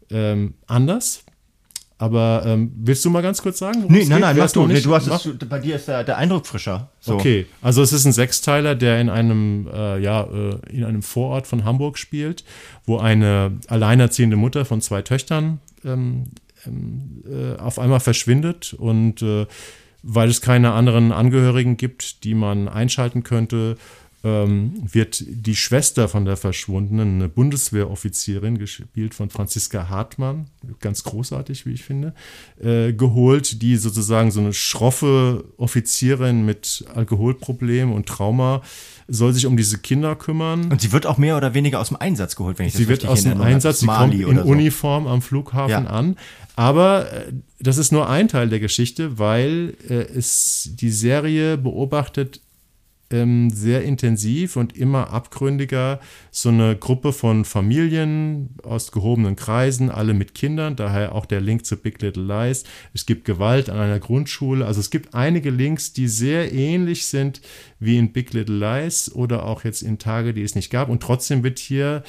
Ähm, 0.09 0.55
anders. 0.67 1.23
Aber 1.99 2.43
ähm, 2.45 2.71
willst 2.77 3.03
du 3.05 3.09
mal 3.09 3.21
ganz 3.21 3.41
kurz 3.41 3.57
sagen? 3.57 3.85
Nee, 3.89 4.05
nein, 4.05 4.21
nein, 4.21 4.37
mach 4.37 4.51
du. 4.51 4.67
Nee, 4.67 4.81
du 4.81 4.93
hast 4.93 5.07
es, 5.07 5.37
bei 5.49 5.57
dir 5.57 5.77
ist 5.77 5.87
der, 5.87 6.03
der 6.03 6.17
Eindruck 6.17 6.45
frischer. 6.45 6.91
So. 6.99 7.15
Okay, 7.15 7.47
also 7.61 7.81
es 7.81 7.91
ist 7.91 8.05
ein 8.05 8.11
Sechsteiler, 8.11 8.75
der 8.75 9.01
in 9.01 9.09
einem, 9.09 9.67
äh, 9.73 9.99
ja, 9.99 10.23
äh, 10.23 10.59
in 10.69 10.83
einem 10.83 11.01
Vorort 11.01 11.47
von 11.47 11.65
Hamburg 11.65 11.97
spielt, 11.97 12.43
wo 12.85 12.99
eine 12.99 13.57
alleinerziehende 13.67 14.35
Mutter 14.35 14.63
von 14.63 14.79
zwei 14.79 15.01
Töchtern 15.01 15.59
ähm, 15.83 16.25
ähm 16.67 17.23
äh, 17.27 17.59
auf 17.59 17.79
einmal 17.79 17.99
verschwindet 17.99 18.75
und 18.77 19.23
äh, 19.23 19.47
weil 20.03 20.29
es 20.29 20.41
keine 20.41 20.71
anderen 20.73 21.11
Angehörigen 21.11 21.77
gibt, 21.77 22.23
die 22.23 22.35
man 22.35 22.67
einschalten 22.67 23.23
könnte, 23.23 23.77
wird 24.23 25.23
die 25.27 25.55
Schwester 25.55 26.09
von 26.09 26.25
der 26.25 26.37
Verschwundenen, 26.37 27.15
eine 27.15 27.29
Bundeswehroffizierin, 27.29 28.57
gespielt 28.57 29.13
von 29.13 29.29
Franziska 29.29 29.89
Hartmann, 29.89 30.47
ganz 30.81 31.03
großartig, 31.03 31.65
wie 31.65 31.73
ich 31.73 31.83
finde, 31.83 32.13
äh, 32.59 32.93
geholt, 32.93 33.61
die 33.61 33.77
sozusagen 33.77 34.31
so 34.31 34.39
eine 34.39 34.53
schroffe 34.53 35.45
Offizierin 35.57 36.45
mit 36.45 36.83
Alkoholproblem 36.93 37.91
und 37.91 38.07
Trauma 38.07 38.61
soll 39.07 39.33
sich 39.33 39.45
um 39.45 39.55
diese 39.55 39.77
Kinder 39.77 40.15
kümmern. 40.15 40.71
Und 40.71 40.81
sie 40.81 40.91
wird 40.91 41.05
auch 41.05 41.17
mehr 41.17 41.37
oder 41.37 41.53
weniger 41.53 41.79
aus 41.79 41.89
dem 41.89 41.97
Einsatz 41.97 42.35
geholt, 42.35 42.59
wenn 42.59 42.67
ich 42.67 42.73
sie 42.73 42.83
das 42.83 42.89
richtig 42.89 43.09
Sie 43.09 43.15
wird 43.15 43.17
aus 43.17 43.23
dem 43.23 43.41
Einsatz, 43.41 43.79
sie 43.79 43.87
kommt 43.87 44.13
in 44.13 44.35
so. 44.35 44.43
Uniform 44.43 45.07
am 45.07 45.21
Flughafen 45.21 45.85
ja. 45.85 45.89
an. 45.89 46.17
Aber 46.55 47.11
äh, 47.13 47.33
das 47.59 47.77
ist 47.77 47.91
nur 47.91 48.09
ein 48.09 48.27
Teil 48.27 48.49
der 48.49 48.59
Geschichte, 48.59 49.19
weil 49.19 49.75
äh, 49.87 49.93
es 49.93 50.71
die 50.73 50.91
Serie 50.91 51.57
beobachtet 51.57 52.41
ähm, 53.11 53.49
sehr 53.49 53.83
intensiv 53.83 54.55
und 54.55 54.77
immer 54.77 55.11
abgründiger. 55.11 55.99
So 56.31 56.49
eine 56.49 56.75
Gruppe 56.75 57.13
von 57.13 57.45
Familien 57.45 58.49
aus 58.63 58.91
gehobenen 58.91 59.35
Kreisen, 59.35 59.89
alle 59.89 60.13
mit 60.13 60.33
Kindern, 60.33 60.75
daher 60.75 61.15
auch 61.15 61.25
der 61.25 61.41
Link 61.41 61.65
zu 61.65 61.77
Big 61.77 62.01
Little 62.01 62.23
Lies. 62.23 62.63
Es 62.93 63.05
gibt 63.05 63.25
Gewalt 63.25 63.69
an 63.69 63.77
einer 63.77 63.99
Grundschule, 63.99 64.65
also 64.65 64.79
es 64.79 64.89
gibt 64.89 65.13
einige 65.13 65.49
Links, 65.49 65.93
die 65.93 66.07
sehr 66.07 66.51
ähnlich 66.51 67.05
sind 67.05 67.41
wie 67.79 67.97
in 67.97 68.11
Big 68.11 68.33
Little 68.33 68.57
Lies 68.57 69.11
oder 69.13 69.43
auch 69.43 69.63
jetzt 69.63 69.81
in 69.81 69.99
Tage, 69.99 70.33
die 70.33 70.43
es 70.43 70.55
nicht 70.55 70.69
gab. 70.69 70.89
Und 70.89 71.01
trotzdem 71.01 71.43
wird 71.43 71.59
hier 71.59 72.03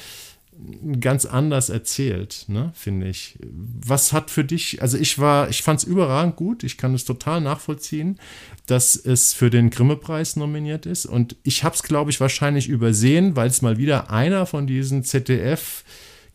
ganz 0.99 1.25
anders 1.25 1.69
erzählt, 1.69 2.45
ne, 2.47 2.71
finde 2.75 3.07
ich. 3.07 3.37
Was 3.41 4.11
hat 4.11 4.29
für 4.29 4.43
dich, 4.43 4.81
also 4.81 4.97
ich 4.97 5.17
war, 5.17 5.49
ich 5.49 5.63
fand 5.63 5.79
es 5.79 5.85
überragend 5.85 6.35
gut, 6.35 6.63
ich 6.63 6.77
kann 6.77 6.93
es 6.93 7.05
total 7.05 7.41
nachvollziehen, 7.41 8.19
dass 8.65 8.95
es 8.95 9.33
für 9.33 9.49
den 9.49 9.69
Grimme-Preis 9.69 10.35
nominiert 10.35 10.85
ist. 10.85 11.05
Und 11.05 11.37
ich 11.43 11.63
habe 11.63 11.75
es, 11.75 11.83
glaube 11.83 12.11
ich, 12.11 12.19
wahrscheinlich 12.19 12.67
übersehen, 12.67 13.35
weil 13.35 13.47
es 13.47 13.61
mal 13.61 13.77
wieder 13.77 14.09
einer 14.09 14.45
von 14.45 14.67
diesen 14.67 15.03
ZDF- 15.03 15.83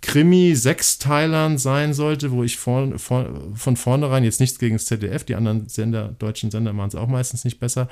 Krimi-Sechsteilern 0.05 1.57
sein 1.57 1.95
sollte, 1.95 2.31
wo 2.31 2.45
ich 2.45 2.59
von, 2.59 2.99
von, 2.99 3.57
von 3.57 3.77
vornherein 3.77 4.23
jetzt 4.23 4.39
nichts 4.39 4.59
gegen 4.59 4.75
das 4.75 4.85
ZDF, 4.85 5.25
die 5.25 5.35
anderen 5.35 5.67
Sender, 5.67 6.15
deutschen 6.19 6.51
Sender 6.51 6.75
machen 6.75 6.89
es 6.89 6.95
auch 6.95 7.09
meistens 7.09 7.47
nicht 7.47 7.59
besser, 7.59 7.89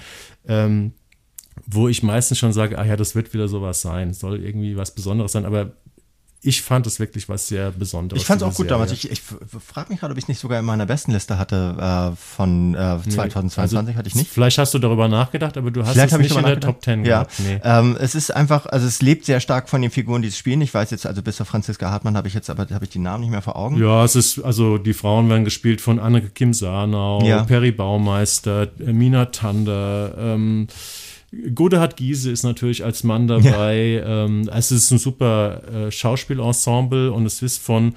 ähm, 0.47 0.93
wo 1.66 1.89
ich 1.89 2.03
meistens 2.03 2.39
schon 2.39 2.53
sage, 2.53 2.78
ah 2.78 2.85
ja, 2.85 2.97
das 2.97 3.14
wird 3.14 3.33
wieder 3.33 3.49
sowas 3.49 3.80
sein, 3.80 4.12
soll 4.12 4.45
irgendwie 4.45 4.76
was 4.76 4.95
Besonderes 4.95 5.33
sein, 5.33 5.47
aber 5.47 5.72
ich 6.45 6.62
fand 6.62 6.88
es 6.88 6.99
wirklich 6.99 7.28
was 7.28 7.47
sehr 7.47 7.70
Besonderes. 7.70 8.20
Ich 8.20 8.26
fand 8.26 8.43
es 8.43 8.47
auch 8.47 8.51
gut 8.51 8.68
Serie. 8.68 8.70
damals. 8.70 8.90
Ich, 8.90 9.09
ich 9.09 9.22
frage 9.22 9.90
mich 9.90 10.01
gerade, 10.01 10.11
ob 10.11 10.18
ich 10.18 10.24
es 10.24 10.28
nicht 10.28 10.40
sogar 10.40 10.59
in 10.59 10.64
meiner 10.64 10.86
besten 10.86 11.12
Liste 11.12 11.38
hatte 11.38 11.76
äh, 12.12 12.16
von 12.16 12.74
äh, 12.74 12.99
2022. 13.09 13.78
Also, 13.78 13.95
hatte 13.95 14.09
ich 14.09 14.16
nicht. 14.16 14.28
Vielleicht 14.28 14.59
hast 14.59 14.74
du 14.74 14.80
darüber 14.80 15.07
nachgedacht, 15.07 15.57
aber 15.57 15.70
du 15.70 15.84
hast 15.84 15.93
vielleicht 15.93 16.12
es 16.12 16.18
nicht 16.18 16.36
in 16.36 16.45
der 16.45 16.59
Top 16.59 16.82
10 16.82 17.05
ja. 17.05 17.22
gehabt. 17.22 17.32
Nee. 17.38 17.61
Ähm, 17.62 17.97
es 18.01 18.16
ist 18.16 18.34
einfach, 18.34 18.66
also 18.66 18.88
es 18.88 19.01
lebt 19.01 19.24
sehr 19.24 19.38
stark 19.38 19.68
von 19.68 19.82
den 19.82 19.93
Figuren, 19.93 20.20
die 20.22 20.28
es 20.28 20.36
spielen. 20.36 20.61
Ich 20.62 20.74
weiß 20.74 20.90
jetzt, 20.90 21.07
also 21.07 21.22
bis 21.22 21.40
auf 21.40 21.47
Franziska 21.47 21.90
Hartmann 21.90 22.16
habe 22.16 22.26
ich 22.26 22.34
jetzt, 22.34 22.51
aber 22.51 22.66
habe 22.68 22.84
ich 22.84 22.90
die 22.90 22.99
Namen 22.99 23.20
nicht 23.20 23.30
mehr 23.30 23.43
vor 23.43 23.55
Augen. 23.55 23.76
Ja, 23.80 24.05
es 24.05 24.16
ist, 24.16 24.40
also 24.40 24.78
die 24.78 24.95
Frauen 24.95 25.28
werden 25.28 25.45
gespielt 25.45 25.80
von 25.80 26.01
Anneke 26.01 26.30
Kim 26.30 26.55
Sarnau, 26.55 27.22
ja. 27.22 27.45
Perry 27.45 27.70
Baumeister, 27.70 28.66
Mina 28.78 29.26
Tander, 29.26 30.14
ähm, 30.18 30.66
Godehard 31.55 31.97
Giese 31.97 32.30
ist 32.30 32.43
natürlich 32.43 32.85
als 32.85 33.05
Mann 33.05 33.26
dabei. 33.26 34.03
Ja. 34.05 34.24
Ähm, 34.24 34.49
es 34.53 34.70
ist 34.70 34.91
ein 34.91 34.99
super 34.99 35.62
äh, 35.87 35.91
Schauspielensemble 35.91 37.12
und 37.12 37.24
es 37.24 37.41
ist 37.43 37.59
von 37.59 37.95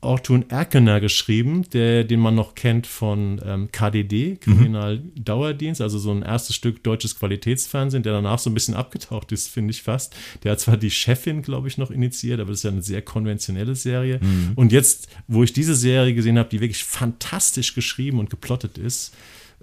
Ortun 0.00 0.48
Erkener 0.48 1.00
geschrieben, 1.00 1.68
der, 1.72 2.04
den 2.04 2.20
man 2.20 2.36
noch 2.36 2.54
kennt 2.54 2.86
von 2.86 3.40
ähm, 3.44 3.68
KDD, 3.72 4.36
Kriminaldauerdienst, 4.36 5.80
mhm. 5.80 5.82
also 5.82 5.98
so 5.98 6.12
ein 6.12 6.22
erstes 6.22 6.54
Stück 6.54 6.84
deutsches 6.84 7.18
Qualitätsfernsehen, 7.18 8.04
der 8.04 8.12
danach 8.12 8.38
so 8.38 8.48
ein 8.48 8.54
bisschen 8.54 8.74
abgetaucht 8.74 9.32
ist, 9.32 9.48
finde 9.48 9.72
ich 9.72 9.82
fast. 9.82 10.14
Der 10.44 10.52
hat 10.52 10.60
zwar 10.60 10.76
die 10.76 10.92
Chefin, 10.92 11.42
glaube 11.42 11.66
ich, 11.66 11.78
noch 11.78 11.90
initiiert, 11.90 12.38
aber 12.38 12.50
das 12.50 12.60
ist 12.60 12.64
ja 12.64 12.70
eine 12.70 12.82
sehr 12.82 13.02
konventionelle 13.02 13.74
Serie. 13.74 14.20
Mhm. 14.22 14.52
Und 14.54 14.70
jetzt, 14.70 15.08
wo 15.26 15.42
ich 15.42 15.52
diese 15.52 15.74
Serie 15.74 16.14
gesehen 16.14 16.38
habe, 16.38 16.48
die 16.48 16.60
wirklich 16.60 16.84
fantastisch 16.84 17.74
geschrieben 17.74 18.20
und 18.20 18.30
geplottet 18.30 18.78
ist, 18.78 19.14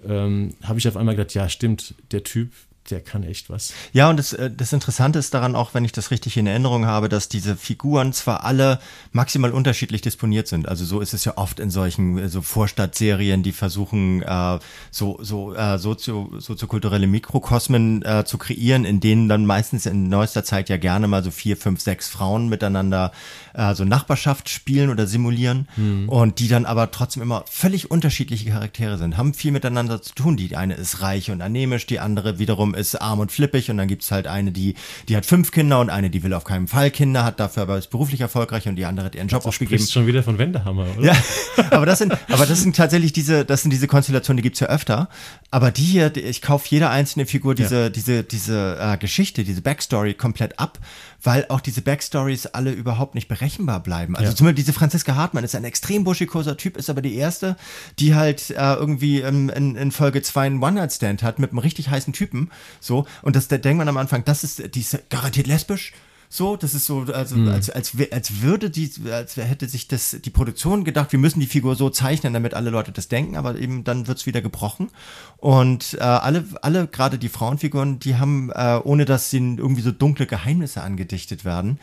ähm, 0.06 0.52
habe 0.62 0.78
ich 0.78 0.86
auf 0.86 0.98
einmal 0.98 1.16
gedacht, 1.16 1.32
ja, 1.32 1.48
stimmt, 1.48 1.94
der 2.10 2.24
Typ, 2.24 2.50
der 2.90 3.00
kann 3.00 3.22
echt 3.22 3.50
was. 3.50 3.72
Ja, 3.92 4.08
und 4.10 4.16
das, 4.16 4.32
äh, 4.32 4.50
das 4.50 4.72
Interessante 4.72 5.18
ist 5.18 5.34
daran 5.34 5.54
auch, 5.54 5.74
wenn 5.74 5.84
ich 5.84 5.92
das 5.92 6.10
richtig 6.10 6.36
in 6.36 6.46
Erinnerung 6.46 6.86
habe, 6.86 7.08
dass 7.08 7.28
diese 7.28 7.56
Figuren 7.56 8.12
zwar 8.12 8.44
alle 8.44 8.80
maximal 9.12 9.52
unterschiedlich 9.52 10.00
disponiert 10.00 10.48
sind. 10.48 10.68
Also 10.68 10.84
so 10.84 11.00
ist 11.00 11.14
es 11.14 11.24
ja 11.24 11.36
oft 11.36 11.60
in 11.60 11.70
solchen 11.70 12.18
äh, 12.18 12.28
so 12.28 12.42
Vorstadtserien, 12.42 13.42
die 13.42 13.52
versuchen, 13.52 14.22
äh, 14.22 14.58
so, 14.90 15.18
so 15.20 15.54
äh, 15.54 15.78
sozio, 15.78 16.32
soziokulturelle 16.38 17.06
Mikrokosmen 17.06 18.04
äh, 18.04 18.24
zu 18.24 18.38
kreieren, 18.38 18.84
in 18.84 19.00
denen 19.00 19.28
dann 19.28 19.46
meistens 19.46 19.86
in 19.86 20.08
neuester 20.08 20.44
Zeit 20.44 20.68
ja 20.68 20.76
gerne 20.76 21.08
mal 21.08 21.24
so 21.24 21.30
vier, 21.30 21.56
fünf, 21.56 21.80
sechs 21.80 22.08
Frauen 22.08 22.48
miteinander 22.48 23.12
äh, 23.54 23.74
so 23.74 23.84
Nachbarschaft 23.84 24.48
spielen 24.48 24.90
oder 24.90 25.06
simulieren 25.06 25.68
hm. 25.74 26.08
und 26.08 26.38
die 26.38 26.48
dann 26.48 26.66
aber 26.66 26.90
trotzdem 26.90 27.22
immer 27.22 27.44
völlig 27.50 27.90
unterschiedliche 27.90 28.50
Charaktere 28.50 28.98
sind, 28.98 29.16
haben 29.16 29.34
viel 29.34 29.52
miteinander 29.52 30.02
zu 30.02 30.14
tun. 30.14 30.36
Die 30.36 30.56
eine 30.56 30.74
ist 30.74 31.02
reich 31.02 31.30
und 31.30 31.40
anämisch, 31.42 31.86
die 31.86 32.00
andere 32.00 32.38
wiederum 32.38 32.74
ist 32.76 32.94
arm 33.00 33.20
und 33.20 33.32
flippig 33.32 33.70
und 33.70 33.76
dann 33.76 33.88
gibt's 33.88 34.10
halt 34.10 34.26
eine, 34.26 34.52
die, 34.52 34.74
die 35.08 35.16
hat 35.16 35.26
fünf 35.26 35.50
Kinder 35.50 35.80
und 35.80 35.90
eine, 35.90 36.10
die 36.10 36.22
will 36.22 36.34
auf 36.34 36.44
keinen 36.44 36.68
Fall 36.68 36.90
Kinder, 36.90 37.24
hat 37.24 37.40
dafür 37.40 37.62
aber 37.62 37.78
ist 37.78 37.90
beruflich 37.90 38.20
erfolgreich 38.20 38.68
und 38.68 38.76
die 38.76 38.84
andere 38.84 39.06
hat 39.06 39.14
ihren 39.14 39.28
Job 39.28 39.40
das 39.40 39.48
aufgegeben. 39.48 39.80
Das 39.80 39.92
schon 39.92 40.06
wieder 40.06 40.22
von 40.22 40.38
Wendehammer, 40.38 40.86
oder? 40.96 41.06
Ja, 41.06 41.16
aber 41.70 41.86
das 41.86 41.98
sind, 41.98 42.12
aber 42.28 42.46
das 42.46 42.62
sind 42.62 42.76
tatsächlich 42.76 43.12
diese, 43.12 43.44
das 43.44 43.62
sind 43.62 43.70
diese 43.70 43.86
Konstellationen, 43.86 44.36
die 44.38 44.42
gibt's 44.42 44.60
ja 44.60 44.68
öfter. 44.68 45.08
Aber 45.50 45.70
die 45.70 45.82
hier, 45.82 46.16
ich 46.16 46.42
kaufe 46.42 46.66
jede 46.68 46.90
einzelne 46.90 47.26
Figur 47.26 47.54
diese, 47.54 47.82
ja. 47.82 47.88
diese, 47.88 48.24
diese 48.24 48.78
äh, 48.80 48.96
Geschichte, 48.98 49.44
diese 49.44 49.62
Backstory 49.62 50.14
komplett 50.14 50.58
ab, 50.58 50.78
weil 51.22 51.46
auch 51.48 51.60
diese 51.60 51.82
Backstories 51.82 52.46
alle 52.46 52.72
überhaupt 52.72 53.14
nicht 53.14 53.28
berechenbar 53.28 53.82
bleiben. 53.82 54.16
Also 54.16 54.30
ja. 54.30 54.36
zum 54.36 54.46
Beispiel 54.46 54.62
diese 54.62 54.72
Franziska 54.72 55.14
Hartmann 55.14 55.44
ist 55.44 55.54
ein 55.54 55.64
extrem 55.64 56.04
buschikoser 56.04 56.56
Typ, 56.56 56.76
ist 56.76 56.90
aber 56.90 57.02
die 57.02 57.16
erste, 57.16 57.56
die 57.98 58.14
halt 58.14 58.50
äh, 58.50 58.74
irgendwie 58.74 59.20
in, 59.20 59.48
in, 59.48 59.76
in 59.76 59.92
Folge 59.92 60.22
2 60.22 60.46
einen 60.46 60.62
One-Night-Stand 60.62 61.22
hat 61.22 61.38
mit 61.38 61.50
einem 61.50 61.58
richtig 61.58 61.88
heißen 61.88 62.12
Typen. 62.12 62.50
So, 62.80 63.06
und 63.22 63.36
das 63.36 63.48
da 63.48 63.58
denkt 63.58 63.78
man 63.78 63.88
am 63.88 63.96
Anfang, 63.96 64.24
das 64.24 64.44
ist, 64.44 64.74
die 64.74 64.80
ist 64.80 65.10
garantiert 65.10 65.46
lesbisch. 65.46 65.92
So, 66.28 66.56
das 66.56 66.74
ist 66.74 66.86
so, 66.86 67.06
also 67.12 67.36
mhm. 67.36 67.48
als, 67.48 67.70
als, 67.70 67.92
als 68.10 68.42
würde 68.42 68.68
die, 68.68 68.90
als 69.10 69.36
hätte 69.36 69.68
sich 69.68 69.86
das 69.88 70.16
die 70.24 70.30
Produktion 70.30 70.84
gedacht, 70.84 71.12
wir 71.12 71.18
müssen 71.18 71.40
die 71.40 71.46
Figur 71.46 71.76
so 71.76 71.88
zeichnen, 71.88 72.32
damit 72.32 72.54
alle 72.54 72.70
Leute 72.70 72.92
das 72.92 73.08
denken, 73.08 73.36
aber 73.36 73.56
eben 73.56 73.84
dann 73.84 74.08
wird's 74.08 74.26
wieder 74.26 74.40
gebrochen. 74.40 74.90
Und 75.36 75.94
äh, 75.94 76.02
alle, 76.02 76.44
alle, 76.62 76.88
gerade 76.88 77.18
die 77.18 77.28
Frauenfiguren, 77.28 78.00
die 78.00 78.16
haben, 78.16 78.50
äh, 78.50 78.80
ohne 78.82 79.04
dass 79.04 79.32
ihnen 79.32 79.58
irgendwie 79.58 79.82
so 79.82 79.92
dunkle 79.92 80.26
Geheimnisse 80.26 80.82
angedichtet 80.82 81.44
werden, 81.44 81.78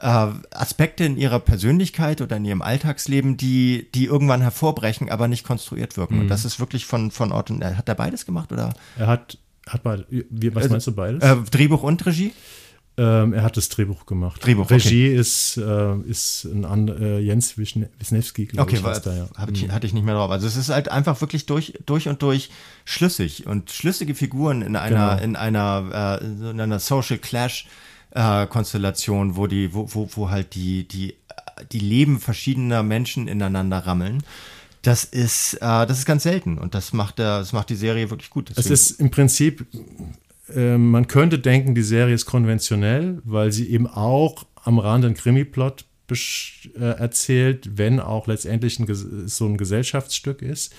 äh, 0.00 0.28
Aspekte 0.52 1.04
in 1.04 1.16
ihrer 1.16 1.40
Persönlichkeit 1.40 2.20
oder 2.20 2.36
in 2.36 2.44
ihrem 2.44 2.62
Alltagsleben, 2.62 3.36
die, 3.36 3.88
die 3.94 4.04
irgendwann 4.04 4.42
hervorbrechen, 4.42 5.10
aber 5.10 5.26
nicht 5.26 5.44
konstruiert 5.44 5.96
wirken. 5.96 6.16
Mhm. 6.16 6.20
Und 6.22 6.28
das 6.28 6.44
ist 6.44 6.60
wirklich 6.60 6.86
von, 6.86 7.10
von 7.10 7.32
Ort 7.32 7.50
und, 7.50 7.64
hat 7.64 7.88
er 7.88 7.94
beides 7.96 8.26
gemacht 8.26 8.52
oder? 8.52 8.74
Er 8.96 9.08
hat, 9.08 9.38
hat 9.68 9.84
mal, 9.84 10.06
wie, 10.08 10.54
was 10.54 10.64
also, 10.64 10.72
meinst 10.72 10.86
du 10.86 10.92
beides? 10.92 11.22
Äh, 11.22 11.36
Drehbuch 11.50 11.82
und 11.82 12.04
Regie? 12.06 12.32
Ähm, 12.98 13.32
er 13.32 13.44
hat 13.44 13.56
das 13.56 13.68
Drehbuch 13.68 14.06
gemacht. 14.06 14.44
Drehbuch, 14.44 14.68
Regie 14.70 15.06
okay. 15.06 15.16
ist, 15.16 15.56
äh, 15.56 15.96
ist 16.00 16.44
ein 16.44 16.64
and, 16.64 16.90
äh, 16.90 17.20
Jens 17.20 17.56
Wisniewski, 17.56 18.46
glaube 18.46 18.62
okay, 18.64 18.80
ich. 18.80 18.84
Okay, 18.84 19.16
ja. 19.16 19.48
ich, 19.52 19.66
mhm. 19.68 19.72
hatte 19.72 19.86
ich 19.86 19.92
nicht 19.92 20.04
mehr 20.04 20.16
drauf. 20.16 20.32
Also 20.32 20.48
es 20.48 20.56
ist 20.56 20.68
halt 20.68 20.90
einfach 20.90 21.20
wirklich 21.20 21.46
durch, 21.46 21.74
durch 21.86 22.08
und 22.08 22.20
durch 22.22 22.50
schlüssig 22.84 23.46
und 23.46 23.70
schlüssige 23.70 24.16
Figuren 24.16 24.62
in 24.62 24.74
einer, 24.74 25.14
genau. 25.14 25.22
in 25.22 25.36
einer, 25.36 26.18
äh, 26.20 26.50
in 26.50 26.60
einer 26.60 26.80
Social 26.80 27.18
Clash 27.18 27.68
äh, 28.10 28.48
Konstellation, 28.48 29.36
wo 29.36 29.46
die, 29.46 29.72
wo, 29.74 29.88
wo, 29.94 30.08
wo 30.14 30.30
halt 30.30 30.56
die, 30.56 30.88
die, 30.88 31.14
die 31.70 31.78
Leben 31.78 32.18
verschiedener 32.18 32.82
Menschen 32.82 33.28
ineinander 33.28 33.78
rammeln. 33.78 34.24
Das 34.88 35.04
ist, 35.04 35.54
äh, 35.54 35.58
das 35.60 35.98
ist 35.98 36.06
ganz 36.06 36.22
selten 36.22 36.56
und 36.56 36.74
das 36.74 36.94
macht, 36.94 37.18
der, 37.18 37.40
das 37.40 37.52
macht 37.52 37.68
die 37.68 37.74
Serie 37.76 38.08
wirklich 38.08 38.30
gut. 38.30 38.48
Deswegen. 38.48 38.72
Es 38.72 38.90
ist 38.90 39.00
im 39.00 39.10
Prinzip 39.10 39.66
ähm, 40.54 40.90
man 40.90 41.06
könnte 41.08 41.38
denken, 41.38 41.74
die 41.74 41.82
Serie 41.82 42.14
ist 42.14 42.24
konventionell, 42.24 43.20
weil 43.24 43.52
sie 43.52 43.68
eben 43.68 43.86
auch 43.86 44.46
am 44.54 44.78
Rand 44.78 45.04
einen 45.04 45.14
Krimi-Plot 45.14 45.84
äh, 46.10 46.78
erzählt, 46.78 47.76
wenn 47.76 48.00
auch 48.00 48.26
letztendlich 48.26 48.78
ein, 48.78 49.28
so 49.28 49.44
ein 49.44 49.58
Gesellschaftsstück 49.58 50.40
ist. 50.40 50.74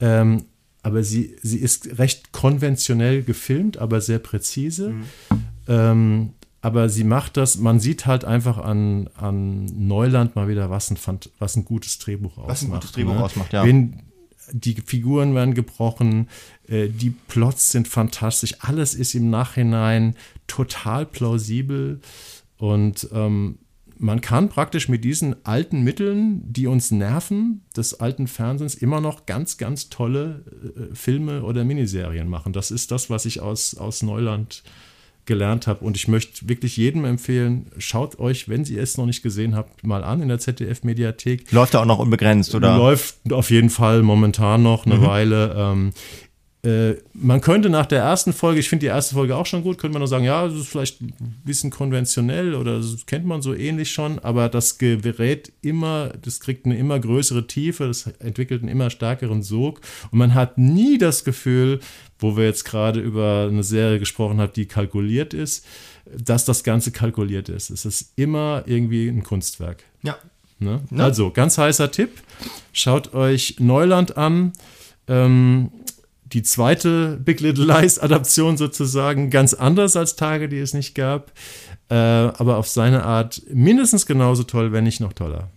Ähm, 0.00 0.44
aber 0.82 1.02
sie, 1.02 1.36
sie 1.42 1.58
ist 1.58 1.98
recht 1.98 2.32
konventionell 2.32 3.22
gefilmt, 3.22 3.78
aber 3.78 4.02
sehr 4.02 4.18
präzise. 4.18 4.90
Mhm. 4.90 5.04
Ähm, 5.66 6.32
aber 6.66 6.88
sie 6.88 7.04
macht 7.04 7.36
das, 7.36 7.58
man 7.58 7.78
sieht 7.78 8.06
halt 8.06 8.24
einfach 8.24 8.58
an, 8.58 9.08
an 9.14 9.66
Neuland 9.66 10.34
mal 10.34 10.48
wieder, 10.48 10.68
was 10.68 10.90
ein, 10.90 10.98
was 11.38 11.54
ein 11.54 11.64
gutes 11.64 11.98
Drehbuch 11.98 12.38
ausmacht. 12.38 12.50
Was 12.50 12.62
ein 12.64 12.70
gutes 12.70 12.90
Drehbuch 12.90 13.14
ne? 13.14 13.22
ausmacht, 13.22 13.52
ja. 13.52 13.64
Wen, 13.64 14.02
die 14.50 14.74
Figuren 14.74 15.32
werden 15.36 15.54
gebrochen, 15.54 16.28
äh, 16.66 16.88
die 16.88 17.10
Plots 17.10 17.70
sind 17.70 17.86
fantastisch, 17.86 18.56
alles 18.58 18.94
ist 18.96 19.14
im 19.14 19.30
Nachhinein 19.30 20.16
total 20.48 21.06
plausibel 21.06 22.00
und 22.56 23.08
ähm, 23.12 23.60
man 23.96 24.20
kann 24.20 24.48
praktisch 24.48 24.88
mit 24.88 25.04
diesen 25.04 25.46
alten 25.46 25.84
Mitteln, 25.84 26.52
die 26.52 26.66
uns 26.66 26.90
nerven, 26.90 27.62
des 27.76 28.00
alten 28.00 28.26
Fernsehens, 28.26 28.74
immer 28.74 29.00
noch 29.00 29.24
ganz, 29.26 29.56
ganz 29.56 29.88
tolle 29.88 30.42
äh, 30.76 30.96
Filme 30.96 31.44
oder 31.44 31.62
Miniserien 31.62 32.28
machen. 32.28 32.52
Das 32.52 32.72
ist 32.72 32.90
das, 32.90 33.08
was 33.08 33.24
ich 33.24 33.40
aus, 33.40 33.76
aus 33.76 34.02
Neuland 34.02 34.64
äh, 34.66 34.85
gelernt 35.26 35.66
habe. 35.66 35.84
Und 35.84 35.96
ich 35.96 36.08
möchte 36.08 36.48
wirklich 36.48 36.76
jedem 36.76 37.04
empfehlen, 37.04 37.66
schaut 37.78 38.18
euch, 38.18 38.48
wenn 38.48 38.64
ihr 38.64 38.82
es 38.82 38.96
noch 38.96 39.06
nicht 39.06 39.22
gesehen 39.22 39.54
habt, 39.54 39.84
mal 39.84 40.04
an 40.04 40.22
in 40.22 40.28
der 40.28 40.38
ZDF-Mediathek. 40.38 41.52
Läuft 41.52 41.74
er 41.74 41.80
auch 41.80 41.86
noch 41.86 41.98
unbegrenzt, 41.98 42.54
oder? 42.54 42.76
Läuft 42.76 43.16
auf 43.32 43.50
jeden 43.50 43.70
Fall 43.70 44.02
momentan 44.02 44.62
noch 44.62 44.86
eine 44.86 44.96
mhm. 44.96 45.02
Weile. 45.02 45.54
Ähm, 45.56 45.88
äh, 45.88 46.25
man 47.12 47.40
könnte 47.40 47.70
nach 47.70 47.86
der 47.86 48.00
ersten 48.00 48.32
Folge, 48.32 48.60
ich 48.60 48.68
finde 48.68 48.86
die 48.86 48.90
erste 48.90 49.14
Folge 49.14 49.36
auch 49.36 49.46
schon 49.46 49.62
gut, 49.62 49.78
könnte 49.78 49.92
man 49.92 50.00
nur 50.00 50.08
sagen, 50.08 50.24
ja, 50.24 50.48
das 50.48 50.56
ist 50.56 50.68
vielleicht 50.68 51.00
ein 51.00 51.40
bisschen 51.44 51.70
konventionell 51.70 52.54
oder 52.54 52.78
das 52.78 53.06
kennt 53.06 53.26
man 53.26 53.42
so 53.42 53.54
ähnlich 53.54 53.92
schon, 53.92 54.18
aber 54.18 54.48
das 54.48 54.78
gerät 54.78 55.52
immer, 55.62 56.12
das 56.22 56.40
kriegt 56.40 56.66
eine 56.66 56.76
immer 56.76 56.98
größere 56.98 57.46
Tiefe, 57.46 57.86
das 57.86 58.06
entwickelt 58.18 58.62
einen 58.62 58.70
immer 58.70 58.90
stärkeren 58.90 59.42
Sog 59.42 59.80
und 60.10 60.18
man 60.18 60.34
hat 60.34 60.58
nie 60.58 60.98
das 60.98 61.24
Gefühl, 61.24 61.80
wo 62.18 62.36
wir 62.36 62.44
jetzt 62.44 62.64
gerade 62.64 63.00
über 63.00 63.48
eine 63.50 63.62
Serie 63.62 63.98
gesprochen 63.98 64.40
haben, 64.40 64.52
die 64.54 64.66
kalkuliert 64.66 65.34
ist, 65.34 65.64
dass 66.06 66.44
das 66.44 66.64
Ganze 66.64 66.90
kalkuliert 66.90 67.48
ist. 67.48 67.70
Es 67.70 67.84
ist 67.84 68.12
immer 68.16 68.62
irgendwie 68.66 69.08
ein 69.08 69.22
Kunstwerk. 69.22 69.82
Ja. 70.02 70.16
Ne? 70.58 70.80
Also, 70.96 71.30
ganz 71.30 71.58
heißer 71.58 71.90
Tipp. 71.90 72.10
Schaut 72.72 73.12
euch 73.12 73.56
Neuland 73.58 74.16
an. 74.16 74.52
Ähm, 75.08 75.70
die 76.36 76.42
zweite 76.42 77.16
Big 77.16 77.40
Little 77.40 77.64
Lies 77.64 77.98
Adaption 77.98 78.58
sozusagen 78.58 79.30
ganz 79.30 79.54
anders 79.54 79.96
als 79.96 80.16
Tage, 80.16 80.50
die 80.50 80.58
es 80.58 80.74
nicht 80.74 80.94
gab, 80.94 81.32
äh, 81.88 81.94
aber 81.94 82.58
auf 82.58 82.68
seine 82.68 83.04
Art 83.04 83.40
mindestens 83.50 84.04
genauso 84.04 84.42
toll, 84.42 84.70
wenn 84.70 84.84
nicht 84.84 85.00
noch 85.00 85.14
toller. 85.14 85.48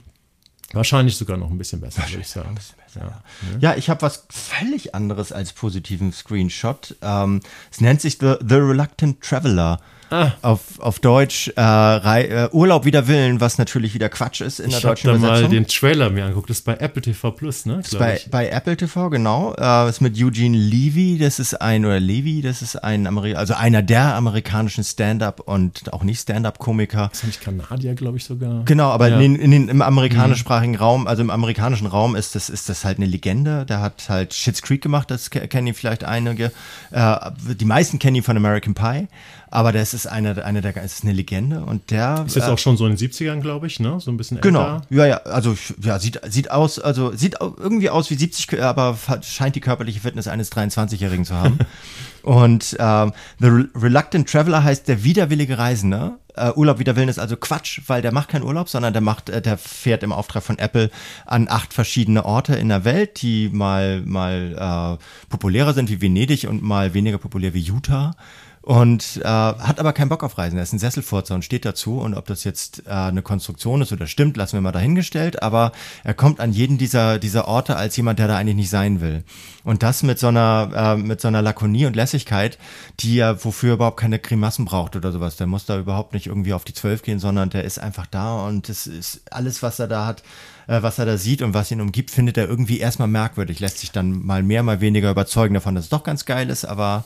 Wahrscheinlich 0.71 1.17
sogar 1.17 1.35
noch 1.35 1.51
ein 1.51 1.57
bisschen 1.57 1.81
besser, 1.81 2.03
würde 2.07 2.21
ich 2.21 2.29
sagen. 2.29 2.55
Ja, 2.95 3.01
ja. 3.01 3.23
ja 3.59 3.75
ich 3.75 3.89
habe 3.89 4.03
was 4.03 4.25
völlig 4.29 4.95
anderes 4.95 5.33
als 5.33 5.51
positiven 5.51 6.13
Screenshot. 6.13 6.95
Ähm, 7.01 7.41
es 7.69 7.81
nennt 7.81 7.99
sich 7.99 8.17
The, 8.17 8.35
The 8.39 8.55
Reluctant 8.55 9.19
Traveler. 9.19 9.81
Ah. 10.09 10.31
Auf, 10.41 10.79
auf 10.79 10.99
Deutsch 10.99 11.51
äh, 11.55 12.21
äh, 12.23 12.49
Urlaub 12.51 12.85
wider 12.85 13.07
Willen, 13.07 13.41
was 13.41 13.57
natürlich 13.57 13.93
wieder 13.93 14.09
Quatsch 14.09 14.41
ist 14.41 14.59
in 14.59 14.71
der 14.71 14.79
deutschen 14.79 15.09
Übersetzung. 15.09 15.23
Ich 15.23 15.29
habe 15.29 15.41
da 15.41 15.47
mal 15.47 15.49
den 15.49 15.67
Trailer 15.67 16.09
mir 16.09 16.23
angeguckt. 16.23 16.49
Das 16.49 16.57
ist 16.57 16.65
bei 16.65 16.77
Apple 16.77 17.01
TV 17.01 17.31
Plus, 17.31 17.65
ne? 17.65 17.77
Das 17.77 17.93
ist 17.93 17.99
bei, 17.99 18.19
bei 18.31 18.49
Apple 18.49 18.75
TV, 18.75 19.09
genau. 19.09 19.53
Äh, 19.57 19.89
ist 19.89 20.01
mit 20.01 20.17
Eugene 20.17 20.57
Levy, 20.57 21.17
das 21.19 21.39
ist 21.39 21.61
ein, 21.61 21.85
oder 21.85 21.99
Levy, 21.99 22.41
das 22.41 22.61
ist 22.61 22.75
ein, 22.75 23.05
Ameri 23.07 23.35
also 23.35 23.53
einer 23.53 23.81
der 23.81 24.15
amerikanischen 24.15 24.83
Stand-Up 24.83 25.41
und 25.41 25.93
auch 25.93 26.03
nicht 26.03 26.21
Stand-Up-Komiker. 26.21 27.09
Ist 27.13 27.23
nicht 27.25 27.41
Kanadier, 27.41 27.93
glaube 27.93 28.17
ich 28.17 28.23
sogar. 28.23 28.63
Genau, 28.65 28.89
aber 28.89 29.09
ja. 29.09 29.19
in, 29.19 29.35
in 29.35 29.51
den, 29.51 29.69
im 29.69 29.81
amerikanischsprachigen 29.81 30.75
mhm. 30.75 30.81
Raum, 30.81 31.07
also 31.07 31.21
im 31.21 31.29
amerikanischen 31.29 31.87
Raum 31.87 32.15
ist 32.15 32.35
das, 32.35 32.49
ist 32.49 32.69
das 32.69 32.83
halt 32.83 32.97
eine 32.97 33.05
Legende. 33.05 33.65
Der 33.65 33.81
hat 33.81 34.09
halt 34.09 34.33
Shits 34.33 34.61
Creek 34.61 34.81
gemacht, 34.81 35.11
das 35.11 35.29
kennen 35.29 35.67
ihn 35.67 35.73
vielleicht 35.73 36.03
einige. 36.03 36.51
Äh, 36.91 37.15
die 37.59 37.65
meisten 37.65 37.99
kennen 37.99 38.15
ihn 38.15 38.23
von 38.23 38.37
American 38.37 38.73
Pie. 38.73 39.07
Aber 39.51 39.71
das 39.71 39.93
ist 39.93 40.05
eine, 40.05 40.45
eine 40.45 40.61
der, 40.61 40.75
ist 40.83 41.03
eine 41.03 41.13
Legende 41.13 41.61
und 41.65 41.89
der. 41.89 42.23
Ist 42.27 42.35
jetzt 42.35 42.47
äh, 42.47 42.51
auch 42.51 42.57
schon 42.59 42.77
so 42.77 42.85
in 42.85 42.95
den 42.95 43.09
70ern, 43.09 43.41
glaube 43.41 43.65
ich, 43.67 43.79
ne? 43.79 43.99
So 43.99 44.11
ein 44.11 44.17
bisschen 44.17 44.39
Genau. 44.41 44.75
Älter. 44.75 44.81
Ja, 44.89 45.05
ja, 45.07 45.17
also, 45.23 45.57
ja, 45.81 45.97
sieht, 45.97 46.21
sieht 46.27 46.51
aus, 46.51 46.77
also, 46.77 47.15
sieht 47.15 47.37
irgendwie 47.39 47.89
aus 47.89 48.11
wie 48.11 48.15
70, 48.15 48.61
aber 48.61 48.97
scheint 49.21 49.55
die 49.55 49.59
körperliche 49.59 50.01
Fitness 50.01 50.27
eines 50.27 50.51
23-Jährigen 50.51 51.25
zu 51.25 51.35
haben. 51.35 51.57
und 52.21 52.75
ähm, 52.79 53.11
The 53.39 53.65
Reluctant 53.75 54.29
Traveler 54.29 54.63
heißt 54.63 54.87
der 54.87 55.03
widerwillige 55.03 55.57
Reisende. 55.57 56.13
Uh, 56.39 56.53
Urlaub 56.55 56.79
wider 56.79 56.95
Willen 56.95 57.09
ist 57.09 57.19
also 57.19 57.35
Quatsch, 57.35 57.81
weil 57.87 58.01
der 58.01 58.13
macht 58.13 58.29
keinen 58.29 58.43
Urlaub, 58.43 58.69
sondern 58.69 58.93
der 58.93 59.01
macht, 59.01 59.29
äh, 59.29 59.41
der 59.41 59.57
fährt 59.57 60.03
im 60.03 60.13
Auftrag 60.13 60.41
von 60.41 60.57
Apple 60.57 60.89
an 61.25 61.47
acht 61.49 61.73
verschiedene 61.73 62.23
Orte 62.23 62.55
in 62.55 62.69
der 62.69 62.85
Welt, 62.85 63.21
die 63.21 63.49
mal 63.49 64.01
mal 64.05 64.99
äh, 64.99 65.27
populärer 65.27 65.73
sind 65.73 65.89
wie 65.89 66.01
Venedig 66.01 66.47
und 66.47 66.61
mal 66.61 66.93
weniger 66.93 67.17
populär 67.17 67.53
wie 67.53 67.61
Utah 67.61 68.15
und 68.61 69.21
äh, 69.23 69.25
hat 69.25 69.79
aber 69.79 69.93
keinen 69.93 70.09
Bock 70.09 70.23
auf 70.23 70.37
Reisen. 70.37 70.57
Er 70.57 70.63
ist 70.63 70.73
ein 70.73 70.79
Sesselfurzer 70.79 71.33
und 71.33 71.45
steht 71.45 71.65
dazu. 71.65 71.99
Und 71.99 72.13
ob 72.13 72.25
das 72.27 72.43
jetzt 72.43 72.83
äh, 72.85 72.89
eine 72.89 73.21
Konstruktion 73.21 73.81
ist 73.81 73.91
oder 73.91 74.05
stimmt, 74.05 74.35
lassen 74.37 74.53
wir 74.53 74.61
mal 74.61 74.71
dahingestellt. 74.71 75.41
Aber 75.41 75.71
er 76.03 76.13
kommt 76.13 76.39
an 76.39 76.51
jeden 76.51 76.77
dieser, 76.77 77.19
dieser 77.19 77.47
Orte 77.47 77.77
als 77.77 77.95
jemand, 77.95 78.19
der 78.19 78.27
da 78.27 78.37
eigentlich 78.37 78.57
nicht 78.57 78.69
sein 78.69 78.99
will. 78.99 79.23
Und 79.63 79.81
das 79.81 80.03
mit 80.03 80.19
so 80.19 80.27
einer, 80.27 80.71
äh, 80.75 80.97
mit 80.97 81.21
so 81.21 81.29
einer 81.29 81.41
Lakonie 81.41 81.85
und 81.85 81.95
Lässigkeit, 81.95 82.57
die 82.99 83.19
er 83.19 83.43
wofür 83.43 83.71
er 83.71 83.75
überhaupt 83.75 83.99
keine 83.99 84.19
Grimassen 84.19 84.65
braucht 84.65 84.95
oder 84.95 85.11
sowas. 85.11 85.37
Der 85.37 85.47
muss 85.47 85.65
da 85.65 85.79
überhaupt 85.79 86.13
nicht 86.13 86.27
irgendwie 86.27 86.53
auf 86.53 86.65
die 86.65 86.73
Zwölf 86.73 87.01
gehen, 87.01 87.19
sondern 87.19 87.49
der 87.49 87.63
ist 87.63 87.79
einfach 87.79 88.07
da 88.07 88.45
und 88.45 88.67
es 88.67 88.87
ist 88.87 89.21
alles, 89.31 89.63
was 89.63 89.79
er 89.79 89.87
da 89.87 90.05
hat, 90.05 90.21
äh, 90.67 90.81
was 90.81 90.99
er 90.99 91.05
da 91.05 91.17
sieht 91.17 91.41
und 91.41 91.53
was 91.53 91.71
ihn 91.71 91.81
umgibt, 91.81 92.11
findet 92.11 92.37
er 92.37 92.49
irgendwie 92.49 92.79
erstmal 92.79 93.07
merkwürdig, 93.07 93.59
lässt 93.59 93.79
sich 93.79 93.91
dann 93.91 94.25
mal 94.25 94.43
mehr, 94.43 94.63
mal 94.63 94.81
weniger 94.81 95.11
überzeugen 95.11 95.53
davon, 95.53 95.75
dass 95.75 95.85
es 95.85 95.89
doch 95.89 96.03
ganz 96.03 96.25
geil 96.25 96.49
ist, 96.49 96.65
aber 96.65 97.05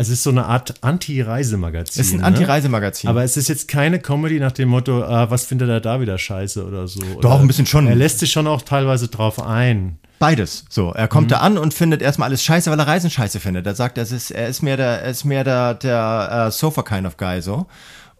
es 0.00 0.08
ist 0.08 0.22
so 0.22 0.30
eine 0.30 0.46
Art 0.46 0.76
Anti-Reisemagazin. 0.80 2.00
Es 2.00 2.06
ist 2.06 2.14
ein 2.14 2.22
Anti-Reisemagazin. 2.22 3.08
Ne? 3.08 3.10
Aber 3.10 3.24
es 3.24 3.36
ist 3.36 3.48
jetzt 3.48 3.66
keine 3.66 3.98
Comedy 3.98 4.38
nach 4.38 4.52
dem 4.52 4.68
Motto, 4.68 5.02
ah, 5.02 5.28
was 5.28 5.44
findet 5.44 5.68
er 5.68 5.80
da 5.80 6.00
wieder 6.00 6.16
scheiße 6.16 6.64
oder 6.64 6.86
so. 6.86 7.00
Doch, 7.20 7.32
oder 7.32 7.40
ein 7.40 7.48
bisschen 7.48 7.66
schon. 7.66 7.88
Er 7.88 7.96
lässt 7.96 8.20
sich 8.20 8.30
schon 8.30 8.46
auch 8.46 8.62
teilweise 8.62 9.08
drauf 9.08 9.42
ein. 9.42 9.98
Beides. 10.20 10.66
So, 10.68 10.92
er 10.92 11.08
kommt 11.08 11.26
mhm. 11.26 11.30
da 11.30 11.38
an 11.38 11.58
und 11.58 11.74
findet 11.74 12.00
erstmal 12.00 12.28
alles 12.28 12.44
scheiße, 12.44 12.70
weil 12.70 12.78
er 12.78 12.86
Reisen 12.86 13.10
scheiße 13.10 13.40
findet. 13.40 13.66
Er 13.66 13.74
sagt, 13.74 13.98
er 13.98 14.04
ist, 14.04 14.30
er 14.30 14.46
ist 14.46 14.62
mehr 14.62 14.76
der, 14.76 15.02
er 15.02 15.10
ist 15.10 15.24
mehr 15.24 15.42
der, 15.42 15.74
der 15.74 16.46
uh, 16.46 16.50
Sofa 16.52 16.82
kind 16.82 17.04
of 17.04 17.16
guy 17.16 17.42
so. 17.42 17.66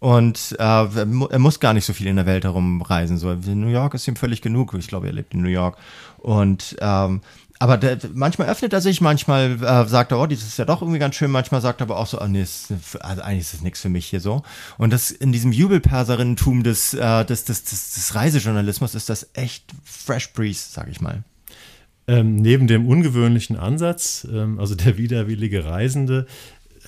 Und 0.00 0.56
äh, 0.58 0.62
er 0.62 1.38
muss 1.38 1.60
gar 1.60 1.74
nicht 1.74 1.84
so 1.84 1.92
viel 1.92 2.08
in 2.08 2.16
der 2.16 2.26
Welt 2.26 2.44
herumreisen. 2.44 3.18
So, 3.18 3.34
New 3.34 3.68
York 3.68 3.94
ist 3.94 4.06
ihm 4.06 4.16
völlig 4.16 4.42
genug. 4.42 4.74
Ich 4.74 4.88
glaube, 4.88 5.06
er 5.06 5.12
lebt 5.12 5.34
in 5.34 5.42
New 5.42 5.48
York. 5.48 5.76
Und 6.18 6.76
ähm, 6.80 7.20
aber 7.58 7.76
der, 7.76 7.98
manchmal 8.14 8.48
öffnet 8.48 8.72
er 8.72 8.80
sich, 8.80 9.00
manchmal 9.00 9.62
äh, 9.62 9.88
sagt 9.88 10.12
er, 10.12 10.20
oh, 10.20 10.26
das 10.26 10.42
ist 10.42 10.58
ja 10.58 10.64
doch 10.64 10.80
irgendwie 10.80 10.98
ganz 10.98 11.16
schön, 11.16 11.30
manchmal 11.30 11.60
sagt 11.60 11.80
er 11.80 11.86
aber 11.86 11.98
auch 11.98 12.06
so, 12.06 12.20
oh, 12.20 12.26
nee, 12.26 12.42
ist, 12.42 12.72
also 13.00 13.22
eigentlich 13.22 13.40
ist 13.40 13.54
das 13.54 13.62
nichts 13.62 13.80
für 13.80 13.88
mich 13.88 14.06
hier 14.06 14.20
so. 14.20 14.42
Und 14.76 14.92
das 14.92 15.10
in 15.10 15.32
diesem 15.32 15.52
Jubelperserinnentum 15.52 16.62
des, 16.62 16.94
äh, 16.94 17.24
des, 17.24 17.44
des, 17.44 17.64
des, 17.64 17.94
des 17.94 18.14
Reisejournalismus 18.14 18.94
ist 18.94 19.08
das 19.08 19.28
echt 19.34 19.64
Fresh 19.84 20.32
Breeze, 20.32 20.68
sag 20.70 20.88
ich 20.88 21.00
mal. 21.00 21.24
Ähm, 22.06 22.36
neben 22.36 22.68
dem 22.68 22.88
ungewöhnlichen 22.88 23.56
Ansatz, 23.56 24.26
ähm, 24.32 24.58
also 24.58 24.74
der 24.74 24.96
widerwillige 24.96 25.66
Reisende, 25.66 26.26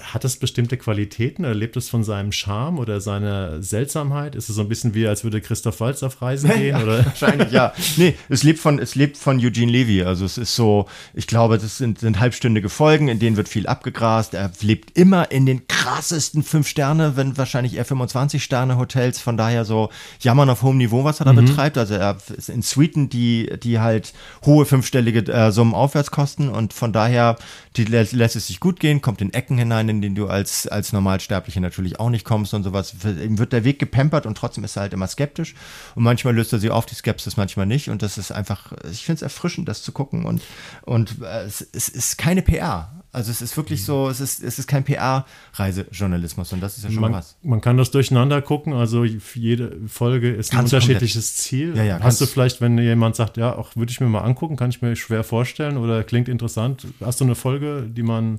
hat 0.03 0.25
es 0.25 0.37
bestimmte 0.37 0.77
Qualitäten 0.77 1.45
oder 1.45 1.55
lebt 1.55 1.77
es 1.77 1.89
von 1.89 2.05
seinem 2.05 2.33
Charme 2.33 2.79
oder 2.79 3.01
seiner 3.01 3.63
Seltsamheit? 3.63 4.35
Ist 4.35 4.49
es 4.49 4.57
so 4.57 4.63
ein 4.63 4.69
bisschen 4.69 4.95
wie, 4.95 5.07
als 5.07 5.25
würde 5.25 5.41
Christoph 5.41 5.81
Waltz 5.81 6.03
auf 6.03 6.21
Reisen 6.23 6.51
gehen? 6.51 6.77
Ja, 6.77 6.83
oder? 6.83 7.07
Wahrscheinlich, 7.07 7.51
ja. 7.51 7.73
Nee, 7.97 8.15
es 8.29 8.43
lebt 8.43 8.59
von, 8.59 8.79
es 8.79 8.95
lebt 8.95 9.17
von 9.17 9.39
Eugene 9.39 9.71
Levy. 9.71 10.03
Also 10.03 10.25
es 10.25 10.39
ist 10.39 10.55
so, 10.55 10.87
ich 11.15 11.27
glaube, 11.27 11.59
das 11.59 11.79
sind, 11.79 11.99
sind 11.99 12.21
halbstündige 12.21 12.69
Folgen, 12.69 13.09
in 13.09 13.19
denen 13.19 13.37
wird 13.37 13.49
viel 13.49 13.67
abgegrast. 13.67 14.35
Er 14.35 14.51
lebt 14.61 14.97
immer 14.97 15.31
in 15.31 15.47
den 15.47 15.67
krassesten 15.69 16.43
fünf 16.43 16.69
Sterne, 16.69 17.17
wenn 17.17 17.37
wahrscheinlich 17.37 17.77
eher 17.77 17.85
25 17.85 18.43
Sterne 18.43 18.79
Hotels. 18.79 19.21
Von 19.21 19.37
daher 19.37 19.65
so 19.65 19.91
jammern 20.21 20.51
auf 20.51 20.63
hohem 20.63 20.79
Niveau, 20.79 21.05
was 21.05 21.21
er 21.21 21.27
da 21.27 21.33
mhm. 21.33 21.47
betreibt. 21.47 21.79
Also 21.79 21.95
er 21.95 22.17
ist 22.37 22.49
in 22.49 22.63
Suiten, 22.63 23.09
die, 23.09 23.51
die 23.63 23.81
halt 23.81 24.13
hohe 24.45 24.67
fünfstellige 24.67 25.21
äh, 25.33 25.53
Summen 25.53 25.75
aufwärts 25.75 26.11
kosten 26.11 26.49
und 26.49 26.73
von 26.73 26.93
daher 26.93 27.37
die 27.77 27.85
lässt 27.85 28.37
es 28.37 28.49
sich 28.49 28.59
gut 28.59 28.81
gehen, 28.81 29.01
kommt 29.01 29.21
in 29.21 29.33
Ecken 29.33 29.57
hinein, 29.57 29.89
in 29.91 30.03
denen 30.03 30.15
du 30.15 30.29
als, 30.29 30.67
als 30.67 30.93
Normalsterbliche 30.93 31.61
natürlich 31.61 32.01
auch 32.01 32.11
nicht 32.11 32.25
kommst 32.25 32.55
und 32.55 32.63
sowas. 32.63 32.95
Ihm 33.05 33.39
wird 33.39 33.53
der 33.53 33.65
Weg 33.65 33.79
gepampert 33.79 34.27
und 34.27 34.39
trotzdem 34.39 34.65
ist 34.65 34.77
er 34.77 34.83
halt 34.83 34.93
immer 34.93 35.07
skeptisch. 35.07 35.55
Und 35.95 36.05
manchmal 36.05 36.35
löst 36.35 36.53
er 36.53 36.59
sie 36.59 36.71
auf, 36.71 36.87
die 36.87 36.95
Skepsis 36.95 37.37
manchmal 37.37 37.67
nicht. 37.67 37.91
Und 37.91 38.03
das 38.03 38.19
ist 38.19 38.33
einfach, 38.33 38.73
ich 38.91 39.05
finde 39.05 39.17
es 39.17 39.23
erfrischend, 39.23 39.69
das 39.69 39.83
zu 39.83 39.93
gucken. 39.93 40.25
Und, 40.25 40.43
und 40.83 41.23
äh, 41.23 41.43
es, 41.43 41.61
es 41.73 41.89
ist 41.89 42.17
keine 42.17 42.43
PR. 42.43 43.01
Also 43.13 43.33
es 43.33 43.43
ist 43.43 43.57
wirklich 43.57 43.85
so, 43.85 44.09
es 44.09 44.21
ist, 44.21 44.41
es 44.41 44.61
ist 44.61 44.69
kein 44.69 44.85
PR-Reisejournalismus 44.85 46.53
und 46.53 46.61
das 46.61 46.77
ist 46.79 46.85
ja 46.85 46.91
schon 46.93 47.01
man, 47.01 47.13
was. 47.13 47.37
Man 47.43 47.61
kann 47.61 47.77
das 47.77 47.91
durcheinander 47.91 48.41
gucken, 48.41 48.73
also 48.73 49.05
jede 49.05 49.77
Folge 49.89 50.31
ist 50.31 50.53
Kannst 50.53 50.73
ein 50.73 50.77
unterschiedliches 50.77 51.35
Ziel. 51.35 51.77
Ja, 51.77 51.83
ja, 51.83 52.01
hast 52.01 52.21
du 52.21 52.27
vielleicht, 52.27 52.61
wenn 52.61 52.79
jemand 52.79 53.17
sagt, 53.17 53.37
ja, 53.37 53.57
auch 53.57 53.75
würde 53.75 53.91
ich 53.91 54.01
mir 54.01 54.07
mal 54.07 54.21
angucken, 54.21 54.55
kann 54.55 54.71
ich 54.71 54.81
mir 54.81 54.95
schwer 54.95 55.25
vorstellen 55.25 55.77
oder 55.77 56.05
klingt 56.05 56.29
interessant, 56.29 56.87
hast 57.01 57.21
du 57.21 57.25
eine 57.25 57.35
Folge, 57.35 57.89
die 57.91 58.05
man 58.05 58.39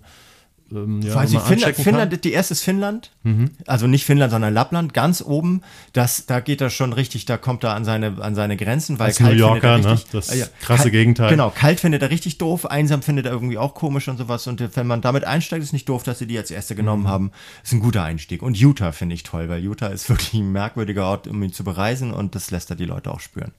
ähm, 0.72 1.02
ja, 1.02 1.16
Weiß 1.16 1.32
ich, 1.34 1.40
Finnland, 1.40 1.76
Finnland, 1.76 2.24
die 2.24 2.32
erste 2.32 2.54
ist 2.54 2.64
Finnland, 2.64 3.12
mhm. 3.24 3.52
also 3.66 3.88
nicht 3.88 4.06
Finnland, 4.06 4.32
sondern 4.32 4.54
Lappland, 4.54 4.94
ganz 4.94 5.22
oben. 5.22 5.62
Das, 5.94 6.26
da 6.26 6.40
geht 6.40 6.62
er 6.62 6.70
schon 6.70 6.94
richtig, 6.94 7.26
da 7.26 7.38
kommt 7.38 7.64
er 7.64 7.74
an 7.74 7.86
seine, 7.86 8.22
an 8.22 8.36
seine 8.36 8.58
Grenzen, 8.58 9.00
weil 9.00 9.08
Als 9.08 9.18
kalt 9.18 9.34
New 9.34 9.40
Yorker, 9.40 9.76
findet 9.76 9.86
er 9.86 9.92
richtig, 9.94 10.14
ne? 10.14 10.20
das 10.20 10.30
äh, 10.30 10.40
ja, 10.40 10.46
krasse 10.62 10.84
kalt, 10.84 10.94
Gegenteil. 10.94 11.30
Genau, 11.30 11.50
kalt 11.50 11.80
findet 11.80 12.02
er 12.02 12.10
richtig 12.10 12.38
doof, 12.38 12.66
einsam 12.66 13.02
findet 13.02 13.26
er 13.26 13.32
irgendwie 13.32 13.58
auch 13.58 13.74
komisch 13.74 14.08
und 14.08 14.18
sowas. 14.18 14.48
Und 14.48 14.76
wenn 14.76 14.88
man 14.88 15.02
damit 15.02 15.24
einsteigt, 15.26 15.64
ist 15.64 15.74
nicht 15.74 15.90
doof, 15.90 16.04
dass 16.04 16.20
sie 16.20 16.28
die 16.28 16.38
als 16.38 16.52
erste 16.52 16.76
genommen 16.76 17.04
mhm. 17.04 17.10
haben. 17.10 17.32
Ist 17.64 17.74
ein 17.74 17.80
guter 17.80 18.04
Einstieg. 18.04 18.42
Und 18.42 18.58
Utah 18.58 18.92
finde 18.92 19.16
ich 19.16 19.24
toll, 19.24 19.50
weil 19.50 19.64
Utah 19.64 19.88
ist 19.88 20.10
wirklich 20.10 20.34
ein 20.34 20.52
merkwürdiger 20.52 21.06
Ort, 21.06 21.28
um 21.28 21.42
ihn 21.44 21.54
zu 21.54 21.64
bereisen 21.64 22.14
und 22.14 22.36
das 22.36 22.52
lässt 22.52 22.70
er 22.70 22.76
die 22.76 22.86
Leute 22.86 23.12
auch 23.12 23.20
spüren. 23.20 23.52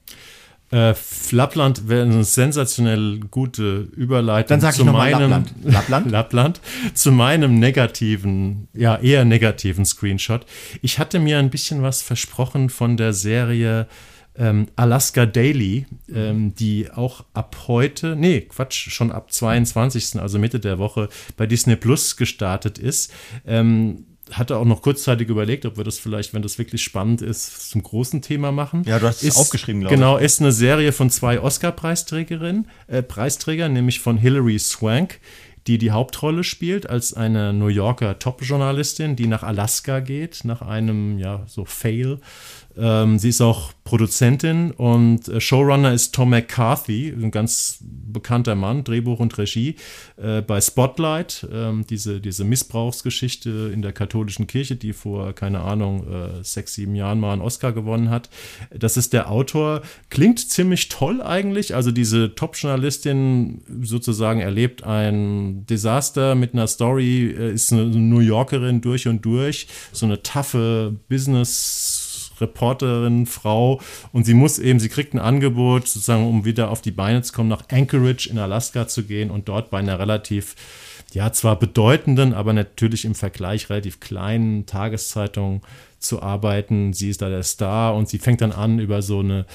Äh, 0.73 0.95
Lappland 1.33 1.89
wäre 1.89 2.03
eine 2.03 2.25
sensationell 2.25 3.21
gute 3.31 3.89
Überleitung 3.95 4.49
Dann 4.49 4.61
sag 4.61 4.75
zu 4.75 4.83
ich 4.83 4.91
meinem 4.91 5.31
Lappland. 5.31 5.53
Lappland? 5.65 6.11
Lappland, 6.11 6.61
zu 6.95 7.13
meinem 7.13 7.59
negativen, 7.59 8.69
ja 8.73 8.97
eher 8.97 9.27
negativen 9.27 9.85
Screenshot. 9.85 10.47
Ich 10.81 10.99
hatte 10.99 11.19
mir 11.19 11.39
ein 11.39 11.51
bisschen 11.51 11.83
was 11.83 12.01
versprochen 12.01 12.71
von 12.71 12.97
der 12.97 13.13
Serie 13.13 13.87
ähm, 14.35 14.69
Alaska 14.77 15.27
Daily, 15.27 15.85
ähm, 16.11 16.55
die 16.55 16.91
auch 16.91 17.27
ab 17.35 17.57
heute, 17.69 18.17
nee, 18.17 18.41
Quatsch, 18.41 18.89
schon 18.91 19.13
ab 19.13 19.31
22., 19.31 20.21
also 20.21 20.39
Mitte 20.39 20.59
der 20.59 20.79
Woche 20.79 21.11
bei 21.37 21.47
Disney 21.47 21.77
Plus 21.77 22.17
gestartet 22.17 22.79
ist. 22.79 23.13
Ähm, 23.47 24.07
hatte 24.31 24.57
auch 24.57 24.65
noch 24.65 24.83
kurzzeitig 24.83 25.29
überlegt, 25.29 25.67
ob 25.67 25.77
wir 25.77 25.85
das 25.85 25.99
vielleicht, 25.99 26.33
wenn 26.33 26.43
das 26.43 26.59
wirklich 26.59 26.83
spannend 26.83 27.23
ist, 27.23 27.71
zum 27.71 27.83
großen 27.83 28.23
Thema 28.23 28.53
machen. 28.53 28.85
Ja, 28.85 28.99
du 28.99 29.07
hast 29.07 29.23
es 29.23 29.37
aufgeschrieben, 29.37 29.81
glaube 29.81 29.95
genau, 29.95 30.15
ich. 30.15 30.19
Genau, 30.19 30.25
ist 30.25 30.41
eine 30.41 30.53
Serie 30.53 30.93
von 30.93 31.11
zwei 31.11 31.41
Oscar-Preisträgerinnen, 31.41 32.69
äh, 32.87 33.03
Preisträgern, 33.03 33.73
nämlich 33.73 34.01
von 34.01 34.17
Hilary 34.17 34.59
Swank, 34.59 35.19
die 35.67 35.79
die 35.79 35.91
Hauptrolle 35.91 36.45
spielt 36.45 36.89
als 36.89 37.15
eine 37.15 37.53
New 37.53 37.69
Yorker 37.69 38.19
Top-Journalistin, 38.19 39.17
die 39.17 39.27
nach 39.27 39.43
Alaska 39.43 40.01
geht, 40.01 40.45
nach 40.45 40.63
einem, 40.63 41.19
ja, 41.19 41.45
so 41.47 41.65
Fail 41.65 42.19
ähm, 42.77 43.19
sie 43.19 43.29
ist 43.31 43.41
auch 43.41 43.73
Produzentin 43.85 44.71
und 44.71 45.29
äh, 45.29 45.41
Showrunner 45.41 45.93
ist 45.93 46.15
Tom 46.15 46.31
McCarthy, 46.31 47.09
ein 47.09 47.31
ganz 47.31 47.79
bekannter 47.81 48.55
Mann, 48.55 48.85
Drehbuch 48.85 49.19
und 49.19 49.37
Regie 49.39 49.77
äh, 50.17 50.41
bei 50.41 50.61
Spotlight, 50.61 51.47
ähm, 51.53 51.85
diese, 51.89 52.21
diese 52.21 52.45
Missbrauchsgeschichte 52.45 53.71
in 53.73 53.83
der 53.83 53.93
katholischen 53.93 54.47
Kirche, 54.47 54.77
die 54.77 54.93
vor, 54.93 55.33
keine 55.33 55.61
Ahnung, 55.61 56.07
äh, 56.11 56.45
sechs, 56.45 56.75
sieben 56.75 56.95
Jahren 56.95 57.21
mal 57.21 57.33
einen 57.33 57.43
Oscar 57.43 57.73
gewonnen 57.73 58.11
hat. 58.11 58.31
Das 58.71 58.97
ist 58.97 59.13
der 59.13 59.31
Autor. 59.31 59.83
Klingt 60.11 60.39
ziemlich 60.39 60.89
toll 60.89 61.21
eigentlich. 61.21 61.75
Also 61.75 61.91
diese 61.91 62.35
Top-Journalistin 62.35 63.63
sozusagen 63.83 64.41
erlebt 64.41 64.85
ein 64.85 65.67
Desaster 65.67 66.35
mit 66.35 66.55
einer 66.55 66.67
Story, 66.67 67.35
äh, 67.37 67.53
ist 67.53 67.73
eine 67.73 67.87
New 67.87 68.21
Yorkerin 68.21 68.81
durch 68.81 69.09
und 69.09 69.25
durch, 69.25 69.67
so 69.93 70.07
eine 70.07 70.23
taffe 70.23 70.95
Business- 71.09 72.02
Reporterin, 72.43 73.27
Frau. 73.27 73.81
Und 74.13 74.25
sie 74.25 74.35
muss 74.35 74.59
eben, 74.59 74.81
sie 74.81 74.89
kriegt 74.89 75.15
ein 75.15 75.19
Angebot, 75.19 75.89
sozusagen, 75.89 76.27
um 76.27 76.45
wieder 76.45 76.71
auf 76.71 76.83
die 76.83 76.91
Beine 76.91 77.23
zu 77.23 77.33
kommen, 77.33 77.49
nach 77.49 77.69
Anchorage 77.71 78.29
in 78.29 78.39
Alaska 78.39 78.87
zu 78.87 79.05
gehen 79.05 79.31
und 79.31 79.49
dort 79.49 79.71
bei 79.71 79.79
einer 79.79 79.99
relativ, 79.99 80.55
ja, 81.13 81.33
zwar 81.33 81.59
bedeutenden, 81.59 82.35
aber 82.35 82.53
natürlich 82.53 83.05
im 83.05 83.15
Vergleich 83.15 83.71
relativ 83.71 84.01
kleinen 84.01 84.67
Tageszeitung 84.67 85.63
zu 86.03 86.23
arbeiten. 86.23 86.93
Sie 86.93 87.09
ist 87.09 87.23
da 87.23 87.29
der 87.29 87.43
Star 87.43 87.95
und 87.95 88.09
sie 88.09 88.19
fängt 88.19 88.41
dann 88.41 88.53
an, 88.53 88.79
über 88.79 89.03
so 89.03 89.21
eine, 89.21 89.47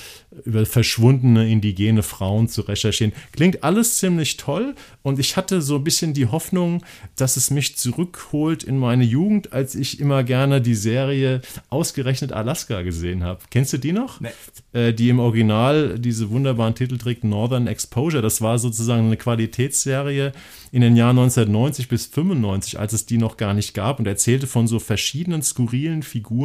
über 0.45 0.65
verschwundene 0.65 1.49
indigene 1.49 2.03
Frauen 2.03 2.47
zu 2.47 2.61
recherchieren. 2.61 3.13
Klingt 3.31 3.63
alles 3.63 3.97
ziemlich 3.97 4.37
toll 4.37 4.75
und 5.03 5.19
ich 5.19 5.37
hatte 5.37 5.61
so 5.61 5.75
ein 5.75 5.83
bisschen 5.83 6.13
die 6.13 6.27
Hoffnung, 6.27 6.83
dass 7.15 7.37
es 7.37 7.51
mich 7.51 7.77
zurückholt 7.77 8.63
in 8.63 8.77
meine 8.77 9.03
Jugend, 9.03 9.53
als 9.53 9.75
ich 9.75 9.99
immer 9.99 10.23
gerne 10.23 10.61
die 10.61 10.75
Serie 10.75 11.41
Ausgerechnet 11.69 12.31
Alaska 12.31 12.81
gesehen 12.81 13.23
habe. 13.23 13.39
Kennst 13.49 13.73
du 13.73 13.77
die 13.77 13.91
noch? 13.91 14.19
Nee. 14.21 14.29
Äh, 14.73 14.93
die 14.93 15.09
im 15.09 15.19
Original 15.19 15.99
diese 15.99 16.29
wunderbaren 16.29 16.75
Titel 16.75 16.97
trägt 16.97 17.23
Northern 17.23 17.67
Exposure. 17.67 18.21
Das 18.21 18.41
war 18.41 18.59
sozusagen 18.59 19.07
eine 19.07 19.17
Qualitätsserie 19.17 20.31
in 20.71 20.81
den 20.81 20.95
Jahren 20.95 21.17
1990 21.17 21.87
bis 21.87 22.05
95, 22.07 22.79
als 22.79 22.93
es 22.93 23.05
die 23.05 23.17
noch 23.17 23.37
gar 23.37 23.53
nicht 23.53 23.73
gab 23.73 23.99
und 23.99 24.07
erzählte 24.07 24.47
von 24.47 24.67
so 24.67 24.79
verschiedenen 24.79 25.41
skurrilen 25.41 26.03
Figuren, 26.03 26.36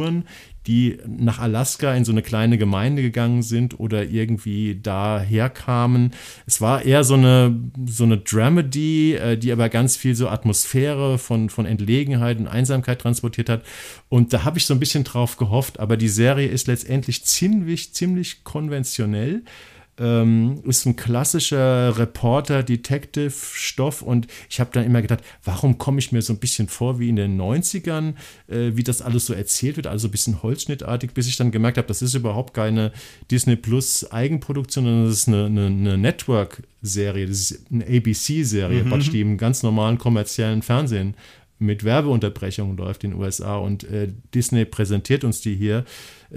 die 0.67 0.97
nach 1.05 1.39
Alaska 1.39 1.93
in 1.93 2.05
so 2.05 2.11
eine 2.11 2.21
kleine 2.21 2.57
Gemeinde 2.57 3.01
gegangen 3.01 3.41
sind 3.41 3.79
oder 3.79 4.05
irgendwie 4.05 4.79
daher 4.81 5.49
kamen. 5.49 6.11
Es 6.45 6.61
war 6.61 6.83
eher 6.83 7.03
so 7.03 7.15
eine, 7.15 7.59
so 7.85 8.05
eine 8.05 8.17
Dramedy, 8.17 9.15
äh, 9.15 9.37
die 9.37 9.51
aber 9.51 9.69
ganz 9.69 9.97
viel 9.97 10.15
so 10.15 10.29
Atmosphäre 10.29 11.17
von, 11.17 11.49
von 11.49 11.65
Entlegenheit 11.65 12.39
und 12.39 12.47
Einsamkeit 12.47 12.99
transportiert 12.99 13.49
hat. 13.49 13.63
Und 14.09 14.31
da 14.31 14.45
habe 14.45 14.57
ich 14.57 14.65
so 14.65 14.73
ein 14.73 14.79
bisschen 14.79 15.03
drauf 15.03 15.37
gehofft, 15.37 15.79
aber 15.79 15.97
die 15.97 16.09
Serie 16.09 16.47
ist 16.47 16.67
letztendlich 16.67 17.25
ziemlich, 17.25 17.93
ziemlich 17.93 18.43
konventionell. 18.43 19.43
Ähm, 19.97 20.61
ist 20.65 20.85
ein 20.85 20.95
klassischer 20.95 21.97
Reporter-Detective-Stoff 21.97 24.01
und 24.01 24.27
ich 24.49 24.59
habe 24.59 24.71
dann 24.73 24.85
immer 24.85 25.01
gedacht, 25.01 25.23
warum 25.43 25.77
komme 25.77 25.99
ich 25.99 26.11
mir 26.11 26.21
so 26.21 26.33
ein 26.33 26.39
bisschen 26.39 26.67
vor 26.67 26.99
wie 26.99 27.09
in 27.09 27.15
den 27.15 27.39
90ern, 27.39 28.15
äh, 28.47 28.71
wie 28.73 28.83
das 28.83 29.03
alles 29.03 29.27
so 29.27 29.33
erzählt 29.33 29.77
wird, 29.77 29.87
also 29.87 30.07
ein 30.07 30.11
bisschen 30.11 30.41
holzschnittartig, 30.41 31.11
bis 31.11 31.27
ich 31.27 31.37
dann 31.37 31.51
gemerkt 31.51 31.77
habe, 31.77 31.87
das 31.87 32.01
ist 32.01 32.15
überhaupt 32.15 32.53
keine 32.53 32.91
Disney 33.29 33.55
Plus 33.55 34.11
Eigenproduktion, 34.11 34.85
sondern 34.85 35.05
das 35.05 35.19
ist 35.19 35.27
eine, 35.27 35.45
eine, 35.45 35.67
eine 35.67 35.97
Network-Serie, 35.97 37.27
das 37.27 37.51
ist 37.51 37.71
eine 37.71 37.85
ABC-Serie, 37.85 38.83
mhm. 38.83 38.99
die 38.99 39.21
im 39.21 39.37
ganz 39.37 39.61
normalen 39.61 39.99
kommerziellen 39.99 40.63
Fernsehen 40.63 41.15
mit 41.59 41.83
Werbeunterbrechungen 41.83 42.77
läuft 42.77 43.03
in 43.03 43.11
den 43.11 43.19
USA 43.19 43.57
und 43.57 43.83
äh, 43.85 44.09
Disney 44.33 44.65
präsentiert 44.65 45.23
uns 45.23 45.41
die 45.41 45.55
hier 45.55 45.85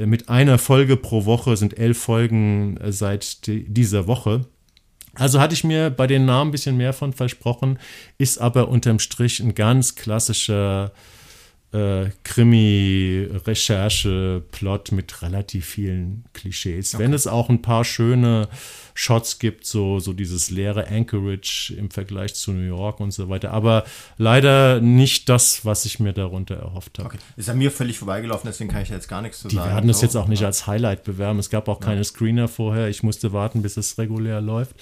mit 0.04 0.28
einer 0.28 0.58
Folge 0.58 0.96
pro 0.96 1.24
Woche, 1.24 1.56
sind 1.56 1.78
elf 1.78 1.98
Folgen 1.98 2.76
äh, 2.76 2.92
seit 2.92 3.46
die, 3.46 3.64
dieser 3.64 4.06
Woche. 4.06 4.44
Also 5.14 5.40
hatte 5.40 5.54
ich 5.54 5.64
mir 5.64 5.88
bei 5.88 6.06
den 6.06 6.26
Namen 6.26 6.50
ein 6.50 6.52
bisschen 6.52 6.76
mehr 6.76 6.92
von 6.92 7.14
versprochen, 7.14 7.78
ist 8.18 8.38
aber 8.38 8.68
unterm 8.68 8.98
Strich 8.98 9.40
ein 9.40 9.54
ganz 9.54 9.94
klassischer 9.94 10.92
äh, 11.72 12.10
Krimi-Recherche-Plot 12.22 14.92
mit 14.92 15.22
relativ 15.22 15.66
vielen 15.66 16.26
Klischees. 16.34 16.94
Okay. 16.94 17.02
Wenn 17.02 17.14
es 17.14 17.26
auch 17.26 17.48
ein 17.48 17.62
paar 17.62 17.84
schöne 17.84 18.48
Shots 18.98 19.38
gibt, 19.38 19.66
so, 19.66 20.00
so 20.00 20.14
dieses 20.14 20.50
leere 20.50 20.88
Anchorage 20.88 21.74
im 21.76 21.90
Vergleich 21.90 22.34
zu 22.34 22.52
New 22.52 22.66
York 22.66 22.98
und 22.98 23.10
so 23.10 23.28
weiter. 23.28 23.50
Aber 23.50 23.84
leider 24.16 24.80
nicht 24.80 25.28
das, 25.28 25.66
was 25.66 25.84
ich 25.84 26.00
mir 26.00 26.14
darunter 26.14 26.56
erhofft 26.56 26.98
habe. 26.98 27.08
Okay. 27.10 27.18
Ist 27.36 27.50
an 27.50 27.58
mir 27.58 27.70
völlig 27.70 27.98
vorbeigelaufen, 27.98 28.48
deswegen 28.48 28.70
kann 28.70 28.80
ich 28.80 28.88
jetzt 28.88 29.06
gar 29.06 29.20
nichts 29.20 29.40
zu 29.40 29.48
Die 29.48 29.56
sagen. 29.56 29.68
Die 29.68 29.74
werden 29.74 29.90
es 29.90 30.00
jetzt 30.00 30.16
auch 30.16 30.28
nicht 30.28 30.44
als 30.44 30.66
Highlight 30.66 31.04
bewerben. 31.04 31.38
Es 31.38 31.50
gab 31.50 31.68
auch 31.68 31.80
ja. 31.80 31.86
keine 31.86 32.04
Screener 32.04 32.48
vorher. 32.48 32.88
Ich 32.88 33.02
musste 33.02 33.34
warten, 33.34 33.60
bis 33.60 33.76
es 33.76 33.98
regulär 33.98 34.40
läuft. 34.40 34.74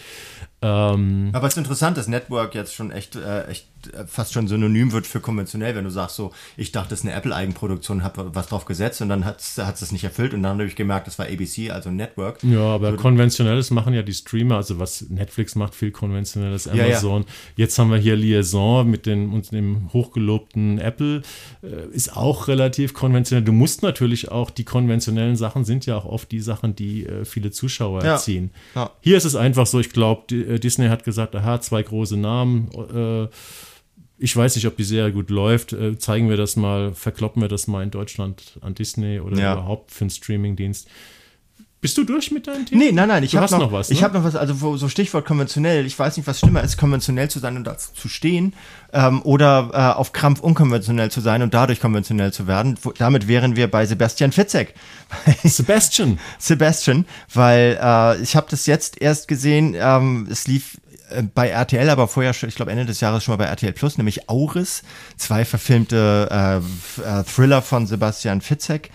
Ähm, 0.64 1.28
Aber 1.34 1.46
es 1.46 1.54
ist 1.54 1.58
interessant, 1.58 1.98
dass 1.98 2.08
Network 2.08 2.54
jetzt 2.54 2.74
schon 2.74 2.90
echt, 2.90 3.16
äh, 3.16 3.44
echt 3.48 3.68
äh, 3.92 4.06
fast 4.06 4.32
schon 4.32 4.48
synonym 4.48 4.92
wird 4.92 5.06
für 5.06 5.20
konventionell, 5.20 5.74
wenn 5.74 5.84
du 5.84 5.90
sagst 5.90 6.16
so, 6.16 6.32
ich 6.56 6.72
dachte, 6.72 6.90
das 6.90 7.00
ist 7.00 7.04
eine 7.04 7.14
Apple-Eigenproduktion, 7.14 8.02
habe 8.02 8.34
was 8.34 8.46
drauf 8.46 8.64
gesetzt 8.64 9.02
und 9.02 9.10
dann 9.10 9.26
hat 9.26 9.40
es 9.40 9.56
das 9.56 9.92
nicht 9.92 10.04
erfüllt 10.04 10.32
und 10.32 10.42
dann 10.42 10.52
habe 10.52 10.64
ich 10.64 10.74
gemerkt, 10.74 11.06
das 11.06 11.18
war 11.18 11.26
ABC, 11.26 11.70
also 11.70 11.90
Network. 11.90 12.42
Ja, 12.42 12.60
aber 12.60 12.92
so, 12.92 12.96
konventionelles 12.96 13.70
machen 13.72 13.92
ja 13.92 14.02
die 14.04 14.12
Streamer, 14.12 14.56
also 14.56 14.78
was 14.78 15.08
Netflix 15.08 15.54
macht, 15.54 15.74
viel 15.74 15.90
konventionelles 15.90 16.68
Amazon. 16.68 17.22
Ja, 17.22 17.28
ja. 17.28 17.34
Jetzt 17.56 17.78
haben 17.78 17.90
wir 17.90 17.98
hier 17.98 18.16
Liaison 18.16 18.88
mit 18.88 19.06
den, 19.06 19.32
und 19.32 19.50
dem 19.52 19.92
hochgelobten 19.92 20.78
Apple, 20.78 21.22
äh, 21.62 21.88
ist 21.92 22.16
auch 22.16 22.48
relativ 22.48 22.94
konventionell. 22.94 23.44
Du 23.44 23.52
musst 23.52 23.82
natürlich 23.82 24.30
auch, 24.30 24.50
die 24.50 24.64
konventionellen 24.64 25.36
Sachen 25.36 25.64
sind 25.64 25.86
ja 25.86 25.96
auch 25.96 26.04
oft 26.04 26.30
die 26.30 26.40
Sachen, 26.40 26.76
die 26.76 27.06
äh, 27.06 27.24
viele 27.24 27.50
Zuschauer 27.50 28.04
ja. 28.04 28.12
erziehen. 28.12 28.50
Hier 29.00 29.16
ist 29.16 29.24
es 29.24 29.34
einfach 29.34 29.66
so, 29.66 29.80
ich 29.80 29.90
glaube, 29.90 30.34
äh, 30.34 30.58
Disney 30.58 30.88
hat 30.88 31.04
gesagt, 31.04 31.34
aha, 31.34 31.60
zwei 31.60 31.82
große 31.82 32.16
Namen. 32.16 32.68
Äh, 32.94 33.28
ich 34.16 34.36
weiß 34.36 34.54
nicht, 34.54 34.66
ob 34.66 34.76
die 34.76 34.84
Serie 34.84 35.12
gut 35.12 35.28
läuft. 35.28 35.76
Zeigen 35.98 36.30
wir 36.30 36.36
das 36.36 36.54
mal, 36.54 36.94
verkloppen 36.94 37.42
wir 37.42 37.48
das 37.48 37.66
mal 37.66 37.82
in 37.82 37.90
Deutschland 37.90 38.58
an 38.60 38.74
Disney 38.74 39.18
oder 39.18 39.36
ja. 39.36 39.54
überhaupt 39.54 39.90
für 39.90 40.02
einen 40.02 40.10
Streamingdienst. 40.10 40.88
Bist 41.84 41.98
du 41.98 42.04
durch 42.04 42.30
mit 42.30 42.46
deinem 42.46 42.64
Thema? 42.64 42.82
Nee, 42.82 42.92
nein, 42.92 43.08
nein, 43.08 43.22
ich 43.24 43.36
habe 43.36 43.44
noch, 43.52 43.58
noch, 43.58 43.72
was. 43.72 43.90
Ne? 43.90 43.94
Ich 43.94 44.02
habe 44.02 44.16
noch 44.16 44.24
was, 44.24 44.36
also 44.36 44.78
so 44.78 44.88
Stichwort 44.88 45.26
konventionell. 45.26 45.84
Ich 45.84 45.98
weiß 45.98 46.16
nicht, 46.16 46.26
was 46.26 46.38
schlimmer 46.38 46.62
ist, 46.62 46.78
konventionell 46.78 47.28
zu 47.28 47.40
sein 47.40 47.58
und 47.58 47.64
dazu 47.64 47.92
zu 47.92 48.08
stehen 48.08 48.54
ähm, 48.94 49.20
oder 49.20 49.68
äh, 49.74 49.98
auf 49.98 50.14
Krampf 50.14 50.40
unkonventionell 50.40 51.10
zu 51.10 51.20
sein 51.20 51.42
und 51.42 51.52
dadurch 51.52 51.80
konventionell 51.80 52.32
zu 52.32 52.46
werden. 52.46 52.78
Wo, 52.80 52.92
damit 52.92 53.28
wären 53.28 53.54
wir 53.56 53.70
bei 53.70 53.84
Sebastian 53.84 54.32
Fitzek. 54.32 54.72
Sebastian. 55.44 56.18
Sebastian, 56.38 57.04
weil 57.34 57.78
äh, 57.78 58.22
ich 58.22 58.34
habe 58.34 58.46
das 58.48 58.64
jetzt 58.64 59.02
erst 59.02 59.28
gesehen. 59.28 59.76
Ähm, 59.78 60.26
es 60.30 60.46
lief 60.46 60.80
äh, 61.10 61.22
bei 61.22 61.50
RTL, 61.50 61.90
aber 61.90 62.08
vorher 62.08 62.32
schon, 62.32 62.48
ich 62.48 62.54
glaube 62.54 62.70
Ende 62.70 62.86
des 62.86 63.02
Jahres 63.02 63.24
schon 63.24 63.32
mal 63.32 63.44
bei 63.44 63.50
RTL 63.50 63.74
Plus, 63.74 63.98
nämlich 63.98 64.30
Auris, 64.30 64.84
zwei 65.18 65.44
verfilmte 65.44 66.62
äh, 67.04 67.18
äh 67.20 67.24
Thriller 67.24 67.60
von 67.60 67.86
Sebastian 67.86 68.40
Fitzek. 68.40 68.90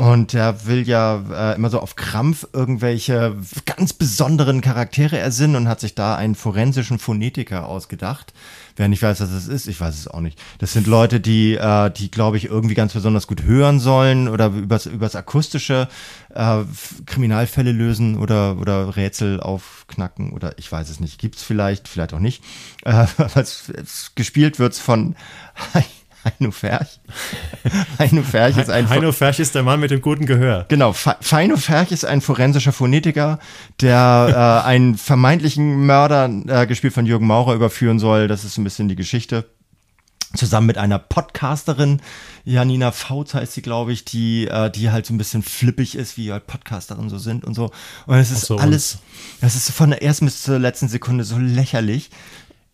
Und 0.00 0.32
er 0.32 0.64
will 0.66 0.86
ja 0.86 1.24
äh, 1.28 1.56
immer 1.56 1.70
so 1.70 1.80
auf 1.80 1.96
Krampf 1.96 2.46
irgendwelche 2.52 3.34
ganz 3.66 3.92
besonderen 3.92 4.60
Charaktere 4.60 5.18
ersinnen 5.18 5.56
und 5.56 5.66
hat 5.66 5.80
sich 5.80 5.96
da 5.96 6.14
einen 6.14 6.36
forensischen 6.36 7.00
Phonetiker 7.00 7.66
ausgedacht. 7.66 8.32
Wer 8.76 8.86
nicht 8.86 9.02
weiß, 9.02 9.20
was 9.20 9.32
das 9.32 9.48
ist, 9.48 9.66
ich 9.66 9.80
weiß 9.80 9.98
es 9.98 10.06
auch 10.06 10.20
nicht. 10.20 10.40
Das 10.58 10.72
sind 10.72 10.86
Leute, 10.86 11.18
die, 11.18 11.54
äh, 11.54 11.90
die 11.90 12.12
glaube 12.12 12.36
ich, 12.36 12.44
irgendwie 12.44 12.76
ganz 12.76 12.92
besonders 12.92 13.26
gut 13.26 13.42
hören 13.42 13.80
sollen 13.80 14.28
oder 14.28 14.46
übers, 14.50 14.86
übers 14.86 15.16
akustische 15.16 15.88
äh, 16.32 16.60
Kriminalfälle 17.06 17.72
lösen 17.72 18.18
oder, 18.18 18.56
oder 18.60 18.94
Rätsel 18.94 19.40
aufknacken 19.40 20.30
oder 20.30 20.56
ich 20.58 20.70
weiß 20.70 20.90
es 20.90 21.00
nicht. 21.00 21.18
Gibt's 21.18 21.42
vielleicht, 21.42 21.88
vielleicht 21.88 22.14
auch 22.14 22.20
nicht. 22.20 22.44
Äh, 22.84 23.06
was, 23.34 23.72
gespielt 24.14 24.60
wird's 24.60 24.78
von 24.78 25.16
Heino 26.28 26.50
Ferch. 26.50 27.00
Heino 27.98 28.22
Ferch 28.22 28.56
ist 28.56 28.70
ein 28.70 28.88
Heino 28.88 29.12
Ferch 29.12 29.38
ist 29.38 29.54
der 29.54 29.62
Mann 29.62 29.80
mit 29.80 29.90
dem 29.90 30.00
guten 30.00 30.26
Gehör. 30.26 30.66
Genau, 30.68 30.94
Heino 31.30 31.56
Ferch 31.56 31.92
ist 31.92 32.04
ein 32.04 32.20
forensischer 32.20 32.72
Phonetiker, 32.72 33.38
der 33.80 34.62
äh, 34.64 34.66
einen 34.66 34.96
vermeintlichen 34.96 35.86
Mörder, 35.86 36.30
äh, 36.46 36.66
gespielt 36.66 36.92
von 36.94 37.06
Jürgen 37.06 37.26
Maurer, 37.26 37.54
überführen 37.54 37.98
soll. 37.98 38.28
Das 38.28 38.44
ist 38.44 38.58
ein 38.58 38.64
bisschen 38.64 38.88
die 38.88 38.96
Geschichte. 38.96 39.46
Zusammen 40.36 40.66
mit 40.66 40.76
einer 40.76 40.98
Podcasterin, 40.98 42.02
Janina 42.44 42.92
Fautz 42.92 43.32
heißt 43.32 43.54
sie, 43.54 43.62
glaube 43.62 43.92
ich, 43.92 44.04
die, 44.04 44.46
äh, 44.46 44.70
die 44.70 44.90
halt 44.90 45.06
so 45.06 45.14
ein 45.14 45.18
bisschen 45.18 45.42
flippig 45.42 45.94
ist, 45.94 46.18
wie 46.18 46.30
halt 46.30 46.46
Podcasterinnen 46.46 47.08
so 47.08 47.16
sind 47.16 47.46
und 47.46 47.54
so. 47.54 47.70
Und 48.06 48.18
es 48.18 48.30
ist 48.30 48.42
so, 48.42 48.58
alles, 48.58 48.98
das 49.40 49.56
ist 49.56 49.70
von 49.70 49.88
der 49.88 50.02
ersten 50.02 50.26
bis 50.26 50.42
zur 50.42 50.58
letzten 50.58 50.88
Sekunde 50.88 51.24
so 51.24 51.38
lächerlich. 51.38 52.10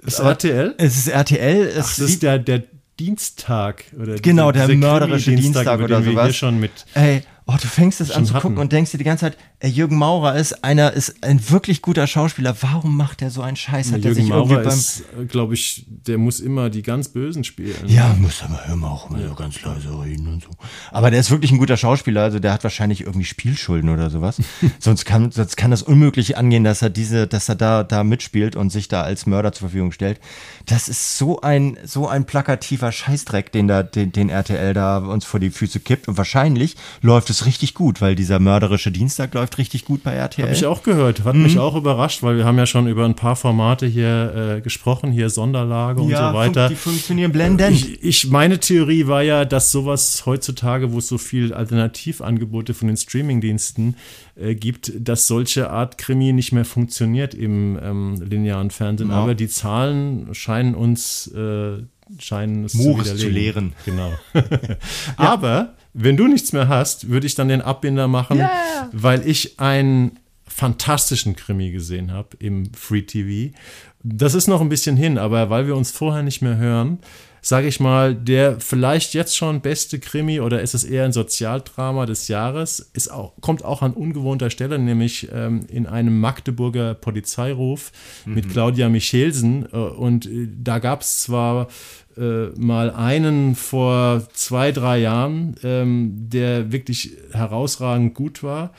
Ist 0.04 0.18
RTL? 0.18 0.74
Es 0.78 0.96
ist 0.96 1.08
RTL. 1.08 1.68
Es 1.68 1.76
Ach, 1.76 1.96
das 1.96 1.98
ist 1.98 2.22
der, 2.24 2.40
der 2.40 2.64
Dienstag 2.98 3.84
oder 4.00 4.16
genau 4.16 4.52
der 4.52 4.68
mörderische 4.68 5.30
Dienstag, 5.30 5.64
Dienstag 5.64 5.80
oder 5.80 6.02
sowas. 6.02 6.36
schon 6.36 6.60
mit 6.60 6.72
Ey, 6.94 7.22
oh, 7.46 7.56
du 7.60 7.66
fängst 7.66 8.00
es 8.00 8.10
an 8.10 8.24
zu 8.24 8.34
gucken 8.34 8.58
und 8.58 8.72
denkst 8.72 8.92
dir 8.92 8.98
die 8.98 9.04
ganze 9.04 9.26
Zeit, 9.26 9.36
ey, 9.60 9.70
Jürgen 9.70 9.96
Maurer 9.96 10.36
ist 10.36 10.64
einer, 10.64 10.92
ist 10.92 11.22
ein 11.22 11.50
wirklich 11.50 11.82
guter 11.82 12.06
Schauspieler. 12.06 12.56
Warum 12.60 12.96
macht 12.96 13.20
er 13.20 13.30
so 13.30 13.42
einen 13.42 13.56
Scheiß? 13.56 13.92
Hat 13.92 14.02
Jürgen 14.02 14.28
Maurer 14.28 14.62
ist, 14.62 15.04
glaube 15.28 15.54
ich, 15.54 15.84
der 15.88 16.16
muss 16.16 16.40
immer 16.40 16.70
die 16.70 16.82
ganz 16.82 17.08
Bösen 17.08 17.44
spielen. 17.44 17.76
Ja, 17.86 18.14
muss 18.18 18.42
aber 18.42 18.64
immer 18.72 18.90
auch 18.90 19.10
immer 19.10 19.28
so 19.28 19.34
ganz 19.34 19.60
leise 19.62 19.90
reden 20.02 20.26
und 20.28 20.42
so. 20.42 20.50
Aber 20.90 21.10
der 21.10 21.20
ist 21.20 21.30
wirklich 21.30 21.52
ein 21.52 21.58
guter 21.58 21.76
Schauspieler. 21.76 22.22
Also 22.22 22.38
der 22.38 22.52
hat 22.52 22.64
wahrscheinlich 22.64 23.02
irgendwie 23.02 23.24
Spielschulden 23.26 23.90
oder 23.90 24.08
sowas. 24.08 24.38
sonst 24.78 25.04
kann, 25.04 25.30
sonst 25.30 25.56
kann 25.56 25.70
das 25.70 25.82
unmöglich 25.82 26.38
angehen, 26.38 26.64
dass 26.64 26.80
er 26.80 26.88
diese, 26.88 27.26
dass 27.26 27.50
er 27.50 27.56
da, 27.56 27.84
da 27.84 28.04
mitspielt 28.04 28.56
und 28.56 28.70
sich 28.70 28.88
da 28.88 29.02
als 29.02 29.26
Mörder 29.26 29.52
zur 29.52 29.68
Verfügung 29.68 29.92
stellt. 29.92 30.18
Das 30.64 30.88
ist 30.88 31.18
so 31.18 31.42
ein, 31.42 31.78
so 31.84 32.08
ein 32.08 32.24
plakativer 32.24 32.90
Scheißdreck, 32.90 33.52
den 33.52 33.68
da, 33.68 33.82
den, 33.82 34.12
den 34.12 34.30
RTL 34.30 34.72
da 34.72 34.98
uns 34.98 35.26
vor 35.26 35.40
die 35.40 35.50
Füße 35.50 35.80
kippt. 35.80 36.08
Und 36.08 36.16
wahrscheinlich 36.16 36.76
läuft 37.02 37.28
es 37.28 37.33
richtig 37.46 37.74
gut, 37.74 38.00
weil 38.00 38.14
dieser 38.14 38.38
mörderische 38.38 38.90
Dienstag 38.90 39.34
läuft 39.34 39.58
richtig 39.58 39.84
gut 39.84 40.02
bei 40.02 40.12
RTL. 40.12 40.44
Habe 40.44 40.54
ich 40.54 40.66
auch 40.66 40.82
gehört. 40.82 41.24
Hat 41.24 41.34
mhm. 41.34 41.42
mich 41.42 41.58
auch 41.58 41.74
überrascht, 41.76 42.22
weil 42.22 42.36
wir 42.36 42.44
haben 42.44 42.58
ja 42.58 42.66
schon 42.66 42.86
über 42.86 43.04
ein 43.04 43.16
paar 43.16 43.36
Formate 43.36 43.86
hier 43.86 44.56
äh, 44.56 44.60
gesprochen, 44.60 45.12
hier 45.12 45.30
Sonderlage 45.30 46.00
und 46.00 46.10
ja, 46.10 46.30
so 46.30 46.36
weiter. 46.36 46.68
Die 46.68 46.76
funktionieren 46.76 47.32
blendend. 47.32 47.72
Ich, 47.72 48.02
ich, 48.02 48.30
meine 48.30 48.60
Theorie 48.60 49.06
war 49.06 49.22
ja, 49.22 49.44
dass 49.44 49.72
sowas 49.72 50.24
heutzutage, 50.26 50.92
wo 50.92 50.98
es 50.98 51.08
so 51.08 51.18
viel 51.18 51.52
Alternativangebote 51.52 52.74
von 52.74 52.88
den 52.88 52.96
Streamingdiensten 52.96 53.96
äh, 54.36 54.54
gibt, 54.54 54.92
dass 54.98 55.26
solche 55.26 55.70
Art 55.70 55.98
Krimi 55.98 56.32
nicht 56.32 56.52
mehr 56.52 56.64
funktioniert 56.64 57.34
im 57.34 57.78
ähm, 57.82 58.22
linearen 58.22 58.70
Fernsehen. 58.70 59.10
Ja. 59.10 59.16
Aber 59.16 59.34
die 59.34 59.48
Zahlen 59.48 60.34
scheinen 60.34 60.74
uns 60.74 61.28
äh, 61.28 61.82
scheinen 62.18 62.64
es 62.64 62.74
Moores 62.74 63.08
zu, 63.08 63.16
zu 63.16 63.28
lehren. 63.28 63.72
Genau. 63.84 64.12
Aber 65.16 65.74
wenn 65.94 66.16
du 66.16 66.26
nichts 66.26 66.52
mehr 66.52 66.68
hast, 66.68 67.08
würde 67.08 67.26
ich 67.26 67.34
dann 67.34 67.48
den 67.48 67.62
Abbinder 67.62 68.08
machen, 68.08 68.38
yeah. 68.38 68.90
weil 68.92 69.26
ich 69.26 69.58
einen 69.60 70.18
fantastischen 70.46 71.36
Krimi 71.36 71.70
gesehen 71.70 72.12
habe 72.12 72.36
im 72.38 72.72
Free 72.74 73.02
TV. 73.02 73.56
Das 74.02 74.34
ist 74.34 74.48
noch 74.48 74.60
ein 74.60 74.68
bisschen 74.68 74.96
hin, 74.96 75.16
aber 75.16 75.50
weil 75.50 75.66
wir 75.66 75.76
uns 75.76 75.90
vorher 75.90 76.22
nicht 76.22 76.42
mehr 76.42 76.56
hören, 76.56 76.98
sage 77.44 77.68
ich 77.68 77.78
mal, 77.78 78.14
der 78.14 78.58
vielleicht 78.58 79.12
jetzt 79.12 79.36
schon 79.36 79.60
beste 79.60 79.98
Krimi 79.98 80.40
oder 80.40 80.62
ist 80.62 80.74
es 80.74 80.82
eher 80.82 81.04
ein 81.04 81.12
Sozialdrama 81.12 82.06
des 82.06 82.28
Jahres, 82.28 82.90
ist 82.94 83.10
auch, 83.10 83.34
kommt 83.40 83.64
auch 83.64 83.82
an 83.82 83.92
ungewohnter 83.92 84.48
Stelle, 84.48 84.78
nämlich 84.78 85.28
ähm, 85.30 85.60
in 85.68 85.86
einem 85.86 86.20
Magdeburger 86.20 86.94
Polizeiruf 86.94 87.92
mhm. 88.24 88.34
mit 88.34 88.50
Claudia 88.50 88.88
Michelsen. 88.88 89.66
Äh, 89.70 89.76
und 89.76 90.24
äh, 90.24 90.48
da 90.62 90.78
gab 90.78 91.02
es 91.02 91.20
zwar 91.20 91.68
äh, 92.16 92.46
mal 92.58 92.90
einen 92.90 93.54
vor 93.54 94.26
zwei, 94.32 94.72
drei 94.72 94.98
Jahren, 94.98 95.56
ähm, 95.62 96.12
der 96.28 96.72
wirklich 96.72 97.16
herausragend 97.32 98.14
gut 98.14 98.42
war. 98.42 98.72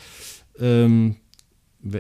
Ähm, 0.60 1.18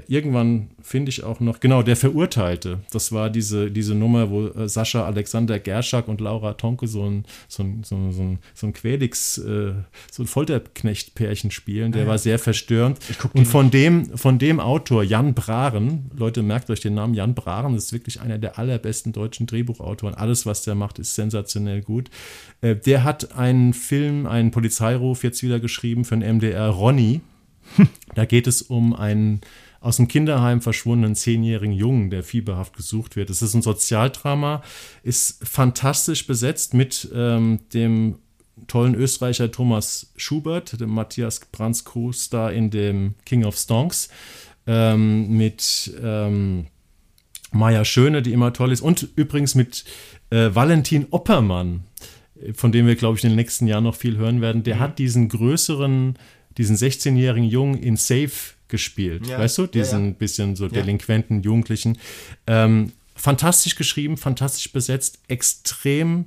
irgendwann 0.07 0.69
finde 0.81 1.09
ich 1.09 1.23
auch 1.23 1.39
noch, 1.39 1.59
genau, 1.59 1.83
der 1.83 1.95
Verurteilte. 1.95 2.79
Das 2.91 3.11
war 3.11 3.29
diese, 3.29 3.69
diese 3.69 3.93
Nummer, 3.93 4.31
wo 4.31 4.47
äh, 4.47 4.67
Sascha 4.67 5.05
Alexander 5.05 5.59
Gerschak 5.59 6.07
und 6.07 6.21
Laura 6.21 6.53
Tonke 6.53 6.87
so 6.87 7.03
ein, 7.03 7.25
so 7.47 7.63
ein, 7.63 7.83
so 7.83 7.95
ein, 7.95 8.39
so 8.53 8.67
ein, 8.67 8.73
Quälix, 8.73 9.37
äh, 9.37 9.73
so 10.11 10.23
ein 10.23 10.27
Folterknecht-Pärchen 10.27 11.51
spielen. 11.51 11.91
Der 11.91 12.03
ja. 12.03 12.07
war 12.07 12.17
sehr 12.17 12.39
verstörend. 12.39 12.99
Und 13.33 13.45
von 13.45 13.69
dem, 13.69 14.17
von 14.17 14.39
dem 14.39 14.59
Autor, 14.59 15.03
Jan 15.03 15.35
Braren, 15.35 16.09
Leute, 16.15 16.41
merkt 16.41 16.69
euch 16.71 16.79
den 16.79 16.95
Namen 16.95 17.13
Jan 17.13 17.35
Braren, 17.35 17.75
ist 17.75 17.93
wirklich 17.93 18.21
einer 18.21 18.39
der 18.39 18.57
allerbesten 18.57 19.13
deutschen 19.13 19.45
Drehbuchautoren. 19.45 20.15
Alles, 20.15 20.47
was 20.47 20.63
der 20.63 20.73
macht, 20.73 20.97
ist 20.97 21.13
sensationell 21.13 21.81
gut. 21.83 22.09
Äh, 22.61 22.75
der 22.75 23.03
hat 23.03 23.35
einen 23.37 23.73
Film, 23.73 24.25
einen 24.25 24.49
Polizeiruf 24.49 25.23
jetzt 25.23 25.43
wieder 25.43 25.59
geschrieben 25.59 26.05
für 26.05 26.17
den 26.17 26.37
MDR, 26.37 26.69
Ronny. 26.69 27.21
Da 28.15 28.25
geht 28.25 28.47
es 28.47 28.61
um 28.61 28.95
einen 28.95 29.41
aus 29.85 29.97
dem 29.97 30.07
Kinderheim 30.07 30.61
verschwundenen 30.61 31.13
zehnjährigen 31.13 31.71
Jungen, 31.71 32.09
der 32.09 32.23
fieberhaft 32.23 32.75
gesucht 32.75 33.15
wird. 33.15 33.29
Es 33.29 33.43
ist 33.43 33.53
ein 33.53 33.61
Sozialdrama, 33.61 34.63
ist 35.03 35.47
fantastisch 35.47 36.25
besetzt 36.25 36.73
mit 36.73 37.07
ähm, 37.13 37.59
dem 37.71 38.15
tollen 38.65 38.95
Österreicher 38.95 39.51
Thomas 39.51 40.11
Schubert, 40.17 40.81
dem 40.81 40.89
Matthias 40.89 41.39
Brandskos 41.51 42.31
da 42.31 42.49
in 42.49 42.71
dem 42.71 43.13
King 43.25 43.45
of 43.45 43.57
Stonks, 43.57 44.09
ähm, 44.65 45.37
mit 45.37 45.93
ähm, 46.01 46.65
Maya 47.51 47.85
Schöne, 47.85 48.23
die 48.23 48.33
immer 48.33 48.53
toll 48.53 48.71
ist, 48.71 48.81
und 48.81 49.07
übrigens 49.15 49.53
mit 49.53 49.85
äh, 50.31 50.49
Valentin 50.51 51.05
Oppermann, 51.11 51.83
von 52.55 52.71
dem 52.71 52.87
wir, 52.87 52.95
glaube 52.95 53.19
ich, 53.19 53.23
in 53.23 53.29
den 53.29 53.37
nächsten 53.37 53.67
Jahren 53.67 53.83
noch 53.83 53.95
viel 53.95 54.17
hören 54.17 54.41
werden. 54.41 54.63
Der 54.63 54.77
mhm. 54.77 54.79
hat 54.79 54.97
diesen 54.97 55.29
größeren, 55.29 56.17
diesen 56.57 56.75
16-jährigen 56.75 57.47
Jungen 57.47 57.77
in 57.77 57.97
Safe 57.97 58.54
gespielt. 58.67 59.27
Ja. 59.27 59.39
Weißt 59.39 59.57
du, 59.57 59.67
diesen 59.67 60.07
ja, 60.07 60.13
bisschen 60.13 60.55
so 60.55 60.67
delinquenten 60.67 61.41
Jugendlichen. 61.41 61.97
Ähm, 62.47 62.91
fantastisch 63.15 63.75
geschrieben, 63.75 64.17
fantastisch 64.17 64.71
besetzt, 64.71 65.19
extrem 65.27 66.25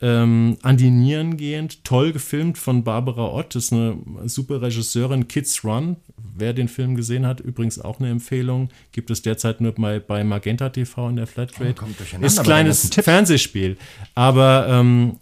ähm, 0.00 0.58
an 0.62 0.76
die 0.76 0.90
Nieren 0.90 1.36
gehend, 1.36 1.84
toll 1.84 2.12
gefilmt 2.12 2.58
von 2.58 2.82
Barbara 2.84 3.32
Ott, 3.32 3.54
das 3.54 3.64
ist 3.66 3.72
eine 3.72 3.96
super 4.26 4.60
Regisseurin, 4.60 5.28
Kids 5.28 5.64
Run, 5.64 5.96
wer 6.36 6.52
den 6.52 6.68
Film 6.68 6.96
gesehen 6.96 7.24
hat, 7.26 7.40
übrigens 7.40 7.78
auch 7.78 8.00
eine 8.00 8.10
Empfehlung, 8.10 8.68
gibt 8.92 9.10
es 9.10 9.22
derzeit 9.22 9.60
nur 9.60 9.72
bei, 9.72 10.00
bei 10.00 10.24
Magenta 10.24 10.68
TV 10.68 11.08
in 11.08 11.16
der 11.16 11.26
Flatrate. 11.26 11.74
Oh, 11.82 12.24
ist 12.24 12.38
ein 12.38 12.44
kleines 12.44 12.90
Fernsehspiel, 12.90 13.76
aber 14.14 14.66
ähm, 14.68 15.16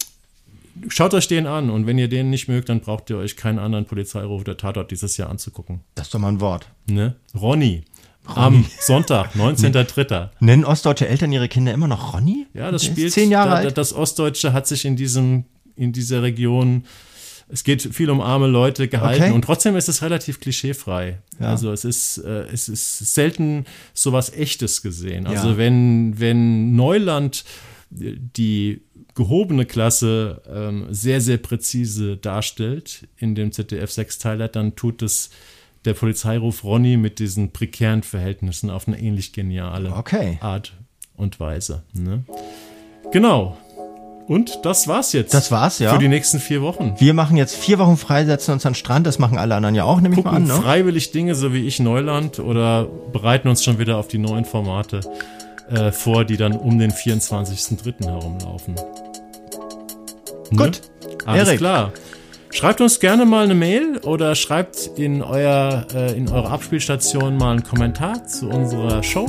schaut 0.88 1.14
euch 1.14 1.28
den 1.28 1.46
an 1.46 1.70
und 1.70 1.86
wenn 1.86 1.98
ihr 1.98 2.08
den 2.08 2.30
nicht 2.30 2.48
mögt, 2.48 2.68
dann 2.68 2.80
braucht 2.80 3.10
ihr 3.10 3.16
euch 3.16 3.36
keinen 3.36 3.58
anderen 3.58 3.84
Polizeiruf 3.84 4.40
oder 4.40 4.56
Tatort 4.56 4.90
dieses 4.90 5.16
Jahr 5.16 5.30
anzugucken. 5.30 5.80
Das 5.94 6.06
ist 6.06 6.14
doch 6.14 6.18
mal 6.18 6.28
ein 6.28 6.40
Wort. 6.40 6.68
Ne? 6.86 7.16
Ronny. 7.34 7.84
Ronny. 8.28 8.38
Am 8.38 8.64
Sonntag, 8.80 9.34
19.03. 9.34 10.30
Nennen 10.40 10.64
ostdeutsche 10.64 11.08
Eltern 11.08 11.32
ihre 11.32 11.48
Kinder 11.48 11.72
immer 11.72 11.88
noch 11.88 12.14
Ronny? 12.14 12.46
Ja, 12.54 12.70
das 12.70 12.82
Der 12.82 12.92
spielt. 12.92 13.12
Zehn 13.12 13.30
Jahre 13.30 13.50
da, 13.50 13.56
alt. 13.56 13.78
Das 13.78 13.92
Ostdeutsche 13.92 14.52
hat 14.52 14.66
sich 14.66 14.84
in 14.84 14.96
diesem, 14.96 15.44
in 15.76 15.92
dieser 15.92 16.22
Region 16.22 16.84
es 17.48 17.64
geht 17.64 17.82
viel 17.82 18.08
um 18.08 18.22
arme 18.22 18.46
Leute 18.46 18.88
gehalten 18.88 19.24
okay. 19.24 19.32
und 19.32 19.42
trotzdem 19.42 19.76
ist 19.76 19.86
es 19.86 20.00
relativ 20.00 20.40
klischeefrei. 20.40 21.18
Ja. 21.38 21.50
Also 21.50 21.70
es 21.70 21.84
ist, 21.84 22.16
äh, 22.18 22.46
es 22.50 22.68
ist 22.68 23.14
selten 23.14 23.66
sowas 23.92 24.32
Echtes 24.32 24.80
gesehen. 24.80 25.26
Also 25.26 25.50
ja. 25.50 25.56
wenn, 25.58 26.18
wenn 26.18 26.74
Neuland 26.74 27.44
die 27.90 28.80
gehobene 29.14 29.66
Klasse 29.66 30.42
ähm, 30.50 30.86
sehr, 30.90 31.20
sehr 31.20 31.38
präzise 31.38 32.16
darstellt 32.16 33.08
in 33.16 33.34
dem 33.34 33.52
ZDF-Sechsteiler, 33.52 34.48
dann 34.48 34.74
tut 34.76 35.02
es 35.02 35.30
der 35.84 35.94
Polizeiruf 35.94 36.64
Ronny 36.64 36.96
mit 36.96 37.18
diesen 37.18 37.52
prekären 37.52 38.02
Verhältnissen 38.02 38.70
auf 38.70 38.86
eine 38.86 39.00
ähnlich 39.00 39.32
geniale 39.32 39.92
okay. 39.94 40.38
Art 40.40 40.74
und 41.16 41.40
Weise. 41.40 41.82
Ne? 41.92 42.24
Genau. 43.12 43.56
Und 44.28 44.60
das 44.64 44.86
war's 44.86 45.12
jetzt. 45.12 45.34
Das 45.34 45.50
war's, 45.50 45.80
ja. 45.80 45.92
Für 45.92 45.98
die 45.98 46.08
nächsten 46.08 46.38
vier 46.38 46.62
Wochen. 46.62 46.94
Wir 46.98 47.12
machen 47.12 47.36
jetzt 47.36 47.56
vier 47.56 47.78
Wochen 47.78 47.96
frei, 47.96 48.24
setzen 48.24 48.52
uns 48.52 48.64
an 48.64 48.72
den 48.72 48.76
Strand. 48.76 49.06
Das 49.06 49.18
machen 49.18 49.36
alle 49.36 49.56
anderen 49.56 49.74
ja 49.74 49.84
auch, 49.84 50.00
nehme 50.00 50.14
ich 50.16 50.24
mal 50.24 50.30
an. 50.30 50.44
Ne? 50.44 50.54
freiwillig 50.54 51.10
Dinge, 51.10 51.34
so 51.34 51.52
wie 51.52 51.66
ich 51.66 51.80
Neuland, 51.80 52.38
oder 52.38 52.86
bereiten 53.12 53.48
uns 53.48 53.64
schon 53.64 53.78
wieder 53.78 53.98
auf 53.98 54.08
die 54.08 54.18
neuen 54.18 54.44
Formate 54.44 55.00
äh, 55.70 55.90
vor, 55.90 56.24
die 56.24 56.36
dann 56.36 56.52
um 56.52 56.78
den 56.78 56.92
24.03. 56.92 58.04
herumlaufen. 58.04 58.76
Ne? 60.52 60.64
Gut. 60.64 60.80
Alles 61.26 61.48
Erik. 61.48 61.58
klar. 61.58 61.92
Schreibt 62.50 62.82
uns 62.82 63.00
gerne 63.00 63.24
mal 63.24 63.44
eine 63.44 63.54
Mail 63.54 63.98
oder 64.04 64.34
schreibt 64.34 64.90
in, 64.96 65.22
euer, 65.22 65.86
äh, 65.94 66.12
in 66.16 66.28
eure 66.28 66.50
Abspielstation 66.50 67.38
mal 67.38 67.52
einen 67.52 67.62
Kommentar 67.62 68.26
zu 68.26 68.50
unserer 68.50 69.02
Show. 69.02 69.26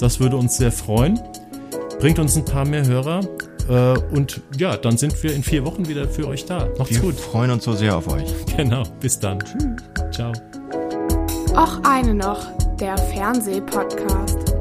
Das 0.00 0.20
würde 0.20 0.36
uns 0.36 0.56
sehr 0.56 0.72
freuen. 0.72 1.20
Bringt 2.00 2.18
uns 2.18 2.34
ein 2.36 2.44
paar 2.44 2.64
mehr 2.64 2.86
Hörer. 2.86 3.20
Äh, 3.68 3.98
und 4.14 4.40
ja, 4.56 4.76
dann 4.76 4.96
sind 4.96 5.22
wir 5.22 5.34
in 5.34 5.42
vier 5.42 5.64
Wochen 5.64 5.86
wieder 5.86 6.08
für 6.08 6.26
euch 6.26 6.46
da. 6.46 6.66
Macht's 6.78 6.94
wir 6.94 7.00
gut. 7.00 7.16
Wir 7.16 7.22
freuen 7.22 7.50
uns 7.50 7.64
so 7.64 7.74
sehr 7.74 7.96
auf 7.96 8.08
euch. 8.08 8.24
Genau. 8.56 8.82
Bis 9.00 9.18
dann. 9.18 9.38
Tschüss. 9.38 10.10
Ciao. 10.10 10.32
Auch 11.54 11.82
eine 11.84 12.14
noch. 12.14 12.40
Der 12.80 12.96
Fernsehpodcast. 12.96 14.51